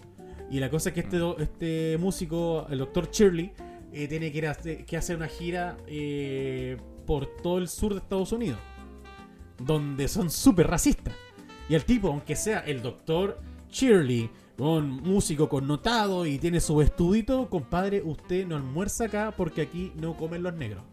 Y 0.50 0.60
la 0.60 0.70
cosa 0.70 0.90
es 0.90 0.96
que 0.96 1.02
este, 1.02 1.20
este 1.40 1.98
músico, 1.98 2.68
el 2.70 2.80
doctor 2.80 3.10
Shirley, 3.10 3.54
eh, 3.94 4.08
tiene 4.10 4.32
que, 4.32 4.98
hacer 4.98 5.16
una 5.16 5.28
gira 5.28 5.78
eh, 5.88 6.76
por 7.06 7.28
todo 7.38 7.60
el 7.60 7.70
sur 7.70 7.94
de 7.94 8.00
Estados 8.00 8.34
Unidos, 8.34 8.60
donde 9.58 10.10
son 10.10 10.30
súper 10.30 10.68
racistas. 10.68 11.14
Y 11.70 11.76
el 11.76 11.86
tipo, 11.86 12.10
aunque 12.10 12.36
sea 12.36 12.60
el 12.60 12.82
doctor 12.82 13.40
Shirley, 13.70 14.30
un 14.62 15.02
músico 15.02 15.50
connotado 15.50 16.26
y 16.28 16.38
tiene 16.38 16.60
su 16.60 16.82
estudito, 16.82 17.50
compadre, 17.50 18.04
usted 18.04 18.46
no 18.46 18.56
almuerza 18.56 19.06
acá 19.06 19.34
porque 19.36 19.62
aquí 19.62 19.92
no 19.96 20.16
comen 20.16 20.44
los 20.44 20.54
negros. 20.54 20.84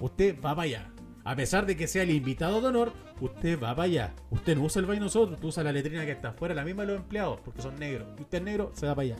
Usted 0.00 0.36
va 0.36 0.54
para 0.54 0.62
allá. 0.62 0.90
A 1.22 1.36
pesar 1.36 1.66
de 1.66 1.76
que 1.76 1.86
sea 1.86 2.02
el 2.02 2.10
invitado 2.12 2.62
de 2.62 2.68
honor, 2.68 2.94
usted 3.20 3.60
va 3.60 3.76
para 3.76 3.82
allá. 3.82 4.14
Usted 4.30 4.56
no 4.56 4.64
usa 4.64 4.80
el 4.80 4.86
baño 4.86 5.00
nosotros, 5.00 5.34
usted 5.34 5.48
usa 5.48 5.62
la 5.62 5.72
letrina 5.72 6.06
que 6.06 6.12
está 6.12 6.30
afuera, 6.30 6.54
la 6.54 6.64
misma 6.64 6.82
de 6.82 6.92
los 6.92 7.02
empleados, 7.02 7.40
porque 7.44 7.60
son 7.60 7.78
negros. 7.78 8.08
Y 8.18 8.22
usted 8.22 8.38
es 8.38 8.44
negro, 8.44 8.70
se 8.74 8.86
va 8.86 8.94
para 8.94 9.04
allá. 9.04 9.16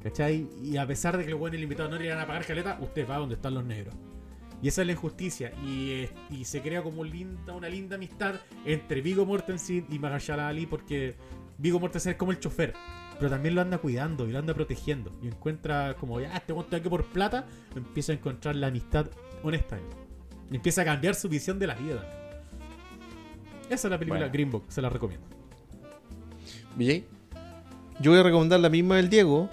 ¿Cachai? 0.00 0.46
Y 0.62 0.76
a 0.76 0.86
pesar 0.86 1.16
de 1.16 1.24
que 1.24 1.30
el 1.30 1.36
buen 1.36 1.52
el 1.52 1.64
invitado 1.64 1.88
no 1.88 1.98
le 1.98 2.06
iban 2.06 2.20
a 2.20 2.26
pagar 2.26 2.46
caleta, 2.46 2.78
usted 2.80 3.08
va 3.08 3.18
donde 3.18 3.34
están 3.34 3.54
los 3.54 3.64
negros. 3.64 3.92
Y 4.62 4.68
esa 4.68 4.82
es 4.82 4.86
la 4.86 4.92
injusticia. 4.92 5.52
Y, 5.64 6.08
y 6.30 6.44
se 6.44 6.62
crea 6.62 6.82
como 6.82 7.02
linda, 7.02 7.54
una 7.54 7.68
linda 7.68 7.96
amistad 7.96 8.36
entre 8.64 9.00
Vigo 9.00 9.26
Mortensen 9.26 9.86
y 9.90 9.98
Mahershala 9.98 10.46
Ali 10.46 10.66
porque 10.66 11.16
Vigo 11.58 11.80
Mortensen 11.80 12.12
es 12.12 12.18
como 12.18 12.32
el 12.32 12.40
chofer. 12.40 12.74
Pero 13.18 13.30
también 13.30 13.54
lo 13.54 13.60
anda 13.60 13.78
cuidando 13.78 14.26
y 14.28 14.32
lo 14.32 14.38
anda 14.38 14.54
protegiendo. 14.54 15.12
Y 15.22 15.28
encuentra 15.28 15.94
como, 15.98 16.20
ya, 16.20 16.34
este 16.36 16.52
monte 16.52 16.76
aquí 16.76 16.88
por 16.88 17.04
plata, 17.04 17.46
empieza 17.76 18.12
a 18.12 18.16
encontrar 18.16 18.56
la 18.56 18.68
amistad 18.68 19.06
honesta. 19.42 19.78
Y 20.50 20.56
empieza 20.56 20.82
a 20.82 20.84
cambiar 20.84 21.14
su 21.14 21.28
visión 21.28 21.58
de 21.58 21.66
la 21.66 21.74
vida. 21.74 22.02
Esa 23.70 23.88
es 23.88 23.90
la 23.90 23.98
película 23.98 24.28
Green 24.28 24.50
Book, 24.50 24.64
se 24.68 24.82
la 24.82 24.88
recomiendo. 24.88 25.26
¿BJ? 26.76 27.04
Yo 28.00 28.10
voy 28.10 28.20
a 28.20 28.22
recomendar 28.24 28.60
la 28.60 28.68
misma 28.68 28.96
del 28.96 29.08
Diego, 29.08 29.48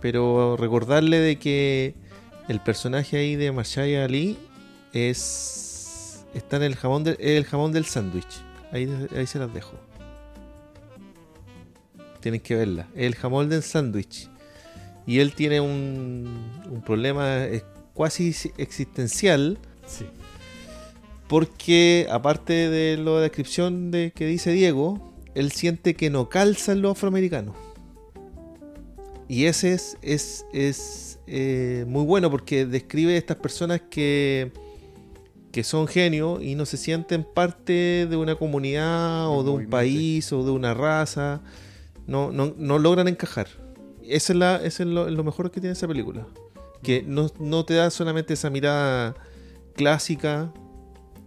pero 0.00 0.56
recordarle 0.56 1.20
de 1.20 1.38
que 1.38 1.94
el 2.48 2.60
personaje 2.60 3.16
ahí 3.16 3.36
de 3.36 3.52
Mashaya 3.52 4.04
Ali 4.04 4.36
es 4.92 6.26
está 6.34 6.56
en 6.56 6.64
el 6.64 6.76
jamón 6.76 7.04
el 7.18 7.44
jamón 7.44 7.72
del 7.72 7.84
sándwich. 7.84 8.42
Ahí, 8.72 8.88
ahí 9.16 9.26
se 9.26 9.38
las 9.38 9.52
dejo. 9.54 9.78
Tienen 12.20 12.40
que 12.40 12.56
verla. 12.56 12.88
El 12.94 13.14
jamón 13.14 13.48
del 13.48 13.62
sándwich. 13.62 14.28
Y 15.06 15.20
él 15.20 15.32
tiene 15.34 15.60
un, 15.60 16.50
un 16.70 16.82
problema 16.82 17.46
casi 17.96 18.34
existencial. 18.58 19.58
Sí. 19.86 20.06
Porque 21.28 22.06
aparte 22.10 22.70
de 22.70 22.96
la 22.96 23.20
descripción 23.20 23.90
de 23.90 24.12
que 24.14 24.26
dice 24.26 24.52
Diego, 24.52 25.14
él 25.34 25.52
siente 25.52 25.94
que 25.94 26.10
no 26.10 26.28
calza 26.28 26.72
en 26.72 26.82
lo 26.82 26.90
afroamericano. 26.90 27.54
Y 29.28 29.44
ese 29.44 29.74
es, 29.74 29.98
es, 30.00 30.46
es 30.54 31.18
eh, 31.26 31.84
muy 31.86 32.04
bueno 32.04 32.30
porque 32.30 32.64
describe 32.64 33.16
estas 33.16 33.36
personas 33.36 33.82
que, 33.90 34.52
que 35.52 35.62
son 35.62 35.86
genios 35.86 36.42
y 36.42 36.54
no 36.54 36.64
se 36.64 36.78
sienten 36.78 37.24
parte 37.24 38.06
de 38.08 38.16
una 38.16 38.36
comunidad 38.36 39.28
o 39.28 39.44
de 39.44 39.50
un 39.50 39.66
país 39.66 40.32
o 40.32 40.44
de 40.44 40.50
una 40.50 40.72
raza. 40.72 41.42
No, 42.08 42.32
no, 42.32 42.54
no 42.56 42.78
logran 42.78 43.06
encajar. 43.06 43.46
Esa 44.02 44.32
es, 44.32 44.38
la, 44.38 44.56
es 44.56 44.80
lo, 44.80 45.08
lo, 45.10 45.22
mejor 45.22 45.50
que 45.50 45.60
tiene 45.60 45.74
esa 45.74 45.86
película. 45.86 46.26
Que 46.82 47.02
no, 47.02 47.30
no 47.38 47.64
te 47.64 47.74
da 47.74 47.90
solamente 47.90 48.32
esa 48.34 48.48
mirada 48.48 49.14
clásica, 49.74 50.52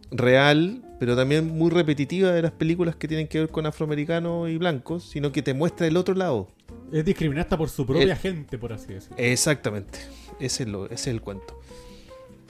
real, 0.10 0.84
pero 1.00 1.16
también 1.16 1.48
muy 1.48 1.70
repetitiva 1.70 2.32
de 2.32 2.42
las 2.42 2.52
películas 2.52 2.96
que 2.96 3.08
tienen 3.08 3.28
que 3.28 3.40
ver 3.40 3.50
con 3.50 3.68
afroamericanos 3.68 4.50
y 4.50 4.58
blancos, 4.58 5.04
sino 5.04 5.32
que 5.32 5.44
te 5.44 5.54
muestra 5.54 5.86
el 5.86 5.98
otro 5.98 6.16
lado. 6.16 6.48
Es 6.92 7.06
discriminar 7.06 7.44
hasta 7.44 7.58
por 7.58 7.70
su 7.70 7.86
propia 7.86 8.16
gente, 8.16 8.58
por 8.58 8.74
así 8.74 8.94
decirlo. 8.94 9.18
Exactamente. 9.20 10.00
Ese 10.40 10.64
es, 10.64 10.70
lo, 10.70 10.86
ese 10.86 10.94
es 10.96 11.08
el 11.08 11.22
cuento. 11.22 11.62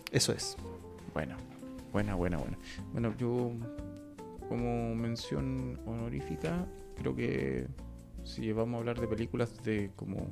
Eso 0.09 0.31
es. 0.31 0.55
Bueno, 1.13 1.35
buena, 1.91 2.15
buena, 2.15 2.37
buena. 2.37 2.57
Bueno, 2.93 3.13
yo 3.19 3.51
como 4.47 4.95
mención 4.95 5.79
honorífica, 5.85 6.65
creo 6.97 7.13
que 7.13 7.67
si 8.23 8.51
vamos 8.51 8.75
a 8.75 8.77
hablar 8.79 8.99
de 8.99 9.07
películas 9.07 9.63
de 9.63 9.91
como 9.95 10.27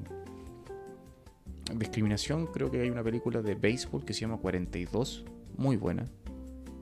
discriminación, 1.75 2.47
creo 2.47 2.71
que 2.71 2.81
hay 2.81 2.89
una 2.89 3.03
película 3.03 3.41
de 3.41 3.55
béisbol 3.55 4.05
que 4.05 4.13
se 4.13 4.21
llama 4.21 4.37
42, 4.37 5.25
muy 5.57 5.77
buena, 5.77 6.07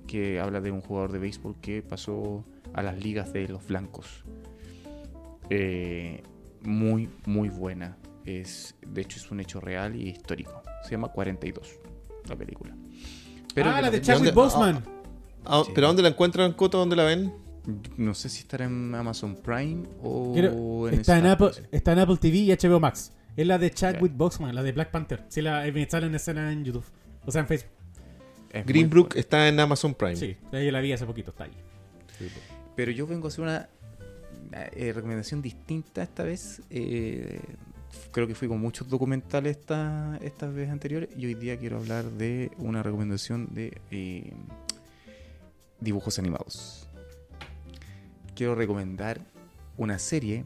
que 0.07 0.39
habla 0.39 0.61
de 0.61 0.71
un 0.71 0.81
jugador 0.81 1.11
de 1.11 1.19
béisbol 1.19 1.55
que 1.61 1.81
pasó 1.81 2.45
a 2.73 2.81
las 2.81 2.97
ligas 3.03 3.33
de 3.33 3.47
los 3.47 3.65
blancos. 3.67 4.23
Eh, 5.49 6.23
muy, 6.61 7.09
muy 7.25 7.49
buena. 7.49 7.97
Es, 8.25 8.75
de 8.85 9.01
hecho, 9.01 9.19
es 9.19 9.31
un 9.31 9.39
hecho 9.39 9.59
real 9.59 9.95
y 9.95 10.09
histórico. 10.09 10.61
Se 10.83 10.91
llama 10.91 11.09
42, 11.09 11.79
la 12.27 12.35
película. 12.35 12.75
Pero 13.53 13.69
ah, 13.69 13.81
la 13.81 13.89
de 13.89 14.01
Chadwick 14.01 14.33
Boseman. 14.33 14.83
Ah, 15.45 15.61
ah, 15.61 15.63
¿Pero 15.73 15.87
dónde 15.87 16.01
la 16.01 16.09
encuentran, 16.09 16.53
Coto? 16.53 16.77
¿Dónde 16.77 16.95
la 16.95 17.03
ven? 17.03 17.33
No 17.97 18.13
sé 18.13 18.29
si 18.29 18.39
estará 18.39 18.65
en 18.65 18.95
Amazon 18.95 19.35
Prime 19.35 19.83
o 20.01 20.87
en 20.87 20.99
está, 20.99 21.17
en 21.17 21.25
Apple, 21.25 21.51
está 21.71 21.91
en 21.93 21.99
Apple 21.99 22.17
TV 22.17 22.37
y 22.37 22.51
HBO 22.51 22.79
Max. 22.79 23.11
Es 23.35 23.45
la 23.45 23.57
de 23.57 23.69
Chadwick 23.71 24.15
Boseman, 24.15 24.55
la 24.55 24.63
de 24.63 24.71
Black 24.71 24.89
Panther. 24.89 25.25
Sí, 25.29 25.41
la 25.41 25.63
sale 25.89 26.07
en 26.07 26.15
escena 26.15 26.51
en 26.51 26.63
YouTube. 26.63 26.85
O 27.25 27.31
sea, 27.31 27.41
en 27.41 27.47
Facebook. 27.47 27.71
Greenbrook 28.65 29.15
está 29.15 29.47
en 29.47 29.59
Amazon 29.59 29.93
Prime. 29.93 30.15
Sí, 30.15 30.37
yo 30.51 30.71
la 30.71 30.79
vi 30.79 30.93
hace 30.93 31.05
poquito, 31.05 31.31
está 31.31 31.43
ahí. 31.43 31.51
Pero 32.75 32.91
yo 32.91 33.05
vengo 33.05 33.27
a 33.27 33.29
hacer 33.29 33.43
una 33.43 33.69
eh, 34.73 34.93
recomendación 34.93 35.41
distinta 35.41 36.01
esta 36.01 36.23
vez. 36.23 36.61
Eh, 36.69 37.39
creo 38.11 38.27
que 38.27 38.35
fui 38.35 38.47
con 38.47 38.59
muchos 38.59 38.89
documentales 38.89 39.57
esta, 39.57 40.17
estas 40.21 40.53
veces 40.53 40.71
anteriores 40.71 41.09
y 41.17 41.25
hoy 41.25 41.33
día 41.35 41.57
quiero 41.57 41.77
hablar 41.77 42.05
de 42.05 42.51
una 42.57 42.81
recomendación 42.81 43.53
de 43.53 43.79
eh, 43.91 44.33
dibujos 45.79 46.17
animados. 46.17 46.86
Quiero 48.37 48.53
recomendar 48.53 49.19
una 49.77 49.97
serie 49.97 50.45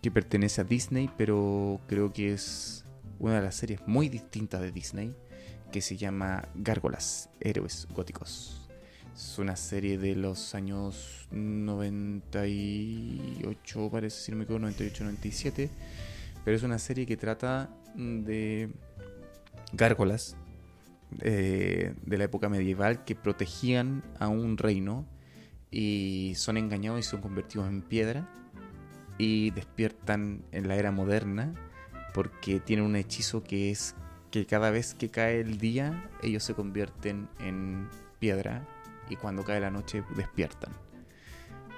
que 0.00 0.10
pertenece 0.10 0.62
a 0.62 0.64
Disney, 0.64 1.10
pero 1.18 1.82
creo 1.86 2.10
que 2.10 2.32
es 2.32 2.86
una 3.18 3.34
de 3.34 3.42
las 3.42 3.56
series 3.56 3.86
muy 3.86 4.08
distintas 4.08 4.62
de 4.62 4.72
Disney, 4.72 5.14
que 5.70 5.82
se 5.82 5.98
llama 5.98 6.48
Gárgolas, 6.54 7.28
Héroes 7.40 7.88
Góticos. 7.94 8.66
Es 9.14 9.38
una 9.38 9.54
serie 9.54 9.98
de 9.98 10.16
los 10.16 10.54
años 10.54 11.28
98, 11.30 13.90
parece, 13.92 14.18
si 14.18 14.32
no 14.32 14.38
me 14.38 14.44
equivoco, 14.44 14.64
98-97. 14.68 15.68
Pero 16.42 16.56
es 16.56 16.62
una 16.62 16.78
serie 16.78 17.04
que 17.04 17.18
trata 17.18 17.68
de 17.94 18.70
gárgolas 19.74 20.38
eh, 21.20 21.92
de 22.02 22.16
la 22.16 22.24
época 22.24 22.48
medieval 22.48 23.04
que 23.04 23.14
protegían 23.14 24.02
a 24.18 24.28
un 24.28 24.56
reino 24.56 25.04
y 25.78 26.32
son 26.36 26.56
engañados 26.56 27.00
y 27.00 27.02
son 27.02 27.20
convertidos 27.20 27.68
en 27.68 27.82
piedra 27.82 28.26
y 29.18 29.50
despiertan 29.50 30.42
en 30.50 30.68
la 30.68 30.76
era 30.76 30.90
moderna 30.90 31.52
porque 32.14 32.60
tienen 32.60 32.86
un 32.86 32.96
hechizo 32.96 33.44
que 33.44 33.70
es 33.70 33.94
que 34.30 34.46
cada 34.46 34.70
vez 34.70 34.94
que 34.94 35.10
cae 35.10 35.40
el 35.40 35.58
día 35.58 36.08
ellos 36.22 36.44
se 36.44 36.54
convierten 36.54 37.28
en 37.40 37.90
piedra 38.18 38.66
y 39.10 39.16
cuando 39.16 39.44
cae 39.44 39.60
la 39.60 39.70
noche 39.70 40.02
despiertan. 40.16 40.72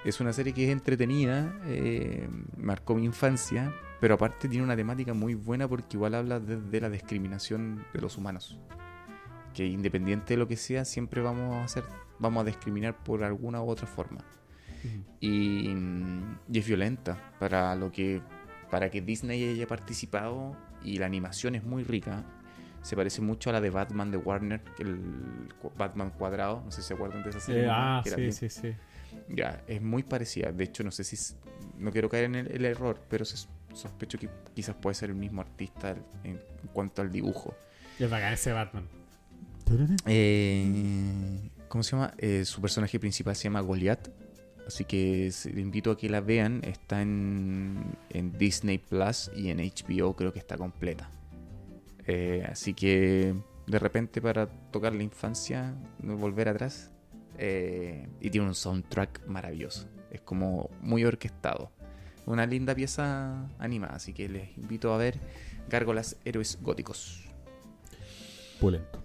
Es 0.05 0.21
una 0.21 0.33
serie 0.33 0.53
que 0.53 0.67
es 0.67 0.71
entretenida, 0.71 1.53
eh, 1.67 2.29
marcó 2.57 2.95
mi 2.95 3.05
infancia, 3.05 3.75
pero 4.01 4.15
aparte 4.15 4.49
tiene 4.49 4.63
una 4.63 4.77
temática 4.77 5.13
muy 5.13 5.35
buena 5.35 5.67
porque 5.67 5.97
igual 5.97 6.15
habla 6.15 6.39
de, 6.39 6.81
la 6.81 6.89
discriminación 6.89 7.85
de 7.93 8.01
los 8.01 8.17
humanos. 8.17 8.61
Que 9.55 9.67
independiente 9.67 10.35
de 10.35 10.39
lo 10.39 10.49
que 10.49 10.57
sea, 10.57 10.85
siempre 10.85 11.21
vamos 11.21 11.55
a 11.57 11.65
hacer, 11.65 11.85
vamos 12.19 12.43
a 12.43 12.45
discriminar 12.45 13.03
por 13.03 13.25
alguna 13.25 13.63
u 13.63 13.69
otra 13.69 13.87
forma. 13.87 14.25
y, 15.21 15.71
y, 15.71 16.59
es 16.59 16.67
violenta 16.67 17.33
para 17.41 17.75
lo 17.75 17.91
que 17.91 18.23
para 18.71 18.91
que 18.91 19.01
Disney 19.01 19.51
haya 19.51 19.67
participado 19.67 20.55
y 20.85 20.99
la 20.99 21.07
animación 21.07 21.55
es 21.55 21.65
muy 21.65 21.83
rica 21.83 22.25
se 22.83 22.97
parece 22.97 23.21
mucho 23.21 23.51
a 23.51 23.53
la 23.53 23.61
de 23.61 23.71
Batman 23.71 24.11
de 24.11 24.17
Warner, 24.17 24.63
el 24.79 24.99
Batman 25.77 26.11
cuadrado, 26.11 26.63
no 26.65 26.71
sé 26.71 26.83
si 26.83 26.89
se 26.89 26.95
acuerdan 26.95 27.23
de 27.23 27.31
esa 27.31 27.41
serie. 27.41 27.65
Eh, 27.65 27.71
ah, 27.71 28.03
sí, 28.05 28.33
sí, 28.33 28.49
sí. 28.49 28.75
Ya, 29.29 29.63
es 29.67 29.83
muy 29.83 30.03
parecida. 30.03 30.53
De 30.53 30.65
hecho, 30.65 30.85
no 30.85 30.91
sé 30.91 31.05
si. 31.05 31.35
No 31.77 31.91
quiero 31.93 32.09
caer 32.09 32.25
en 32.25 32.35
el, 32.37 32.65
error, 32.65 33.05
pero 33.09 33.25
sospecho 33.25 34.19
que 34.19 34.29
quizás 34.55 34.75
puede 34.75 34.95
ser 34.95 35.11
el 35.11 35.17
mismo 35.17 35.41
artista 35.41 35.97
en 36.25 36.41
cuanto 36.73 37.03
al 37.03 37.11
dibujo. 37.11 37.55
Es 37.99 38.09
bacán 38.09 38.33
ese 38.33 38.53
Batman. 38.53 38.89
Eh, 40.07 41.51
¿Cómo 41.69 41.83
se 41.83 41.93
llama? 41.93 42.15
Eh, 42.19 42.45
su 42.45 42.61
personaje 42.61 42.99
principal 42.99 43.37
se 43.37 43.45
llama 43.45 43.61
Goliath. 43.61 44.09
Así 44.67 44.85
que 44.85 45.31
se- 45.33 45.53
le 45.53 45.61
invito 45.61 45.91
a 45.91 45.97
que 45.97 46.09
la 46.09 46.21
vean. 46.21 46.61
Está 46.65 47.03
en, 47.03 47.97
en 48.11 48.33
Disney 48.39 48.79
Plus 48.79 49.31
y 49.37 49.51
en 49.51 49.59
HBO 49.61 50.15
creo 50.17 50.33
que 50.33 50.39
está 50.39 50.57
completa. 50.57 51.11
Eh, 52.07 52.47
así 52.51 52.73
que 52.75 53.35
de 53.67 53.79
repente 53.79 54.23
para 54.23 54.47
tocar 54.71 54.95
la 54.95 55.03
infancia, 55.03 55.75
volver 56.03 56.49
atrás. 56.49 56.91
y 57.39 58.31
tiene 58.31 58.47
un 58.49 58.55
soundtrack 58.55 59.27
maravilloso. 59.29 59.87
Es 60.11 60.21
como 60.23 60.71
muy 60.81 61.05
orquestado. 61.05 61.71
Una 62.27 62.47
linda 62.47 62.75
pieza 62.75 63.47
animada. 63.59 63.95
Así 63.97 64.13
que 64.13 64.29
les 64.29 64.57
invito 64.59 64.93
a 64.93 64.97
ver 64.99 65.19
Gárgolas 65.69 66.17
Héroes 66.25 66.59
Góticos. 66.63 67.25
Pulento. 68.61 69.05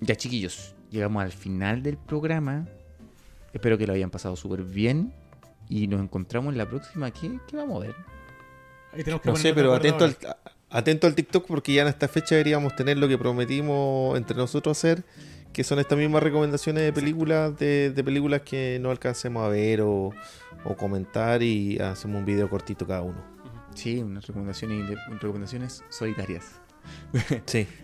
Ya 0.00 0.16
chiquillos, 0.16 0.74
llegamos 0.90 1.22
al 1.22 1.32
final 1.32 1.82
del 1.82 1.96
programa. 1.96 2.66
Espero 3.52 3.76
que 3.78 3.86
lo 3.86 3.92
hayan 3.92 4.10
pasado 4.10 4.36
súper 4.36 4.62
bien. 4.62 5.12
Y 5.68 5.86
nos 5.86 6.00
encontramos 6.00 6.52
en 6.52 6.58
la 6.58 6.68
próxima. 6.68 7.10
¿Qué, 7.10 7.38
qué 7.46 7.56
vamos 7.56 7.82
a 7.82 7.86
ver? 7.86 7.94
Ahí 8.92 9.04
tenemos 9.04 9.22
que 9.22 9.28
No 9.28 9.36
sé, 9.36 9.54
pero 9.54 9.72
atento 9.72 10.04
al, 10.04 10.16
atento 10.68 11.06
al 11.06 11.14
TikTok 11.14 11.46
porque 11.46 11.72
ya 11.72 11.82
en 11.82 11.88
esta 11.88 12.08
fecha 12.08 12.34
deberíamos 12.34 12.74
tener 12.74 12.98
lo 12.98 13.06
que 13.08 13.18
prometimos 13.18 14.16
entre 14.16 14.36
nosotros 14.36 14.76
hacer, 14.76 15.04
que 15.52 15.62
son 15.62 15.78
estas 15.78 15.96
mismas 15.96 16.22
recomendaciones 16.22 16.82
de 16.82 16.92
películas, 16.92 17.56
de, 17.58 17.90
de 17.90 18.04
películas 18.04 18.42
que 18.42 18.78
no 18.80 18.90
alcancemos 18.90 19.44
a 19.44 19.48
ver 19.48 19.82
o, 19.82 20.10
o 20.64 20.76
comentar 20.76 21.42
y 21.42 21.78
hacemos 21.78 22.18
un 22.18 22.24
video 22.24 22.48
cortito 22.48 22.86
cada 22.86 23.02
uno. 23.02 23.22
Sí, 23.74 23.98
unas 23.98 24.26
recomendaciones, 24.26 24.90
recomendaciones 25.20 25.84
solitarias. 25.88 26.60
Sí. 27.46 27.66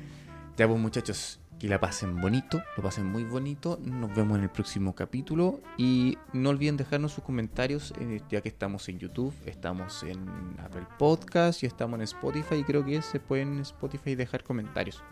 Ya 0.57 0.67
pues 0.67 0.81
muchachos, 0.81 1.39
que 1.67 1.71
la 1.71 1.81
pasen 1.81 2.21
bonito, 2.21 2.63
lo 2.77 2.83
pasen 2.85 3.07
muy 3.07 3.25
bonito. 3.25 3.81
Nos 3.83 4.15
vemos 4.15 4.39
en 4.39 4.45
el 4.45 4.51
próximo 4.51 4.95
capítulo. 4.95 5.61
Y 5.77 6.17
no 6.33 6.51
olviden 6.51 6.77
dejarnos 6.77 7.13
sus 7.13 7.25
comentarios, 7.25 7.93
eh, 7.99 8.21
ya 8.31 8.41
que 8.41 8.49
estamos 8.49 8.89
en 8.89 9.01
YouTube, 9.01 9.35
estamos 9.47 10.05
en 10.05 10.29
Apple 10.63 10.87
Podcast 10.97 11.65
y 11.65 11.67
estamos 11.67 11.99
en 11.99 12.03
Spotify. 12.03 12.57
Y 12.57 12.63
creo 12.63 12.85
que 12.85 13.03
se 13.03 13.19
pueden 13.19 13.55
en 13.55 13.61
Spotify 13.63 14.15
dejar 14.15 14.45
comentarios. 14.45 15.03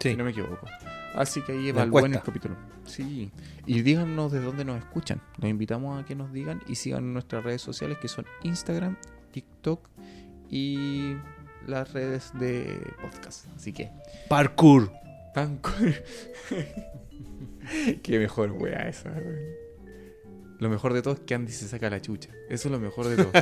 Sí. 0.00 0.10
si 0.10 0.16
no 0.16 0.24
me 0.24 0.30
equivoco. 0.32 0.66
Así 1.14 1.40
que 1.40 1.52
ahí 1.52 1.68
evalúen 1.70 2.12
el 2.12 2.22
capítulo. 2.22 2.56
Sí. 2.84 3.30
Y 3.64 3.80
díganos 3.80 4.32
de 4.32 4.40
dónde 4.40 4.66
nos 4.66 4.78
escuchan. 4.78 5.22
Los 5.38 5.50
invitamos 5.50 5.98
a 5.98 6.04
que 6.04 6.14
nos 6.14 6.30
digan 6.30 6.60
y 6.68 6.74
sigan 6.74 7.14
nuestras 7.14 7.42
redes 7.42 7.62
sociales 7.62 7.96
que 7.98 8.08
son 8.08 8.26
Instagram, 8.42 8.98
TikTok 9.32 9.88
y 10.50 11.16
las 11.66 11.90
redes 11.94 12.32
de 12.34 12.94
podcast. 13.00 13.46
Así 13.56 13.72
que, 13.72 13.90
Parkour. 14.28 15.00
Pancor. 15.34 16.02
Qué 18.02 18.18
mejor 18.18 18.52
wea 18.52 18.88
esa. 18.88 19.10
weón. 19.10 19.70
Lo 20.58 20.68
mejor 20.68 20.92
de 20.92 21.00
todo 21.00 21.14
es 21.14 21.20
que 21.20 21.34
Andy 21.34 21.52
se 21.52 21.66
saca 21.68 21.88
la 21.88 22.02
chucha. 22.02 22.30
Eso 22.48 22.68
es 22.68 22.72
lo 22.72 22.78
mejor 22.78 23.08
de 23.08 23.16
todo. 23.16 23.32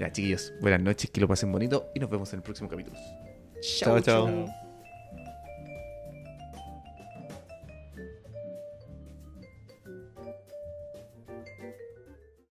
ya, 0.00 0.10
chiquillos, 0.10 0.52
buenas 0.60 0.80
noches, 0.80 1.10
que 1.10 1.20
lo 1.20 1.28
pasen 1.28 1.52
bonito 1.52 1.92
y 1.94 2.00
nos 2.00 2.10
vemos 2.10 2.32
en 2.32 2.40
el 2.40 2.42
próximo 2.42 2.68
capítulo. 2.68 2.98
Chao, 3.60 4.00
chao. 4.00 4.67